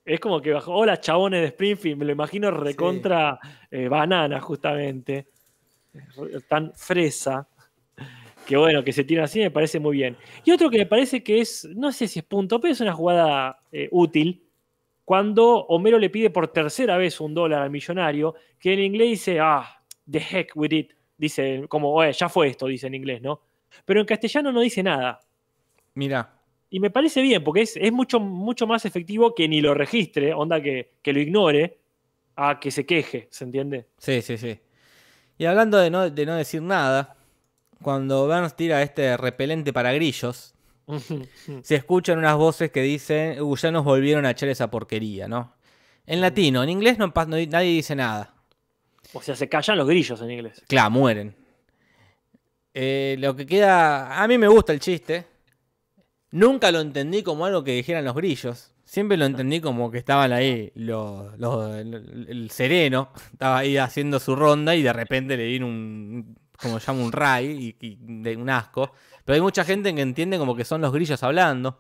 es 0.06 0.20
como 0.20 0.42
que 0.42 0.52
bajo 0.52 0.74
hola 0.74 1.00
chabones 1.00 1.42
de 1.42 1.48
Springfield, 1.48 1.98
me 1.98 2.06
lo 2.06 2.12
imagino 2.12 2.52
recontra 2.52 3.40
eh, 3.72 3.88
banana, 3.88 4.40
justamente. 4.42 5.28
Tan 6.48 6.74
fresa. 6.76 7.48
Que 8.46 8.58
bueno, 8.58 8.84
que 8.84 8.92
se 8.92 9.06
tira 9.06 9.24
así 9.24 9.40
me 9.40 9.52
parece 9.52 9.80
muy 9.80 9.98
bien. 9.98 10.18
Y 10.44 10.52
otro 10.52 10.70
que 10.70 10.80
me 10.80 10.86
parece 10.86 11.24
que 11.24 11.40
es, 11.40 11.66
no 11.76 11.92
sé 11.92 12.08
si 12.08 12.20
es 12.20 12.26
punto, 12.26 12.60
pero 12.60 12.74
es 12.74 12.82
una 12.82 12.94
jugada 12.94 13.62
eh, 13.72 13.88
útil. 13.92 14.44
Cuando 15.06 15.66
Homero 15.68 15.98
le 15.98 16.10
pide 16.10 16.30
por 16.30 16.50
tercera 16.50 16.98
vez 16.98 17.22
un 17.22 17.34
dólar 17.34 17.62
al 17.62 17.70
millonario, 17.70 18.36
que 18.60 18.74
en 18.74 18.80
inglés 18.80 19.10
dice, 19.10 19.40
ah, 19.40 19.82
the 20.10 20.20
heck 20.20 20.52
with 20.56 20.72
it. 20.72 20.94
Dice, 21.18 21.66
como, 21.70 21.94
"Oye, 21.94 22.12
ya 22.12 22.28
fue 22.28 22.48
esto, 22.50 22.68
dice 22.68 22.88
en 22.88 22.96
inglés, 22.96 23.22
¿no? 23.22 23.42
Pero 23.86 24.00
en 24.02 24.06
castellano 24.06 24.52
no 24.52 24.62
dice 24.62 24.84
nada. 24.84 25.20
Mira, 25.94 26.34
Y 26.74 26.80
me 26.80 26.90
parece 26.90 27.22
bien, 27.22 27.44
porque 27.44 27.62
es, 27.62 27.78
es 27.78 27.92
mucho, 27.92 28.20
mucho 28.20 28.66
más 28.66 28.84
efectivo 28.84 29.36
que 29.36 29.48
ni 29.48 29.62
lo 29.62 29.76
registre, 29.76 30.34
onda 30.34 30.60
que, 30.60 30.94
que 31.04 31.14
lo 31.14 31.20
ignore, 31.20 31.78
a 32.36 32.60
que 32.60 32.72
se 32.72 32.84
queje, 32.84 33.28
¿se 33.30 33.44
entiende? 33.44 33.86
Sí, 34.00 34.24
sí, 34.24 34.40
sí. 34.40 34.60
Y 35.38 35.46
hablando 35.46 35.78
de 35.78 35.92
no, 35.92 36.10
de 36.10 36.26
no 36.26 36.36
decir 36.36 36.64
nada, 36.64 37.16
cuando 37.80 38.26
Burns 38.26 38.56
tira 38.56 38.82
este 38.82 39.16
repelente 39.18 39.72
para 39.72 39.94
grillos, 39.94 40.56
se 41.62 41.76
escuchan 41.76 42.18
unas 42.18 42.38
voces 42.38 42.72
que 42.72 42.82
dicen, 42.82 43.40
"Uh, 43.40 43.56
ya 43.56 43.70
nos 43.70 43.84
volvieron 43.86 44.26
a 44.26 44.32
echar 44.32 44.50
esa 44.50 44.72
porquería, 44.72 45.28
¿no? 45.28 45.54
En 46.08 46.22
latino, 46.22 46.64
en 46.64 46.70
inglés 46.70 46.98
no, 46.98 47.06
no- 47.06 47.38
nadie 47.46 47.70
dice 47.70 47.96
nada. 47.96 48.34
o 49.14 49.22
sea, 49.22 49.36
se 49.36 49.48
callan 49.48 49.78
los 49.78 49.88
grillos 49.88 50.20
en 50.24 50.32
inglés. 50.32 50.64
Claro, 50.68 50.90
mueren. 50.90 51.36
Eh, 52.74 53.16
lo 53.20 53.36
que 53.36 53.46
queda, 53.46 54.24
a 54.24 54.28
mí 54.28 54.40
me 54.40 54.48
gusta 54.48 54.74
el 54.74 54.80
chiste. 54.80 55.28
Nunca 56.34 56.72
lo 56.72 56.80
entendí 56.82 57.22
como 57.22 57.46
algo 57.46 57.64
que 57.64 57.74
dijeran 57.74 58.06
los 58.06 58.16
grillos. 58.16 58.74
Siempre 58.84 59.18
lo 59.18 59.26
entendí 59.26 59.62
como 59.62 59.92
que 59.92 60.00
estaban 60.00 60.34
ahí 60.34 60.72
los, 60.74 61.38
los- 61.38 61.76
el, 61.76 62.26
el 62.28 62.50
sereno, 62.50 63.12
estaba 63.32 63.60
ahí 63.60 63.78
haciendo 63.78 64.20
su 64.20 64.36
ronda 64.36 64.76
y 64.76 64.82
de 64.82 64.92
repente 64.94 65.38
le 65.38 65.46
vino 65.46 65.68
un, 65.68 66.36
como 66.60 66.80
se 66.80 66.88
llama, 66.88 67.04
un 67.04 67.12
ray 67.12 67.76
y, 67.80 68.34
un 68.36 68.50
asco. 68.50 68.92
Pero 69.24 69.36
hay 69.36 69.42
mucha 69.42 69.64
gente 69.64 69.94
que 69.94 70.02
entiende 70.02 70.40
como 70.40 70.56
que 70.56 70.66
son 70.66 70.82
los 70.82 70.92
grillos 70.92 71.22
hablando. 71.22 71.78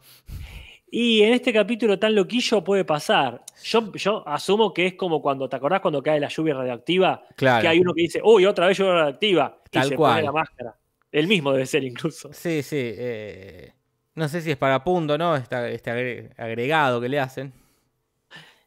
Y 0.91 1.23
en 1.23 1.33
este 1.33 1.51
capítulo 1.51 1.97
tan 1.97 2.13
loquillo 2.13 2.63
puede 2.63 2.85
pasar. 2.85 3.43
Yo, 3.63 3.91
yo 3.93 4.27
asumo 4.27 4.71
que 4.71 4.85
es 4.85 4.93
como 4.93 5.19
cuando, 5.19 5.49
¿te 5.49 5.55
acordás 5.55 5.81
cuando 5.81 6.03
cae 6.03 6.19
la 6.19 6.27
lluvia 6.27 6.53
radioactiva? 6.53 7.23
Claro. 7.35 7.61
Que 7.63 7.67
hay 7.69 7.79
uno 7.79 7.91
que 7.95 8.03
dice, 8.03 8.21
uy, 8.23 8.45
otra 8.45 8.67
vez 8.67 8.77
lluvia 8.77 8.93
radioactiva. 8.93 9.57
Y 9.65 9.69
Tal 9.71 9.89
se 9.89 9.95
cual. 9.95 10.11
pone 10.13 10.23
la 10.25 10.31
máscara. 10.31 10.75
El 11.11 11.27
mismo 11.27 11.51
debe 11.51 11.65
ser 11.65 11.83
incluso. 11.83 12.29
Sí, 12.31 12.61
sí. 12.61 12.77
eh, 12.79 13.73
no 14.15 14.27
sé 14.27 14.41
si 14.41 14.51
es 14.51 14.57
para 14.57 14.83
punto, 14.83 15.17
¿no? 15.17 15.35
Este, 15.35 15.73
este 15.73 15.91
agre- 15.91 16.33
agregado 16.37 17.01
que 17.01 17.09
le 17.09 17.19
hacen. 17.19 17.53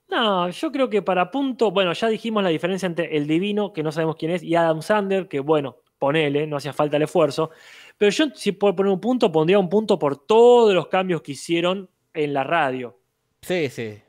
No, 0.08 0.48
yo 0.50 0.70
creo 0.70 0.88
que 0.88 1.02
para 1.02 1.30
punto, 1.30 1.70
bueno, 1.70 1.92
ya 1.92 2.08
dijimos 2.08 2.42
la 2.42 2.48
diferencia 2.50 2.86
entre 2.86 3.16
el 3.16 3.26
divino, 3.26 3.72
que 3.72 3.82
no 3.82 3.90
sabemos 3.90 4.16
quién 4.16 4.30
es, 4.30 4.42
y 4.42 4.54
Adam 4.54 4.80
Sander, 4.80 5.26
que 5.26 5.40
bueno, 5.40 5.78
ponele, 5.98 6.46
no 6.46 6.56
hacía 6.56 6.72
falta 6.72 6.96
el 6.96 7.02
esfuerzo. 7.02 7.50
Pero 7.98 8.10
yo, 8.10 8.26
si 8.34 8.52
puedo 8.52 8.76
poner 8.76 8.92
un 8.92 9.00
punto, 9.00 9.32
pondría 9.32 9.58
un 9.58 9.68
punto 9.68 9.98
por 9.98 10.26
todos 10.26 10.74
los 10.74 10.86
cambios 10.88 11.22
que 11.22 11.32
hicieron 11.32 11.90
en 12.14 12.32
la 12.34 12.44
radio. 12.44 12.98
Sí, 13.42 13.68
sí. 13.68 14.00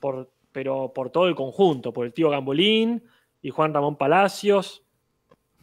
Por, 0.00 0.32
pero 0.50 0.92
por 0.92 1.10
todo 1.10 1.28
el 1.28 1.34
conjunto, 1.34 1.92
por 1.92 2.06
el 2.06 2.12
tío 2.12 2.30
Gambolín 2.30 3.04
y 3.40 3.50
Juan 3.50 3.72
Ramón 3.72 3.96
Palacios, 3.96 4.84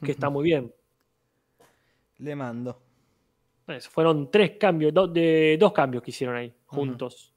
que 0.03 0.11
está 0.11 0.29
muy 0.29 0.43
bien. 0.43 0.73
Le 2.17 2.35
mando. 2.35 2.81
Eso, 3.73 3.89
fueron 3.89 4.29
tres 4.31 4.51
cambios, 4.59 4.93
do- 4.93 5.07
de, 5.07 5.57
dos 5.59 5.71
cambios 5.71 6.03
que 6.03 6.11
hicieron 6.11 6.35
ahí, 6.35 6.53
juntos. 6.65 7.33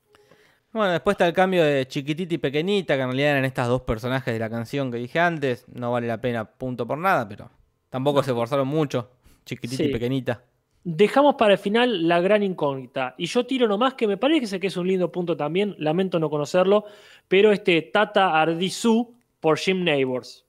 Bueno, 0.73 0.91
después 0.93 1.15
está 1.15 1.27
el 1.29 1.33
cambio 1.33 1.63
de 1.65 1.87
Chiquitita 1.87 2.35
y 2.35 2.39
Pequeñita, 2.39 2.97
que 2.97 3.03
en 3.03 3.09
realidad 3.09 3.31
eran 3.33 3.45
estas 3.45 3.69
dos 3.69 3.83
personajes 3.83 4.35
de 4.35 4.41
la 4.41 4.51
canción 4.51 4.91
que 4.91 4.99
dije 4.99 5.21
antes. 5.21 5.67
No 5.73 5.93
vale 5.93 6.09
la 6.09 6.21
pena 6.21 6.45
punto 6.45 6.85
por 6.87 6.99
nada, 6.99 7.29
pero 7.29 7.49
tampoco 7.91 8.23
se 8.25 8.33
esforzaron 8.33 8.67
mucho. 8.67 9.09
Chiquitita 9.45 9.85
y. 9.85 9.93
Pequeñita. 9.93 10.43
Dejamos 10.83 11.37
para 11.37 11.53
el 11.55 11.59
final 11.59 12.09
la 12.09 12.21
gran 12.21 12.43
incógnita. 12.43 13.15
Y 13.17 13.27
yo 13.27 13.47
tiro 13.47 13.67
nomás 13.69 13.95
que 13.95 14.07
me 14.07 14.17
parece 14.17 14.59
que 14.61 14.67
es 14.67 14.77
un 14.77 14.87
lindo 14.89 15.11
punto 15.13 15.37
también, 15.37 15.75
lamento 15.79 16.19
no 16.19 16.29
conocerlo, 16.29 16.85
pero 17.29 17.53
este 17.53 17.81
Tata 17.81 18.39
Ardizú 18.41 19.15
por 19.41 19.59
Jim 19.59 19.83
Neighbors. 19.85 20.45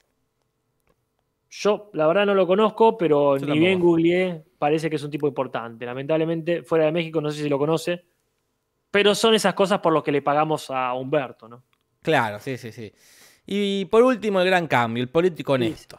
Yo, 1.58 1.90
la 1.94 2.06
verdad, 2.06 2.26
no 2.26 2.34
lo 2.34 2.46
conozco, 2.46 2.98
pero 2.98 3.38
Yo 3.38 3.46
ni 3.48 3.60
bien 3.60 3.80
googleé, 3.80 4.44
parece 4.60 4.90
que 4.90 4.98
es 4.98 5.04
un 5.04 5.12
tipo 5.12 5.26
importante. 5.26 5.86
Lamentablemente, 5.86 6.64
fuera 6.64 6.86
de 6.86 6.92
México, 6.92 7.22
no 7.22 7.32
sé 7.32 7.44
si 7.44 7.50
lo 7.50 7.58
conoce, 7.58 8.04
pero 8.92 9.16
son 9.16 9.36
esas 9.36 9.54
cosas 9.54 9.80
por 9.80 9.94
las 9.94 10.04
que 10.04 10.12
le 10.12 10.22
pagamos 10.22 10.70
a 10.70 10.94
Humberto, 10.94 11.48
¿no? 11.48 11.64
Claro, 12.02 12.40
sí, 12.40 12.58
sí, 12.58 12.74
sí. 12.74 12.92
Y 13.46 13.86
por 13.86 14.04
último, 14.04 14.42
el 14.42 14.48
gran 14.48 14.68
cambio, 14.68 15.02
el 15.02 15.10
político 15.10 15.54
honesto. 15.54 15.98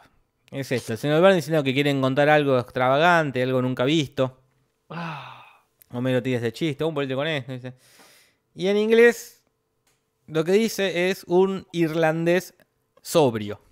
Es 0.51 0.71
esto, 0.71 0.93
el 0.93 0.99
señor 0.99 1.21
Burns 1.21 1.37
diciendo 1.37 1.63
que 1.63 1.73
quieren 1.73 2.01
contar 2.01 2.29
algo 2.29 2.59
extravagante, 2.59 3.41
algo 3.41 3.61
nunca 3.61 3.83
visto. 3.83 4.39
Ah, 4.89 5.63
Homero 5.91 6.21
tira 6.21 6.37
ese 6.37 6.53
chiste, 6.53 6.83
un 6.83 6.93
político 6.93 7.21
honesto. 7.21 7.51
Dice. 7.51 7.73
Y 8.53 8.67
en 8.67 8.77
inglés, 8.77 9.43
lo 10.27 10.43
que 10.43 10.51
dice 10.51 11.09
es 11.09 11.23
un 11.25 11.65
irlandés 11.71 12.55
sobrio. 13.01 13.66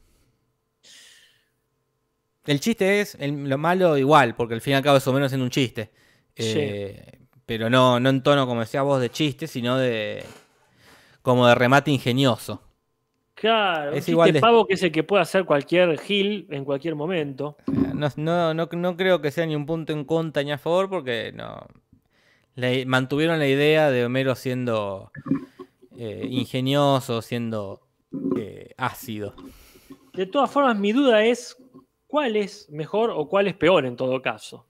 El 2.45 2.59
chiste 2.59 3.01
es, 3.01 3.15
el- 3.19 3.49
lo 3.49 3.57
malo 3.57 3.97
igual, 3.97 4.35
porque 4.35 4.53
al 4.53 4.61
fin 4.61 4.71
y 4.71 4.75
al 4.75 4.83
cabo 4.83 4.97
es 4.97 5.07
o 5.07 5.13
menos 5.13 5.33
en 5.33 5.41
un 5.41 5.49
chiste. 5.49 5.89
Eh, 6.35 7.19
Pero 7.45 7.69
no, 7.69 7.99
no 7.99 8.09
en 8.09 8.21
tono, 8.23 8.45
como 8.47 8.61
decía 8.61 8.81
vos, 8.81 8.99
de 9.01 9.09
chiste, 9.09 9.47
sino 9.47 9.77
de. 9.77 10.23
como 11.21 11.47
de 11.47 11.55
remate 11.55 11.91
ingenioso. 11.91 12.61
claro, 13.33 13.91
Es 13.93 14.07
un 14.07 14.11
igual 14.13 14.31
de- 14.33 14.39
pavo 14.39 14.65
que 14.67 14.73
es 14.75 14.83
el 14.83 14.91
que 14.91 15.03
puede 15.03 15.21
hacer 15.23 15.45
cualquier 15.45 15.99
Gil 15.99 16.47
en 16.49 16.65
cualquier 16.65 16.95
momento. 16.95 17.57
No, 17.67 18.09
no, 18.15 18.53
no, 18.53 18.67
no 18.71 18.97
creo 18.97 19.21
que 19.21 19.31
sea 19.31 19.45
ni 19.45 19.55
un 19.55 19.65
punto 19.65 19.93
en 19.93 20.03
contra 20.05 20.43
ni 20.43 20.51
a 20.51 20.57
favor, 20.57 20.89
porque 20.89 21.31
no. 21.33 21.65
le- 22.55 22.85
mantuvieron 22.85 23.37
la 23.39 23.47
idea 23.47 23.89
de 23.91 24.05
Homero 24.05 24.35
siendo 24.35 25.11
eh, 25.97 26.27
ingenioso, 26.29 27.21
siendo 27.21 27.81
eh, 28.37 28.73
ácido. 28.77 29.35
De 30.13 30.25
todas 30.25 30.49
formas, 30.51 30.77
mi 30.77 30.91
duda 30.93 31.23
es 31.25 31.57
cuál 32.07 32.35
es 32.35 32.69
mejor 32.69 33.09
o 33.11 33.27
cuál 33.27 33.47
es 33.47 33.55
peor 33.55 33.85
en 33.85 33.95
todo 33.95 34.21
caso. 34.21 34.65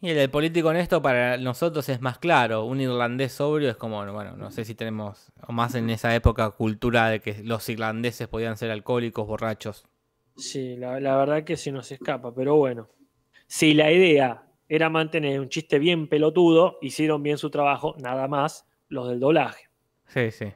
Y 0.00 0.10
el 0.10 0.16
del 0.16 0.30
político 0.30 0.68
honesto 0.68 1.00
para 1.00 1.36
nosotros 1.36 1.88
es 1.88 2.00
más 2.00 2.18
claro. 2.18 2.64
Un 2.64 2.80
irlandés 2.80 3.34
sobrio 3.34 3.70
es 3.70 3.76
como, 3.76 4.04
bueno, 4.12 4.36
no 4.36 4.50
sé 4.50 4.64
si 4.64 4.74
tenemos, 4.74 5.30
o 5.46 5.52
más 5.52 5.76
en 5.76 5.90
esa 5.90 6.12
época, 6.16 6.50
cultura 6.50 7.08
de 7.08 7.20
que 7.20 7.40
los 7.44 7.68
irlandeses 7.68 8.26
podían 8.26 8.56
ser 8.56 8.72
alcohólicos, 8.72 9.24
borrachos. 9.28 9.86
Sí, 10.36 10.76
la, 10.76 10.98
la 10.98 11.16
verdad 11.16 11.44
que 11.44 11.56
se 11.56 11.70
nos 11.70 11.92
escapa, 11.92 12.34
pero 12.34 12.56
bueno. 12.56 12.88
Si 13.46 13.74
la 13.74 13.92
idea 13.92 14.48
era 14.68 14.88
mantener 14.88 15.38
un 15.38 15.48
chiste 15.48 15.78
bien 15.78 16.08
pelotudo, 16.08 16.78
hicieron 16.80 17.22
bien 17.22 17.38
su 17.38 17.50
trabajo, 17.50 17.94
nada 18.00 18.26
más 18.26 18.66
los 18.88 19.08
del 19.08 19.20
doblaje. 19.20 19.68
Sí, 20.06 20.32
sí. 20.32 20.52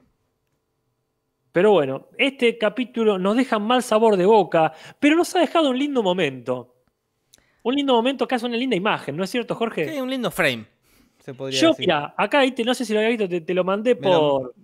Pero 1.57 1.71
bueno, 1.73 2.09
este 2.19 2.59
capítulo 2.59 3.17
nos 3.19 3.35
deja 3.35 3.59
mal 3.59 3.83
sabor 3.83 4.19
de 4.19 4.27
boca, 4.27 4.75
pero 5.01 5.17
nos 5.17 5.35
ha 5.35 5.41
dejado 5.41 5.71
un 5.71 5.79
lindo 5.79 6.03
momento. 6.03 6.75
Un 7.63 7.75
lindo 7.77 7.95
momento 7.95 8.29
hace 8.31 8.45
una 8.45 8.59
linda 8.59 8.77
imagen, 8.77 9.17
¿no 9.17 9.25
es 9.25 9.31
cierto, 9.31 9.55
Jorge? 9.55 9.89
Sí, 9.91 9.99
un 9.99 10.11
lindo 10.11 10.31
frame, 10.31 10.67
se 11.19 11.33
podría 11.33 11.59
Yo, 11.59 11.69
decir. 11.71 11.87
mira, 11.87 12.15
acá, 12.15 12.41
ahí 12.41 12.53
te- 12.53 12.63
no 12.63 12.75
sé 12.75 12.85
si 12.85 12.93
lo 12.93 12.99
había 12.99 13.09
visto, 13.09 13.27
te, 13.27 13.41
te 13.41 13.55
lo 13.55 13.65
mandé 13.65 13.95
Me 13.95 14.03
lo- 14.07 14.21
por. 14.21 14.55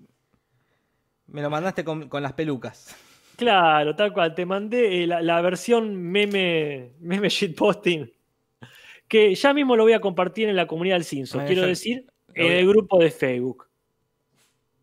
Me 1.29 1.41
lo 1.41 1.49
mandaste 1.49 1.83
con, 1.83 2.11
con 2.11 2.23
las 2.23 2.35
pelucas. 2.35 2.95
Claro, 3.37 3.97
tal 3.97 4.13
cual. 4.13 4.35
Te 4.35 4.45
mandé 4.45 5.03
eh, 5.03 5.07
la, 5.07 5.23
la 5.23 5.41
versión 5.41 5.97
meme, 5.97 6.93
meme 7.01 7.31
shitposting. 7.31 8.13
Que 9.09 9.35
ya 9.35 9.55
mismo 9.55 9.77
lo 9.77 9.85
voy 9.85 9.95
a 9.95 10.01
compartir 10.03 10.51
en 10.51 10.57
la 10.57 10.67
comunidad 10.67 10.97
del 10.97 11.05
Cinso. 11.05 11.41
Ah, 11.41 11.47
quiero 11.47 11.63
yo- 11.63 11.69
decir, 11.69 12.05
en 12.35 12.53
el 12.53 12.69
grupo 12.69 12.99
de 12.99 13.11
Facebook. 13.11 13.67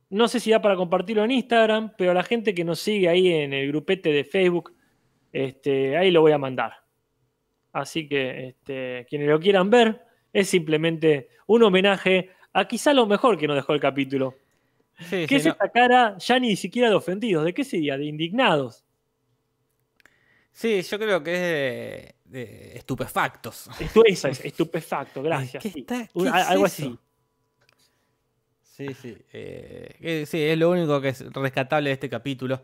No 0.09 0.27
sé 0.27 0.39
si 0.39 0.49
da 0.51 0.61
para 0.61 0.75
compartirlo 0.75 1.23
en 1.23 1.31
Instagram, 1.31 1.93
pero 1.97 2.13
la 2.13 2.23
gente 2.23 2.53
que 2.55 2.63
nos 2.63 2.79
sigue 2.79 3.07
ahí 3.09 3.31
en 3.31 3.53
el 3.53 3.67
grupete 3.67 4.11
de 4.11 4.23
Facebook, 4.23 4.73
este, 5.31 5.95
ahí 5.97 6.09
lo 6.11 6.21
voy 6.21 6.31
a 6.31 6.37
mandar. 6.37 6.73
Así 7.71 8.07
que 8.07 8.47
este, 8.47 9.05
quienes 9.07 9.27
lo 9.29 9.39
quieran 9.39 9.69
ver, 9.69 10.01
es 10.33 10.49
simplemente 10.49 11.29
un 11.45 11.61
homenaje 11.63 12.31
a 12.53 12.67
quizá 12.67 12.93
lo 12.93 13.05
mejor 13.05 13.37
que 13.37 13.47
nos 13.47 13.55
dejó 13.55 13.73
el 13.73 13.79
capítulo. 13.79 14.35
Sí, 14.97 15.25
¿Qué 15.27 15.27
sí, 15.27 15.35
es 15.35 15.45
no- 15.45 15.51
esta 15.51 15.69
cara 15.69 16.17
ya 16.17 16.39
ni 16.39 16.55
siquiera 16.55 16.89
de 16.89 16.95
ofendidos? 16.95 17.45
¿De 17.45 17.53
qué 17.53 17.63
sería? 17.63 17.95
De 17.97 18.05
indignados. 18.05 18.83
sí, 20.51 20.81
yo 20.81 20.99
creo 20.99 21.23
que 21.23 21.33
es 21.35 21.39
de, 21.41 22.15
de 22.25 22.77
estupefactos. 22.77 23.69
Es, 24.05 24.25
estupefacto, 24.43 25.21
gracias. 25.21 25.61
¿Qué 25.63 25.69
sí. 25.69 25.79
está- 25.81 26.03
qué 26.05 26.09
Un- 26.15 26.27
es 26.27 26.33
algo 26.33 26.65
eso? 26.65 26.83
así. 26.83 26.99
Sí, 28.79 28.93
sí. 28.93 29.17
eh, 29.33 30.23
sí, 30.25 30.41
es 30.41 30.57
lo 30.57 30.69
único 30.69 31.01
que 31.01 31.09
es 31.09 31.33
rescatable 31.33 31.89
de 31.89 31.93
este 31.95 32.09
capítulo. 32.09 32.61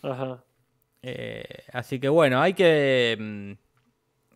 Ajá. 0.00 0.44
Eh, 1.02 1.42
así 1.72 1.98
que 1.98 2.08
bueno, 2.08 2.40
hay 2.40 2.54
que. 2.54 3.16
mm, 3.18 3.50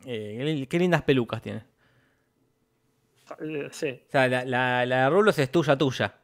eh, 0.07 0.35
qué 0.39 0.45
li- 0.45 0.67
qué 0.67 0.79
lindas 0.81 1.03
pelucas 1.03 1.41
tiene. 1.41 1.63
Sí. 3.71 4.03
O 4.09 4.11
sea, 4.11 4.27
la, 4.27 4.45
la, 4.45 4.85
la 4.87 5.05
de 5.05 5.11
Rulos 5.11 5.39
es 5.39 5.53
tuya, 5.53 5.79
tuya. 5.79 6.15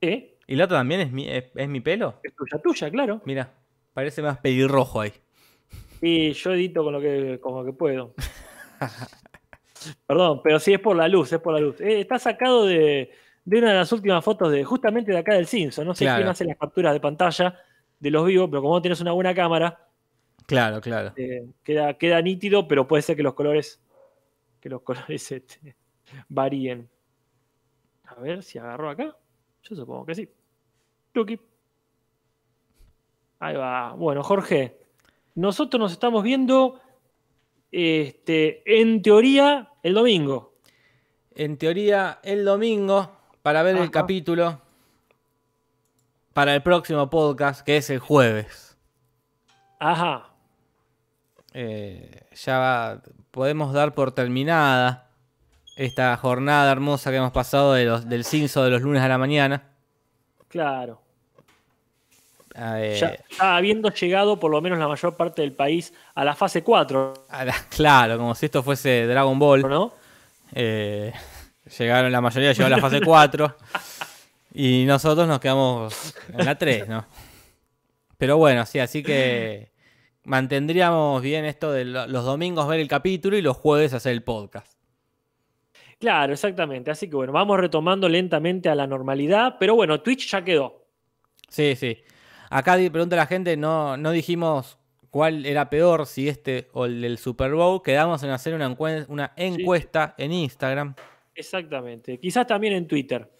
¿Eh? 0.00 0.38
¿Y 0.48 0.56
la 0.56 0.64
otra 0.64 0.78
también 0.78 1.02
es 1.02 1.12
mi, 1.12 1.28
es, 1.28 1.44
es 1.54 1.68
mi 1.68 1.80
pelo? 1.80 2.18
Es 2.24 2.34
tuya, 2.34 2.60
tuya, 2.60 2.90
claro. 2.90 3.22
Mira, 3.24 3.52
parece 3.94 4.22
más 4.22 4.38
pelirrojo 4.38 5.02
ahí. 5.02 5.12
Y 6.02 6.32
yo 6.32 6.52
edito 6.52 6.82
con 6.82 6.92
lo 6.94 7.00
que, 7.00 7.38
con 7.40 7.54
lo 7.54 7.64
que 7.64 7.72
puedo. 7.78 8.12
Perdón, 10.06 10.40
pero 10.42 10.58
sí 10.58 10.72
es 10.74 10.80
por 10.80 10.96
la 10.96 11.06
luz, 11.06 11.32
es 11.32 11.38
por 11.38 11.54
la 11.54 11.60
luz. 11.60 11.80
Está 11.80 12.18
sacado 12.18 12.66
de, 12.66 13.12
de 13.46 13.58
una 13.58 13.68
de 13.70 13.76
las 13.76 13.90
últimas 13.92 14.22
fotos 14.22 14.52
de 14.52 14.62
justamente 14.64 15.12
de 15.12 15.18
acá 15.18 15.32
del 15.34 15.46
Cinso. 15.46 15.82
No 15.84 15.94
sé 15.94 16.04
Claro. 16.04 16.18
quién 16.18 16.28
hace 16.28 16.44
las 16.44 16.58
capturas 16.58 16.92
de 16.92 17.00
pantalla 17.00 17.58
de 17.98 18.10
los 18.10 18.26
vivos, 18.26 18.48
pero 18.50 18.60
como 18.60 18.74
vos 18.74 18.82
tenés 18.82 19.00
una 19.00 19.12
buena 19.12 19.34
cámara, 19.34 19.80
Claro, 20.46 20.80
claro. 20.80 21.12
eh, 21.16 21.46
queda, 21.64 21.94
queda 21.94 22.20
nítido, 22.20 22.68
pero 22.68 22.86
puede 22.86 23.02
ser 23.02 23.16
que 23.16 23.22
los 23.22 23.32
colores 23.34 23.80
que 24.60 24.68
los 24.68 24.82
colores 24.82 25.32
este, 25.32 25.74
varíen. 26.28 26.88
A 28.04 28.20
ver 28.20 28.42
si 28.42 28.58
agarró 28.58 28.90
acá. 28.90 29.16
Yo 29.62 29.74
supongo 29.76 30.04
que 30.06 30.14
sí. 30.14 30.28
Tuki. 31.12 31.40
Ahí 33.38 33.54
va. 33.56 33.92
Bueno, 33.94 34.22
Jorge, 34.22 34.76
nosotros 35.34 35.78
nos 35.80 35.92
estamos 35.92 36.22
viendo 36.22 36.80
este, 37.70 38.62
en 38.80 39.02
teoría 39.02 39.70
el 39.82 39.94
domingo. 39.94 40.54
En 41.34 41.58
teoría, 41.58 42.20
el 42.22 42.44
domingo, 42.44 43.15
para 43.46 43.62
ver 43.62 43.76
el 43.76 43.92
capítulo, 43.92 44.60
para 46.32 46.52
el 46.52 46.62
próximo 46.64 47.08
podcast, 47.08 47.60
que 47.64 47.76
es 47.76 47.88
el 47.90 48.00
jueves. 48.00 48.76
Ajá. 49.78 50.30
Eh, 51.52 52.22
ya 52.34 52.58
va- 52.58 53.00
podemos 53.30 53.72
dar 53.72 53.94
por 53.94 54.10
terminada 54.10 55.06
esta 55.76 56.16
jornada 56.16 56.72
hermosa 56.72 57.12
que 57.12 57.18
hemos 57.18 57.30
pasado 57.30 57.74
de 57.74 57.84
los, 57.84 58.08
del 58.08 58.24
cinzo 58.24 58.64
de 58.64 58.70
los 58.70 58.82
lunes 58.82 59.00
a 59.00 59.06
la 59.06 59.16
mañana. 59.16 59.62
Claro. 60.48 61.00
Eh, 62.56 62.96
Ya, 63.00 63.16
ya 63.38 63.56
habiendo 63.56 63.90
llegado 63.90 64.40
por 64.40 64.50
lo 64.50 64.60
menos 64.60 64.80
la 64.80 64.88
mayor 64.88 65.14
parte 65.16 65.42
del 65.42 65.52
país 65.52 65.94
a 66.16 66.24
la 66.24 66.34
fase 66.34 66.64
4, 66.64 67.14
a 67.28 67.44
la- 67.44 67.54
claro, 67.70 68.18
como 68.18 68.34
si 68.34 68.46
esto 68.46 68.64
fuese 68.64 69.06
Dragon 69.06 69.38
Ball. 69.38 69.62
¿no? 69.62 69.92
Eh, 70.52 71.12
llegaron, 71.78 72.10
la 72.12 72.20
mayoría 72.20 72.52
llegó 72.52 72.66
a 72.66 72.70
la 72.70 72.78
fase 72.78 73.00
4. 73.00 73.56
Y 74.54 74.84
nosotros 74.86 75.28
nos 75.28 75.38
quedamos 75.40 76.14
en 76.32 76.44
la 76.46 76.56
3, 76.56 76.88
¿no? 76.88 77.04
Pero 78.18 78.38
bueno, 78.38 78.64
sí, 78.64 78.78
así 78.78 79.02
que 79.02 79.70
mantendríamos 80.24 81.20
bien 81.22 81.44
esto 81.44 81.70
de 81.72 81.84
lo- 81.84 82.06
los 82.06 82.24
domingos 82.24 82.66
ver 82.66 82.80
el 82.80 82.88
capítulo 82.88 83.36
y 83.36 83.42
los 83.42 83.56
jueves 83.56 83.92
hacer 83.92 84.12
el 84.12 84.22
podcast. 84.22 84.72
Claro, 85.98 86.32
exactamente. 86.32 86.90
Así 86.90 87.08
que 87.08 87.16
bueno, 87.16 87.32
vamos 87.32 87.58
retomando 87.60 88.08
lentamente 88.08 88.68
a 88.68 88.74
la 88.74 88.86
normalidad, 88.86 89.56
pero 89.60 89.74
bueno, 89.74 90.00
Twitch 90.00 90.30
ya 90.30 90.42
quedó. 90.44 90.86
Sí, 91.48 91.74
sí. 91.76 91.98
Acá 92.50 92.76
pregunta 92.76 93.16
la 93.16 93.26
gente, 93.26 93.56
no, 93.56 93.96
no 93.96 94.10
dijimos 94.10 94.78
cuál 95.10 95.46
era 95.46 95.68
peor, 95.70 96.06
si 96.06 96.28
este 96.28 96.68
o 96.72 96.86
el 96.86 97.00
del 97.02 97.18
Super 97.18 97.52
Bowl. 97.54 97.82
Quedamos 97.82 98.22
en 98.22 98.30
hacer 98.30 98.54
una 98.54 99.32
encuesta 99.36 100.14
en 100.18 100.32
Instagram. 100.32 100.94
Exactamente. 101.36 102.18
Quizás 102.18 102.46
también 102.46 102.72
en 102.72 102.88
Twitter. 102.88 103.30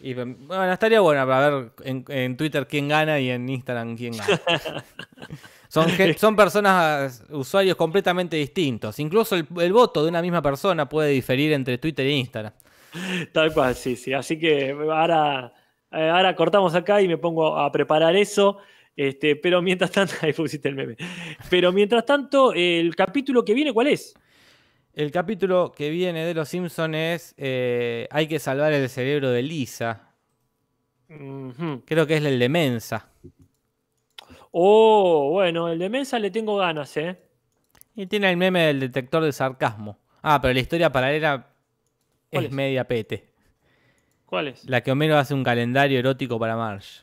Y 0.00 0.14
bueno, 0.14 0.72
estaría 0.72 1.00
bueno 1.00 1.26
para 1.26 1.50
ver 1.50 1.70
en, 1.84 2.04
en 2.08 2.36
Twitter 2.36 2.66
quién 2.66 2.88
gana 2.88 3.18
y 3.18 3.30
en 3.30 3.48
Instagram 3.48 3.96
quién 3.96 4.14
gana. 4.16 4.40
son, 5.68 6.36
personas, 6.36 7.24
usuarios 7.30 7.76
completamente 7.76 8.36
distintos. 8.36 8.98
Incluso 8.98 9.36
el, 9.36 9.46
el 9.58 9.72
voto 9.72 10.02
de 10.02 10.10
una 10.10 10.20
misma 10.20 10.42
persona 10.42 10.88
puede 10.88 11.10
diferir 11.10 11.52
entre 11.52 11.78
Twitter 11.78 12.06
e 12.06 12.12
Instagram. 12.12 12.52
Tal 13.32 13.52
cual, 13.52 13.74
sí, 13.74 13.96
sí. 13.96 14.12
Así 14.12 14.38
que 14.38 14.70
ahora, 14.70 15.52
eh, 15.92 16.08
ahora 16.08 16.34
cortamos 16.34 16.74
acá 16.74 17.00
y 17.00 17.08
me 17.08 17.18
pongo 17.18 17.56
a 17.58 17.70
preparar 17.72 18.16
eso. 18.16 18.58
Este, 18.94 19.36
pero 19.36 19.60
mientras 19.62 19.90
tanto, 19.90 20.14
ahí 20.22 20.32
pusiste 20.32 20.68
el 20.68 20.74
meme. 20.74 20.96
Pero 21.50 21.72
mientras 21.72 22.04
tanto, 22.04 22.52
el 22.54 22.94
capítulo 22.94 23.44
que 23.44 23.54
viene, 23.54 23.72
¿cuál 23.72 23.88
es? 23.88 24.14
El 24.96 25.10
capítulo 25.12 25.72
que 25.76 25.90
viene 25.90 26.24
de 26.24 26.32
Los 26.34 26.48
Simpsons 26.48 26.96
es 26.96 27.34
eh, 27.36 28.08
Hay 28.10 28.26
que 28.26 28.38
salvar 28.38 28.72
el 28.72 28.88
cerebro 28.88 29.30
de 29.30 29.42
Lisa. 29.42 30.10
Creo 31.06 32.06
que 32.06 32.16
es 32.16 32.24
el 32.24 32.38
de 32.38 32.48
Mensa. 32.48 33.08
Oh, 34.50 35.30
bueno, 35.32 35.68
el 35.68 35.78
de 35.78 35.88
Mensa 35.90 36.18
le 36.18 36.30
tengo 36.30 36.56
ganas, 36.56 36.96
¿eh? 36.96 37.16
Y 37.94 38.06
tiene 38.06 38.30
el 38.30 38.36
meme 38.38 38.62
del 38.66 38.80
detector 38.80 39.22
de 39.22 39.32
sarcasmo. 39.32 39.98
Ah, 40.22 40.40
pero 40.40 40.54
la 40.54 40.60
historia 40.60 40.90
paralela 40.90 41.46
¿Cuál 42.30 42.44
es 42.44 42.50
es? 42.50 42.54
media 42.56 42.84
pete. 42.88 43.28
¿Cuál 44.24 44.48
es? 44.48 44.64
La 44.68 44.80
que 44.80 44.90
Homero 44.90 45.16
hace 45.18 45.34
un 45.34 45.44
calendario 45.44 45.98
erótico 45.98 46.38
para 46.38 46.56
Marge. 46.56 47.02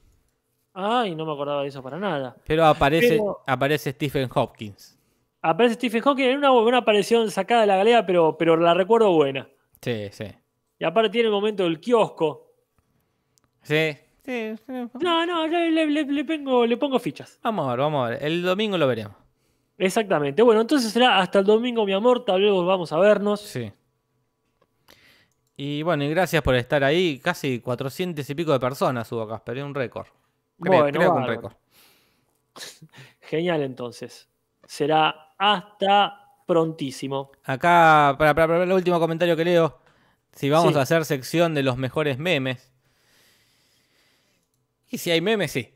Ay, 0.74 1.16
no 1.16 1.26
me 1.26 1.32
acordaba 1.34 1.62
de 1.62 1.68
eso 1.70 1.82
para 1.84 1.98
nada. 2.00 2.36
Pero 2.46 2.66
aparece, 2.66 3.10
Pero- 3.10 3.42
aparece 3.46 3.92
Stephen 3.92 4.28
Hopkins. 4.34 4.98
Aparece 5.46 5.76
Stephen 5.76 6.02
Hawking 6.02 6.24
en 6.24 6.38
una, 6.38 6.52
una 6.54 6.78
aparición 6.80 7.30
sacada 7.30 7.62
de 7.62 7.68
la 7.68 7.76
galera, 7.76 8.06
pero, 8.06 8.38
pero 8.38 8.56
la 8.56 8.74
recuerdo 8.74 9.12
buena. 9.12 9.48
Sí, 9.82 10.08
sí. 10.12 10.26
Y 10.80 10.86
aparte 10.86 11.10
tiene 11.10 11.28
el 11.28 11.34
momento 11.34 11.64
del 11.64 11.80
kiosco. 11.80 12.48
Sí. 13.62 13.96
sí. 14.26 14.54
No, 15.02 15.26
no, 15.26 15.46
le, 15.48 15.70
le- 15.86 16.24
pongo, 16.26 16.66
le 16.66 16.78
pongo 16.78 16.98
fichas. 17.00 17.40
Vamos 17.44 17.68
a 17.68 17.72
ver, 17.72 17.80
vamos 17.80 18.08
a 18.08 18.10
ver. 18.12 18.24
El 18.24 18.42
domingo 18.42 18.78
lo 18.78 18.88
veremos. 18.88 19.16
Exactamente. 19.78 20.42
Bueno, 20.44 20.62
entonces 20.62 20.92
será 20.92 21.20
hasta 21.20 21.40
el 21.40 21.46
domingo, 21.46 21.86
mi 21.86 21.94
amor. 21.94 22.24
Tal 22.24 22.42
vez 22.42 22.52
vamos 22.52 22.92
a 22.94 23.00
vernos. 23.00 23.42
Sí. 23.42 23.72
Y 25.56 25.84
bueno, 25.84 26.04
y 26.04 26.10
gracias 26.10 26.42
por 26.42 26.56
estar 26.56 26.84
ahí. 26.84 27.20
Casi 27.20 27.60
400 27.60 28.28
y 28.30 28.36
pico 28.36 28.54
de 28.54 28.60
personas 28.60 29.12
hubo 29.12 29.24
acá. 29.24 29.36
Esperé 29.36 29.64
un 29.64 29.76
récord. 29.76 30.08
Creo, 30.60 30.82
Bueno, 30.84 30.98
creo 30.98 31.14
que 31.14 31.20
un 31.20 31.28
récord. 31.28 31.54
Genial, 33.22 33.62
entonces. 33.62 34.30
Será 34.66 35.33
hasta 35.52 36.20
prontísimo. 36.46 37.32
Acá, 37.44 38.16
para, 38.18 38.34
para, 38.34 38.48
para 38.48 38.64
el 38.64 38.72
último 38.72 39.00
comentario 39.00 39.36
que 39.36 39.46
leo. 39.46 39.80
Si 40.34 40.50
vamos 40.50 40.74
Sí. 40.74 40.80
a 40.80 40.82
hacer 40.82 41.06
sección 41.06 41.54
de 41.54 41.64
los 41.64 41.78
mejores 41.78 42.18
memes. 42.18 42.72
Y 44.90 44.98
si 44.98 45.12
hay 45.12 45.22
memes, 45.22 45.52
sí. 45.52 45.74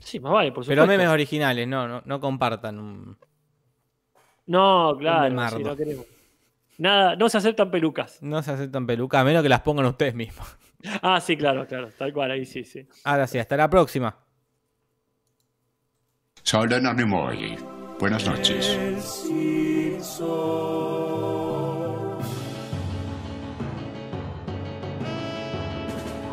Sí, 0.00 0.20
más 0.20 0.32
vale, 0.32 0.52
por 0.52 0.64
supuesto. 0.64 0.70
Pero 0.82 0.86
memes 0.86 1.08
originales, 1.08 1.66
no, 1.68 1.86
no, 1.86 2.02
no 2.04 2.20
compartan. 2.20 2.78
un- 2.78 3.18
No, 4.46 4.96
claro, 4.98 5.48
sí, 5.50 5.62
no 5.62 5.76
queremos. 5.76 6.06
Nada, 6.78 7.16
no 7.16 7.28
se 7.28 7.38
aceptan 7.38 7.70
pelucas. 7.70 8.22
No 8.22 8.42
se 8.42 8.52
aceptan 8.52 8.86
pelucas, 8.86 9.20
a 9.20 9.24
menos 9.24 9.42
que 9.42 9.48
las 9.48 9.60
pongan 9.60 9.86
ustedes 9.86 10.14
mismos. 10.14 10.46
Ah, 11.02 11.20
sí, 11.20 11.36
claro, 11.36 11.66
claro. 11.66 11.88
Tal 11.98 12.12
cual, 12.12 12.30
ahí 12.30 12.46
sí, 12.46 12.62
sí. 12.62 12.86
Ahora 13.02 13.26
sí, 13.26 13.36
hasta 13.36 13.56
la 13.56 13.68
próxima. 13.68 14.16
Soy 16.44 16.72
Anónimo 16.72 17.32
y 17.32 17.58
buenas 17.98 18.24
noches. 18.24 18.78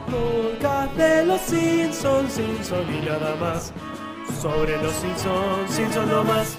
Podcast 0.10 0.94
de 0.96 1.26
los 1.26 1.42
Simpsons, 1.42 2.34
Simpson 2.34 2.86
y 2.94 3.06
nada 3.06 3.36
más. 3.38 3.74
Sobre 4.42 4.78
los 4.82 4.94
Simpsons, 4.94 5.72
Simpson 5.72 6.10
no 6.10 6.24
más. 6.24 6.58